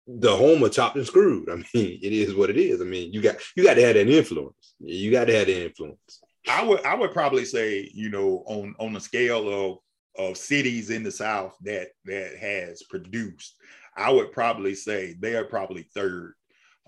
the 0.07 0.35
home 0.35 0.63
of 0.63 0.73
Chopped 0.73 0.97
and 0.97 1.07
Screwed. 1.07 1.49
I 1.49 1.57
mean, 1.57 1.65
it 1.75 2.13
is 2.13 2.35
what 2.35 2.51
it 2.51 2.57
is. 2.57 2.81
I 2.81 2.85
mean, 2.85 3.13
you 3.13 3.21
got 3.21 3.37
you 3.55 3.63
got 3.63 3.75
to 3.75 3.83
have 3.83 3.95
that 3.95 4.09
influence. 4.09 4.75
You 4.81 5.11
got 5.11 5.27
to 5.27 5.37
have 5.37 5.47
the 5.47 5.65
influence. 5.67 6.20
I 6.49 6.65
would 6.65 6.85
I 6.85 6.95
would 6.95 7.13
probably 7.13 7.45
say 7.45 7.91
you 7.93 8.11
know 8.11 8.43
on 8.47 8.75
on 8.79 8.93
the 8.93 9.01
scale 9.01 9.49
of 9.49 9.79
of 10.17 10.37
cities 10.37 10.91
in 10.91 11.03
the 11.03 11.11
South 11.11 11.57
that 11.63 11.89
that 12.05 12.37
has 12.37 12.83
produced, 12.85 13.57
I 13.97 14.11
would 14.11 14.33
probably 14.33 14.75
say 14.75 15.15
they 15.19 15.35
are 15.37 15.45
probably 15.45 15.83
third 15.95 16.35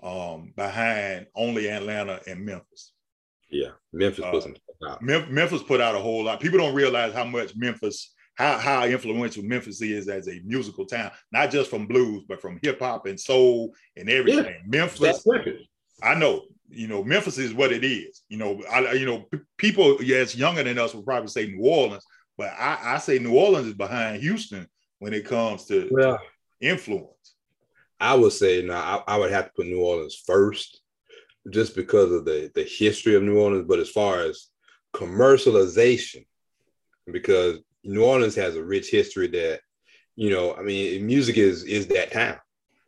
um, 0.01 0.53
behind 0.55 1.27
only 1.35 1.69
Atlanta 1.69 2.19
and 2.27 2.45
Memphis. 2.45 2.93
Yeah, 3.49 3.69
Memphis 3.91 4.25
put 4.25 4.57
uh, 4.81 4.91
out. 4.91 5.01
Memphis 5.01 5.63
put 5.63 5.79
out 5.79 5.95
a 5.95 5.99
whole 5.99 6.23
lot. 6.23 6.39
People 6.39 6.59
don't 6.59 6.73
realize 6.73 7.13
how 7.13 7.23
much 7.23 7.55
Memphis, 7.55 8.13
how 8.35 8.57
how 8.57 8.85
influential 8.85 9.43
Memphis 9.43 9.81
is 9.81 10.09
as 10.09 10.27
a 10.27 10.41
musical 10.43 10.85
town, 10.85 11.11
not 11.31 11.51
just 11.51 11.69
from 11.69 11.85
blues, 11.85 12.23
but 12.27 12.41
from 12.41 12.59
hip 12.63 12.79
hop 12.79 13.05
and 13.05 13.19
soul 13.19 13.75
and 13.95 14.09
everything. 14.09 14.45
Yeah, 14.45 14.79
Memphis, 14.79 15.25
I 16.01 16.15
know 16.15 16.45
you 16.73 16.87
know, 16.87 17.03
Memphis 17.03 17.37
is 17.37 17.53
what 17.53 17.71
it 17.71 17.83
is. 17.83 18.23
You 18.29 18.37
know, 18.37 18.61
I, 18.71 18.93
you 18.93 19.05
know, 19.05 19.25
people, 19.57 20.01
yes, 20.01 20.35
younger 20.35 20.63
than 20.63 20.79
us 20.79 20.93
would 20.93 21.05
probably 21.05 21.27
say 21.27 21.47
New 21.47 21.63
Orleans, 21.63 22.05
but 22.37 22.53
I, 22.57 22.95
I 22.95 22.97
say 22.97 23.19
New 23.19 23.35
Orleans 23.37 23.67
is 23.67 23.73
behind 23.73 24.21
Houston 24.21 24.67
when 24.99 25.13
it 25.13 25.25
comes 25.25 25.65
to, 25.65 25.87
well, 25.91 26.19
to 26.61 26.67
influence. 26.67 27.35
I 27.99 28.15
would 28.15 28.33
say 28.33 28.61
no, 28.61 28.73
I, 28.73 29.01
I, 29.07 29.17
would 29.17 29.31
have 29.31 29.45
to 29.45 29.51
put 29.55 29.67
New 29.67 29.81
Orleans 29.81 30.21
first, 30.25 30.81
just 31.49 31.75
because 31.75 32.11
of 32.11 32.25
the 32.25 32.51
the 32.53 32.63
history 32.63 33.15
of 33.15 33.23
New 33.23 33.39
Orleans. 33.39 33.65
But 33.67 33.79
as 33.79 33.89
far 33.89 34.21
as 34.21 34.47
commercialization, 34.93 36.25
because 37.11 37.59
New 37.83 38.03
Orleans 38.03 38.35
has 38.35 38.55
a 38.55 38.63
rich 38.63 38.89
history 38.89 39.27
that, 39.27 39.61
you 40.15 40.29
know, 40.29 40.55
I 40.55 40.63
mean, 40.63 41.05
music 41.05 41.37
is 41.37 41.63
is 41.63 41.87
that 41.87 42.11
town. 42.11 42.39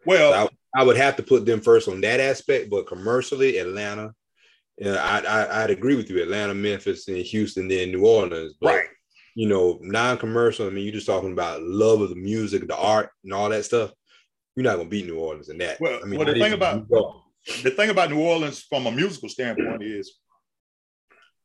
Well, 0.05 0.47
so 0.47 0.49
I 0.75 0.83
would 0.83 0.97
have 0.97 1.15
to 1.17 1.23
put 1.23 1.45
them 1.45 1.61
first 1.61 1.87
on 1.87 2.01
that 2.01 2.19
aspect, 2.19 2.69
but 2.69 2.87
commercially, 2.87 3.57
Atlanta, 3.57 4.13
yeah, 4.77 4.95
I, 4.95 5.43
I 5.45 5.61
would 5.61 5.71
agree 5.71 5.95
with 5.95 6.09
you. 6.09 6.21
Atlanta, 6.21 6.53
Memphis, 6.53 7.07
and 7.07 7.17
Houston, 7.17 7.67
then 7.67 7.91
New 7.91 8.05
Orleans. 8.05 8.55
But, 8.59 8.75
right. 8.75 8.87
You 9.37 9.49
know, 9.49 9.79
non-commercial. 9.81 10.65
I 10.65 10.69
mean, 10.69 10.85
you're 10.85 10.93
just 10.93 11.07
talking 11.07 11.33
about 11.33 11.61
love 11.61 11.99
of 12.01 12.09
the 12.09 12.15
music, 12.15 12.67
the 12.67 12.77
art, 12.77 13.09
and 13.23 13.33
all 13.33 13.49
that 13.49 13.65
stuff. 13.65 13.91
You're 14.55 14.63
not 14.63 14.77
gonna 14.77 14.87
beat 14.87 15.05
New 15.05 15.17
Orleans 15.17 15.49
in 15.49 15.57
that. 15.57 15.77
Well, 15.81 15.99
I 16.01 16.05
mean, 16.05 16.17
well, 16.17 16.33
the 16.33 16.39
thing 16.39 16.53
about 16.53 16.87
the 17.63 17.71
thing 17.71 17.89
about 17.89 18.11
New 18.11 18.21
Orleans 18.21 18.61
from 18.61 18.87
a 18.87 18.91
musical 18.91 19.27
standpoint 19.27 19.83
is 19.83 20.19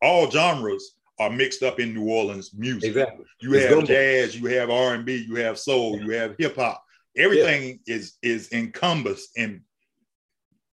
all 0.00 0.30
genres 0.30 0.94
are 1.18 1.30
mixed 1.30 1.64
up 1.64 1.80
in 1.80 1.92
New 1.92 2.08
Orleans 2.08 2.52
music. 2.54 2.90
Exactly. 2.90 3.26
You 3.40 3.54
it's 3.54 3.74
have 3.74 3.84
jazz, 3.84 4.38
you 4.38 4.46
have 4.46 4.70
R 4.70 4.94
and 4.94 5.04
B, 5.04 5.26
you 5.28 5.34
have 5.36 5.58
soul, 5.58 6.00
you 6.00 6.12
have 6.12 6.36
hip 6.38 6.54
hop. 6.54 6.82
Everything 7.16 7.80
yeah. 7.86 7.96
is 7.96 8.18
is 8.22 8.52
encompassed 8.52 9.30
in 9.36 9.62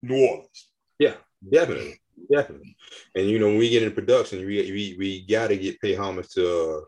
New 0.03 0.27
Orleans. 0.27 0.69
Yeah, 0.99 1.15
definitely, 1.51 2.01
definitely. 2.31 2.77
And 3.15 3.29
you 3.29 3.39
know, 3.39 3.47
when 3.47 3.59
we 3.59 3.71
get 3.71 3.83
into 3.83 3.95
production, 3.95 4.41
we 4.41 4.71
we, 4.71 4.97
we 4.99 5.27
got 5.27 5.49
to 5.49 5.57
get 5.57 5.81
pay 5.81 5.95
homage 5.95 6.29
to 6.31 6.49
uh, 6.49 6.81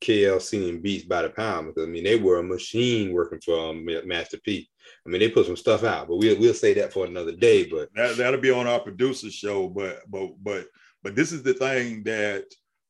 KLC 0.00 0.68
and 0.68 0.82
Beats 0.82 1.04
by 1.04 1.22
the 1.22 1.30
Pound 1.30 1.68
because 1.68 1.88
I 1.88 1.90
mean 1.90 2.04
they 2.04 2.16
were 2.16 2.38
a 2.38 2.42
machine 2.42 3.12
working 3.12 3.40
for 3.40 3.70
um, 3.70 3.86
Master 4.04 4.38
P. 4.44 4.68
I 5.06 5.08
mean 5.08 5.20
they 5.20 5.30
put 5.30 5.46
some 5.46 5.56
stuff 5.56 5.82
out, 5.82 6.08
but 6.08 6.16
we'll 6.16 6.38
we'll 6.38 6.54
say 6.54 6.74
that 6.74 6.92
for 6.92 7.06
another 7.06 7.32
day. 7.32 7.64
But 7.64 7.88
that, 7.94 8.16
that'll 8.16 8.40
be 8.40 8.50
on 8.50 8.66
our 8.66 8.80
producer 8.80 9.30
show. 9.30 9.68
But 9.68 10.00
but 10.08 10.30
but 10.42 10.66
but 11.02 11.14
this 11.14 11.32
is 11.32 11.42
the 11.42 11.54
thing 11.54 12.02
that 12.04 12.44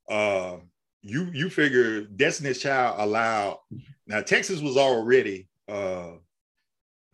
uh, 0.09 0.57
you 1.03 1.31
you 1.33 1.51
figure 1.51 2.03
Destiny's 2.03 2.61
Child 2.61 2.97
allowed. 2.99 3.59
Now 4.07 4.21
Texas 4.21 4.61
was 4.61 4.77
already 4.77 5.49
uh, 5.69 6.13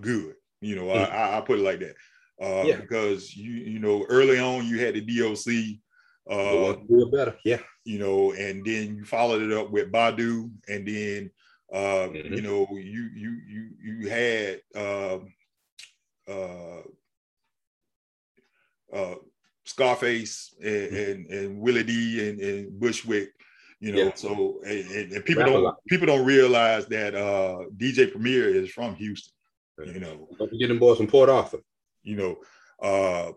good. 0.00 0.34
You 0.60 0.76
know, 0.76 0.86
mm-hmm. 0.86 1.12
I, 1.12 1.38
I, 1.38 1.40
put 1.40 1.58
it 1.58 1.62
like 1.62 1.80
that. 1.80 1.94
Uh, 2.42 2.64
yeah. 2.64 2.76
because 2.76 3.36
you 3.36 3.52
you 3.52 3.78
know 3.78 4.06
early 4.08 4.38
on 4.38 4.66
you 4.66 4.80
had 4.80 4.94
the 4.94 5.00
DOC. 5.00 5.78
Uh, 6.30 6.76
better, 7.10 7.36
yeah. 7.44 7.58
You 7.84 7.98
know, 7.98 8.32
and 8.32 8.64
then 8.64 8.96
you 8.96 9.04
followed 9.04 9.42
it 9.42 9.52
up 9.52 9.70
with 9.70 9.90
Badu, 9.90 10.50
and 10.68 10.86
then 10.86 11.30
uh, 11.72 12.08
mm-hmm. 12.08 12.34
you 12.34 12.42
know 12.42 12.66
you 12.72 13.08
you 13.14 13.40
you 13.48 13.70
you 13.82 14.08
had 14.08 14.60
uh, 14.76 15.18
uh, 16.30 16.82
uh, 18.92 19.14
Scarface 19.64 20.54
and, 20.60 20.68
mm-hmm. 20.68 20.96
and, 20.96 21.26
and 21.30 21.60
Willie 21.60 21.84
D 21.84 22.28
and, 22.28 22.40
and 22.40 22.80
Bushwick 22.80 23.30
you 23.80 23.92
know. 23.92 24.04
Yeah. 24.04 24.14
So 24.14 24.60
and, 24.64 25.12
and 25.12 25.24
people 25.24 25.44
don't 25.44 25.76
people 25.88 26.06
don't 26.06 26.24
realize 26.24 26.86
that 26.86 27.14
uh, 27.14 27.64
DJ 27.76 28.10
Premier 28.10 28.48
is 28.48 28.70
from 28.70 28.94
Houston. 28.96 29.32
You 29.84 29.98
know, 29.98 30.28
get 30.58 30.68
them 30.68 30.78
boys 30.78 30.98
from 30.98 31.06
Port 31.06 31.30
Arthur. 31.30 31.60
You 32.02 32.16
know, 32.16 32.36
uh, 32.82 33.32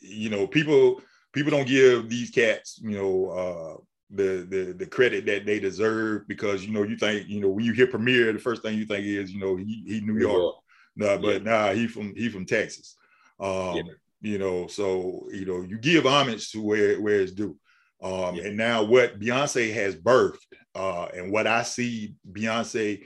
you 0.00 0.30
know 0.30 0.46
people 0.46 1.00
people 1.32 1.50
don't 1.50 1.66
give 1.66 2.08
these 2.08 2.30
cats 2.30 2.80
you 2.82 2.96
know 2.96 3.30
uh, 3.30 3.82
the 4.10 4.46
the 4.48 4.72
the 4.72 4.86
credit 4.86 5.26
that 5.26 5.46
they 5.46 5.60
deserve 5.60 6.26
because 6.26 6.64
you 6.64 6.72
know 6.72 6.82
you 6.82 6.96
think 6.96 7.28
you 7.28 7.40
know 7.40 7.48
when 7.48 7.64
you 7.64 7.72
hear 7.72 7.86
Premier 7.86 8.32
the 8.32 8.38
first 8.38 8.62
thing 8.62 8.78
you 8.78 8.86
think 8.86 9.06
is 9.06 9.30
you 9.30 9.40
know 9.40 9.56
he, 9.56 9.82
he 9.86 10.00
New 10.00 10.18
York. 10.18 10.56
No, 10.96 11.14
nah, 11.14 11.20
but 11.20 11.44
yeah. 11.44 11.50
nah, 11.50 11.72
he 11.72 11.86
from 11.86 12.14
he 12.14 12.28
from 12.28 12.44
Texas. 12.44 12.96
Um, 13.38 13.76
yeah. 13.76 13.82
You 14.22 14.38
know, 14.38 14.66
so 14.66 15.28
you 15.32 15.46
know 15.46 15.62
you 15.62 15.78
give 15.78 16.06
homage 16.06 16.50
to 16.52 16.62
where 16.62 17.00
where 17.00 17.20
it's 17.20 17.32
due. 17.32 17.56
Um, 18.02 18.34
yeah. 18.34 18.44
And 18.44 18.56
now 18.56 18.82
what 18.82 19.20
Beyonce 19.20 19.72
has 19.74 19.96
birthed, 19.96 20.38
uh, 20.74 21.06
and 21.14 21.30
what 21.30 21.46
I 21.46 21.62
see 21.62 22.14
Beyonce 22.30 23.02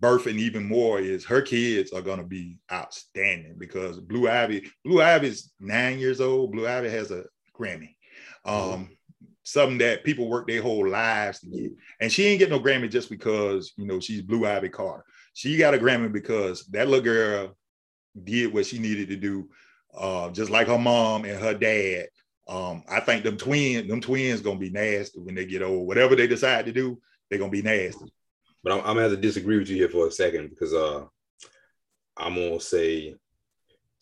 birthing 0.00 0.38
even 0.38 0.66
more 0.66 0.98
is 0.98 1.24
her 1.24 1.42
kids 1.42 1.92
are 1.92 2.02
going 2.02 2.18
to 2.18 2.24
be 2.24 2.58
outstanding 2.72 3.56
because 3.58 4.00
Blue 4.00 4.28
Ivy, 4.28 4.70
Blue 4.84 5.02
Ivy 5.02 5.28
is 5.28 5.52
nine 5.60 5.98
years 5.98 6.20
old. 6.20 6.52
Blue 6.52 6.66
Ivy 6.66 6.88
has 6.90 7.10
a 7.10 7.24
Grammy, 7.58 7.94
um, 8.44 8.54
mm-hmm. 8.54 8.84
something 9.44 9.78
that 9.78 10.04
people 10.04 10.28
work 10.28 10.48
their 10.48 10.62
whole 10.62 10.88
lives 10.88 11.40
to 11.40 11.46
get. 11.46 11.72
And 12.00 12.10
she 12.10 12.26
ain't 12.26 12.38
get 12.38 12.50
no 12.50 12.60
Grammy 12.60 12.90
just 12.90 13.10
because 13.10 13.72
you 13.76 13.86
know 13.86 14.00
she's 14.00 14.22
Blue 14.22 14.46
Ivy 14.46 14.70
Carter. 14.70 15.04
She 15.34 15.56
got 15.56 15.74
a 15.74 15.78
Grammy 15.78 16.12
because 16.12 16.64
that 16.66 16.88
little 16.88 17.04
girl 17.04 17.56
did 18.22 18.52
what 18.52 18.66
she 18.66 18.78
needed 18.78 19.08
to 19.08 19.16
do, 19.16 19.48
uh, 19.96 20.30
just 20.30 20.50
like 20.50 20.68
her 20.68 20.78
mom 20.78 21.24
and 21.24 21.38
her 21.40 21.54
dad 21.54 22.06
um, 22.46 22.82
I 22.88 23.00
think 23.00 23.24
them 23.24 23.36
twins, 23.36 23.88
them 23.88 24.00
twins 24.00 24.40
gonna 24.40 24.58
be 24.58 24.70
nasty 24.70 25.20
when 25.20 25.34
they 25.34 25.46
get 25.46 25.62
old. 25.62 25.86
Whatever 25.86 26.14
they 26.14 26.26
decide 26.26 26.66
to 26.66 26.72
do, 26.72 27.00
they're 27.28 27.38
gonna 27.38 27.50
be 27.50 27.62
nasty. 27.62 28.12
But 28.62 28.72
I'm, 28.72 28.78
I'm, 28.80 28.86
gonna 28.86 29.02
have 29.02 29.10
to 29.12 29.16
disagree 29.16 29.58
with 29.58 29.68
you 29.68 29.76
here 29.76 29.88
for 29.88 30.06
a 30.06 30.12
second 30.12 30.50
because 30.50 30.74
uh, 30.74 31.04
I'm 32.16 32.34
gonna 32.34 32.60
say 32.60 33.14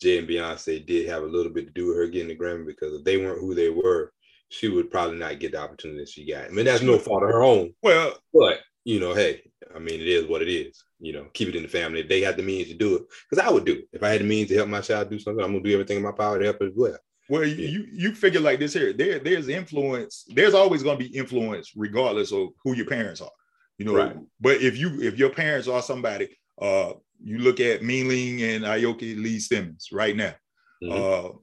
Jay 0.01 0.17
and 0.17 0.27
Beyonce 0.27 0.85
did 0.85 1.07
have 1.07 1.23
a 1.23 1.27
little 1.27 1.51
bit 1.51 1.67
to 1.67 1.73
do 1.73 1.87
with 1.87 1.97
her 1.97 2.07
getting 2.07 2.27
the 2.27 2.35
Grammy 2.35 2.65
because 2.65 2.93
if 2.93 3.05
they 3.05 3.17
weren't 3.17 3.39
who 3.39 3.55
they 3.55 3.69
were, 3.69 4.11
she 4.49 4.67
would 4.67 4.91
probably 4.91 5.17
not 5.17 5.39
get 5.39 5.53
the 5.53 5.61
opportunity 5.61 6.05
she 6.05 6.29
got. 6.29 6.45
I 6.45 6.49
mean, 6.49 6.65
that's 6.65 6.83
no 6.83 6.97
fault 6.99 7.23
of 7.23 7.29
her 7.29 7.43
own. 7.43 7.73
Well, 7.81 8.13
but 8.33 8.59
you 8.83 8.99
know, 8.99 9.13
hey, 9.13 9.41
I 9.73 9.79
mean, 9.79 10.01
it 10.01 10.07
is 10.07 10.27
what 10.27 10.41
it 10.41 10.49
is. 10.49 10.83
You 10.99 11.13
know, 11.13 11.27
keep 11.33 11.47
it 11.47 11.55
in 11.55 11.63
the 11.63 11.69
family. 11.69 12.01
If 12.01 12.09
they 12.09 12.21
had 12.21 12.37
the 12.37 12.43
means 12.43 12.67
to 12.67 12.73
do 12.73 12.95
it, 12.97 13.03
because 13.29 13.45
I 13.45 13.49
would 13.49 13.65
do 13.65 13.73
it. 13.73 13.87
If 13.93 14.03
I 14.03 14.09
had 14.09 14.19
the 14.19 14.25
means 14.25 14.49
to 14.49 14.55
help 14.55 14.67
my 14.67 14.81
child 14.81 15.09
do 15.09 15.19
something, 15.19 15.43
I'm 15.43 15.51
gonna 15.51 15.63
do 15.63 15.73
everything 15.73 15.97
in 15.97 16.03
my 16.03 16.11
power 16.11 16.37
to 16.37 16.45
help 16.45 16.61
as 16.61 16.73
well. 16.75 16.97
Well, 17.29 17.45
you, 17.45 17.55
you, 17.55 17.87
you 17.91 18.15
figure 18.15 18.41
like 18.41 18.59
this 18.59 18.73
here. 18.73 18.93
There 18.93 19.19
there's 19.19 19.47
influence. 19.47 20.25
There's 20.27 20.53
always 20.53 20.83
going 20.83 20.97
to 20.97 21.03
be 21.03 21.15
influence, 21.15 21.71
regardless 21.75 22.31
of 22.31 22.49
who 22.63 22.73
your 22.73 22.85
parents 22.85 23.21
are. 23.21 23.31
You 23.77 23.85
know. 23.85 23.95
Right. 23.95 24.17
But 24.41 24.61
if 24.61 24.77
you 24.77 25.01
if 25.01 25.17
your 25.17 25.29
parents 25.29 25.67
are 25.67 25.81
somebody, 25.81 26.37
uh, 26.61 26.93
you 27.23 27.39
look 27.39 27.59
at 27.59 27.81
Ming 27.81 28.41
and 28.41 28.65
Aoki 28.65 29.21
Lee 29.21 29.39
Simmons 29.39 29.89
right 29.91 30.15
now. 30.15 30.35
Mm-hmm. 30.83 30.91
Uh, 30.91 31.37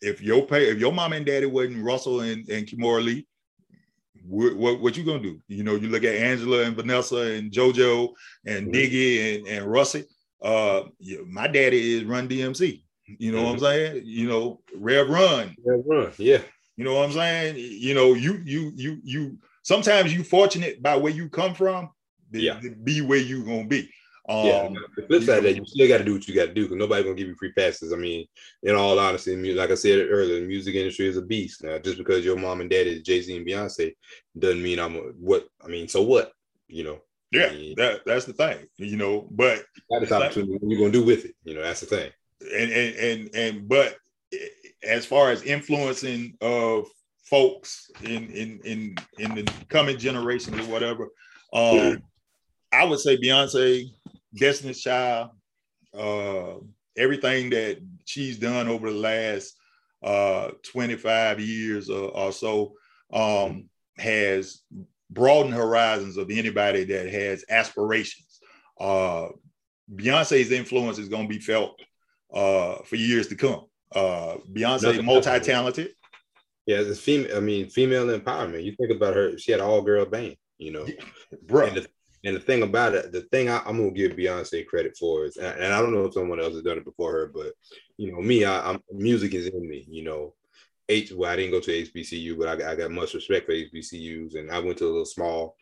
if 0.00 0.20
your 0.20 0.44
pay, 0.46 0.70
if 0.70 0.78
your 0.78 0.92
mom 0.92 1.12
and 1.12 1.24
daddy 1.24 1.46
wasn't 1.46 1.84
Russell 1.84 2.20
and, 2.20 2.46
and 2.48 2.66
Kimora 2.66 3.04
Lee, 3.04 3.26
what, 4.26 4.56
what, 4.56 4.80
what 4.80 4.96
you 4.96 5.04
gonna 5.04 5.20
do? 5.20 5.40
You 5.48 5.62
know, 5.62 5.76
you 5.76 5.88
look 5.88 6.04
at 6.04 6.16
Angela 6.16 6.62
and 6.62 6.76
Vanessa 6.76 7.16
and 7.16 7.50
JoJo 7.50 8.12
and 8.44 8.66
mm-hmm. 8.66 8.74
Diggy 8.74 9.36
and 9.36 9.46
and 9.46 9.66
Russy. 9.66 10.04
Uh, 10.42 10.82
my 11.28 11.46
daddy 11.46 11.94
is 11.94 12.04
Run 12.04 12.28
DMC. 12.28 12.82
You 13.06 13.32
know 13.32 13.38
mm-hmm. 13.38 13.46
what 13.46 13.52
I'm 13.52 13.56
mm-hmm. 13.56 13.64
saying? 13.64 14.02
You 14.04 14.28
know, 14.28 14.60
Rev 14.74 15.08
Run. 15.08 15.54
Rev 15.64 15.82
Run, 15.86 16.12
yeah. 16.18 16.40
You 16.76 16.84
know 16.84 16.94
what 16.94 17.04
I'm 17.04 17.12
saying? 17.12 17.56
You 17.56 17.94
know, 17.94 18.14
you 18.14 18.42
you 18.44 18.72
you 18.74 19.00
you 19.02 19.38
sometimes 19.62 20.12
you 20.12 20.22
fortunate 20.22 20.82
by 20.82 20.96
where 20.96 21.12
you 21.12 21.28
come 21.28 21.54
from 21.54 21.90
to, 22.32 22.40
yeah. 22.40 22.60
to 22.60 22.70
be 22.70 23.00
where 23.00 23.18
you 23.18 23.44
gonna 23.44 23.66
be. 23.66 23.90
Um, 24.28 24.44
yeah, 24.44 24.68
the 24.96 25.06
flip 25.06 25.22
side 25.22 25.44
that 25.44 25.54
you 25.54 25.64
still 25.64 25.86
got 25.86 25.98
to 25.98 26.04
do 26.04 26.14
what 26.14 26.26
you 26.26 26.34
got 26.34 26.46
to 26.46 26.54
do 26.54 26.64
because 26.64 26.76
nobody's 26.76 27.04
gonna 27.04 27.16
give 27.16 27.28
you 27.28 27.36
free 27.36 27.52
passes. 27.52 27.92
I 27.92 27.96
mean, 27.96 28.26
in 28.64 28.74
all 28.74 28.98
honesty, 28.98 29.54
like 29.54 29.70
I 29.70 29.76
said 29.76 30.06
earlier, 30.10 30.40
the 30.40 30.46
music 30.46 30.74
industry 30.74 31.06
is 31.06 31.16
a 31.16 31.22
beast. 31.22 31.62
Now, 31.62 31.78
just 31.78 31.96
because 31.96 32.24
your 32.24 32.36
mom 32.36 32.60
and 32.60 32.68
dad 32.68 32.88
is 32.88 33.02
Jay 33.02 33.22
Z 33.22 33.34
and 33.34 33.46
Beyonce 33.46 33.94
doesn't 34.36 34.62
mean 34.62 34.80
I'm 34.80 34.96
a, 34.96 35.00
what. 35.18 35.46
I 35.64 35.68
mean, 35.68 35.88
so 35.88 36.02
what? 36.02 36.32
You 36.66 36.84
know. 36.84 36.98
Yeah, 37.30 37.46
I 37.46 37.54
mean, 37.54 37.74
that 37.76 38.00
that's 38.04 38.24
the 38.24 38.32
thing. 38.32 38.66
You 38.76 38.96
know, 38.96 39.28
but 39.30 39.64
that 39.90 40.02
is 40.02 40.12
opportunity. 40.12 40.52
Like, 40.52 40.62
what 40.62 40.70
you 40.70 40.78
gonna 40.78 40.90
do 40.90 41.04
with 41.04 41.24
it? 41.24 41.34
You 41.44 41.54
know, 41.54 41.62
that's 41.62 41.80
the 41.80 41.86
thing 41.86 42.10
and 42.54 42.70
and 42.70 42.96
and, 42.96 43.30
and 43.34 43.68
but 43.68 43.96
as 44.82 45.06
far 45.06 45.30
as 45.30 45.42
influencing 45.42 46.36
of 46.40 46.88
folks 47.24 47.90
in 48.02 48.30
in 48.30 48.60
in 48.64 48.96
in 49.18 49.34
the 49.34 49.52
coming 49.68 49.98
generations 49.98 50.58
or 50.58 50.70
whatever, 50.70 51.08
um, 51.52 52.02
I 52.72 52.84
would 52.84 53.00
say 53.00 53.16
Beyonce, 53.16 53.86
Destiny's 54.38 54.80
Child, 54.80 55.30
uh, 55.96 56.54
everything 56.96 57.50
that 57.50 57.78
she's 58.04 58.38
done 58.38 58.68
over 58.68 58.90
the 58.90 58.98
last 58.98 59.56
uh, 60.02 60.50
25 60.70 61.40
years 61.40 61.90
or, 61.90 62.10
or 62.10 62.32
so 62.32 62.74
um, 63.12 63.68
has 63.98 64.62
broadened 65.10 65.54
horizons 65.54 66.16
of 66.16 66.30
anybody 66.30 66.84
that 66.84 67.08
has 67.10 67.44
aspirations. 67.48 68.40
Uh, 68.78 69.28
Beyonce's 69.94 70.50
influence 70.50 70.98
is 70.98 71.08
going 71.08 71.28
to 71.28 71.34
be 71.34 71.40
felt 71.40 71.80
uh, 72.32 72.76
for 72.84 72.96
years 72.96 73.28
to 73.28 73.36
come. 73.36 73.66
Uh, 73.94 74.36
Beyonce, 74.52 75.02
multi-talented. 75.04 75.90
Yeah, 76.66 76.82
the 76.82 76.94
female. 76.94 77.36
I 77.36 77.40
mean, 77.40 77.68
female 77.68 78.06
empowerment. 78.06 78.64
You 78.64 78.74
think 78.74 78.90
about 78.90 79.14
her; 79.14 79.38
she 79.38 79.52
had 79.52 79.60
all-girl 79.60 80.06
band. 80.06 80.36
You 80.58 80.72
know, 80.72 80.86
bro. 81.46 81.66
And 81.66 81.76
the, 81.76 81.86
and 82.24 82.34
the 82.34 82.40
thing 82.40 82.62
about 82.62 82.94
it, 82.94 83.12
the 83.12 83.20
thing 83.22 83.48
I, 83.48 83.58
am 83.58 83.78
gonna 83.78 83.90
give 83.92 84.12
Beyonce 84.12 84.66
credit 84.66 84.96
for 84.98 85.24
is, 85.26 85.36
and 85.36 85.72
I 85.72 85.80
don't 85.80 85.94
know 85.94 86.06
if 86.06 86.14
someone 86.14 86.40
else 86.40 86.54
has 86.54 86.62
done 86.62 86.78
it 86.78 86.84
before 86.84 87.12
her, 87.12 87.30
but 87.32 87.52
you 87.96 88.10
know, 88.10 88.20
me, 88.20 88.44
I, 88.44 88.70
am 88.70 88.80
music 88.92 89.34
is 89.34 89.46
in 89.46 89.68
me. 89.68 89.86
You 89.88 90.02
know, 90.02 90.34
H. 90.88 91.12
Well, 91.12 91.30
I 91.30 91.36
didn't 91.36 91.52
go 91.52 91.60
to 91.60 91.70
HBCU, 91.84 92.36
but 92.36 92.48
I, 92.48 92.72
I 92.72 92.74
got 92.74 92.90
much 92.90 93.14
respect 93.14 93.46
for 93.46 93.52
HBCUs, 93.52 94.34
and 94.36 94.50
I 94.50 94.58
went 94.58 94.78
to 94.78 94.86
a 94.86 94.88
little 94.88 95.04
small 95.04 95.56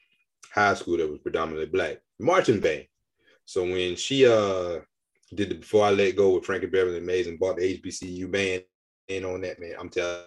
high 0.53 0.75
school 0.75 0.97
that 0.97 1.11
was 1.11 1.19
predominantly 1.21 1.67
black 1.67 2.01
marching 2.19 2.61
band. 2.61 2.87
So 3.45 3.63
when 3.65 3.97
she 3.97 4.27
uh 4.27 4.81
did 5.33 5.51
the 5.51 5.55
before 5.57 5.85
I 5.85 5.91
let 5.91 6.17
go 6.17 6.35
with 6.35 6.45
Frankie 6.45 6.67
Beverly 6.67 7.01
Maze 7.01 7.27
and 7.27 7.39
bought 7.39 7.57
the 7.57 7.79
HBCU 7.79 8.31
band 8.31 8.65
in 9.09 9.25
on 9.25 9.43
that 9.43 9.61
man, 9.61 9.75
I'm 9.79 9.89
telling 9.89 10.23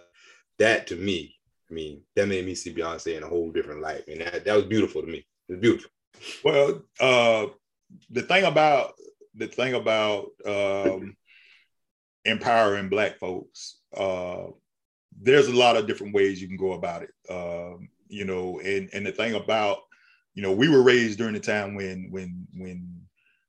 that 0.58 0.86
to 0.88 0.96
me, 0.96 1.36
I 1.70 1.74
mean, 1.74 2.02
that 2.16 2.28
made 2.28 2.46
me 2.46 2.54
see 2.54 2.74
Beyonce 2.74 3.16
in 3.16 3.22
a 3.22 3.28
whole 3.28 3.50
different 3.50 3.82
light. 3.82 4.06
And 4.08 4.20
that, 4.20 4.44
that 4.44 4.56
was 4.56 4.64
beautiful 4.64 5.02
to 5.02 5.08
me. 5.08 5.26
It 5.48 5.52
was 5.52 5.60
beautiful. 5.60 5.90
Well, 6.44 6.82
uh 7.00 7.46
the 8.10 8.22
thing 8.22 8.44
about 8.44 8.94
the 9.34 9.46
thing 9.46 9.74
about 9.74 10.30
um 10.44 11.16
empowering 12.24 12.88
black 12.88 13.18
folks, 13.18 13.78
uh 13.96 14.46
there's 15.20 15.48
a 15.48 15.56
lot 15.56 15.76
of 15.76 15.86
different 15.86 16.14
ways 16.14 16.40
you 16.40 16.48
can 16.48 16.56
go 16.56 16.72
about 16.72 17.02
it. 17.02 17.10
Um, 17.30 17.88
you 18.08 18.24
know, 18.24 18.60
and 18.60 18.88
and 18.92 19.06
the 19.06 19.12
thing 19.12 19.34
about, 19.34 19.78
you 20.34 20.42
know, 20.42 20.52
we 20.52 20.68
were 20.68 20.82
raised 20.82 21.18
during 21.18 21.34
the 21.34 21.40
time 21.40 21.74
when 21.74 22.08
when 22.10 22.46
when 22.54 23.07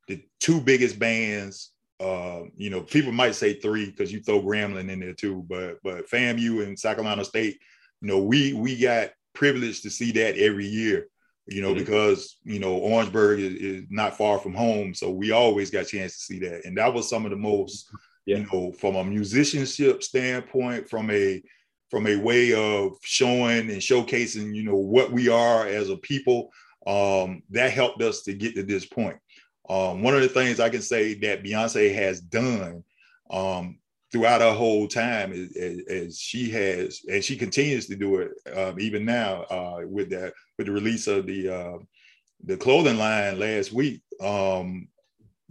the 0.10 0.22
two 0.40 0.60
biggest 0.60 1.00
bands. 1.00 1.72
Uh, 2.00 2.44
you 2.56 2.70
know, 2.70 2.82
people 2.82 3.12
might 3.12 3.36
say 3.36 3.54
three 3.54 3.86
because 3.86 4.12
you 4.12 4.22
throw 4.22 4.42
Grambling 4.42 4.90
in 4.90 5.00
there 5.00 5.14
too, 5.14 5.46
but 5.48 5.78
but 5.84 6.10
FAMU 6.10 6.66
and 6.66 6.78
South 6.78 6.96
Carolina 6.96 7.24
State, 7.24 7.60
you 8.02 8.08
know, 8.08 8.20
we 8.20 8.54
we 8.54 8.78
got 8.78 9.12
privileged 9.34 9.84
to 9.84 9.90
see 9.90 10.12
that 10.14 10.38
every 10.38 10.66
year. 10.66 11.08
You 11.46 11.62
know, 11.62 11.70
mm-hmm. 11.70 11.80
because 11.80 12.38
you 12.44 12.60
know 12.60 12.76
Orangeburg 12.78 13.40
is, 13.40 13.54
is, 13.54 13.86
not 13.90 14.18
far 14.18 14.40
from 14.40 14.54
home, 14.54 14.94
so 14.94 15.10
we 15.10 15.32
always 15.32 15.72
got 15.72 15.84
a 15.84 15.86
chance 15.86 16.14
to 16.14 16.20
see 16.20 16.40
that, 16.40 16.66
and 16.66 16.78
that 16.78 16.94
was 16.94 17.10
some 17.10 17.26
of 17.26 17.32
the 17.32 17.38
most, 17.38 17.90
yeah. 18.26 18.38
you 18.38 18.48
know, 18.52 18.72
from 18.72 18.96
a 18.96 19.04
musicianship 19.04 20.04
standpoint, 20.04 20.90
from 20.90 21.10
a 21.10 21.42
from 21.90 22.06
a 22.08 22.16
way 22.16 22.54
of 22.54 22.98
showing 23.02 23.72
and 23.72 23.82
showcasing, 23.82 24.56
you 24.56 24.64
know, 24.64 24.76
what 24.76 25.12
we 25.12 25.28
are 25.28 25.68
as 25.68 25.90
a 25.90 25.98
people. 25.98 26.52
Um, 26.88 27.44
that 27.50 27.72
helped 27.72 28.02
us 28.02 28.24
to 28.24 28.34
get 28.34 28.56
to 28.56 28.64
this 28.64 28.86
point. 28.86 29.18
Um, 29.70 30.02
one 30.02 30.16
of 30.16 30.22
the 30.22 30.30
things 30.30 30.60
I 30.60 30.70
can 30.70 30.82
say 30.82 31.14
that 31.16 31.44
Beyonce 31.44 31.94
has 31.94 32.20
done 32.22 32.84
um, 33.30 33.78
throughout 34.12 34.42
her 34.42 34.54
whole 34.54 34.88
time 34.88 35.32
is, 35.32 35.52
is, 35.52 35.80
is, 35.88 36.20
she 36.20 36.50
has, 36.50 37.02
and 37.08 37.24
she 37.24 37.38
continues 37.38 37.86
to 37.88 37.96
do 37.96 38.18
it 38.18 38.32
um, 38.58 38.80
even 38.80 39.06
now 39.06 39.44
uh, 39.44 39.82
with 39.86 40.10
that 40.10 40.34
with 40.58 40.68
the 40.68 40.74
release 40.74 41.08
of 41.08 41.28
the 41.28 41.50
uh, 41.50 41.78
the 42.46 42.58
clothing 42.58 42.98
line 42.98 43.40
last 43.40 43.72
week. 43.72 44.02
Um, 44.20 44.88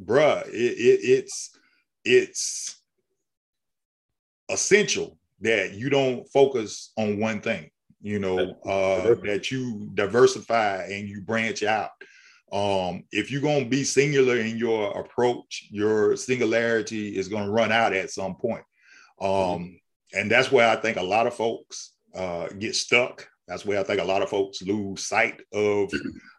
bruh, 0.02 0.46
it, 0.48 0.52
it, 0.52 1.00
it's 1.02 1.56
it's 2.04 2.80
essential 4.48 5.16
that 5.40 5.74
you 5.74 5.90
don't 5.90 6.28
focus 6.30 6.92
on 6.96 7.20
one 7.20 7.40
thing. 7.40 7.70
You 8.00 8.18
know 8.18 8.58
uh, 8.64 9.14
that 9.24 9.52
you 9.52 9.90
diversify 9.94 10.88
and 10.90 11.08
you 11.08 11.20
branch 11.20 11.62
out 11.62 11.90
um, 12.52 13.04
if 13.12 13.30
you're 13.30 13.42
going 13.42 13.64
to 13.64 13.70
be 13.70 13.84
singular 13.84 14.38
in 14.38 14.56
your 14.56 14.98
approach, 14.98 15.68
your 15.70 16.16
singularity 16.16 17.16
is 17.16 17.28
going 17.28 17.44
to 17.44 17.50
run 17.50 17.72
out 17.72 17.92
at 17.92 18.10
some 18.10 18.36
point. 18.36 18.64
Um, 19.20 19.78
and 20.14 20.30
that's 20.30 20.50
where 20.50 20.68
I 20.68 20.76
think 20.76 20.96
a 20.96 21.02
lot 21.02 21.26
of 21.26 21.34
folks 21.34 21.92
uh, 22.14 22.48
get 22.58 22.74
stuck. 22.74 23.28
That's 23.46 23.64
where 23.64 23.80
I 23.80 23.82
think 23.82 24.00
a 24.00 24.04
lot 24.04 24.22
of 24.22 24.30
folks 24.30 24.62
lose 24.62 25.06
sight 25.06 25.40
of, 25.52 25.90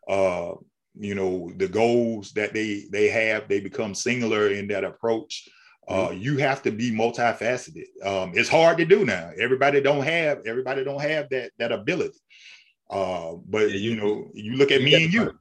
uh, 0.07 0.53
you 0.95 1.15
know, 1.15 1.51
the 1.57 1.67
goals 1.67 2.31
that 2.33 2.53
they 2.53 2.85
they 2.91 3.09
have. 3.09 3.47
They 3.47 3.59
become 3.59 3.93
singular 3.93 4.49
in 4.49 4.67
that 4.67 4.83
approach. 4.83 5.47
Uh, 5.87 6.09
mm-hmm. 6.09 6.21
you 6.21 6.37
have 6.37 6.61
to 6.63 6.71
be 6.71 6.91
multifaceted. 6.91 7.85
Um, 8.03 8.31
it's 8.35 8.49
hard 8.49 8.77
to 8.77 8.85
do 8.85 9.05
now. 9.05 9.31
Everybody 9.39 9.81
don't 9.81 10.03
have 10.03 10.39
everybody 10.45 10.83
don't 10.83 11.01
have 11.01 11.29
that 11.29 11.51
that 11.57 11.71
ability. 11.71 12.19
Uh, 12.89 13.33
but 13.47 13.71
you 13.71 13.95
know, 13.95 14.29
you 14.33 14.55
look 14.55 14.71
at 14.71 14.81
me 14.81 15.03
and 15.03 15.13
you. 15.13 15.31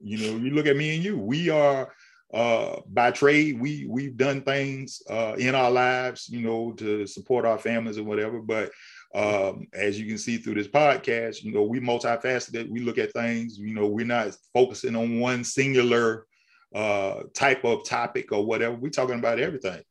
You 0.00 0.18
know, 0.18 0.44
you 0.44 0.50
look 0.50 0.66
at 0.66 0.76
me 0.76 0.94
and 0.94 1.04
you, 1.04 1.18
we 1.18 1.50
are 1.50 1.92
uh, 2.32 2.80
by 2.86 3.10
trade, 3.10 3.60
we 3.60 3.86
we've 3.88 4.16
done 4.16 4.42
things 4.42 5.02
uh, 5.10 5.34
in 5.36 5.54
our 5.54 5.70
lives, 5.70 6.28
you 6.28 6.40
know, 6.40 6.72
to 6.72 7.06
support 7.06 7.44
our 7.44 7.58
families 7.58 7.96
and 7.96 8.06
whatever. 8.06 8.40
But 8.40 8.70
um, 9.14 9.66
as 9.72 9.98
you 9.98 10.06
can 10.06 10.18
see 10.18 10.36
through 10.36 10.54
this 10.54 10.68
podcast, 10.68 11.42
you 11.42 11.52
know, 11.52 11.64
we 11.64 11.80
multifaceted. 11.80 12.70
We 12.70 12.80
look 12.80 12.98
at 12.98 13.12
things. 13.12 13.58
You 13.58 13.74
know, 13.74 13.88
we're 13.88 14.06
not 14.06 14.36
focusing 14.54 14.94
on 14.94 15.18
one 15.18 15.42
singular 15.42 16.26
uh, 16.72 17.24
type 17.34 17.64
of 17.64 17.84
topic 17.84 18.30
or 18.30 18.46
whatever. 18.46 18.76
We're 18.76 18.90
talking 18.90 19.18
about 19.18 19.40
everything. 19.40 19.82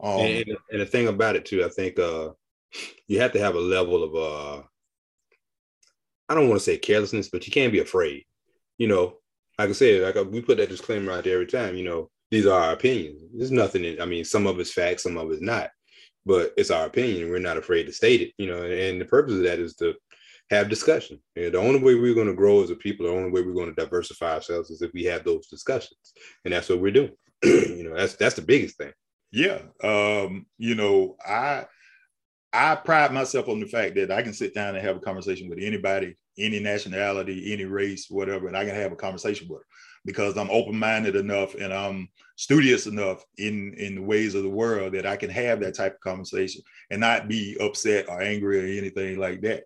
Um, 0.00 0.20
and, 0.20 0.56
and, 0.70 0.80
the 0.80 0.86
thing 0.86 1.08
about 1.08 1.34
it 1.34 1.44
too, 1.44 1.64
I 1.64 1.68
think 1.68 1.98
uh, 1.98 2.30
you 3.08 3.20
have 3.20 3.32
to 3.32 3.40
have 3.40 3.56
a 3.56 3.60
level 3.60 4.04
of 4.04 4.14
uh, 4.14 4.62
I 6.28 6.34
don't 6.34 6.48
want 6.48 6.60
to 6.60 6.64
say 6.64 6.78
carelessness, 6.78 7.28
but 7.28 7.44
you 7.46 7.52
can't 7.52 7.72
be 7.72 7.80
afraid. 7.80 8.24
You 8.76 8.86
know, 8.86 9.16
like 9.58 9.70
I 9.70 9.72
said, 9.72 10.02
like 10.02 10.30
we 10.30 10.40
put 10.40 10.58
that 10.58 10.68
disclaimer 10.68 11.12
out 11.12 11.24
there 11.24 11.34
every 11.34 11.46
time. 11.46 11.76
You 11.76 11.84
know, 11.84 12.10
these 12.30 12.46
are 12.46 12.60
our 12.60 12.72
opinions. 12.72 13.22
There's 13.34 13.50
nothing. 13.50 13.84
In, 13.84 14.00
I 14.00 14.04
mean, 14.04 14.24
some 14.24 14.46
of 14.46 14.60
it's 14.60 14.72
facts, 14.72 15.02
some 15.02 15.16
of 15.16 15.30
it's 15.32 15.42
not, 15.42 15.70
but 16.24 16.52
it's 16.56 16.70
our 16.70 16.86
opinion. 16.86 17.30
We're 17.30 17.38
not 17.38 17.56
afraid 17.56 17.84
to 17.84 17.92
state 17.92 18.20
it. 18.20 18.32
You 18.38 18.46
know, 18.46 18.62
and, 18.62 18.72
and 18.72 19.00
the 19.00 19.04
purpose 19.04 19.34
of 19.34 19.42
that 19.42 19.58
is 19.58 19.74
to 19.76 19.94
have 20.50 20.68
discussion. 20.68 21.20
You 21.34 21.44
know, 21.44 21.50
the 21.50 21.58
only 21.58 21.80
way 21.80 21.94
we're 21.96 22.14
going 22.14 22.28
to 22.28 22.34
grow 22.34 22.62
as 22.62 22.70
a 22.70 22.76
people, 22.76 23.06
the 23.06 23.12
only 23.12 23.30
way 23.30 23.42
we're 23.42 23.52
going 23.52 23.74
to 23.74 23.82
diversify 23.82 24.34
ourselves 24.34 24.70
is 24.70 24.80
if 24.80 24.92
we 24.94 25.04
have 25.04 25.24
those 25.24 25.48
discussions, 25.48 26.12
and 26.44 26.54
that's 26.54 26.68
what 26.68 26.80
we're 26.80 26.92
doing. 26.92 27.12
you 27.42 27.84
know, 27.84 27.96
that's 27.96 28.14
that's 28.14 28.36
the 28.36 28.42
biggest 28.42 28.76
thing. 28.76 28.92
Yeah, 29.32 29.58
um, 29.82 30.46
you 30.56 30.76
know, 30.76 31.16
I 31.26 31.66
I 32.52 32.76
pride 32.76 33.12
myself 33.12 33.48
on 33.48 33.60
the 33.60 33.66
fact 33.66 33.96
that 33.96 34.12
I 34.12 34.22
can 34.22 34.32
sit 34.32 34.54
down 34.54 34.76
and 34.76 34.86
have 34.86 34.96
a 34.96 35.00
conversation 35.00 35.48
with 35.48 35.58
anybody 35.60 36.16
any 36.38 36.60
nationality, 36.60 37.52
any 37.52 37.64
race, 37.64 38.06
whatever, 38.08 38.48
and 38.48 38.56
I 38.56 38.64
can 38.64 38.74
have 38.74 38.92
a 38.92 38.96
conversation 38.96 39.48
with 39.48 39.58
them 39.58 39.66
because 40.04 40.36
I'm 40.36 40.50
open-minded 40.50 41.16
enough 41.16 41.54
and 41.54 41.72
I'm 41.72 42.08
studious 42.36 42.86
enough 42.86 43.24
in 43.36 43.74
in 43.74 43.96
the 43.96 44.02
ways 44.02 44.34
of 44.34 44.42
the 44.42 44.48
world 44.48 44.94
that 44.94 45.06
I 45.06 45.16
can 45.16 45.30
have 45.30 45.60
that 45.60 45.74
type 45.74 45.94
of 45.94 46.00
conversation 46.00 46.62
and 46.90 47.00
not 47.00 47.28
be 47.28 47.56
upset 47.60 48.08
or 48.08 48.22
angry 48.22 48.58
or 48.60 48.78
anything 48.78 49.18
like 49.18 49.42
that. 49.42 49.64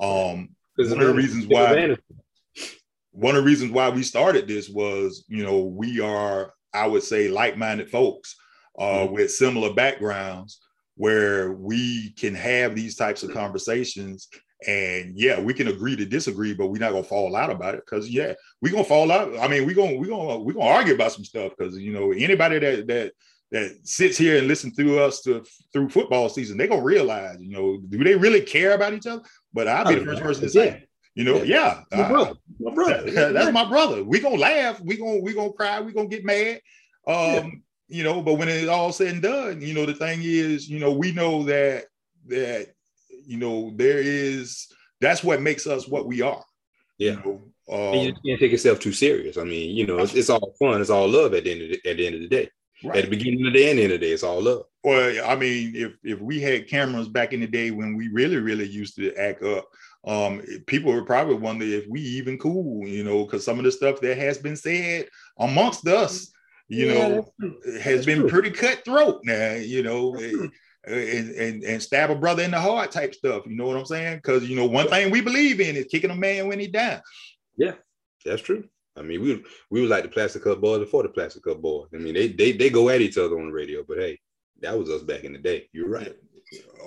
Um, 0.00 0.50
one 0.76 0.92
of 0.92 1.08
the 1.08 1.14
reasons 1.14 1.46
why 1.46 1.96
one 3.10 3.36
of 3.36 3.44
the 3.44 3.46
reasons 3.46 3.72
why 3.72 3.90
we 3.90 4.02
started 4.02 4.48
this 4.48 4.68
was, 4.68 5.24
you 5.28 5.44
know, 5.44 5.64
we 5.64 6.00
are, 6.00 6.54
I 6.72 6.86
would 6.86 7.02
say, 7.02 7.28
like-minded 7.28 7.90
folks 7.90 8.36
uh, 8.78 8.84
mm-hmm. 8.84 9.12
with 9.12 9.30
similar 9.30 9.74
backgrounds 9.74 10.60
where 10.96 11.52
we 11.52 12.10
can 12.12 12.34
have 12.34 12.74
these 12.74 12.96
types 12.96 13.22
of 13.22 13.32
conversations 13.32 14.28
and 14.66 15.16
yeah, 15.16 15.40
we 15.40 15.54
can 15.54 15.68
agree 15.68 15.96
to 15.96 16.04
disagree, 16.04 16.54
but 16.54 16.68
we're 16.68 16.80
not 16.80 16.92
gonna 16.92 17.02
fall 17.02 17.36
out 17.36 17.50
about 17.50 17.74
it 17.74 17.84
because 17.84 18.08
yeah, 18.08 18.34
we're 18.60 18.72
gonna 18.72 18.84
fall 18.84 19.10
out. 19.10 19.36
I 19.38 19.48
mean, 19.48 19.66
we're 19.66 19.76
gonna 19.76 19.96
we're 19.96 20.08
gonna 20.08 20.38
we're 20.38 20.54
gonna 20.54 20.66
argue 20.66 20.94
about 20.94 21.12
some 21.12 21.24
stuff 21.24 21.52
because 21.56 21.76
you 21.78 21.92
know 21.92 22.12
anybody 22.12 22.58
that 22.58 22.86
that 22.86 23.12
that 23.52 23.86
sits 23.86 24.16
here 24.16 24.38
and 24.38 24.48
listen 24.48 24.72
through 24.72 24.98
us 24.98 25.20
to 25.22 25.44
through 25.72 25.90
football 25.90 26.28
season, 26.28 26.56
they 26.56 26.66
gonna 26.66 26.82
realize, 26.82 27.36
you 27.40 27.50
know, 27.50 27.78
do 27.88 28.02
they 28.02 28.16
really 28.16 28.40
care 28.40 28.72
about 28.72 28.94
each 28.94 29.06
other? 29.06 29.22
But 29.52 29.68
I'll 29.68 29.86
be 29.86 29.96
the 29.96 30.04
first 30.04 30.22
person 30.22 30.44
to 30.44 30.50
say, 30.50 30.84
you 31.14 31.24
know, 31.24 31.42
yeah, 31.42 31.82
yeah 31.92 32.02
my 32.02 32.08
brother, 32.08 32.32
my 32.58 32.74
brother. 32.74 33.10
That, 33.10 33.32
that's 33.34 33.52
my 33.52 33.68
brother. 33.68 34.02
We 34.02 34.20
gonna 34.20 34.36
laugh, 34.36 34.80
we 34.80 34.96
gonna 34.96 35.20
we 35.20 35.34
gonna 35.34 35.52
cry, 35.52 35.80
we 35.80 35.92
gonna 35.92 36.08
get 36.08 36.24
mad. 36.24 36.60
Um, 37.06 37.14
yeah. 37.14 37.50
you 37.88 38.04
know, 38.04 38.22
but 38.22 38.34
when 38.34 38.48
it's 38.48 38.68
all 38.68 38.92
said 38.92 39.08
and 39.08 39.22
done, 39.22 39.60
you 39.60 39.74
know, 39.74 39.84
the 39.84 39.94
thing 39.94 40.20
is, 40.22 40.68
you 40.68 40.78
know, 40.78 40.92
we 40.92 41.12
know 41.12 41.42
that 41.44 41.84
that 42.28 42.68
you 43.26 43.38
know, 43.38 43.72
there 43.76 43.98
is 43.98 44.66
that's 45.00 45.24
what 45.24 45.42
makes 45.42 45.66
us 45.66 45.88
what 45.88 46.06
we 46.06 46.22
are. 46.22 46.44
Yeah. 46.98 47.20
You, 47.24 47.42
know? 47.68 47.90
um, 47.90 47.94
you 47.94 48.12
can't 48.24 48.40
take 48.40 48.52
yourself 48.52 48.78
too 48.78 48.92
serious. 48.92 49.36
I 49.36 49.44
mean, 49.44 49.76
you 49.76 49.86
know, 49.86 49.98
it's, 49.98 50.14
it's, 50.14 50.30
all 50.30 50.54
fun, 50.58 50.80
it's 50.80 50.90
all 50.90 51.08
love 51.08 51.34
at 51.34 51.44
the 51.44 51.52
end 51.52 51.62
of 51.62 51.68
the, 51.70 51.90
at 51.90 51.96
the 51.96 52.06
end 52.06 52.14
of 52.16 52.20
the 52.22 52.28
day. 52.28 52.48
Right. 52.84 52.98
At 52.98 53.04
the 53.04 53.10
beginning 53.10 53.46
of 53.46 53.52
the 53.52 53.58
day 53.58 53.70
and 53.70 53.78
end 53.78 53.92
of 53.92 54.00
the 54.00 54.06
day, 54.06 54.12
it's 54.12 54.24
all 54.24 54.42
love. 54.42 54.64
Well, 54.82 55.24
I 55.24 55.36
mean, 55.36 55.72
if 55.76 55.92
if 56.02 56.20
we 56.20 56.40
had 56.40 56.68
cameras 56.68 57.08
back 57.08 57.32
in 57.32 57.40
the 57.40 57.46
day 57.46 57.70
when 57.70 57.94
we 57.94 58.08
really, 58.08 58.38
really 58.38 58.66
used 58.66 58.96
to 58.96 59.14
act 59.14 59.42
up, 59.44 59.68
um, 60.04 60.42
people 60.66 60.92
would 60.92 61.06
probably 61.06 61.36
wonder 61.36 61.64
if 61.64 61.86
we 61.88 62.00
even 62.00 62.38
cool, 62.38 62.86
you 62.86 63.04
know, 63.04 63.24
because 63.24 63.44
some 63.44 63.58
of 63.58 63.64
the 63.64 63.70
stuff 63.70 64.00
that 64.00 64.18
has 64.18 64.38
been 64.38 64.56
said 64.56 65.06
amongst 65.38 65.86
us, 65.86 66.32
you 66.68 66.86
yeah, 66.86 67.08
know, 67.08 67.32
has 67.74 67.84
that's 67.84 68.06
been 68.06 68.20
true. 68.20 68.28
pretty 68.28 68.50
cutthroat 68.50 69.20
now, 69.24 69.52
you 69.52 69.84
know. 69.84 70.16
And, 70.84 71.30
and 71.36 71.62
and 71.62 71.80
stab 71.80 72.10
a 72.10 72.16
brother 72.16 72.42
in 72.42 72.50
the 72.50 72.60
heart 72.60 72.90
type 72.90 73.14
stuff. 73.14 73.46
You 73.46 73.54
know 73.54 73.68
what 73.68 73.76
I'm 73.76 73.86
saying? 73.86 74.16
Because 74.16 74.48
you 74.48 74.56
know 74.56 74.66
one 74.66 74.88
thing 74.88 75.12
we 75.12 75.20
believe 75.20 75.60
in 75.60 75.76
is 75.76 75.86
kicking 75.86 76.10
a 76.10 76.16
man 76.16 76.48
when 76.48 76.58
he 76.58 76.66
down. 76.66 77.00
Yeah, 77.56 77.74
that's 78.24 78.42
true. 78.42 78.64
I 78.96 79.02
mean, 79.02 79.22
we 79.22 79.44
we 79.70 79.82
were 79.82 79.86
like 79.86 80.02
the 80.02 80.08
plastic 80.08 80.42
cup 80.42 80.60
boys 80.60 80.80
before 80.80 81.04
the 81.04 81.08
plastic 81.08 81.44
cup 81.44 81.62
boys. 81.62 81.88
I 81.94 81.98
mean, 81.98 82.14
they 82.14 82.28
they 82.28 82.52
they 82.52 82.68
go 82.68 82.88
at 82.88 83.00
each 83.00 83.16
other 83.16 83.38
on 83.38 83.46
the 83.46 83.52
radio, 83.52 83.84
but 83.86 83.98
hey, 83.98 84.18
that 84.60 84.76
was 84.76 84.90
us 84.90 85.02
back 85.02 85.24
in 85.24 85.32
the 85.32 85.38
day. 85.38 85.68
You're 85.72 85.88
right. 85.88 86.16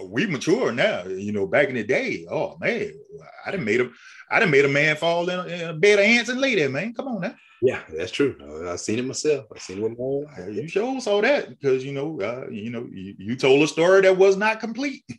We 0.06 0.26
mature 0.28 0.72
now. 0.72 1.06
You 1.06 1.32
know, 1.32 1.48
back 1.48 1.70
in 1.70 1.76
the 1.76 1.84
day, 1.84 2.26
oh 2.30 2.58
man, 2.60 2.92
I 3.46 3.52
done 3.52 3.64
made 3.64 3.82
a 3.82 3.90
I 4.30 4.40
done 4.40 4.52
made 4.52 4.66
a 4.66 4.70
man 4.70 4.96
fall 4.96 5.30
in 5.30 5.40
a, 5.40 5.46
in 5.46 5.70
a 5.70 5.74
bed 5.74 6.00
of 6.00 6.06
ants 6.06 6.30
and 6.30 6.40
lay 6.42 6.56
there, 6.56 6.70
man. 6.70 6.94
Come 6.94 7.08
on 7.08 7.22
now. 7.22 7.36
Yeah, 7.62 7.82
that's 7.98 8.12
true. 8.12 8.36
Uh, 8.42 8.74
I've 8.74 8.80
seen 8.80 9.00
it 9.00 9.06
myself. 9.06 9.46
I've 9.54 9.62
seen 9.62 9.80
it 9.80 9.82
with 9.82 9.98
my 9.98 10.04
own. 10.04 10.28
eyes. 10.38 10.56
You 10.56 10.68
sure 10.68 11.00
saw 11.00 11.22
that 11.22 11.50
because 11.50 11.84
you 11.86 11.94
know, 11.94 12.20
uh, 12.22 12.46
you 12.52 12.70
know, 12.70 12.88
you, 12.92 13.16
you 13.18 13.36
told 13.36 13.64
a 13.64 13.68
story 13.68 14.02
that 14.02 14.18
was 14.18 14.38
not 14.38 14.60
complete. 14.60 15.04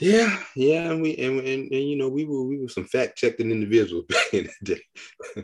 Yeah, 0.00 0.38
yeah, 0.54 0.92
and 0.92 1.02
we 1.02 1.16
and, 1.16 1.40
and, 1.40 1.72
and 1.72 1.88
you 1.88 1.96
know 1.96 2.08
we 2.08 2.24
were 2.24 2.44
we 2.44 2.60
were 2.60 2.68
some 2.68 2.84
fact 2.84 3.18
checking 3.18 3.50
individuals 3.50 4.04
back 4.08 4.32
in 4.32 4.48
the 4.60 4.76
day. 4.76 5.42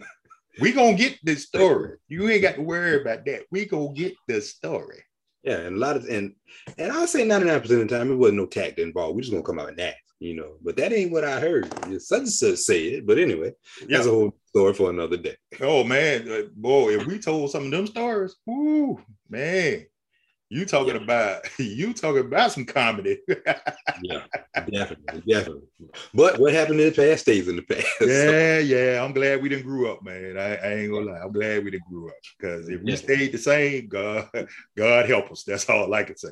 we 0.61 0.71
gonna 0.71 0.95
get 0.95 1.19
the 1.25 1.35
story. 1.35 1.97
You 2.07 2.29
ain't 2.29 2.43
got 2.43 2.55
to 2.55 2.63
worry 2.63 3.01
about 3.01 3.25
that. 3.25 3.47
We 3.51 3.67
gonna 3.67 3.93
get 3.93 4.15
the 4.29 4.41
story. 4.41 5.03
Yeah, 5.45 5.59
and 5.59 5.77
a 5.77 5.79
lot 5.79 5.97
of 5.97 6.07
and 6.09 6.35
and 6.79 6.91
I'll 6.91 7.07
say 7.07 7.27
99% 7.27 7.57
of 7.57 7.69
the 7.69 7.87
time 7.87 8.11
it 8.11 8.17
wasn't 8.17 8.39
no 8.39 8.47
tact 8.47 8.79
involved. 8.79 9.17
We 9.17 9.23
just 9.23 9.33
gonna 9.33 9.45
come 9.45 9.59
out 9.59 9.69
and 9.69 9.81
act, 9.81 10.01
you 10.19 10.35
know. 10.35 10.55
But 10.63 10.77
that 10.77 10.93
ain't 10.93 11.13
what 11.13 11.25
I 11.25 11.39
heard. 11.39 11.71
Such 12.01 12.21
and 12.21 12.29
such 12.31 12.57
say 12.57 12.85
it. 12.85 13.07
But 13.07 13.19
anyway, 13.19 13.53
yeah. 13.81 13.99
that's 13.99 14.07
a 14.07 14.11
whole 14.11 14.35
story 14.47 14.73
for 14.73 14.89
another 14.89 15.19
day. 15.19 15.37
Oh 15.61 15.85
man, 15.85 16.51
boy, 16.57 16.97
if 16.97 17.07
we 17.07 17.19
told 17.19 17.51
some 17.51 17.67
of 17.67 17.71
them 17.71 17.87
stories, 17.87 18.37
whoo, 18.47 18.99
man, 19.29 19.85
you 20.51 20.67
talking 20.67 20.95
yeah. 20.95 21.03
about 21.03 21.43
you 21.59 21.93
talking 21.95 22.21
about 22.21 22.53
some 22.53 22.65
comedy. 22.65 23.19
yeah, 24.03 24.23
definitely, 24.55 25.23
definitely. 25.29 25.69
But 26.13 26.39
what 26.39 26.53
happened 26.53 26.81
in 26.81 26.91
the 26.91 26.95
past 26.95 27.23
stays 27.23 27.49
in 27.49 27.57
the 27.57 27.63
past. 27.63 27.87
Yeah, 28.01 28.59
so. 28.59 28.65
yeah. 28.65 29.05
I'm 29.05 29.13
glad 29.13 29.43
we 29.43 29.49
didn't 29.49 29.67
grow 29.67 29.93
up, 29.93 30.03
man. 30.03 30.37
I, 30.39 30.57
I, 30.57 30.75
ain't 30.75 30.93
gonna 30.93 31.07
lie. 31.07 31.19
I'm 31.19 31.33
glad 31.33 31.65
we 31.65 31.71
didn't 31.71 31.91
grow 31.91 32.09
up 32.09 32.15
because 32.39 32.69
if 32.69 32.83
we 32.83 32.91
yeah. 32.91 32.97
stayed 32.97 33.33
the 33.33 33.39
same, 33.39 33.89
God, 33.89 34.29
God 34.77 35.09
help 35.09 35.31
us. 35.31 35.45
That's 35.45 35.69
all 35.69 35.93
I 35.93 36.05
can 36.05 36.17
say. 36.17 36.31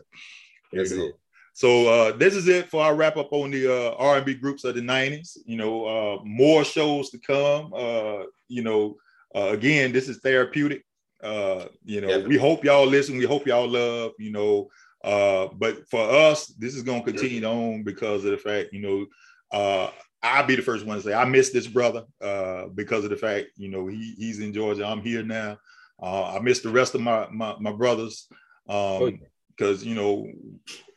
That's 0.72 0.93
it. 0.93 1.14
So 1.55 1.86
uh, 1.86 2.16
this 2.16 2.34
is 2.34 2.48
it 2.48 2.70
for 2.70 2.82
our 2.82 2.94
wrap 2.94 3.16
up 3.16 3.32
on 3.32 3.51
the 3.51 3.70
uh, 3.70 3.94
R&B 3.97 4.34
groups 4.34 4.64
of 4.64 4.74
the 4.74 4.80
'90s. 4.80 5.36
You 5.44 5.56
know, 5.56 5.84
uh, 5.84 6.24
more 6.24 6.64
shows 6.64 7.10
to 7.10 7.18
come. 7.18 7.72
Uh, 7.74 8.24
you 8.48 8.62
know, 8.62 8.97
uh, 9.34 9.48
again, 9.48 9.93
this 9.93 10.09
is 10.09 10.18
therapeutic. 10.18 10.84
Uh, 11.23 11.66
you 11.85 12.01
know, 12.01 12.20
we 12.20 12.36
hope 12.36 12.65
y'all 12.65 12.86
listen. 12.86 13.16
We 13.16 13.24
hope 13.24 13.47
y'all 13.47 13.69
love. 13.69 14.12
You 14.19 14.32
know, 14.32 14.69
uh, 15.05 15.49
but 15.55 15.89
for 15.89 16.01
us, 16.01 16.47
this 16.47 16.74
is 16.74 16.82
going 16.82 17.05
to 17.05 17.12
continue 17.12 17.44
on 17.44 17.82
because 17.82 18.24
of 18.24 18.31
the 18.31 18.39
fact, 18.39 18.73
you 18.73 18.81
know, 18.81 19.07
uh, 19.53 19.90
I'll 20.23 20.47
be 20.47 20.55
the 20.55 20.62
first 20.62 20.86
one 20.86 20.97
to 20.97 21.03
say 21.03 21.15
I 21.15 21.24
miss 21.24 21.51
this 21.51 21.66
brother 21.66 22.05
uh, 22.20 22.66
because 22.74 23.05
of 23.05 23.11
the 23.11 23.16
fact, 23.16 23.49
you 23.57 23.69
know, 23.69 23.89
he 23.89 24.15
he's 24.16 24.39
in 24.39 24.53
Georgia. 24.53 24.86
I'm 24.86 25.03
here 25.03 25.23
now. 25.23 25.59
Uh, 26.01 26.35
I 26.35 26.40
miss 26.40 26.61
the 26.61 26.70
rest 26.70 26.94
of 26.94 27.01
my 27.01 27.27
my, 27.31 27.57
my 27.59 27.73
brothers 27.73 28.28
because 28.66 29.03
um, 29.03 29.89
you 29.89 29.94
know 29.94 30.28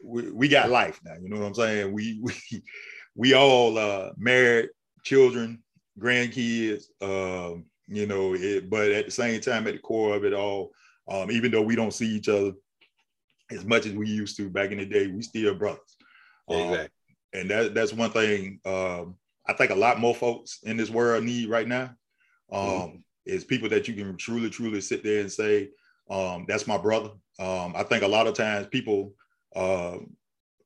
we, 0.04 0.32
we 0.32 0.48
got 0.48 0.70
life 0.70 1.00
now. 1.04 1.16
You 1.20 1.30
know 1.30 1.40
what 1.40 1.48
I'm 1.48 1.56
saying? 1.56 1.92
We 1.92 2.20
we 2.22 2.34
we 3.16 3.34
all 3.34 3.78
uh, 3.78 4.12
married, 4.18 4.70
children, 5.04 5.64
grandkids. 6.00 6.84
Um, 7.02 7.66
you 7.88 8.06
know 8.06 8.34
it, 8.34 8.70
but 8.70 8.92
at 8.92 9.06
the 9.06 9.12
same 9.12 9.40
time 9.40 9.68
at 9.68 9.74
the 9.74 9.80
core 9.80 10.16
of 10.16 10.24
it 10.24 10.34
all 10.34 10.72
um, 11.08 11.30
even 11.30 11.52
though 11.52 11.62
we 11.62 11.76
don't 11.76 11.94
see 11.94 12.08
each 12.08 12.30
other 12.30 12.54
as 13.52 13.64
much 13.64 13.86
as 13.86 13.94
we 13.94 14.08
used 14.08 14.36
to 14.38 14.50
back 14.50 14.72
in 14.72 14.80
the 14.80 14.86
day 14.86 15.08
we 15.08 15.22
still 15.22 15.54
brothers 15.54 15.98
um, 16.50 16.58
exactly. 16.58 16.90
and 17.34 17.50
that, 17.50 17.74
that's 17.76 17.94
one 17.94 18.10
thing 18.10 18.60
um, 18.66 19.16
i 19.48 19.54
think 19.54 19.72
a 19.72 19.76
lot 19.76 20.00
more 20.00 20.16
folks 20.16 20.60
in 20.64 20.78
this 20.78 20.90
world 20.90 21.24
need 21.24 21.50
right 21.50 21.68
now 21.68 21.92
um, 22.52 22.62
mm-hmm. 22.62 22.98
is 23.26 23.44
people 23.44 23.70
that 23.70 23.88
you 23.88 23.94
can 23.94 24.18
truly 24.18 24.50
truly 24.50 24.82
sit 24.82 25.04
there 25.04 25.22
and 25.22 25.32
say 25.32 25.70
um, 26.10 26.46
that's 26.48 26.68
my 26.68 26.78
brother 26.78 27.12
um, 27.40 27.74
i 27.76 27.84
think 27.84 28.04
a 28.04 28.08
lot 28.08 28.28
of 28.28 28.34
times 28.34 28.68
people 28.68 29.14
uh, 29.56 29.98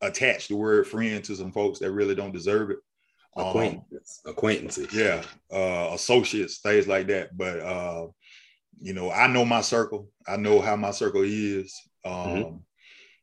attach 0.02 0.48
the 0.48 0.56
word 0.56 0.88
friend 0.88 1.24
to 1.24 1.36
some 1.36 1.52
folks 1.52 1.80
that 1.80 1.92
really 1.92 2.16
don't 2.16 2.34
deserve 2.34 2.72
it 2.72 2.80
acquaintances, 3.40 4.22
um, 4.26 4.32
acquaintances. 4.32 4.94
Yeah, 4.94 5.24
uh, 5.52 5.94
associates, 5.94 6.60
things 6.60 6.88
like 6.88 7.08
that. 7.08 7.38
But 7.38 7.60
uh, 7.60 8.08
you 8.80 8.94
know, 8.94 9.12
I 9.12 9.28
know 9.28 9.46
my 9.46 9.62
circle. 9.62 10.10
I 10.28 10.38
know 10.38 10.62
how 10.62 10.76
my 10.76 10.92
circle 10.92 11.24
is. 11.24 11.76
Um, 12.06 12.14
mm-hmm. 12.14 12.56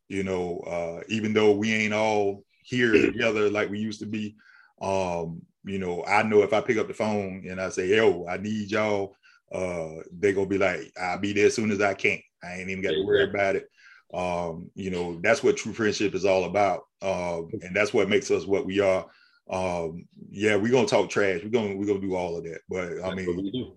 You 0.08 0.22
know, 0.22 0.60
uh, 0.60 1.04
even 1.08 1.32
though 1.32 1.52
we 1.52 1.72
ain't 1.72 1.94
all 1.94 2.44
here 2.62 2.92
together 3.12 3.50
like 3.50 3.70
we 3.70 3.78
used 3.78 4.00
to 4.00 4.06
be, 4.06 4.36
um, 4.80 5.42
you 5.64 5.78
know, 5.78 6.04
I 6.04 6.22
know 6.22 6.42
if 6.42 6.52
I 6.52 6.60
pick 6.60 6.78
up 6.78 6.88
the 6.88 6.94
phone 6.94 7.44
and 7.48 7.60
I 7.60 7.70
say, 7.70 7.88
"Yo, 7.88 8.26
I 8.26 8.36
need 8.36 8.70
y'all," 8.70 9.16
uh, 9.52 10.02
they 10.16 10.32
gonna 10.32 10.46
be 10.46 10.58
like, 10.58 10.92
"I'll 11.00 11.18
be 11.18 11.32
there 11.32 11.46
as 11.46 11.54
soon 11.54 11.70
as 11.70 11.80
I 11.80 11.94
can." 11.94 12.20
I 12.42 12.54
ain't 12.58 12.70
even 12.70 12.82
got 12.82 12.92
to 12.92 13.04
worry 13.04 13.24
about 13.24 13.56
it. 13.56 13.68
Um, 14.14 14.70
you 14.74 14.90
know, 14.90 15.18
that's 15.20 15.42
what 15.42 15.56
true 15.56 15.72
friendship 15.72 16.14
is 16.14 16.24
all 16.24 16.44
about, 16.44 16.82
um, 17.02 17.50
and 17.62 17.74
that's 17.74 17.92
what 17.92 18.08
makes 18.08 18.30
us 18.30 18.46
what 18.46 18.64
we 18.64 18.78
are 18.80 19.06
um, 19.50 20.06
yeah, 20.30 20.56
we're 20.56 20.72
gonna 20.72 20.86
talk 20.86 21.08
trash. 21.10 21.40
We're 21.42 21.50
gonna 21.50 21.76
we're 21.76 21.86
gonna 21.86 22.00
do 22.00 22.14
all 22.14 22.36
of 22.36 22.44
that. 22.44 22.60
But 22.68 22.84
I 22.84 23.14
that's 23.14 23.16
mean, 23.16 23.36
we 23.36 23.50
do. 23.50 23.72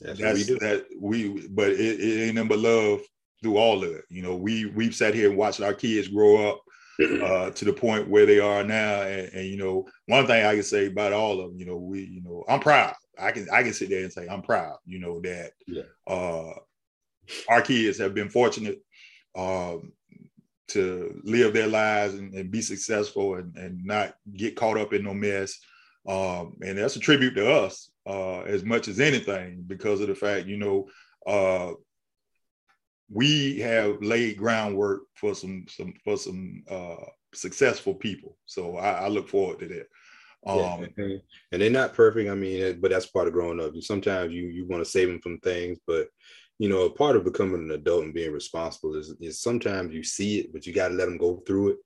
That's, 0.00 0.20
that's 0.20 0.38
we 0.38 0.44
do. 0.44 0.58
that 0.60 0.86
we. 1.00 1.48
But 1.48 1.70
it, 1.70 2.00
it 2.00 2.26
ain't 2.26 2.34
nothing 2.36 2.48
but 2.48 2.58
love 2.58 3.00
through 3.42 3.58
all 3.58 3.84
of 3.84 3.90
it. 3.90 4.04
You 4.08 4.22
know, 4.22 4.36
we 4.36 4.66
we've 4.66 4.94
sat 4.94 5.14
here 5.14 5.28
and 5.28 5.38
watched 5.38 5.60
our 5.60 5.74
kids 5.74 6.08
grow 6.08 6.48
up 6.48 6.62
uh, 7.22 7.50
to 7.50 7.64
the 7.64 7.72
point 7.72 8.08
where 8.08 8.26
they 8.26 8.40
are 8.40 8.64
now. 8.64 9.02
And, 9.02 9.32
and, 9.32 9.46
you 9.46 9.56
know, 9.56 9.86
one 10.06 10.26
thing 10.26 10.44
I 10.44 10.54
can 10.54 10.62
say 10.62 10.86
about 10.86 11.12
all 11.12 11.40
of 11.40 11.50
them, 11.50 11.58
you 11.58 11.66
know, 11.66 11.76
we, 11.76 12.04
you 12.04 12.22
know, 12.22 12.44
I'm 12.48 12.60
proud. 12.60 12.94
I 13.18 13.30
can 13.30 13.46
I 13.52 13.62
can 13.62 13.72
sit 13.72 13.90
there 13.90 14.02
and 14.02 14.12
say 14.12 14.26
I'm 14.28 14.42
proud. 14.42 14.76
You 14.86 14.98
know 14.98 15.20
that 15.20 15.52
yeah. 15.66 15.82
uh, 16.06 16.52
our 17.48 17.62
kids 17.62 17.98
have 17.98 18.14
been 18.14 18.28
fortunate. 18.28 18.80
Um, 19.36 19.92
to 20.68 21.20
live 21.24 21.52
their 21.52 21.66
lives 21.66 22.14
and, 22.14 22.34
and 22.34 22.50
be 22.50 22.62
successful 22.62 23.36
and, 23.36 23.56
and, 23.56 23.84
not 23.84 24.14
get 24.34 24.56
caught 24.56 24.78
up 24.78 24.92
in 24.92 25.04
no 25.04 25.12
mess. 25.12 25.58
Um, 26.08 26.56
and 26.62 26.78
that's 26.78 26.96
a 26.96 27.00
tribute 27.00 27.34
to 27.34 27.50
us 27.50 27.90
uh, 28.06 28.40
as 28.40 28.64
much 28.64 28.88
as 28.88 29.00
anything 29.00 29.64
because 29.66 30.00
of 30.00 30.08
the 30.08 30.14
fact, 30.14 30.46
you 30.46 30.56
know, 30.56 30.88
uh, 31.26 31.72
we 33.10 33.58
have 33.60 34.02
laid 34.02 34.36
groundwork 34.36 35.02
for 35.14 35.34
some 35.34 35.66
some 35.68 35.94
for 36.02 36.16
some 36.16 36.62
uh, 36.70 37.04
successful 37.34 37.94
people. 37.94 38.36
So 38.46 38.76
I, 38.76 38.92
I, 39.04 39.08
look 39.08 39.28
forward 39.28 39.60
to 39.60 39.68
that. 39.68 39.86
Um, 40.46 40.58
yeah, 40.58 40.86
and, 40.96 41.20
and 41.52 41.62
they're 41.62 41.70
not 41.70 41.94
perfect. 41.94 42.30
I 42.30 42.34
mean, 42.34 42.80
but 42.80 42.90
that's 42.90 43.06
part 43.06 43.28
of 43.28 43.32
growing 43.32 43.60
up. 43.60 43.72
Sometimes 43.80 44.32
you 44.32 44.46
you 44.46 44.66
want 44.66 44.84
to 44.84 44.90
save 44.90 45.08
them 45.08 45.20
from 45.20 45.38
things, 45.38 45.78
but 45.86 46.08
you 46.58 46.68
know, 46.68 46.82
a 46.82 46.90
part 46.90 47.16
of 47.16 47.24
becoming 47.24 47.62
an 47.64 47.70
adult 47.72 48.04
and 48.04 48.14
being 48.14 48.32
responsible 48.32 48.94
is, 48.94 49.14
is 49.20 49.42
sometimes 49.42 49.92
you 49.92 50.04
see 50.04 50.40
it, 50.40 50.52
but 50.52 50.66
you 50.66 50.72
got 50.72 50.88
to 50.88 50.94
let 50.94 51.06
them 51.06 51.18
go 51.18 51.42
through 51.46 51.70
it, 51.70 51.76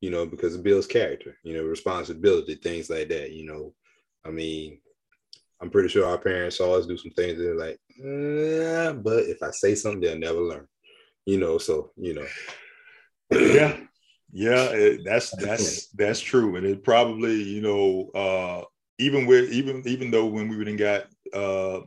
you 0.00 0.10
know, 0.10 0.26
because 0.26 0.54
it 0.54 0.62
builds 0.62 0.86
character, 0.86 1.36
you 1.44 1.54
know, 1.54 1.62
responsibility, 1.62 2.54
things 2.56 2.90
like 2.90 3.08
that, 3.08 3.32
you 3.32 3.46
know. 3.46 3.74
I 4.24 4.30
mean, 4.30 4.80
I'm 5.60 5.70
pretty 5.70 5.88
sure 5.88 6.06
our 6.06 6.18
parents 6.18 6.58
saw 6.58 6.76
us 6.76 6.86
do 6.86 6.96
some 6.96 7.10
things 7.12 7.38
they're 7.38 7.54
like, 7.54 7.78
eh, 7.98 8.92
but 8.92 9.24
if 9.24 9.42
I 9.42 9.50
say 9.50 9.74
something, 9.74 10.00
they'll 10.00 10.18
never 10.18 10.40
learn, 10.40 10.68
you 11.24 11.38
know. 11.38 11.58
So, 11.58 11.92
you 11.96 12.14
know, 12.14 12.26
yeah, 13.30 13.76
yeah, 14.30 14.64
it, 14.70 15.00
that's 15.04 15.30
that's 15.36 15.88
that's 15.88 16.20
true, 16.20 16.56
and 16.56 16.66
it 16.66 16.84
probably, 16.84 17.42
you 17.42 17.62
know, 17.62 18.10
uh, 18.14 18.64
even 18.98 19.26
with 19.26 19.50
even 19.52 19.82
even 19.86 20.10
though 20.10 20.26
when 20.26 20.48
we 20.48 20.56
would 20.56 20.68
have 20.68 20.78
got 20.78 21.06
uh, 21.32 21.80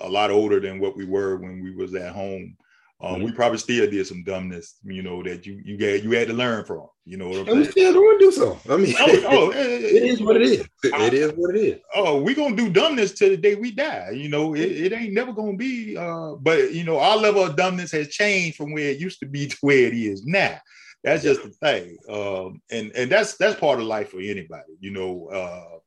a 0.00 0.08
lot 0.08 0.30
older 0.30 0.60
than 0.60 0.80
what 0.80 0.96
we 0.96 1.04
were 1.04 1.36
when 1.36 1.62
we 1.62 1.74
was 1.74 1.94
at 1.94 2.12
home. 2.12 2.56
Um, 3.00 3.14
mm-hmm. 3.14 3.24
We 3.24 3.32
probably 3.32 3.58
still 3.58 3.88
did 3.88 4.06
some 4.06 4.24
dumbness, 4.24 4.76
you 4.82 5.02
know, 5.02 5.22
that 5.22 5.46
you 5.46 5.62
you 5.64 5.76
get 5.76 6.02
you 6.02 6.10
had 6.12 6.28
to 6.28 6.34
learn 6.34 6.64
from. 6.64 6.88
You 7.04 7.16
know 7.16 7.28
what 7.28 7.38
I'm 7.38 7.48
and 7.48 7.48
saying? 7.48 7.58
we 7.58 7.70
still 7.70 7.92
going 7.94 8.18
to 8.18 8.24
do 8.24 8.32
so. 8.32 8.58
I 8.68 8.76
mean, 8.76 8.94
oh, 8.98 9.26
oh 9.28 9.50
it 9.54 10.02
is 10.02 10.20
what 10.20 10.36
it 10.36 10.42
is. 10.42 10.68
It 10.82 10.92
I, 10.92 11.06
is 11.06 11.32
what 11.32 11.54
it 11.54 11.60
is. 11.60 11.80
Oh, 11.94 12.20
we 12.20 12.34
gonna 12.34 12.56
do 12.56 12.68
dumbness 12.68 13.12
till 13.12 13.30
the 13.30 13.36
day 13.36 13.54
we 13.54 13.70
die. 13.70 14.10
You 14.10 14.28
know, 14.28 14.54
it, 14.54 14.60
it 14.60 14.92
ain't 14.92 15.14
never 15.14 15.32
gonna 15.32 15.56
be. 15.56 15.96
Uh, 15.96 16.34
but 16.40 16.72
you 16.72 16.82
know, 16.82 16.98
our 16.98 17.16
level 17.16 17.44
of 17.44 17.54
dumbness 17.54 17.92
has 17.92 18.08
changed 18.08 18.56
from 18.56 18.72
where 18.72 18.90
it 18.90 18.98
used 18.98 19.20
to 19.20 19.26
be 19.26 19.46
to 19.48 19.56
where 19.60 19.86
it 19.86 19.94
is 19.94 20.26
now. 20.26 20.58
That's 21.04 21.22
just 21.22 21.44
the 21.44 21.50
thing. 21.50 21.96
Um, 22.08 22.60
and 22.70 22.90
and 22.96 23.10
that's 23.10 23.36
that's 23.36 23.58
part 23.60 23.78
of 23.78 23.86
life 23.86 24.10
for 24.10 24.20
anybody. 24.20 24.74
You 24.80 24.90
know, 24.90 25.28
uh, 25.28 25.77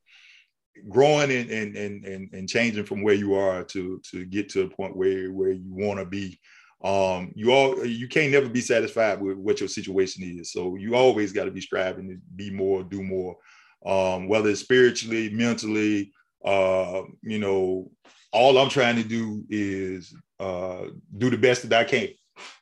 growing 0.90 1.32
and, 1.32 1.50
and 1.50 1.76
and 1.76 2.06
and 2.06 2.30
and 2.34 2.50
changing 2.50 2.86
from 2.86 3.04
where 3.04 3.16
you 3.16 3.36
are 3.36 3.64
to 3.64 4.02
to 4.12 4.26
get 4.26 4.50
to 4.50 4.64
a 4.64 4.70
point 4.70 4.96
where 4.96 5.32
where 5.32 5.52
you 5.52 5.74
want 5.74 6.00
to 6.00 6.06
be 6.06 6.40
um, 6.84 7.32
you 7.36 7.52
all 7.52 7.86
you 7.86 8.08
can't 8.08 8.32
never 8.32 8.50
be 8.50 8.62
satisfied 8.62 9.22
with 9.22 9.38
what 9.38 9.60
your 9.60 9.70
situation 9.70 10.24
is. 10.24 10.52
So 10.52 10.76
you 10.76 10.96
always 10.96 11.32
got 11.32 11.46
to 11.46 11.52
be 11.52 11.62
striving 11.62 12.10
to 12.10 12.18
be 12.36 12.50
more, 12.50 12.84
do 12.84 13.04
more, 13.04 13.38
um, 13.86 14.28
whether 14.28 14.50
it's 14.50 14.62
spiritually, 14.62 15.30
mentally. 15.30 16.12
Uh, 16.44 17.04
you 17.22 17.38
know, 17.38 17.92
all 18.34 18.58
I'm 18.58 18.70
trying 18.70 18.96
to 18.96 19.04
do 19.04 19.44
is 19.50 20.16
uh, 20.40 20.86
do 21.18 21.30
the 21.30 21.38
best 21.38 21.70
that 21.70 21.80
I 21.80 21.84
can. 21.84 22.10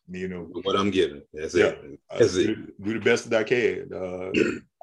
You 0.10 0.28
know 0.28 0.50
what 0.64 0.76
I'm 0.76 0.92
giving. 0.92 1.22
That's 1.34 1.56
yeah, 1.56 1.68
it. 1.68 2.00
That's 2.12 2.34
do, 2.34 2.52
it. 2.52 2.84
do 2.84 2.94
the 2.94 3.00
best 3.00 3.30
that 3.30 3.40
I 3.40 3.44
can. 3.44 3.90
Uh, 3.94 4.32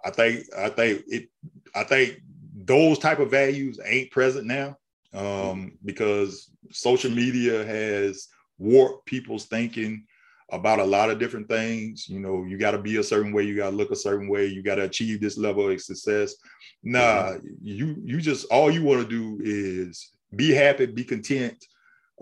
I 0.04 0.10
think 0.10 0.44
I 0.56 0.68
think 0.70 1.02
it. 1.08 1.28
I 1.74 1.84
think 1.84 2.22
those 2.66 2.98
type 2.98 3.18
of 3.18 3.30
values 3.30 3.78
ain't 3.84 4.10
present 4.10 4.46
now 4.46 4.76
um, 5.14 5.78
because 5.84 6.50
social 6.70 7.10
media 7.10 7.64
has 7.64 8.28
warped 8.58 9.06
people's 9.06 9.46
thinking 9.46 10.04
about 10.52 10.78
a 10.78 10.84
lot 10.84 11.10
of 11.10 11.18
different 11.18 11.48
things. 11.48 12.08
You 12.08 12.20
know, 12.20 12.44
you 12.44 12.58
got 12.58 12.72
to 12.72 12.78
be 12.78 12.96
a 12.96 13.02
certain 13.02 13.32
way, 13.32 13.44
you 13.44 13.56
got 13.56 13.70
to 13.70 13.76
look 13.76 13.90
a 13.90 13.96
certain 13.96 14.28
way, 14.28 14.46
you 14.46 14.62
got 14.62 14.76
to 14.76 14.84
achieve 14.84 15.20
this 15.20 15.38
level 15.38 15.70
of 15.70 15.80
success. 15.80 16.34
Nah, 16.82 17.32
mm-hmm. 17.32 17.46
you 17.60 17.96
you 18.04 18.20
just 18.20 18.46
all 18.50 18.70
you 18.70 18.82
want 18.82 19.02
to 19.02 19.08
do 19.08 19.42
is 19.42 20.12
be 20.34 20.52
happy, 20.52 20.86
be 20.86 21.04
content, 21.04 21.64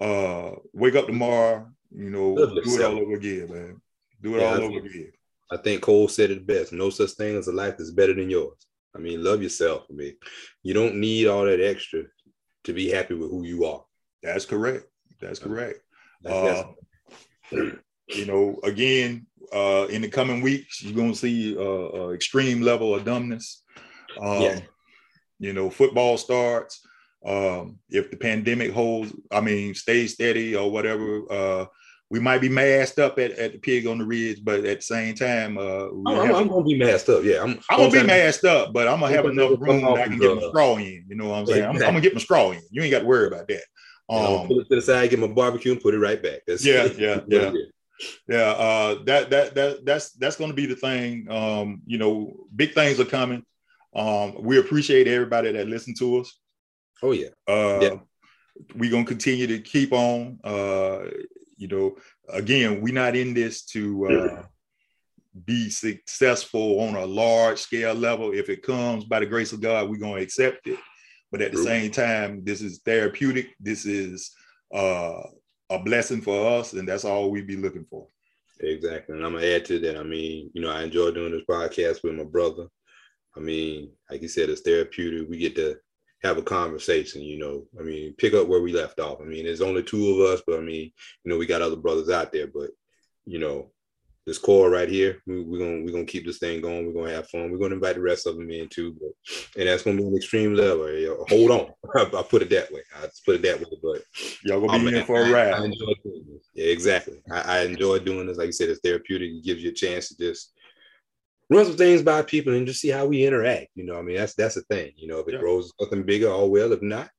uh, 0.01 0.53
wake 0.73 0.95
up 0.95 1.07
tomorrow, 1.07 1.69
you 1.91 2.11
know, 2.11 2.35
do 2.37 2.63
it 2.65 2.85
all 2.85 2.99
over 2.99 3.15
again, 3.15 3.49
man. 3.51 3.81
Do 4.23 4.37
it 4.37 4.41
yeah, 4.41 4.47
all 4.47 4.63
over 4.63 4.79
again. 4.79 5.13
I 5.51 5.59
think 5.59 5.83
Cole 5.83 6.09
said 6.09 6.31
it 6.31 6.47
best. 6.47 6.73
No 6.73 6.91
such 6.91 7.11
thing 7.13 7.37
as 7.37 7.49
a 7.49 7.53
life 7.53 7.77
that's 7.77 7.91
better 7.91 8.15
than 8.15 8.31
yours. 8.31 8.57
I 8.97 9.01
mean, 9.01 9.25
love 9.25 9.43
yourself. 9.43 9.87
I 9.91 9.95
mean, 9.95 10.17
you 10.63 10.75
don't 10.75 10.97
need 10.97 11.27
all 11.27 11.45
that 11.45 11.61
extra 11.61 12.05
to 12.65 12.73
be 12.73 12.91
happy 12.91 13.15
with 13.15 13.31
who 13.31 13.45
you 13.45 13.65
are. 13.65 13.85
That's 14.23 14.47
correct. 14.47 14.87
That's 15.21 15.39
correct. 15.39 15.81
Uh, 16.25 16.65
you 17.53 18.27
know, 18.27 18.59
again, 18.63 19.27
uh, 19.53 19.87
in 19.91 20.03
the 20.03 20.09
coming 20.09 20.41
weeks, 20.41 20.83
you're 20.83 20.95
going 20.95 21.13
to 21.13 21.19
see 21.19 21.57
uh, 21.57 22.11
extreme 22.11 22.61
level 22.61 22.95
of 22.95 23.05
dumbness. 23.05 23.63
Um, 24.21 24.43
yeah. 24.43 24.61
You 25.39 25.53
know, 25.53 25.71
football 25.71 26.17
starts. 26.17 26.81
Um, 27.27 27.79
if 27.89 28.11
the 28.11 28.17
pandemic 28.17 28.73
holds, 28.73 29.13
I 29.31 29.41
mean, 29.41 29.75
stays 29.75 30.13
steady 30.13 30.55
or 30.57 30.71
whatever, 30.71 31.23
uh, 31.31 31.67
we 32.15 32.21
might 32.21 32.41
be 32.41 32.49
masked 32.49 33.01
up 33.01 33.19
at, 33.19 33.33
at 33.33 33.55
the 33.55 33.59
pig 33.59 33.89
on 33.89 33.99
the 33.99 34.05
ridge, 34.05 34.39
but 34.45 34.65
at 34.65 34.79
the 34.79 34.83
same 34.83 35.17
time, 35.17 35.59
uh, 35.59 35.89
I'm, 36.07 36.33
I'm, 36.33 36.47
gonna 36.47 36.63
be 36.63 36.79
masked 36.79 37.09
up. 37.09 37.25
Yeah, 37.25 37.43
I'm, 37.43 37.59
I'm 37.69 37.91
gonna 37.91 37.91
be 37.91 38.07
masked 38.07 38.45
up, 38.45 38.73
but 38.73 38.87
I'm 38.87 39.01
gonna 39.01 39.13
have 39.13 39.25
enough 39.27 39.59
room 39.59 39.81
that 39.81 39.99
I 39.99 40.05
can 40.05 40.21
get 40.21 40.37
my 40.37 40.49
straw 40.49 40.77
in. 40.77 41.07
You 41.09 41.17
know 41.17 41.31
what 41.31 41.41
I'm 41.41 41.47
saying? 41.47 41.65
I'm, 41.65 41.75
I'm, 41.75 41.81
gonna 41.81 42.01
get 42.01 42.15
my 42.15 42.21
straw 42.21 42.53
in. 42.53 42.61
You 42.71 42.83
ain't 42.83 42.93
got 42.93 43.01
to 43.01 43.05
worry 43.05 43.27
about 43.27 43.49
that. 43.49 43.65
Um, 44.09 44.17
you 44.17 44.23
know, 44.23 44.47
put 44.47 44.59
it 44.59 44.69
to 44.69 44.75
the 44.77 44.83
side, 44.83 45.11
get 45.11 45.19
my 45.19 45.27
barbecue, 45.27 45.73
and 45.73 45.81
put 45.81 45.93
it 45.93 45.99
right 45.99 46.23
back. 46.23 46.43
That's, 46.47 46.65
yeah, 46.65 46.85
yeah, 46.97 47.21
yeah. 47.27 47.53
Yeah, 48.29 48.51
uh, 48.51 49.03
that 49.07 49.31
that 49.31 49.55
that 49.57 49.85
that's 49.85 50.13
that's 50.13 50.37
going 50.37 50.51
to 50.51 50.57
be 50.57 50.67
the 50.67 50.77
thing. 50.77 51.29
Um, 51.29 51.83
you 51.85 51.99
know, 51.99 52.47
big 52.55 52.75
things 52.75 53.01
are 53.01 53.05
coming. 53.05 53.45
Um, 53.93 54.37
we 54.41 54.61
appreciate 54.61 55.09
everybody 55.09 55.51
that 55.51 55.67
listened 55.67 55.97
to 55.99 56.21
us. 56.21 56.39
Oh 57.03 57.11
yeah, 57.11 57.31
uh, 57.49 57.81
yeah. 57.83 57.97
We're 58.77 58.93
gonna 58.93 59.05
continue 59.05 59.49
to 59.49 59.59
keep 59.59 59.93
on. 59.93 60.39
Uh, 60.45 61.07
you 61.57 61.69
know, 61.69 61.97
again, 62.29 62.81
we're 62.81 62.95
not 62.95 63.17
in 63.17 63.35
this 63.35 63.65
to 63.67 64.07
uh, 64.07 64.43
be 65.45 65.71
successful 65.71 66.81
on 66.81 66.95
a 66.95 67.05
large 67.05 67.59
scale 67.59 67.95
level. 67.95 68.33
If 68.33 68.49
it 68.49 68.63
comes 68.63 69.05
by 69.05 69.21
the 69.21 69.27
grace 69.27 69.53
of 69.53 69.61
God, 69.61 69.89
we're 69.89 69.97
gonna 69.97 70.21
accept 70.21 70.67
it. 70.67 70.79
But 71.33 71.43
at 71.43 71.53
the 71.53 71.63
same 71.63 71.91
time, 71.91 72.45
this 72.45 72.63
is 72.63 72.81
therapeutic. 72.85 73.49
This 73.59 73.87
is 73.87 74.31
uh, 74.73 75.23
a 75.71 75.79
blessing 75.81 76.21
for 76.21 76.59
us, 76.59 76.75
and 76.75 76.89
that's 76.89 77.05
all 77.05 77.31
we 77.31 77.43
be 77.43 77.57
looking 77.57 77.87
for. 77.91 78.07
Exactly. 78.61 79.17
And 79.17 79.27
I'm 79.27 79.33
gonna 79.35 79.47
add 79.47 79.65
to 79.67 79.79
that. 79.81 79.97
I 79.97 80.05
mean, 80.05 80.51
you 80.55 80.63
know, 80.63 80.71
I 80.71 80.85
enjoy 80.85 81.11
doing 81.11 81.33
this 81.33 81.43
podcast 81.49 82.05
with 82.05 82.15
my 82.15 82.25
brother. 82.25 82.67
I 83.37 83.41
mean, 83.41 83.91
like 84.11 84.23
you 84.23 84.29
said, 84.29 84.49
it's 84.49 84.61
therapeutic. 84.61 85.29
We 85.29 85.39
get 85.39 85.57
to 85.57 85.77
have 86.25 86.39
a 86.39 86.43
conversation, 86.43 87.23
you 87.23 87.39
know. 87.39 87.67
I 87.79 87.83
mean, 87.83 88.15
pick 88.19 88.35
up 88.35 88.49
where 88.49 88.63
we 88.63 88.73
left 88.73 88.99
off. 88.99 89.21
I 89.21 89.25
mean, 89.25 89.45
there's 89.45 89.61
only 89.61 89.83
two 89.83 90.11
of 90.11 90.21
us, 90.33 90.43
but 90.47 90.59
I 90.59 90.63
mean, 90.63 90.91
you 91.25 91.31
know, 91.31 91.39
we 91.39 91.47
got 91.47 91.63
other 91.63 91.77
brothers 91.77 92.11
out 92.11 92.33
there, 92.33 92.47
but 92.47 92.71
you 93.27 93.39
know, 93.39 93.71
this 94.27 94.39
core 94.39 94.71
right 94.71 94.89
here. 94.89 95.23
We, 95.27 95.41
are 95.41 95.59
gonna 95.59 95.83
we're 95.85 95.93
gonna 95.93 96.05
keep 96.05 96.25
this 96.25 96.39
thing 96.39 96.63
going. 96.63 96.87
We're 96.87 97.01
gonna 97.03 97.15
have 97.15 97.29
fun. 97.29 97.51
We're 97.51 97.59
gonna 97.59 97.75
invite 97.75 97.97
the 97.97 98.01
rest 98.01 98.27
of 98.27 98.37
them 98.37 98.51
in 98.51 98.69
too, 98.69 98.97
but 98.99 99.61
and 99.61 99.69
that's 99.69 99.83
gonna 99.83 99.99
be 99.99 100.05
an 100.05 100.17
extreme 100.17 100.55
level. 100.55 100.87
Hold 101.29 101.51
on, 101.51 101.67
I, 101.97 102.23
put 102.23 102.43
it 102.43 102.51
that 102.51 102.73
way. 102.73 102.81
I 102.97 103.07
put 103.25 103.37
it 103.37 103.43
that 103.43 103.59
way. 103.59 103.79
But 103.83 104.03
y'all 104.45 104.67
gonna 104.67 104.79
be 104.79 104.97
oh, 104.97 104.99
in 105.01 105.05
for 105.05 105.21
a 105.21 105.31
ride. 105.31 105.53
I, 105.53 105.65
enjoy 105.65 105.93
doing 106.03 106.25
this. 106.33 106.49
Yeah, 106.55 106.67
exactly. 106.67 107.21
I, 107.31 107.41
I, 107.41 107.61
enjoy 107.65 107.99
doing 107.99 108.27
this. 108.27 108.39
Like 108.39 108.47
you 108.47 108.53
said, 108.53 108.71
it's 108.71 108.81
therapeutic. 108.81 109.31
It 109.31 109.45
gives 109.45 109.63
you 109.63 109.71
a 109.71 109.75
chance 109.75 110.09
to 110.09 110.17
just 110.17 110.54
run 111.55 111.67
some 111.67 111.77
things 111.77 112.03
by 112.03 112.23
people 112.23 112.55
and 112.55 112.67
just 112.67 112.81
see 112.81 112.89
how 112.89 113.07
we 113.07 113.27
interact. 113.27 113.69
You 113.75 113.85
know, 113.85 113.99
I 113.99 114.03
mean, 114.03 114.17
that's 114.17 114.35
that's 114.35 114.57
the 114.57 114.63
thing. 114.63 114.93
You 114.97 115.09
know, 115.09 115.21
if 115.21 115.29
it 115.29 115.35
yeah. 115.35 115.41
grows 115.41 115.73
something 115.81 116.03
bigger, 116.03 116.31
all 116.31 116.51
well. 116.51 116.73
If 116.73 116.83
not, 116.83 117.11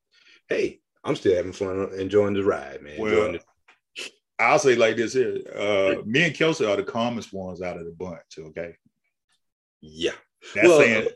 hey, 0.47 0.79
I'm 1.03 1.15
still 1.15 1.35
having 1.35 1.53
fun, 1.53 1.89
enjoying 1.97 2.33
the 2.33 2.43
ride, 2.43 2.81
man. 2.81 2.99
Well, 2.99 3.35
I'll 4.37 4.59
say 4.59 4.75
like 4.75 4.97
this 4.97 5.13
here. 5.13 5.37
Uh, 5.55 6.01
me 6.05 6.23
and 6.23 6.35
Kelsey 6.35 6.65
are 6.65 6.75
the 6.75 6.83
calmest 6.83 7.33
ones 7.33 7.61
out 7.61 7.77
of 7.77 7.85
the 7.85 7.91
bunch. 7.91 8.19
Okay. 8.37 8.75
Yeah. 9.81 10.11
That's 10.53 10.67
well, 10.67 10.79
saying 10.79 11.07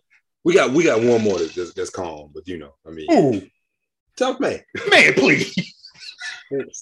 we 0.44 0.54
got 0.54 0.72
we 0.72 0.84
got 0.84 1.02
one 1.02 1.22
more 1.22 1.38
that's, 1.38 1.74
that's 1.74 1.90
calm, 1.90 2.32
but 2.34 2.48
you 2.48 2.58
know, 2.58 2.76
I 2.88 2.91
mean, 2.91 3.12
Ooh. 3.12 3.48
tough 4.18 4.40
man, 4.40 4.62
man, 4.90 5.14
please. 5.14 5.69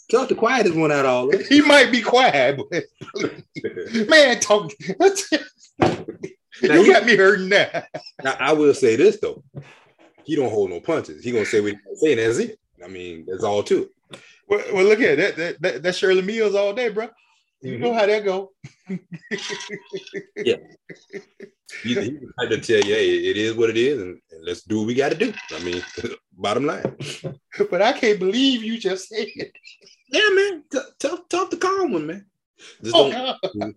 Tough 0.09 0.29
the 0.29 0.35
quietest 0.35 0.75
one 0.75 0.91
out 0.91 1.05
all. 1.05 1.29
Right? 1.29 1.45
He 1.45 1.61
might 1.61 1.91
be 1.91 2.01
quiet, 2.01 2.59
but 2.69 2.83
man, 4.09 4.39
talk. 4.39 4.71
now, 4.99 5.95
you 6.61 6.83
he, 6.83 6.91
got 6.91 7.05
me 7.05 7.15
hurting 7.15 7.49
now. 7.49 7.83
now. 8.23 8.35
I 8.39 8.53
will 8.53 8.73
say 8.73 8.95
this 8.95 9.19
though, 9.19 9.43
he 10.23 10.35
don't 10.35 10.49
hold 10.49 10.69
no 10.69 10.79
punches. 10.79 11.23
He 11.23 11.31
gonna 11.31 11.45
say 11.45 11.61
what 11.61 11.73
he 11.73 11.95
say, 11.95 12.11
and 12.13 12.21
that's 12.21 12.39
it. 12.39 12.59
I 12.83 12.87
mean, 12.87 13.25
that's 13.27 13.43
all 13.43 13.63
to 13.63 13.83
it. 13.83 14.19
Well, 14.47 14.63
well 14.73 14.85
look 14.85 15.01
at 15.01 15.17
that. 15.17 15.35
That, 15.35 15.61
that. 15.61 15.83
That's 15.83 15.97
Shirley 15.97 16.21
Mills 16.21 16.55
all 16.55 16.73
day, 16.73 16.89
bro. 16.89 17.09
You 17.61 17.73
mm-hmm. 17.73 17.83
know 17.83 17.93
how 17.93 18.05
that 18.05 18.23
go. 18.23 18.51
yeah. 20.35 20.57
He, 21.83 21.93
he 21.93 22.19
had 22.39 22.49
to 22.49 22.59
tell 22.59 22.81
you, 22.81 22.93
hey, 22.95 23.09
it 23.09 23.37
is 23.37 23.55
what 23.55 23.69
it 23.69 23.77
is, 23.77 24.01
and, 24.01 24.19
and 24.31 24.45
let's 24.45 24.61
do 24.63 24.79
what 24.79 24.87
we 24.87 24.93
got 24.93 25.11
to 25.11 25.17
do. 25.17 25.33
I 25.51 25.59
mean, 25.63 25.83
bottom 26.33 26.65
line. 26.65 26.95
But 27.71 27.81
I 27.81 27.91
can't 27.93 28.19
believe 28.19 28.63
you 28.63 28.77
just 28.77 29.09
said 29.09 29.25
it. 29.35 29.51
Yeah, 30.09 30.29
man. 30.31 30.63
T- 30.71 30.79
tough, 30.99 31.21
tough 31.27 31.49
to 31.49 31.57
calm 31.57 31.91
one, 31.91 32.05
man. 32.05 32.25
Just 32.83 32.95
oh, 32.95 33.35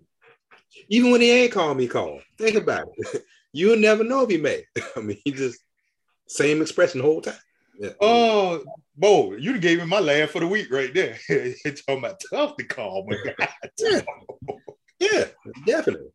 even 0.91 1.11
when 1.11 1.23
he 1.23 1.31
ain't 1.31 1.53
call 1.53 1.75
me, 1.75 1.89
call. 1.89 2.21
Think 2.37 2.57
about 2.57 2.89
it. 2.95 3.25
You'll 3.53 3.79
never 3.79 4.05
know 4.05 4.25
if 4.25 4.31
he 4.31 4.37
may. 4.37 4.65
I 4.97 5.01
mean, 5.01 5.17
he 5.25 5.33
just 5.33 5.61
same 6.29 6.61
expression 6.61 7.01
the 7.01 7.07
whole 7.07 7.23
time. 7.23 7.35
Yeah. 7.81 7.93
Oh, 7.99 8.63
Bo, 8.95 9.33
you 9.33 9.59
gave 9.59 9.79
me 9.79 9.87
my 9.87 10.01
laugh 10.01 10.31
for 10.31 10.41
the 10.41 10.47
week 10.47 10.71
right 10.71 10.93
there. 10.93 11.17
It's 11.29 11.83
talking 11.83 12.05
about 12.05 12.21
tough 12.31 12.57
to 12.59 12.65
call 12.65 13.07
my 13.09 13.17
God. 13.39 13.49
yeah. 13.79 14.01
yeah, 14.99 15.25
definitely. 15.65 16.11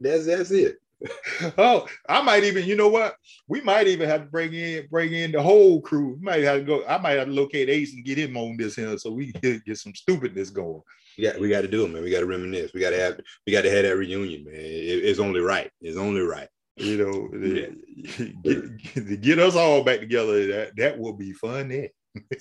That's 0.00 0.26
that's 0.26 0.50
it. 0.50 0.78
oh, 1.56 1.86
I 2.08 2.20
might 2.20 2.42
even, 2.42 2.66
you 2.66 2.74
know 2.74 2.88
what? 2.88 3.14
We 3.46 3.60
might 3.60 3.86
even 3.86 4.08
have 4.08 4.22
to 4.22 4.26
bring 4.26 4.52
in 4.52 4.88
bring 4.90 5.12
in 5.12 5.30
the 5.30 5.40
whole 5.40 5.80
crew. 5.80 6.16
We 6.16 6.20
might 6.20 6.42
have 6.42 6.58
to 6.58 6.64
go. 6.64 6.84
I 6.84 6.98
might 6.98 7.18
have 7.18 7.28
to 7.28 7.32
locate 7.32 7.68
Ace 7.70 7.94
and 7.94 8.04
get 8.04 8.18
him 8.18 8.36
on 8.36 8.56
this 8.56 8.74
here 8.74 8.98
so 8.98 9.12
we 9.12 9.32
can 9.32 9.62
get 9.64 9.78
some 9.78 9.94
stupidness 9.94 10.50
going. 10.50 10.82
Yeah, 11.16 11.38
we 11.38 11.48
got 11.48 11.60
to 11.60 11.68
do 11.68 11.84
it, 11.84 11.92
man. 11.92 12.02
We 12.02 12.10
got 12.10 12.20
to 12.20 12.26
reminisce. 12.26 12.72
We 12.74 12.80
got 12.80 12.90
to 12.90 13.00
have 13.00 13.20
we 13.46 13.52
got 13.52 13.62
to 13.62 13.70
have 13.70 13.84
that 13.84 13.96
reunion, 13.96 14.44
man. 14.44 14.56
It, 14.56 15.04
it's 15.04 15.20
only 15.20 15.40
right. 15.40 15.70
It's 15.80 15.96
only 15.96 16.22
right 16.22 16.48
you 16.80 16.96
know, 16.96 17.28
yeah. 17.38 18.26
get, 18.94 19.20
get 19.20 19.38
us 19.38 19.54
all 19.54 19.84
back 19.84 20.00
together. 20.00 20.46
That 20.46 20.76
that 20.76 20.98
will 20.98 21.12
be 21.12 21.32
fun. 21.32 21.70
Eh? 21.70 21.88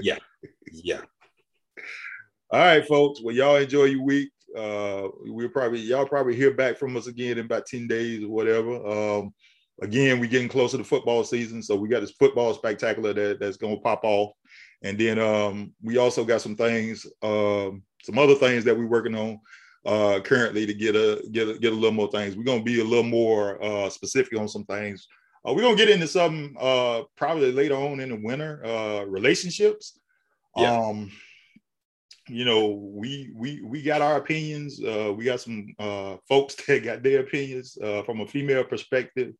yeah, 0.00 0.18
yeah. 0.72 1.02
All 2.50 2.60
right, 2.60 2.86
folks. 2.86 3.20
Well, 3.22 3.34
y'all 3.34 3.56
enjoy 3.56 3.84
your 3.84 4.02
week. 4.02 4.30
Uh, 4.56 5.08
we'll 5.24 5.48
probably 5.48 5.80
y'all 5.80 6.06
probably 6.06 6.36
hear 6.36 6.54
back 6.54 6.78
from 6.78 6.96
us 6.96 7.08
again 7.08 7.38
in 7.38 7.46
about 7.46 7.66
ten 7.66 7.88
days 7.88 8.22
or 8.22 8.28
whatever. 8.28 8.86
Um, 8.86 9.34
again, 9.82 10.20
we're 10.20 10.30
getting 10.30 10.48
closer 10.48 10.78
to 10.78 10.84
football 10.84 11.24
season, 11.24 11.62
so 11.62 11.74
we 11.74 11.88
got 11.88 12.00
this 12.00 12.12
football 12.12 12.54
spectacular 12.54 13.12
that, 13.12 13.40
that's 13.40 13.56
going 13.56 13.76
to 13.76 13.82
pop 13.82 14.04
off, 14.04 14.32
and 14.82 14.96
then 14.98 15.18
um, 15.18 15.72
we 15.82 15.98
also 15.98 16.24
got 16.24 16.40
some 16.40 16.54
things, 16.54 17.06
um, 17.22 17.82
some 18.04 18.18
other 18.18 18.36
things 18.36 18.64
that 18.64 18.78
we're 18.78 18.86
working 18.86 19.16
on 19.16 19.40
uh, 19.86 20.20
currently 20.20 20.66
to 20.66 20.74
get 20.74 20.96
a 20.96 21.22
get 21.30 21.48
a, 21.48 21.58
get 21.58 21.72
a 21.72 21.76
little 21.76 21.92
more 21.92 22.10
things. 22.10 22.36
We're 22.36 22.44
gonna 22.44 22.62
be 22.62 22.80
a 22.80 22.84
little 22.84 23.04
more 23.04 23.62
uh, 23.62 23.90
specific 23.90 24.38
on 24.38 24.48
some 24.48 24.64
things. 24.64 25.06
Uh, 25.46 25.52
we're 25.52 25.62
gonna 25.62 25.76
get 25.76 25.90
into 25.90 26.08
some 26.08 26.56
uh, 26.58 27.02
probably 27.16 27.52
later 27.52 27.76
on 27.76 28.00
in 28.00 28.10
the 28.10 28.20
winter 28.22 28.64
uh, 28.64 29.04
relationships. 29.04 29.98
Yeah. 30.56 30.72
Um, 30.72 31.10
you 32.28 32.44
know, 32.44 32.68
we 32.68 33.30
we 33.34 33.60
we 33.62 33.82
got 33.82 34.00
our 34.00 34.16
opinions. 34.16 34.82
Uh, 34.82 35.12
we 35.14 35.24
got 35.24 35.40
some 35.40 35.74
uh, 35.78 36.16
folks 36.28 36.54
that 36.66 36.84
got 36.84 37.02
their 37.02 37.20
opinions 37.20 37.76
uh, 37.82 38.02
from 38.02 38.20
a 38.20 38.26
female 38.26 38.64
perspective. 38.64 39.34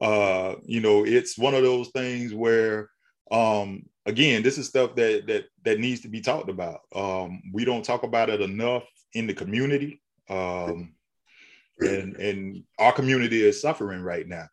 Uh, 0.00 0.54
you 0.64 0.80
know, 0.80 1.04
it's 1.04 1.36
one 1.36 1.54
of 1.54 1.62
those 1.62 1.88
things 1.88 2.32
where 2.32 2.88
um, 3.30 3.82
again, 4.06 4.42
this 4.42 4.58
is 4.58 4.68
stuff 4.68 4.94
that 4.96 5.26
that 5.26 5.44
that 5.64 5.80
needs 5.80 6.00
to 6.02 6.08
be 6.08 6.20
talked 6.20 6.48
about. 6.48 6.80
Um, 6.94 7.42
we 7.52 7.64
don't 7.64 7.84
talk 7.84 8.02
about 8.02 8.30
it 8.30 8.40
enough 8.40 8.84
in 9.14 9.26
the 9.26 9.34
community, 9.34 10.00
um, 10.28 10.94
and 11.80 12.16
and 12.16 12.64
our 12.78 12.92
community 12.92 13.42
is 13.42 13.60
suffering 13.60 14.02
right 14.02 14.26
now. 14.26 14.48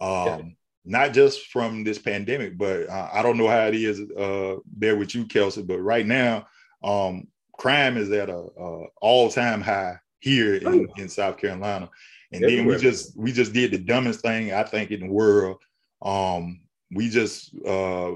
Um. 0.00 0.56
Not 0.86 1.14
just 1.14 1.46
from 1.46 1.82
this 1.82 1.98
pandemic, 1.98 2.58
but 2.58 2.90
uh, 2.90 3.08
I 3.10 3.22
don't 3.22 3.38
know 3.38 3.48
how 3.48 3.68
it 3.68 3.74
is 3.74 4.02
uh, 4.18 4.56
there 4.76 4.96
with 4.96 5.14
you, 5.14 5.24
Kelsey. 5.24 5.62
But 5.62 5.78
right 5.78 6.04
now, 6.04 6.46
um, 6.82 7.26
crime 7.54 7.96
is 7.96 8.10
at 8.10 8.28
a, 8.28 8.36
a 8.36 8.84
all 9.00 9.30
time 9.30 9.62
high 9.62 9.98
here 10.20 10.56
in, 10.56 10.88
in 10.96 11.08
South 11.08 11.36
Carolina. 11.38 11.88
And 12.32 12.42
then 12.42 12.64
we 12.64 12.76
just 12.78 13.16
we 13.16 13.30
just 13.30 13.52
did 13.52 13.70
the 13.70 13.78
dumbest 13.78 14.20
thing 14.20 14.52
I 14.52 14.64
think 14.64 14.90
in 14.90 15.00
the 15.00 15.12
world. 15.12 15.62
Um, 16.02 16.62
we 16.90 17.08
just 17.08 17.54
uh, 17.66 18.12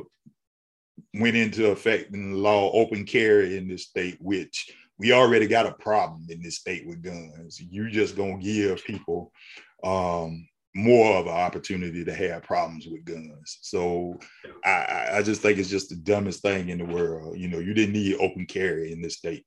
went 1.15 1.37
into 1.37 1.71
effect 1.71 2.13
in 2.13 2.33
the 2.33 2.39
law 2.39 2.73
open 2.73 3.05
carry 3.05 3.57
in 3.57 3.69
this 3.69 3.85
state, 3.85 4.17
which 4.21 4.73
we 4.99 5.13
already 5.13 5.47
got 5.47 5.67
a 5.67 5.73
problem 5.75 6.27
in 6.29 6.43
this 6.43 6.57
state 6.57 6.87
with 6.87 7.03
guns. 7.03 7.61
You're 7.61 7.91
just 7.91 8.17
gonna 8.17 8.39
give 8.39 8.85
people 8.85 9.33
um, 9.85 10.47
more 10.75 11.17
of 11.17 11.27
an 11.27 11.33
opportunity 11.33 12.05
to 12.05 12.15
have 12.15 12.43
problems 12.43 12.87
with 12.87 13.05
guns. 13.05 13.59
So 13.63 14.19
I, 14.65 15.09
I 15.15 15.23
just 15.23 15.41
think 15.41 15.59
it's 15.59 15.71
just 15.71 15.89
the 15.89 15.97
dumbest 15.97 16.43
thing 16.43 16.69
in 16.69 16.79
the 16.79 16.85
world. 16.85 17.39
You 17.39 17.49
know, 17.49 17.59
you 17.59 17.75
didn't 17.75 17.95
need 17.95 18.17
open 18.17 18.47
carry 18.47 18.93
in 18.93 19.01
this 19.01 19.17
state. 19.17 19.45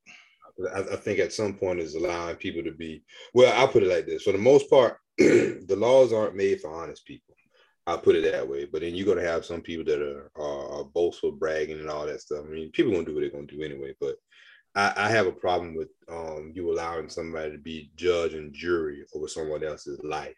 I, 0.73 0.79
I 0.79 0.95
think 0.95 1.19
at 1.19 1.33
some 1.33 1.53
point 1.53 1.79
is 1.79 1.95
allowing 1.95 2.35
people 2.37 2.63
to 2.63 2.71
be 2.71 3.03
well. 3.33 3.53
I'll 3.55 3.67
put 3.67 3.83
it 3.83 3.89
like 3.89 4.05
this: 4.05 4.23
for 4.23 4.31
the 4.31 4.37
most 4.37 4.69
part, 4.69 4.97
the 5.17 5.75
laws 5.77 6.13
aren't 6.13 6.35
made 6.35 6.61
for 6.61 6.73
honest 6.73 7.05
people. 7.05 7.35
I'll 7.87 7.97
put 7.97 8.15
it 8.15 8.31
that 8.31 8.47
way. 8.47 8.65
But 8.65 8.81
then 8.81 8.95
you're 8.95 9.07
gonna 9.07 9.27
have 9.27 9.45
some 9.45 9.61
people 9.61 9.85
that 9.85 10.01
are, 10.01 10.31
are, 10.35 10.79
are 10.79 10.83
boastful, 10.85 11.33
bragging, 11.33 11.79
and 11.79 11.89
all 11.89 12.05
that 12.05 12.21
stuff. 12.21 12.45
I 12.45 12.49
mean, 12.49 12.71
people 12.71 12.91
gonna 12.91 13.05
do 13.05 13.13
what 13.13 13.21
they're 13.21 13.29
gonna 13.29 13.47
do 13.47 13.63
anyway. 13.63 13.93
But 13.99 14.15
I, 14.76 14.93
I 14.95 15.10
have 15.10 15.27
a 15.27 15.31
problem 15.31 15.76
with 15.76 15.89
um, 16.10 16.52
you 16.56 16.72
allowing 16.72 17.10
somebody 17.10 17.52
to 17.52 17.57
be 17.57 17.91
judge 17.95 18.34
and 18.34 18.53
jury 18.53 19.06
over 19.14 19.27
someone 19.27 19.64
else's 19.64 20.02
life 20.03 20.35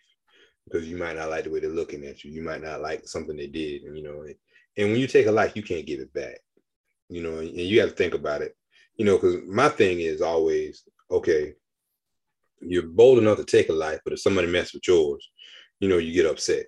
because 0.65 0.87
you 0.87 0.97
might 0.97 1.15
not 1.15 1.29
like 1.29 1.43
the 1.43 1.51
way 1.51 1.59
they're 1.59 1.69
looking 1.69 2.05
at 2.05 2.23
you. 2.23 2.31
You 2.31 2.41
might 2.41 2.63
not 2.63 2.81
like 2.81 3.07
something 3.07 3.35
they 3.35 3.47
did, 3.47 3.83
and 3.83 3.97
you 3.97 4.03
know. 4.03 4.23
And 4.75 4.91
when 4.91 4.99
you 4.99 5.07
take 5.07 5.27
a 5.27 5.31
life, 5.31 5.55
you 5.55 5.61
can't 5.63 5.85
give 5.85 5.99
it 5.99 6.13
back. 6.13 6.39
You 7.09 7.21
know, 7.21 7.37
and 7.39 7.51
you 7.51 7.79
have 7.81 7.89
to 7.89 7.95
think 7.95 8.15
about 8.15 8.41
it 8.41 8.55
you 8.97 9.05
know, 9.05 9.17
because 9.17 9.41
my 9.47 9.69
thing 9.69 9.99
is 9.99 10.21
always, 10.21 10.83
okay, 11.09 11.53
you're 12.61 12.83
bold 12.83 13.17
enough 13.17 13.37
to 13.37 13.45
take 13.45 13.69
a 13.69 13.73
life, 13.73 13.99
but 14.03 14.13
if 14.13 14.21
somebody 14.21 14.47
messes 14.47 14.75
with 14.75 14.87
yours, 14.87 15.29
you 15.79 15.89
know, 15.89 15.97
you 15.97 16.13
get 16.13 16.29
upset. 16.29 16.65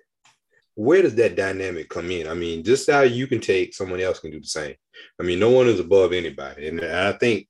Where 0.74 1.00
does 1.00 1.14
that 1.14 1.36
dynamic 1.36 1.88
come 1.88 2.10
in? 2.10 2.28
I 2.28 2.34
mean, 2.34 2.62
just 2.62 2.90
how 2.90 3.02
you 3.02 3.26
can 3.26 3.40
take, 3.40 3.74
someone 3.74 4.00
else 4.00 4.20
can 4.20 4.30
do 4.30 4.40
the 4.40 4.46
same. 4.46 4.74
I 5.18 5.22
mean, 5.22 5.38
no 5.38 5.50
one 5.50 5.68
is 5.68 5.80
above 5.80 6.12
anybody. 6.12 6.68
And 6.68 6.84
I 6.84 7.12
think 7.12 7.48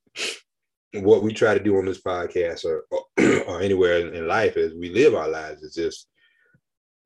what 0.95 1.23
we 1.23 1.33
try 1.33 1.55
to 1.55 1.63
do 1.63 1.77
on 1.77 1.85
this 1.85 2.01
podcast 2.01 2.65
or, 2.65 2.85
or 3.47 3.61
anywhere 3.61 4.13
in 4.13 4.27
life 4.27 4.57
as 4.57 4.73
we 4.75 4.91
live 4.91 5.15
our 5.15 5.29
lives 5.29 5.63
is 5.63 5.75
just 5.75 6.09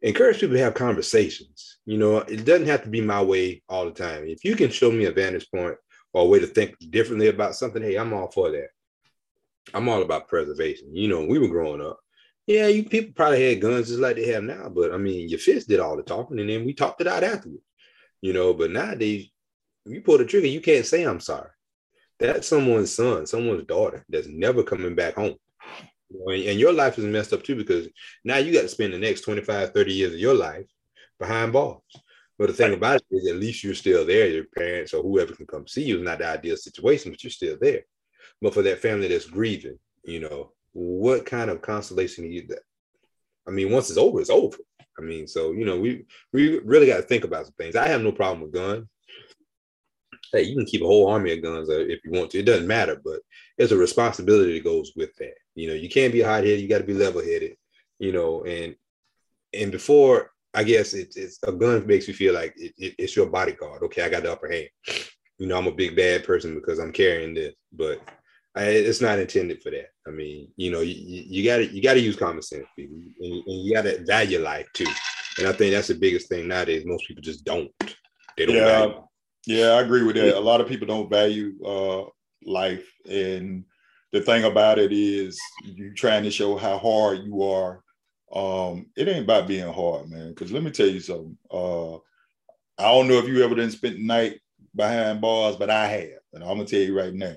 encourage 0.03 0.41
people 0.41 0.57
to 0.57 0.62
have 0.62 0.74
conversations. 0.74 1.78
You 1.85 1.99
know, 1.99 2.19
it 2.19 2.45
doesn't 2.45 2.69
have 2.69 2.85
to 2.85 2.89
be 2.89 3.01
my 3.01 3.23
way 3.23 3.62
all 3.69 3.85
the 3.85 3.91
time. 3.91 4.24
If 4.27 4.45
you 4.45 4.57
can 4.57 4.70
show 4.70 4.91
me 4.91 5.07
a 5.07 5.12
vantage 5.12 5.51
point 5.51 5.77
or 6.12 6.23
a 6.23 6.27
way 6.27 6.41
to 6.41 6.47
think 6.47 6.77
differently 6.91 7.28
about 7.28 7.55
something, 7.55 7.82
hey, 7.82 7.97
I'm 7.97 8.12
all 8.12 8.31
for 8.31 8.51
that. 8.51 8.69
I'm 9.74 9.89
all 9.89 10.03
about 10.03 10.28
preservation. 10.28 10.95
You 10.95 11.09
know, 11.09 11.24
we 11.24 11.39
were 11.39 11.49
growing 11.49 11.81
up. 11.81 12.01
Yeah, 12.47 12.66
you 12.66 12.85
people 12.85 13.12
probably 13.15 13.49
had 13.49 13.61
guns 13.61 13.89
just 13.89 14.01
like 14.01 14.16
they 14.16 14.32
have 14.32 14.43
now, 14.43 14.69
but 14.69 14.93
I 14.93 14.97
mean, 14.97 15.28
your 15.28 15.39
fist 15.39 15.69
did 15.69 15.78
all 15.78 15.97
the 15.97 16.03
talking, 16.03 16.41
and 16.41 16.49
then 16.49 16.65
we 16.65 16.73
talked 16.73 17.01
it 17.01 17.07
out 17.07 17.23
afterwards. 17.23 17.62
You 18.23 18.32
know, 18.32 18.55
but 18.55 18.70
nowadays, 18.70 19.31
you 19.87 20.01
pull 20.01 20.19
the 20.19 20.24
trigger, 20.24 20.49
you 20.49 20.61
can't 20.61 20.85
say 20.85 21.05
I'm 21.05 21.20
sorry. 21.20 21.51
That's 22.20 22.47
someone's 22.47 22.94
son, 22.94 23.26
someone's 23.26 23.64
daughter 23.64 24.05
that's 24.09 24.28
never 24.28 24.62
coming 24.62 24.94
back 24.94 25.14
home. 25.14 25.36
And 26.10 26.59
your 26.59 26.72
life 26.72 26.98
is 26.98 27.05
messed 27.05 27.32
up 27.32 27.42
too 27.42 27.56
because 27.56 27.88
now 28.24 28.36
you 28.36 28.52
got 28.52 28.62
to 28.62 28.68
spend 28.68 28.92
the 28.92 28.98
next 28.98 29.22
25, 29.22 29.72
30 29.72 29.92
years 29.92 30.12
of 30.12 30.18
your 30.18 30.34
life 30.34 30.66
behind 31.18 31.52
bars. 31.52 31.80
But 32.38 32.48
the 32.48 32.52
thing 32.55 32.74
about 32.74 32.97
it 32.97 33.16
is, 33.16 33.30
at 33.30 33.36
least 33.36 33.62
you're 33.62 33.74
still 33.74 34.06
there. 34.06 34.26
Your 34.26 34.44
parents 34.56 34.92
or 34.92 35.02
whoever 35.02 35.34
can 35.34 35.47
come 35.47 35.66
see 35.66 35.84
you 35.84 35.98
is 35.98 36.02
not 36.02 36.18
the 36.18 36.26
ideal 36.26 36.56
situation, 36.56 37.10
but 37.10 37.22
you're 37.22 37.30
still 37.30 37.56
there. 37.60 37.82
But 38.40 38.55
for 38.55 38.62
that 38.62 38.80
family 38.80 39.09
that's 39.09 39.26
grieving, 39.26 39.78
you 40.05 40.20
know, 40.20 40.52
what 40.72 41.26
kind 41.26 41.51
of 41.51 41.62
consolation 41.62 42.24
do 42.24 42.30
you 42.30 42.47
that? 42.48 42.62
I 43.47 43.51
mean, 43.51 43.70
once 43.70 43.90
it's 43.90 43.98
over, 43.98 44.20
it's 44.20 44.30
over. 44.30 44.56
I 44.98 45.02
mean, 45.02 45.26
so 45.26 45.52
you 45.52 45.64
know, 45.64 45.78
we 45.78 46.06
we 46.32 46.59
really 46.60 46.86
got 46.86 46.97
to 46.97 47.02
think 47.02 47.24
about 47.24 47.47
some 47.47 47.55
things. 47.55 47.76
I 47.76 47.88
have 47.88 48.02
no 48.02 48.12
problem 48.12 48.42
with 48.42 48.52
guns. 48.52 48.86
Hey, 50.32 50.43
you 50.43 50.57
can 50.57 50.66
keep 50.66 50.82
a 50.82 50.86
whole 50.86 51.09
army 51.09 51.32
of 51.32 51.43
guns 51.43 51.69
uh, 51.69 51.81
if 51.81 52.05
you 52.05 52.12
want 52.12 52.31
to. 52.31 52.39
It 52.39 52.47
doesn't 52.47 52.66
matter, 52.66 53.01
but 53.05 53.20
there's 53.59 53.73
a 53.73 53.77
responsibility 53.77 54.55
that 54.55 54.65
goes 54.65 54.93
with 54.97 55.15
that. 55.16 55.35
You 55.55 55.69
know, 55.69 55.74
you 55.74 55.89
can't 55.89 56.12
be 56.12 56.20
hot 56.20 56.44
headed. 56.44 56.61
You 56.61 56.69
got 56.69 56.78
to 56.78 56.85
be 56.85 56.94
level 56.94 57.23
headed. 57.23 57.57
You 57.98 58.12
know, 58.12 58.44
and 58.44 58.74
and 59.52 59.73
before 59.73 60.31
I 60.55 60.65
guess 60.65 60.94
it's, 60.94 61.16
it's 61.16 61.39
a 61.44 61.52
gun 61.52 61.86
makes 61.86 62.09
you 62.09 62.15
feel 62.15 62.35
like 62.35 62.55
it, 62.57 62.73
it, 62.77 62.94
it's 62.98 63.16
your 63.16 63.27
bodyguard. 63.27 63.82
Okay, 63.85 64.02
I 64.02 64.09
got 64.09 64.23
the 64.23 64.32
upper 64.32 64.51
hand. 64.51 64.69
You 65.39 65.47
know, 65.47 65.57
I'm 65.57 65.66
a 65.66 65.73
big 65.73 65.97
bad 65.97 66.24
person 66.24 66.55
because 66.55 66.78
I'm 66.78 66.93
carrying 66.93 67.35
this, 67.35 67.55
but 67.73 68.01
I, 68.57 68.65
it's 68.65 69.01
not 69.01 69.19
intended 69.19 69.62
for 69.62 69.70
that. 69.70 69.90
I 70.07 70.11
mean, 70.11 70.48
you 70.57 70.70
know, 70.70 70.81
you, 70.81 70.94
you 70.97 71.44
gotta 71.44 71.66
you 71.66 71.82
gotta 71.82 72.01
use 72.01 72.16
common 72.16 72.43
sense, 72.43 72.66
people, 72.77 72.97
and, 72.97 73.35
and 73.47 73.65
you 73.65 73.73
gotta 73.73 74.02
value 74.05 74.40
life 74.40 74.66
too. 74.74 74.86
And 75.39 75.47
I 75.47 75.52
think 75.52 75.73
that's 75.73 75.89
the 75.89 75.94
biggest 75.94 76.28
thing 76.28 76.48
nowadays. 76.48 76.85
Most 76.85 77.07
people 77.07 77.23
just 77.23 77.44
don't. 77.44 77.70
They 78.36 78.47
don't. 78.47 78.57
Yeah, 78.57 78.65
value. 78.65 79.02
Yeah, 79.46 79.70
I 79.70 79.82
agree 79.82 80.02
with 80.02 80.16
that. 80.16 80.36
A 80.36 80.40
lot 80.40 80.60
of 80.60 80.68
people 80.68 80.86
don't 80.86 81.10
value 81.10 81.54
uh, 81.64 82.04
life, 82.44 82.86
and 83.08 83.64
the 84.12 84.20
thing 84.20 84.44
about 84.44 84.78
it 84.78 84.92
is, 84.92 85.40
you 85.64 85.94
trying 85.94 86.24
to 86.24 86.30
show 86.30 86.56
how 86.56 86.78
hard 86.78 87.20
you 87.24 87.42
are 87.42 87.82
um, 88.32 88.86
it 88.96 89.08
ain't 89.08 89.24
about 89.24 89.48
being 89.48 89.72
hard, 89.72 90.08
man. 90.08 90.30
Because 90.30 90.52
let 90.52 90.62
me 90.62 90.70
tell 90.70 90.86
you 90.86 91.00
something. 91.00 91.36
Uh, 91.50 91.96
I 91.96 92.92
don't 92.92 93.08
know 93.08 93.18
if 93.18 93.26
you 93.26 93.42
ever 93.42 93.54
done 93.54 93.70
spent 93.70 93.96
the 93.96 94.06
night 94.06 94.40
behind 94.74 95.20
bars, 95.20 95.56
but 95.56 95.70
I 95.70 95.86
have, 95.86 96.20
and 96.32 96.44
I'm 96.44 96.56
gonna 96.56 96.64
tell 96.64 96.80
you 96.80 96.96
right 96.96 97.12
now. 97.12 97.34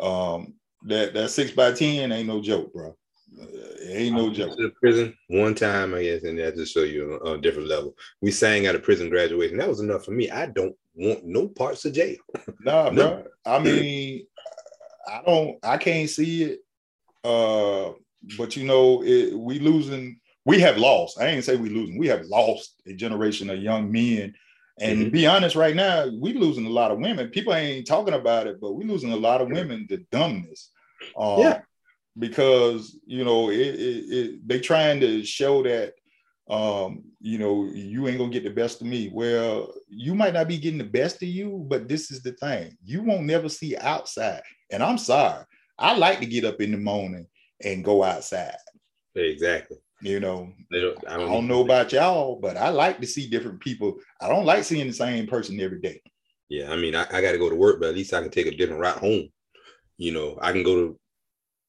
Um, 0.00 0.54
that 0.84 1.14
that 1.14 1.30
six 1.30 1.52
by 1.52 1.72
ten 1.72 2.10
ain't 2.10 2.28
no 2.28 2.40
joke, 2.40 2.72
bro. 2.72 2.96
It 3.38 3.96
ain't 3.96 4.16
no 4.16 4.30
joke. 4.30 4.56
To 4.58 4.70
prison 4.80 5.16
one 5.28 5.54
time, 5.54 5.94
I 5.94 6.02
guess, 6.02 6.24
and 6.24 6.38
that 6.38 6.56
just 6.56 6.74
show 6.74 6.82
you 6.82 7.14
a, 7.24 7.34
a 7.34 7.38
different 7.38 7.68
level. 7.68 7.94
We 8.20 8.30
sang 8.30 8.66
at 8.66 8.74
a 8.74 8.80
prison 8.80 9.08
graduation. 9.08 9.58
That 9.58 9.68
was 9.68 9.80
enough 9.80 10.04
for 10.04 10.10
me. 10.10 10.28
I 10.28 10.46
don't 10.46 10.74
want 10.94 11.24
no 11.24 11.48
parts 11.48 11.84
of 11.84 11.92
jail. 11.92 12.16
nah, 12.60 12.90
no. 12.90 12.92
bro. 12.92 13.24
I 13.44 13.58
mean, 13.58 14.26
I 15.06 15.22
don't. 15.24 15.58
I 15.62 15.76
can't 15.76 16.08
see 16.08 16.44
it. 16.44 16.60
Uh, 17.24 17.92
but 18.36 18.56
you 18.56 18.64
know, 18.64 19.02
it, 19.04 19.36
we 19.36 19.58
losing 19.58 20.20
we 20.44 20.60
have 20.60 20.76
lost. 20.76 21.20
I 21.20 21.26
ain't 21.26 21.44
say 21.44 21.56
we 21.56 21.68
losing. 21.68 21.98
We 21.98 22.08
have 22.08 22.24
lost 22.24 22.80
a 22.86 22.94
generation 22.94 23.50
of 23.50 23.62
young 23.62 23.90
men. 23.92 24.34
And 24.80 24.98
mm-hmm. 24.98 25.04
to 25.04 25.10
be 25.10 25.26
honest, 25.26 25.54
right 25.54 25.76
now, 25.76 26.08
we 26.20 26.32
losing 26.32 26.66
a 26.66 26.70
lot 26.70 26.90
of 26.90 26.98
women. 26.98 27.28
People 27.28 27.54
ain't 27.54 27.86
talking 27.86 28.14
about 28.14 28.46
it, 28.46 28.60
but 28.60 28.72
we 28.72 28.84
losing 28.84 29.12
a 29.12 29.16
lot 29.16 29.40
of 29.40 29.50
women 29.50 29.86
to 29.88 29.98
dumbness. 30.10 30.70
Um, 31.16 31.38
yeah. 31.38 31.60
Because 32.18 32.98
you 33.06 33.24
know, 33.24 33.50
it, 33.50 33.56
it, 33.56 34.04
it, 34.10 34.48
they 34.48 34.60
trying 34.60 35.00
to 35.00 35.24
show 35.24 35.62
that 35.62 35.94
um, 36.50 37.04
you 37.20 37.38
know, 37.38 37.70
you 37.72 38.08
ain't 38.08 38.18
gonna 38.18 38.30
get 38.30 38.44
the 38.44 38.50
best 38.50 38.80
of 38.80 38.86
me. 38.86 39.10
Well, 39.12 39.72
you 39.88 40.14
might 40.14 40.34
not 40.34 40.48
be 40.48 40.58
getting 40.58 40.78
the 40.78 40.84
best 40.84 41.22
of 41.22 41.28
you, 41.28 41.64
but 41.68 41.88
this 41.88 42.10
is 42.10 42.22
the 42.22 42.32
thing: 42.32 42.76
you 42.84 43.02
won't 43.02 43.24
never 43.26 43.48
see 43.48 43.76
outside. 43.76 44.42
And 44.70 44.82
I'm 44.82 44.98
sorry, 44.98 45.44
I 45.78 45.96
like 45.96 46.20
to 46.20 46.26
get 46.26 46.44
up 46.44 46.60
in 46.60 46.72
the 46.72 46.78
morning 46.78 47.26
and 47.64 47.84
go 47.84 48.02
outside. 48.02 48.56
Exactly. 49.14 49.78
You 50.00 50.18
know, 50.18 50.52
don't, 50.72 51.08
I, 51.08 51.16
don't, 51.16 51.28
I 51.28 51.32
don't 51.32 51.46
know 51.46 51.60
about 51.60 51.92
y'all, 51.92 52.40
but 52.40 52.56
I 52.56 52.70
like 52.70 53.00
to 53.00 53.06
see 53.06 53.28
different 53.28 53.60
people. 53.60 53.98
I 54.20 54.28
don't 54.28 54.44
like 54.44 54.64
seeing 54.64 54.88
the 54.88 54.92
same 54.92 55.28
person 55.28 55.60
every 55.60 55.80
day. 55.80 56.02
Yeah, 56.48 56.72
I 56.72 56.76
mean, 56.76 56.96
I, 56.96 57.06
I 57.12 57.22
got 57.22 57.32
to 57.32 57.38
go 57.38 57.48
to 57.48 57.54
work, 57.54 57.78
but 57.78 57.88
at 57.88 57.94
least 57.94 58.12
I 58.12 58.20
can 58.20 58.30
take 58.30 58.46
a 58.46 58.56
different 58.56 58.80
route 58.80 58.98
home. 58.98 59.28
You 59.96 60.12
know, 60.12 60.38
I 60.42 60.50
can 60.50 60.64
go 60.64 60.74
to 60.74 61.00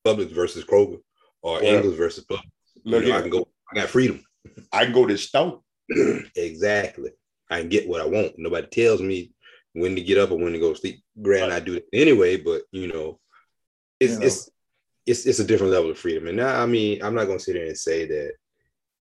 Publix 0.05 0.31
versus 0.31 0.65
Kroger 0.65 0.97
or 1.43 1.61
Ingles 1.61 1.95
versus 1.95 2.25
Publix. 2.25 2.41
Look, 2.83 3.03
you 3.03 3.11
know, 3.11 3.17
I 3.17 3.21
can 3.21 3.29
go. 3.29 3.47
I 3.71 3.75
got 3.75 3.89
freedom. 3.89 4.23
I 4.71 4.85
can 4.85 4.93
go 4.93 5.05
to 5.05 5.13
the 5.13 5.17
store. 5.17 5.61
exactly. 6.35 7.11
I 7.49 7.59
can 7.59 7.69
get 7.69 7.87
what 7.87 8.01
I 8.01 8.05
want. 8.05 8.33
Nobody 8.37 8.67
tells 8.67 9.01
me 9.01 9.31
when 9.73 9.95
to 9.95 10.01
get 10.01 10.17
up 10.17 10.31
or 10.31 10.37
when 10.37 10.53
to 10.53 10.59
go 10.59 10.73
to 10.73 10.79
sleep. 10.79 11.03
Granted, 11.21 11.53
I 11.53 11.59
do 11.59 11.75
it 11.75 11.85
anyway, 11.93 12.37
but 12.37 12.63
you 12.71 12.87
know, 12.87 13.19
it's 13.99 14.13
you 14.13 14.19
know, 14.19 14.25
it's 14.25 14.49
it's 15.05 15.25
it's 15.25 15.39
a 15.39 15.43
different 15.43 15.73
level 15.73 15.91
of 15.91 15.97
freedom. 15.97 16.27
And 16.27 16.37
now, 16.37 16.61
I 16.61 16.65
mean, 16.65 17.03
I'm 17.03 17.15
not 17.15 17.25
gonna 17.25 17.39
sit 17.39 17.53
there 17.53 17.65
and 17.65 17.77
say 17.77 18.05
that, 18.05 18.33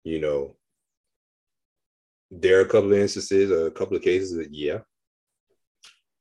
you 0.04 0.20
know, 0.20 0.56
there 2.30 2.58
are 2.58 2.62
a 2.62 2.68
couple 2.68 2.92
of 2.92 2.98
instances, 2.98 3.50
a 3.50 3.70
couple 3.70 3.96
of 3.96 4.02
cases 4.02 4.36
that 4.36 4.52
yeah, 4.52 4.78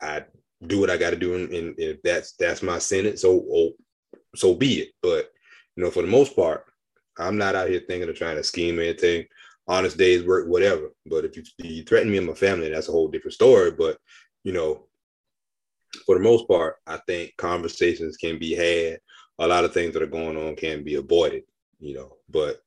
I 0.01 0.25
do 0.65 0.79
what 0.79 0.89
I 0.89 0.97
got 0.97 1.11
to 1.11 1.15
do, 1.15 1.35
and, 1.35 1.51
and, 1.53 1.75
if 1.77 2.01
that's 2.01 2.33
that's 2.33 2.61
my 2.61 2.79
sentence, 2.79 3.21
so 3.21 3.45
oh, 3.51 3.71
so 4.35 4.53
be 4.53 4.81
it. 4.81 4.89
But 5.01 5.31
you 5.75 5.83
know, 5.83 5.89
for 5.89 6.01
the 6.01 6.07
most 6.07 6.35
part, 6.35 6.65
I'm 7.19 7.37
not 7.37 7.55
out 7.55 7.69
here 7.69 7.81
thinking 7.87 8.09
of 8.09 8.15
trying 8.15 8.37
to 8.37 8.43
scheme 8.43 8.79
anything. 8.79 9.25
honest 9.67 9.97
days 9.97 10.23
work, 10.23 10.47
whatever. 10.47 10.91
But 11.05 11.25
if 11.25 11.37
you, 11.37 11.43
you 11.57 11.83
threaten 11.83 12.11
me 12.11 12.17
and 12.17 12.27
my 12.27 12.33
family, 12.33 12.69
that's 12.69 12.89
a 12.89 12.91
whole 12.91 13.07
different 13.07 13.33
story. 13.33 13.71
But 13.71 13.97
you 14.43 14.53
know, 14.53 14.87
for 16.05 16.15
the 16.15 16.21
most 16.21 16.47
part, 16.47 16.77
I 16.87 16.97
think 17.07 17.35
conversations 17.37 18.17
can 18.17 18.39
be 18.39 18.53
had. 18.53 18.99
A 19.39 19.47
lot 19.47 19.65
of 19.65 19.73
things 19.73 19.93
that 19.93 20.03
are 20.03 20.07
going 20.07 20.37
on 20.37 20.55
can 20.55 20.83
be 20.83 20.95
avoided, 20.95 21.43
you 21.79 21.95
know. 21.95 22.17
But 22.29 22.61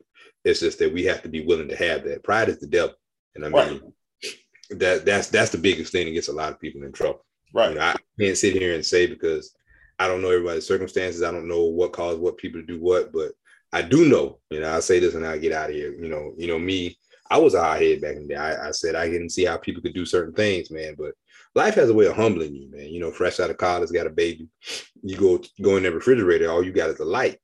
it's 0.44 0.60
just 0.60 0.78
that 0.80 0.92
we 0.92 1.04
have 1.04 1.22
to 1.22 1.28
be 1.28 1.44
willing 1.44 1.68
to 1.68 1.76
have 1.76 2.04
that. 2.04 2.24
Pride 2.24 2.48
is 2.48 2.58
the 2.58 2.66
devil, 2.66 2.94
and 3.34 3.44
I 3.44 3.48
mean 3.48 3.54
right. 3.54 3.80
that 4.70 5.04
that's 5.04 5.28
that's 5.28 5.50
the 5.50 5.58
biggest 5.58 5.92
thing 5.92 6.06
that 6.06 6.12
gets 6.12 6.28
a 6.28 6.32
lot 6.32 6.52
of 6.52 6.60
people 6.60 6.82
in 6.82 6.92
trouble. 6.92 7.24
Right. 7.52 7.70
You 7.70 7.76
know, 7.76 7.82
I 7.82 7.96
can't 8.18 8.36
sit 8.36 8.54
here 8.54 8.74
and 8.74 8.84
say 8.84 9.06
because 9.06 9.54
I 9.98 10.08
don't 10.08 10.22
know 10.22 10.30
everybody's 10.30 10.66
circumstances. 10.66 11.22
I 11.22 11.30
don't 11.30 11.48
know 11.48 11.64
what 11.64 11.92
caused 11.92 12.18
what 12.18 12.38
people 12.38 12.60
to 12.60 12.66
do 12.66 12.80
what, 12.80 13.12
but 13.12 13.32
I 13.74 13.82
do 13.82 14.08
know, 14.08 14.38
you 14.50 14.60
know, 14.60 14.72
I 14.72 14.78
say 14.78 15.00
this 15.00 15.16
and 15.16 15.26
I 15.26 15.36
get 15.36 15.50
out 15.50 15.68
of 15.68 15.74
here. 15.74 15.92
You 15.92 16.08
know, 16.08 16.32
you 16.38 16.46
know, 16.46 16.60
me, 16.60 16.96
I 17.28 17.38
was 17.38 17.54
a 17.54 17.60
hot 17.60 17.80
back 18.00 18.14
in 18.14 18.28
the 18.28 18.28
day. 18.28 18.36
I, 18.36 18.68
I, 18.68 18.70
said 18.70 18.94
I 18.94 19.10
didn't 19.10 19.30
see 19.30 19.44
how 19.44 19.56
people 19.56 19.82
could 19.82 19.94
do 19.94 20.06
certain 20.06 20.32
things, 20.32 20.70
man. 20.70 20.94
But 20.96 21.14
life 21.56 21.74
has 21.74 21.90
a 21.90 21.94
way 21.94 22.06
of 22.06 22.14
humbling 22.14 22.54
you, 22.54 22.70
man. 22.70 22.88
You 22.88 23.00
know, 23.00 23.10
fresh 23.10 23.40
out 23.40 23.50
of 23.50 23.56
college, 23.56 23.90
got 23.90 24.06
a 24.06 24.10
baby. 24.10 24.46
You 25.02 25.16
go 25.16 25.42
go 25.60 25.76
in 25.76 25.82
the 25.82 25.90
refrigerator, 25.90 26.52
all 26.52 26.64
you 26.64 26.70
got 26.70 26.90
is 26.90 27.00
a 27.00 27.04
light. 27.04 27.40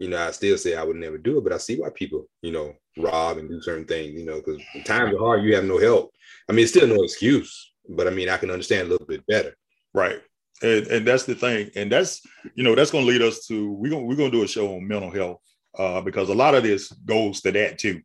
You 0.00 0.08
know, 0.08 0.18
I 0.18 0.32
still 0.32 0.58
say 0.58 0.74
I 0.74 0.82
would 0.82 0.96
never 0.96 1.18
do 1.18 1.38
it, 1.38 1.44
but 1.44 1.52
I 1.52 1.58
see 1.58 1.78
why 1.78 1.90
people, 1.94 2.26
you 2.42 2.50
know, 2.50 2.74
rob 2.98 3.38
and 3.38 3.48
do 3.48 3.62
certain 3.62 3.84
things, 3.84 4.18
you 4.18 4.24
know, 4.24 4.42
because 4.44 4.60
times 4.84 5.14
are 5.14 5.18
hard, 5.18 5.44
you 5.44 5.54
have 5.54 5.64
no 5.64 5.78
help. 5.78 6.10
I 6.48 6.52
mean, 6.52 6.64
it's 6.64 6.72
still 6.72 6.88
no 6.88 7.04
excuse, 7.04 7.72
but 7.88 8.08
I 8.08 8.10
mean, 8.10 8.28
I 8.28 8.38
can 8.38 8.50
understand 8.50 8.88
a 8.88 8.90
little 8.90 9.06
bit 9.06 9.24
better. 9.28 9.54
Right. 9.94 10.20
And, 10.62 10.86
and 10.88 11.06
that's 11.06 11.24
the 11.24 11.34
thing. 11.36 11.70
And 11.76 11.92
that's, 11.92 12.22
you 12.56 12.64
know, 12.64 12.74
that's 12.74 12.90
going 12.90 13.04
to 13.04 13.10
lead 13.10 13.22
us 13.22 13.46
to, 13.46 13.72
we're 13.72 13.90
going 13.90 14.06
we're 14.06 14.16
to 14.16 14.30
do 14.30 14.42
a 14.42 14.48
show 14.48 14.74
on 14.74 14.88
mental 14.88 15.10
health 15.10 15.40
uh, 15.78 16.00
because 16.00 16.28
a 16.28 16.34
lot 16.34 16.54
of 16.54 16.62
this 16.62 16.90
goes 16.92 17.40
to 17.42 17.52
that 17.52 17.78
too. 17.78 18.02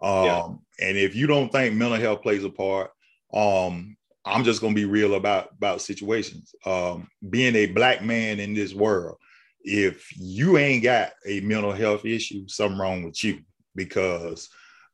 Um, 0.00 0.24
yeah. 0.24 0.46
And 0.80 0.96
if 0.96 1.14
you 1.14 1.26
don't 1.26 1.50
think 1.50 1.74
mental 1.74 1.98
health 1.98 2.22
plays 2.22 2.44
a 2.44 2.50
part, 2.50 2.90
um, 3.32 3.96
I'm 4.24 4.44
just 4.44 4.60
going 4.60 4.74
to 4.74 4.80
be 4.80 4.84
real 4.84 5.14
about 5.14 5.50
about 5.56 5.80
situations. 5.80 6.54
Um, 6.64 7.08
being 7.28 7.54
a 7.56 7.66
black 7.66 8.02
man 8.02 8.40
in 8.40 8.54
this 8.54 8.74
world, 8.74 9.16
if 9.62 10.06
you 10.16 10.58
ain't 10.58 10.84
got 10.84 11.12
a 11.26 11.40
mental 11.40 11.72
health 11.72 12.04
issue, 12.04 12.46
something 12.46 12.78
wrong 12.78 13.02
with 13.02 13.22
you 13.24 13.40
because 13.74 14.48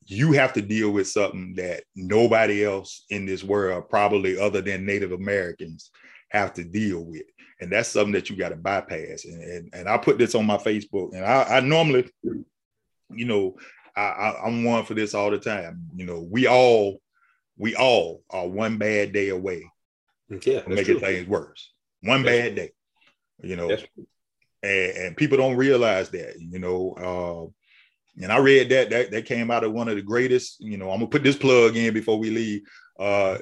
you 0.06 0.32
have 0.32 0.52
to 0.52 0.62
deal 0.62 0.90
with 0.90 1.08
something 1.08 1.54
that 1.56 1.84
nobody 1.96 2.64
else 2.64 3.04
in 3.10 3.26
this 3.26 3.42
world, 3.42 3.88
probably 3.88 4.38
other 4.38 4.60
than 4.60 4.86
Native 4.86 5.12
Americans, 5.12 5.90
have 6.30 6.52
to 6.54 6.64
deal 6.64 7.00
with 7.00 7.22
and 7.60 7.70
that's 7.70 7.88
something 7.88 8.12
that 8.12 8.30
you 8.30 8.36
got 8.36 8.50
to 8.50 8.56
bypass. 8.56 9.24
And, 9.24 9.42
and, 9.42 9.74
and 9.74 9.88
I 9.88 9.98
put 9.98 10.18
this 10.18 10.34
on 10.34 10.46
my 10.46 10.56
Facebook, 10.56 11.14
and 11.14 11.24
I, 11.24 11.42
I 11.44 11.60
normally, 11.60 12.10
you 12.22 13.24
know, 13.24 13.56
I, 13.96 14.02
I, 14.02 14.46
I'm 14.46 14.64
one 14.64 14.84
for 14.84 14.94
this 14.94 15.14
all 15.14 15.30
the 15.30 15.38
time. 15.38 15.88
You 15.94 16.06
know, 16.06 16.26
we 16.30 16.46
all 16.46 17.00
we 17.56 17.76
all 17.76 18.22
are 18.30 18.48
one 18.48 18.78
bad 18.78 19.12
day 19.12 19.28
away 19.28 19.64
yeah, 20.28 20.62
making 20.66 20.84
true. 20.84 21.00
things 21.00 21.28
worse. 21.28 21.70
One 22.02 22.22
that's 22.22 22.36
bad 22.36 22.56
day, 22.56 22.70
you 23.42 23.56
know, 23.56 23.70
and, 24.62 24.96
and, 24.96 25.16
people 25.16 25.38
don't 25.38 25.56
realize 25.56 26.10
that. 26.10 26.34
You 26.38 26.58
know, 26.58 27.52
uh, 28.18 28.22
and 28.22 28.32
I 28.32 28.38
read 28.38 28.68
that 28.70 28.90
that 28.90 29.10
that 29.10 29.26
came 29.26 29.50
out 29.50 29.64
of 29.64 29.72
one 29.72 29.88
of 29.88 29.96
the 29.96 30.02
greatest. 30.02 30.60
You 30.60 30.76
know, 30.76 30.90
I'm 30.90 30.98
gonna 30.98 31.06
put 31.06 31.22
this 31.22 31.36
plug 31.36 31.76
in 31.76 31.94
before 31.94 32.18
we 32.18 32.30
leave. 32.30 32.62
Uh, 32.98 33.38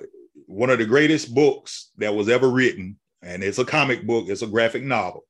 one 0.46 0.70
of 0.70 0.78
the 0.78 0.86
greatest 0.86 1.34
books 1.34 1.90
that 1.98 2.14
was 2.14 2.28
ever 2.28 2.48
written 2.48 2.98
and 3.22 3.42
it's 3.42 3.58
a 3.58 3.64
comic 3.64 4.06
book, 4.06 4.28
it's 4.28 4.42
a 4.42 4.46
graphic 4.46 4.82
novel, 4.82 5.24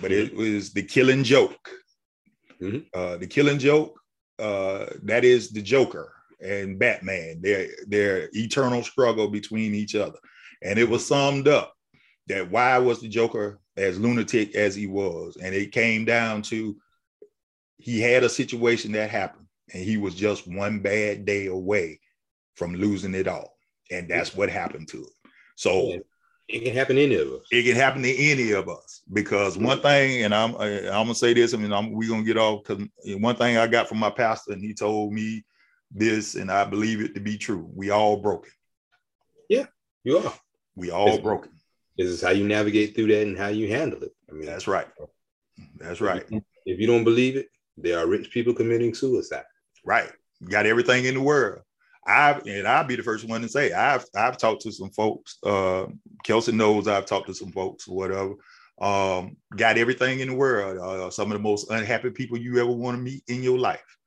but 0.00 0.10
mm-hmm. 0.10 0.26
it 0.26 0.36
was 0.36 0.72
The 0.72 0.82
Killing 0.82 1.24
Joke. 1.24 1.68
Mm-hmm. 2.60 2.78
Uh, 2.92 3.16
the 3.16 3.26
Killing 3.26 3.58
Joke, 3.58 3.98
uh, 4.38 4.86
that 5.04 5.24
is 5.24 5.50
the 5.50 5.62
Joker 5.62 6.12
and 6.40 6.78
Batman, 6.78 7.40
their 7.40 7.68
their 7.86 8.28
eternal 8.32 8.82
struggle 8.82 9.28
between 9.28 9.74
each 9.74 9.94
other, 9.94 10.18
and 10.62 10.78
it 10.78 10.88
was 10.88 11.06
summed 11.06 11.48
up 11.48 11.74
that 12.26 12.50
why 12.50 12.78
was 12.78 13.00
the 13.00 13.08
Joker 13.08 13.60
as 13.76 13.98
lunatic 13.98 14.54
as 14.54 14.74
he 14.74 14.86
was, 14.86 15.36
and 15.36 15.54
it 15.54 15.72
came 15.72 16.04
down 16.04 16.42
to 16.42 16.76
he 17.78 18.00
had 18.00 18.24
a 18.24 18.28
situation 18.28 18.92
that 18.92 19.10
happened, 19.10 19.46
and 19.72 19.82
he 19.82 19.96
was 19.96 20.14
just 20.14 20.48
one 20.48 20.80
bad 20.80 21.24
day 21.24 21.46
away 21.46 22.00
from 22.54 22.74
losing 22.74 23.14
it 23.14 23.28
all, 23.28 23.56
and 23.90 24.08
that's 24.08 24.34
what 24.34 24.50
happened 24.50 24.88
to 24.88 24.98
him. 24.98 25.32
So 25.56 26.00
it 26.48 26.64
can 26.64 26.74
happen 26.74 26.96
to 26.96 27.02
any 27.02 27.14
of 27.16 27.28
us. 27.28 27.46
It 27.50 27.64
can 27.64 27.76
happen 27.76 28.02
to 28.02 28.16
any 28.16 28.52
of 28.52 28.68
us 28.68 29.02
because 29.12 29.58
one 29.58 29.80
thing, 29.80 30.24
and 30.24 30.34
I'm 30.34 30.54
I'm 30.56 31.04
gonna 31.04 31.14
say 31.14 31.34
this. 31.34 31.52
I 31.52 31.58
mean, 31.58 31.72
I'm, 31.72 31.92
we're 31.92 32.08
gonna 32.08 32.22
get 32.22 32.38
off 32.38 32.64
because 32.64 32.86
one 33.18 33.36
thing 33.36 33.58
I 33.58 33.66
got 33.66 33.88
from 33.88 33.98
my 33.98 34.10
pastor, 34.10 34.52
and 34.52 34.62
he 34.62 34.72
told 34.72 35.12
me 35.12 35.44
this, 35.90 36.34
and 36.34 36.50
I 36.50 36.64
believe 36.64 37.00
it 37.00 37.14
to 37.14 37.20
be 37.20 37.36
true. 37.36 37.70
We 37.74 37.90
all 37.90 38.16
broken. 38.16 38.50
Yeah, 39.48 39.66
you 40.04 40.18
are. 40.18 40.32
We 40.74 40.90
all 40.90 41.08
it's, 41.08 41.22
broken. 41.22 41.52
This 41.98 42.08
is 42.08 42.22
how 42.22 42.30
you 42.30 42.46
navigate 42.46 42.94
through 42.94 43.08
that 43.08 43.22
and 43.22 43.36
how 43.36 43.48
you 43.48 43.68
handle 43.68 44.02
it. 44.02 44.14
I 44.30 44.32
mean, 44.32 44.46
that's 44.46 44.66
right. 44.66 44.88
That's 45.76 46.00
right. 46.00 46.24
If 46.64 46.80
you 46.80 46.86
don't 46.86 47.04
believe 47.04 47.36
it, 47.36 47.48
there 47.76 47.98
are 47.98 48.06
rich 48.06 48.30
people 48.30 48.54
committing 48.54 48.94
suicide. 48.94 49.44
Right. 49.84 50.10
You 50.40 50.48
got 50.48 50.66
everything 50.66 51.04
in 51.04 51.14
the 51.14 51.20
world. 51.20 51.62
I've 52.08 52.46
and 52.46 52.66
I'll 52.66 52.84
be 52.84 52.96
the 52.96 53.02
first 53.02 53.28
one 53.28 53.42
to 53.42 53.48
say 53.48 53.72
I've 53.72 54.04
I've 54.16 54.38
talked 54.38 54.62
to 54.62 54.72
some 54.72 54.90
folks. 54.90 55.36
Uh, 55.44 55.86
Kelsey 56.24 56.52
knows 56.52 56.88
I've 56.88 57.06
talked 57.06 57.26
to 57.26 57.34
some 57.34 57.52
folks, 57.52 57.86
whatever. 57.86 58.34
Um, 58.80 59.36
got 59.54 59.76
everything 59.76 60.20
in 60.20 60.28
the 60.28 60.34
world. 60.34 60.78
Uh, 60.78 61.10
some 61.10 61.30
of 61.30 61.36
the 61.36 61.42
most 61.42 61.70
unhappy 61.70 62.10
people 62.10 62.38
you 62.38 62.58
ever 62.60 62.70
want 62.70 62.96
to 62.96 63.02
meet 63.02 63.22
in 63.28 63.42
your 63.42 63.58
life. 63.58 63.98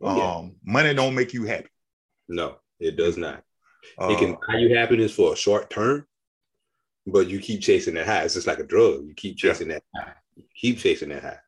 Oh, 0.00 0.16
yeah. 0.16 0.34
Um, 0.36 0.56
money 0.64 0.94
don't 0.94 1.14
make 1.14 1.32
you 1.32 1.44
happy. 1.44 1.68
No, 2.28 2.56
it 2.78 2.96
does 2.96 3.16
not. 3.16 3.42
Uh, 4.00 4.08
it 4.10 4.18
can 4.18 4.36
buy 4.46 4.58
you 4.58 4.76
happiness 4.76 5.14
for 5.14 5.32
a 5.32 5.36
short 5.36 5.70
term, 5.70 6.06
but 7.06 7.28
you 7.28 7.40
keep 7.40 7.60
chasing 7.60 7.94
that 7.94 8.06
high. 8.06 8.22
It's 8.22 8.34
just 8.34 8.46
like 8.46 8.58
a 8.58 8.64
drug. 8.64 9.06
You 9.06 9.14
keep 9.16 9.36
chasing 9.36 9.70
yeah. 9.70 9.78
that 9.94 10.04
high. 10.04 10.12
You 10.36 10.44
keep 10.54 10.78
chasing 10.78 11.08
that 11.08 11.22
high. 11.22 11.38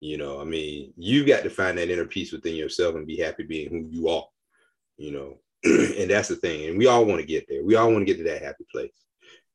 You 0.00 0.16
know, 0.18 0.40
I 0.40 0.44
mean, 0.44 0.92
you 0.96 1.26
got 1.26 1.42
to 1.42 1.50
find 1.50 1.76
that 1.78 1.90
inner 1.90 2.06
peace 2.06 2.32
within 2.32 2.54
yourself 2.54 2.94
and 2.94 3.06
be 3.06 3.18
happy 3.18 3.42
being 3.42 3.70
who 3.70 3.88
you 3.90 4.08
are 4.08 4.24
you 4.96 5.12
know, 5.12 5.38
and 5.64 6.10
that's 6.10 6.28
the 6.28 6.36
thing. 6.36 6.68
And 6.68 6.78
we 6.78 6.86
all 6.86 7.04
want 7.04 7.20
to 7.20 7.26
get 7.26 7.46
there. 7.48 7.64
We 7.64 7.76
all 7.76 7.90
want 7.90 8.06
to 8.06 8.12
get 8.12 8.18
to 8.18 8.30
that 8.30 8.42
happy 8.42 8.64
place. 8.70 8.92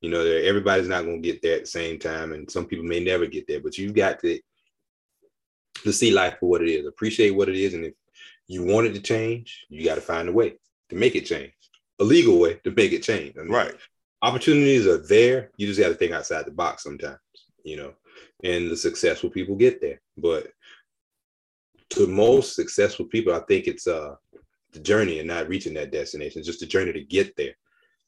You 0.01 0.09
know, 0.09 0.21
everybody's 0.21 0.87
not 0.87 1.03
going 1.03 1.21
to 1.21 1.27
get 1.27 1.41
there 1.41 1.55
at 1.55 1.61
the 1.61 1.69
same 1.69 1.99
time, 1.99 2.31
and 2.31 2.49
some 2.49 2.65
people 2.65 2.85
may 2.85 2.99
never 2.99 3.25
get 3.25 3.47
there. 3.47 3.59
But 3.59 3.77
you've 3.77 3.95
got 3.95 4.19
to 4.19 4.39
to 5.83 5.93
see 5.93 6.11
life 6.11 6.35
for 6.39 6.49
what 6.49 6.61
it 6.61 6.69
is, 6.69 6.85
appreciate 6.85 7.31
what 7.31 7.49
it 7.49 7.55
is, 7.55 7.73
and 7.73 7.85
if 7.85 7.93
you 8.47 8.63
want 8.63 8.87
it 8.87 8.93
to 8.93 9.01
change, 9.01 9.65
you 9.69 9.85
got 9.85 9.95
to 9.95 10.01
find 10.01 10.27
a 10.27 10.31
way 10.31 10.55
to 10.89 10.95
make 10.95 11.15
it 11.15 11.25
change, 11.25 11.53
a 11.99 12.03
legal 12.03 12.39
way 12.39 12.55
to 12.63 12.71
make 12.71 12.91
it 12.91 13.03
change. 13.03 13.35
I 13.37 13.43
mean, 13.43 13.51
right. 13.51 13.75
Opportunities 14.21 14.85
are 14.85 14.97
there. 14.97 15.51
You 15.55 15.67
just 15.67 15.79
got 15.79 15.87
to 15.87 15.93
think 15.93 16.11
outside 16.11 16.45
the 16.45 16.51
box 16.51 16.83
sometimes. 16.83 17.19
You 17.63 17.77
know, 17.77 17.93
and 18.43 18.69
the 18.69 18.75
successful 18.75 19.29
people 19.29 19.55
get 19.55 19.81
there, 19.81 20.01
but 20.17 20.47
to 21.91 22.07
most 22.07 22.55
successful 22.55 23.05
people, 23.05 23.33
I 23.33 23.39
think 23.39 23.67
it's 23.67 23.87
uh 23.87 24.15
the 24.73 24.79
journey 24.79 25.19
and 25.19 25.27
not 25.27 25.47
reaching 25.47 25.73
that 25.75 25.91
destination. 25.91 26.39
It's 26.39 26.47
just 26.47 26.59
the 26.59 26.65
journey 26.65 26.93
to 26.93 27.03
get 27.03 27.35
there. 27.35 27.55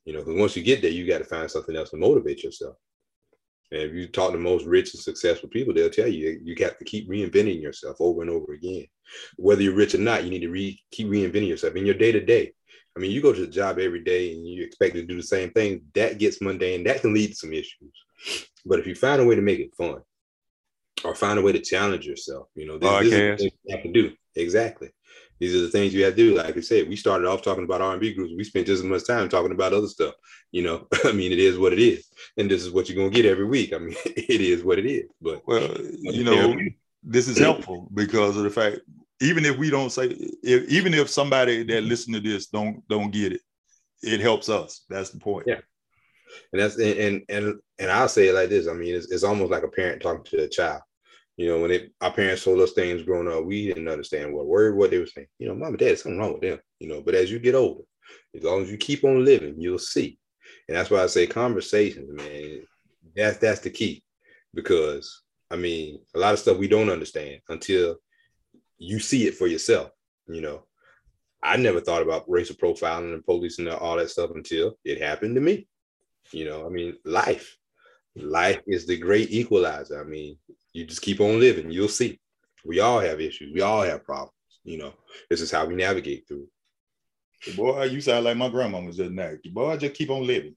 You 0.06 0.14
know, 0.14 0.20
because 0.20 0.40
once 0.40 0.56
you 0.56 0.64
get 0.64 0.82
there, 0.82 0.92
you 0.92 1.08
got 1.08 1.20
to 1.20 1.24
find 1.26 1.50
something 1.50 1.76
else 1.76 1.92
to 1.92 1.98
motivate 1.98 2.44
yourself. 2.44 2.76
And 3.72 3.82
if 3.82 3.94
you 3.94 4.08
talk 4.08 4.32
to 4.32 4.38
most 4.38 4.66
rich 4.66 4.94
and 4.94 5.02
successful 5.02 5.48
people, 5.48 5.74
they'll 5.74 5.90
tell 5.90 6.08
you 6.08 6.40
you 6.44 6.56
have 6.60 6.78
to 6.78 6.86
keep 6.86 7.10
reinventing 7.10 7.62
yourself 7.62 7.98
over 8.00 8.22
and 8.22 8.30
over 8.30 8.54
again. 8.54 8.86
Whether 9.38 9.62
you're 9.62 9.76
rich 9.76 9.96
or 9.96 10.00
not, 10.00 10.24
you 10.24 10.30
need 10.30 10.42
to 10.42 10.50
re- 10.50 10.82
keep 10.92 11.08
reinventing 11.08 11.48
yourself 11.48 11.76
in 11.76 11.86
your 11.86 11.96
day 11.96 12.12
to 12.12 12.20
day. 12.20 12.54
I 12.96 13.00
mean, 13.00 13.12
you 13.12 13.22
go 13.22 13.32
to 13.32 13.40
the 13.40 13.48
job 13.48 13.80
every 13.80 14.04
day 14.04 14.34
and 14.34 14.46
you 14.46 14.66
expect 14.66 14.96
to 14.96 15.06
do 15.06 15.16
the 15.16 15.24
same 15.24 15.52
thing. 15.52 15.84
That 15.96 16.18
gets 16.18 16.42
mundane. 16.42 16.84
That 16.84 17.02
can 17.02 17.14
lead 17.14 17.30
to 17.30 17.36
some 17.36 17.54
issues. 17.54 17.94
But 18.66 18.80
if 18.80 18.88
you 18.88 18.96
find 18.96 19.22
a 19.22 19.26
way 19.26 19.36
to 19.36 19.42
make 19.42 19.60
it 19.60 19.76
fun, 19.76 20.02
or 21.06 21.16
find 21.16 21.40
a 21.40 21.42
way 21.42 21.54
to 21.54 21.62
challenge 21.62 22.06
yourself, 22.06 22.48
you 22.54 22.68
know, 22.68 22.78
this, 22.78 23.00
this 23.02 23.14
is 23.14 23.30
what 23.30 23.52
you 23.64 23.76
have 23.76 23.84
to 23.84 23.92
do. 23.92 24.12
Exactly 24.36 24.92
these 25.42 25.56
are 25.56 25.62
the 25.62 25.70
things 25.70 25.92
you 25.92 26.06
have 26.06 26.16
to 26.16 26.18
do. 26.18 26.36
Like 26.36 26.56
I 26.56 26.60
said, 26.60 26.88
we 26.88 26.96
started 26.96 27.28
off 27.28 27.42
talking 27.42 27.64
about 27.64 27.82
R&B 27.82 28.14
groups. 28.14 28.32
We 28.38 28.44
spent 28.44 28.68
just 28.68 28.84
as 28.84 28.88
much 28.88 29.08
time 29.08 29.28
talking 29.28 29.52
about 29.52 29.74
other 29.74 29.88
stuff. 29.88 30.14
You 30.52 30.62
know, 30.62 30.88
I 31.04 31.14
mean, 31.14 31.32
it 31.32 31.40
is 31.40 31.58
what 31.58 31.74
it 31.74 31.80
is, 31.80 32.08
and 32.38 32.50
this 32.50 32.64
is 32.64 32.70
what 32.70 32.88
you're 32.88 32.98
gonna 32.98 33.10
get 33.10 33.26
every 33.26 33.46
week. 33.46 33.74
I 33.74 33.80
mean, 33.80 33.96
it 34.06 34.40
is 34.40 34.64
what 34.64 34.78
it 34.78 34.86
is. 34.86 35.10
But 35.20 35.42
well, 35.48 35.76
you 35.80 36.24
know, 36.24 36.56
this 37.02 37.28
is 37.28 37.40
helpful 37.40 37.90
because 37.92 38.38
of 38.38 38.44
the 38.44 38.52
fact, 38.52 38.82
even 39.20 39.44
if 39.44 39.58
we 39.58 39.72
don't 39.72 39.90
say, 39.90 40.16
if, 40.44 40.70
even 40.70 40.94
if 40.94 41.10
somebody 41.10 41.64
that 41.64 41.86
listen 41.86 42.14
to 42.14 42.20
this 42.20 42.46
don't 42.46 42.88
don't 42.88 43.10
get 43.10 43.34
it, 43.34 43.42
it 44.04 44.20
helps 44.20 44.48
us. 44.48 44.86
That's 44.90 45.10
the 45.10 45.20
point. 45.20 45.48
Yeah. 45.48 45.62
And 46.54 46.62
that's 46.62 46.78
and 46.78 47.24
and 47.30 47.60
and 47.80 47.92
I'll 47.92 48.08
say 48.08 48.28
it 48.28 48.36
like 48.36 48.50
this. 48.50 48.68
I 48.68 48.74
mean, 48.74 48.94
it's, 48.94 49.12
it's 49.12 49.24
almost 49.24 49.50
like 49.50 49.64
a 49.64 49.68
parent 49.68 50.04
talking 50.04 50.24
to 50.26 50.44
a 50.44 50.48
child. 50.48 50.84
You 51.42 51.48
know, 51.48 51.60
when 51.60 51.72
it, 51.72 51.92
our 52.02 52.14
parents 52.14 52.44
told 52.44 52.60
us 52.60 52.74
things 52.74 53.02
growing 53.02 53.28
up, 53.28 53.44
we 53.46 53.66
didn't 53.66 53.88
understand 53.88 54.32
what 54.32 54.46
word, 54.46 54.78
what 54.78 54.92
they 54.92 55.00
were 55.00 55.08
saying. 55.08 55.26
You 55.40 55.48
know, 55.48 55.56
mom 55.56 55.70
and 55.70 55.80
dad, 55.80 55.98
something 55.98 56.20
wrong 56.20 56.34
with 56.34 56.42
them. 56.42 56.60
You 56.80 56.88
know, 56.88 57.02
but 57.02 57.16
as 57.16 57.32
you 57.32 57.40
get 57.40 57.56
older, 57.56 57.82
as 58.36 58.44
long 58.44 58.62
as 58.62 58.70
you 58.70 58.78
keep 58.78 59.04
on 59.04 59.26
living, 59.26 59.56
you'll 59.58 59.80
see. 59.80 60.20
And 60.68 60.78
that's 60.78 60.92
why 60.92 61.02
I 61.02 61.08
say 61.08 61.26
conversations, 61.26 62.12
man. 62.12 62.62
That's 63.16 63.38
that's 63.38 63.62
the 63.62 63.72
key, 63.72 64.04
because 64.54 65.24
I 65.50 65.56
mean, 65.56 66.02
a 66.14 66.20
lot 66.20 66.34
of 66.34 66.40
stuff 66.40 66.60
we 66.60 66.68
don't 66.68 66.92
understand 66.92 67.42
until 67.50 67.96
you 68.78 69.00
see 69.00 69.26
it 69.26 69.34
for 69.34 69.48
yourself. 69.48 69.90
You 70.28 70.42
know, 70.42 70.68
I 71.42 71.58
never 71.58 71.82
thought 71.82 72.04
about 72.04 72.30
racial 72.30 72.56
profiling 72.56 73.16
and 73.16 73.26
police 73.26 73.58
and 73.58 73.68
all 73.68 73.98
that 73.98 74.12
stuff 74.12 74.30
until 74.36 74.78
it 74.86 75.02
happened 75.02 75.34
to 75.34 75.42
me. 75.42 75.68
You 76.32 76.46
know, 76.46 76.68
I 76.68 76.70
mean, 76.70 76.98
life. 77.04 77.58
Life 78.16 78.60
is 78.68 78.86
the 78.86 78.98
great 78.98 79.32
equalizer. 79.32 79.98
I 80.00 80.04
mean, 80.04 80.38
you 80.74 80.86
just 80.86 81.02
keep 81.02 81.20
on 81.22 81.40
living, 81.40 81.72
you'll 81.72 81.88
see. 81.88 82.20
We 82.66 82.80
all 82.80 83.00
have 83.00 83.20
issues, 83.20 83.54
we 83.54 83.62
all 83.62 83.82
have 83.82 84.06
problems. 84.06 84.34
You 84.64 84.78
know, 84.78 84.94
this 85.30 85.42
is 85.42 85.52
how 85.52 85.66
we 85.66 85.76
navigate 85.76 86.28
through. 86.28 86.48
Boy, 87.56 87.86
you 87.86 88.02
sound 88.02 88.26
like 88.26 88.38
my 88.38 88.50
grandma 88.50 88.80
was 88.82 88.98
just 88.98 89.12
now. 89.12 89.34
Boy, 89.52 89.78
just 89.78 89.96
keep 89.96 90.12
on 90.12 90.28
living. 90.28 90.56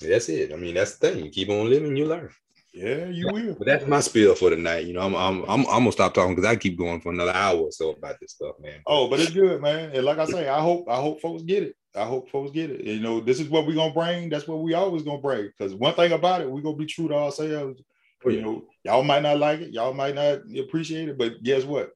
That's 0.00 0.28
it. 0.30 0.52
I 0.52 0.56
mean, 0.56 0.74
that's 0.74 0.96
the 0.96 1.08
thing. 1.08 1.24
You 1.24 1.30
keep 1.30 1.50
on 1.50 1.68
living, 1.68 1.96
you 1.96 2.06
learn. 2.06 2.30
Yeah, 2.72 3.06
you 3.08 3.28
will. 3.30 3.54
But 3.54 3.66
that's 3.66 3.86
my 3.86 4.00
spiel 4.00 4.34
for 4.34 4.48
tonight. 4.48 4.86
You 4.86 4.94
know, 4.94 5.02
I'm 5.02 5.14
I'm 5.14 5.42
I'm, 5.42 5.60
I'm 5.66 5.80
gonna 5.80 5.92
stop 5.92 6.14
talking 6.14 6.34
because 6.34 6.50
I 6.50 6.56
keep 6.56 6.78
going 6.78 7.02
for 7.02 7.12
another 7.12 7.34
hour 7.34 7.58
or 7.58 7.70
so 7.72 7.90
about 7.90 8.18
this 8.18 8.32
stuff, 8.32 8.54
man. 8.60 8.80
Oh, 8.86 9.08
but 9.08 9.20
it's 9.20 9.30
good, 9.30 9.60
man. 9.60 9.90
And 9.94 10.04
like 10.04 10.18
I 10.18 10.24
say, 10.24 10.48
I 10.48 10.60
hope 10.60 10.88
I 10.88 10.96
hope 10.96 11.20
folks 11.20 11.42
get 11.42 11.64
it. 11.64 11.76
I 11.94 12.04
hope 12.04 12.30
folks 12.30 12.50
get 12.52 12.70
it. 12.70 12.82
You 12.82 13.00
know, 13.00 13.20
this 13.20 13.40
is 13.40 13.50
what 13.50 13.66
we're 13.66 13.74
gonna 13.74 13.92
bring. 13.92 14.30
That's 14.30 14.48
what 14.48 14.62
we 14.62 14.72
always 14.72 15.02
gonna 15.02 15.20
bring. 15.20 15.48
Because 15.48 15.74
one 15.74 15.92
thing 15.94 16.12
about 16.12 16.40
it, 16.40 16.50
we're 16.50 16.62
gonna 16.62 16.76
be 16.76 16.86
true 16.86 17.08
to 17.08 17.14
ourselves. 17.14 17.82
Oh. 18.24 18.30
You 18.30 18.42
know, 18.42 18.64
y'all 18.84 19.02
might 19.02 19.22
not 19.22 19.38
like 19.38 19.60
it, 19.60 19.72
y'all 19.72 19.94
might 19.94 20.14
not 20.14 20.40
appreciate 20.58 21.08
it, 21.08 21.18
but 21.18 21.42
guess 21.42 21.64
what? 21.64 21.90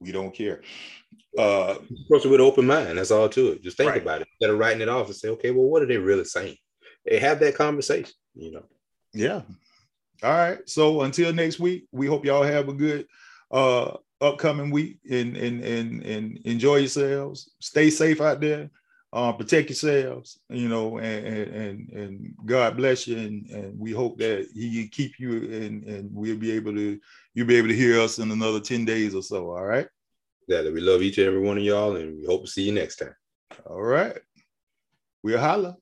We 0.00 0.12
don't 0.12 0.34
care. 0.34 0.62
Uh 1.36 1.76
approach 2.06 2.24
it 2.24 2.28
with 2.28 2.40
an 2.40 2.46
open 2.46 2.66
mind. 2.66 2.98
That's 2.98 3.10
all 3.10 3.28
to 3.28 3.52
it. 3.52 3.62
Just 3.62 3.76
think 3.76 3.90
right. 3.90 4.02
about 4.02 4.22
it. 4.22 4.28
Instead 4.40 4.52
of 4.52 4.58
writing 4.58 4.82
it 4.82 4.88
off 4.88 5.06
and 5.06 5.16
say, 5.16 5.28
okay, 5.30 5.50
well, 5.50 5.66
what 5.66 5.82
are 5.82 5.86
they 5.86 5.98
really 5.98 6.24
saying? 6.24 6.56
They 7.04 7.18
have 7.18 7.40
that 7.40 7.54
conversation, 7.54 8.12
you 8.34 8.52
know. 8.52 8.64
Yeah, 9.12 9.42
all 10.22 10.32
right. 10.32 10.58
So 10.68 11.02
until 11.02 11.32
next 11.32 11.60
week, 11.60 11.86
we 11.92 12.06
hope 12.06 12.24
y'all 12.24 12.42
have 12.42 12.68
a 12.68 12.72
good 12.72 13.06
uh 13.50 13.96
upcoming 14.20 14.70
week 14.70 14.98
and 15.08 15.36
and 15.36 15.62
and 15.64 16.02
and 16.02 16.38
enjoy 16.44 16.76
yourselves. 16.76 17.50
Stay 17.60 17.90
safe 17.90 18.20
out 18.20 18.40
there. 18.40 18.70
Uh, 19.10 19.32
protect 19.32 19.70
yourselves, 19.70 20.38
you 20.50 20.68
know, 20.68 20.98
and 20.98 21.26
and 21.26 21.88
and 21.90 22.34
God 22.44 22.76
bless 22.76 23.06
you, 23.06 23.16
and, 23.16 23.46
and 23.48 23.78
we 23.78 23.90
hope 23.90 24.18
that 24.18 24.46
He 24.54 24.86
keep 24.88 25.18
you, 25.18 25.50
and 25.50 25.82
and 25.84 26.10
we'll 26.12 26.36
be 26.36 26.50
able 26.52 26.74
to 26.74 27.00
you'll 27.32 27.46
be 27.46 27.56
able 27.56 27.68
to 27.68 27.74
hear 27.74 27.98
us 28.00 28.18
in 28.18 28.30
another 28.30 28.60
ten 28.60 28.84
days 28.84 29.14
or 29.14 29.22
so. 29.22 29.50
All 29.50 29.64
right. 29.64 29.88
Yeah, 30.46 30.62
we 30.62 30.80
love 30.80 31.02
each 31.02 31.16
and 31.18 31.26
every 31.26 31.40
one 31.40 31.56
of 31.56 31.64
y'all, 31.64 31.96
and 31.96 32.18
we 32.18 32.26
hope 32.26 32.44
to 32.44 32.50
see 32.50 32.64
you 32.64 32.72
next 32.72 32.96
time. 32.96 33.14
All 33.64 33.82
right. 33.82 34.18
We'll 35.22 35.38
holla. 35.38 35.76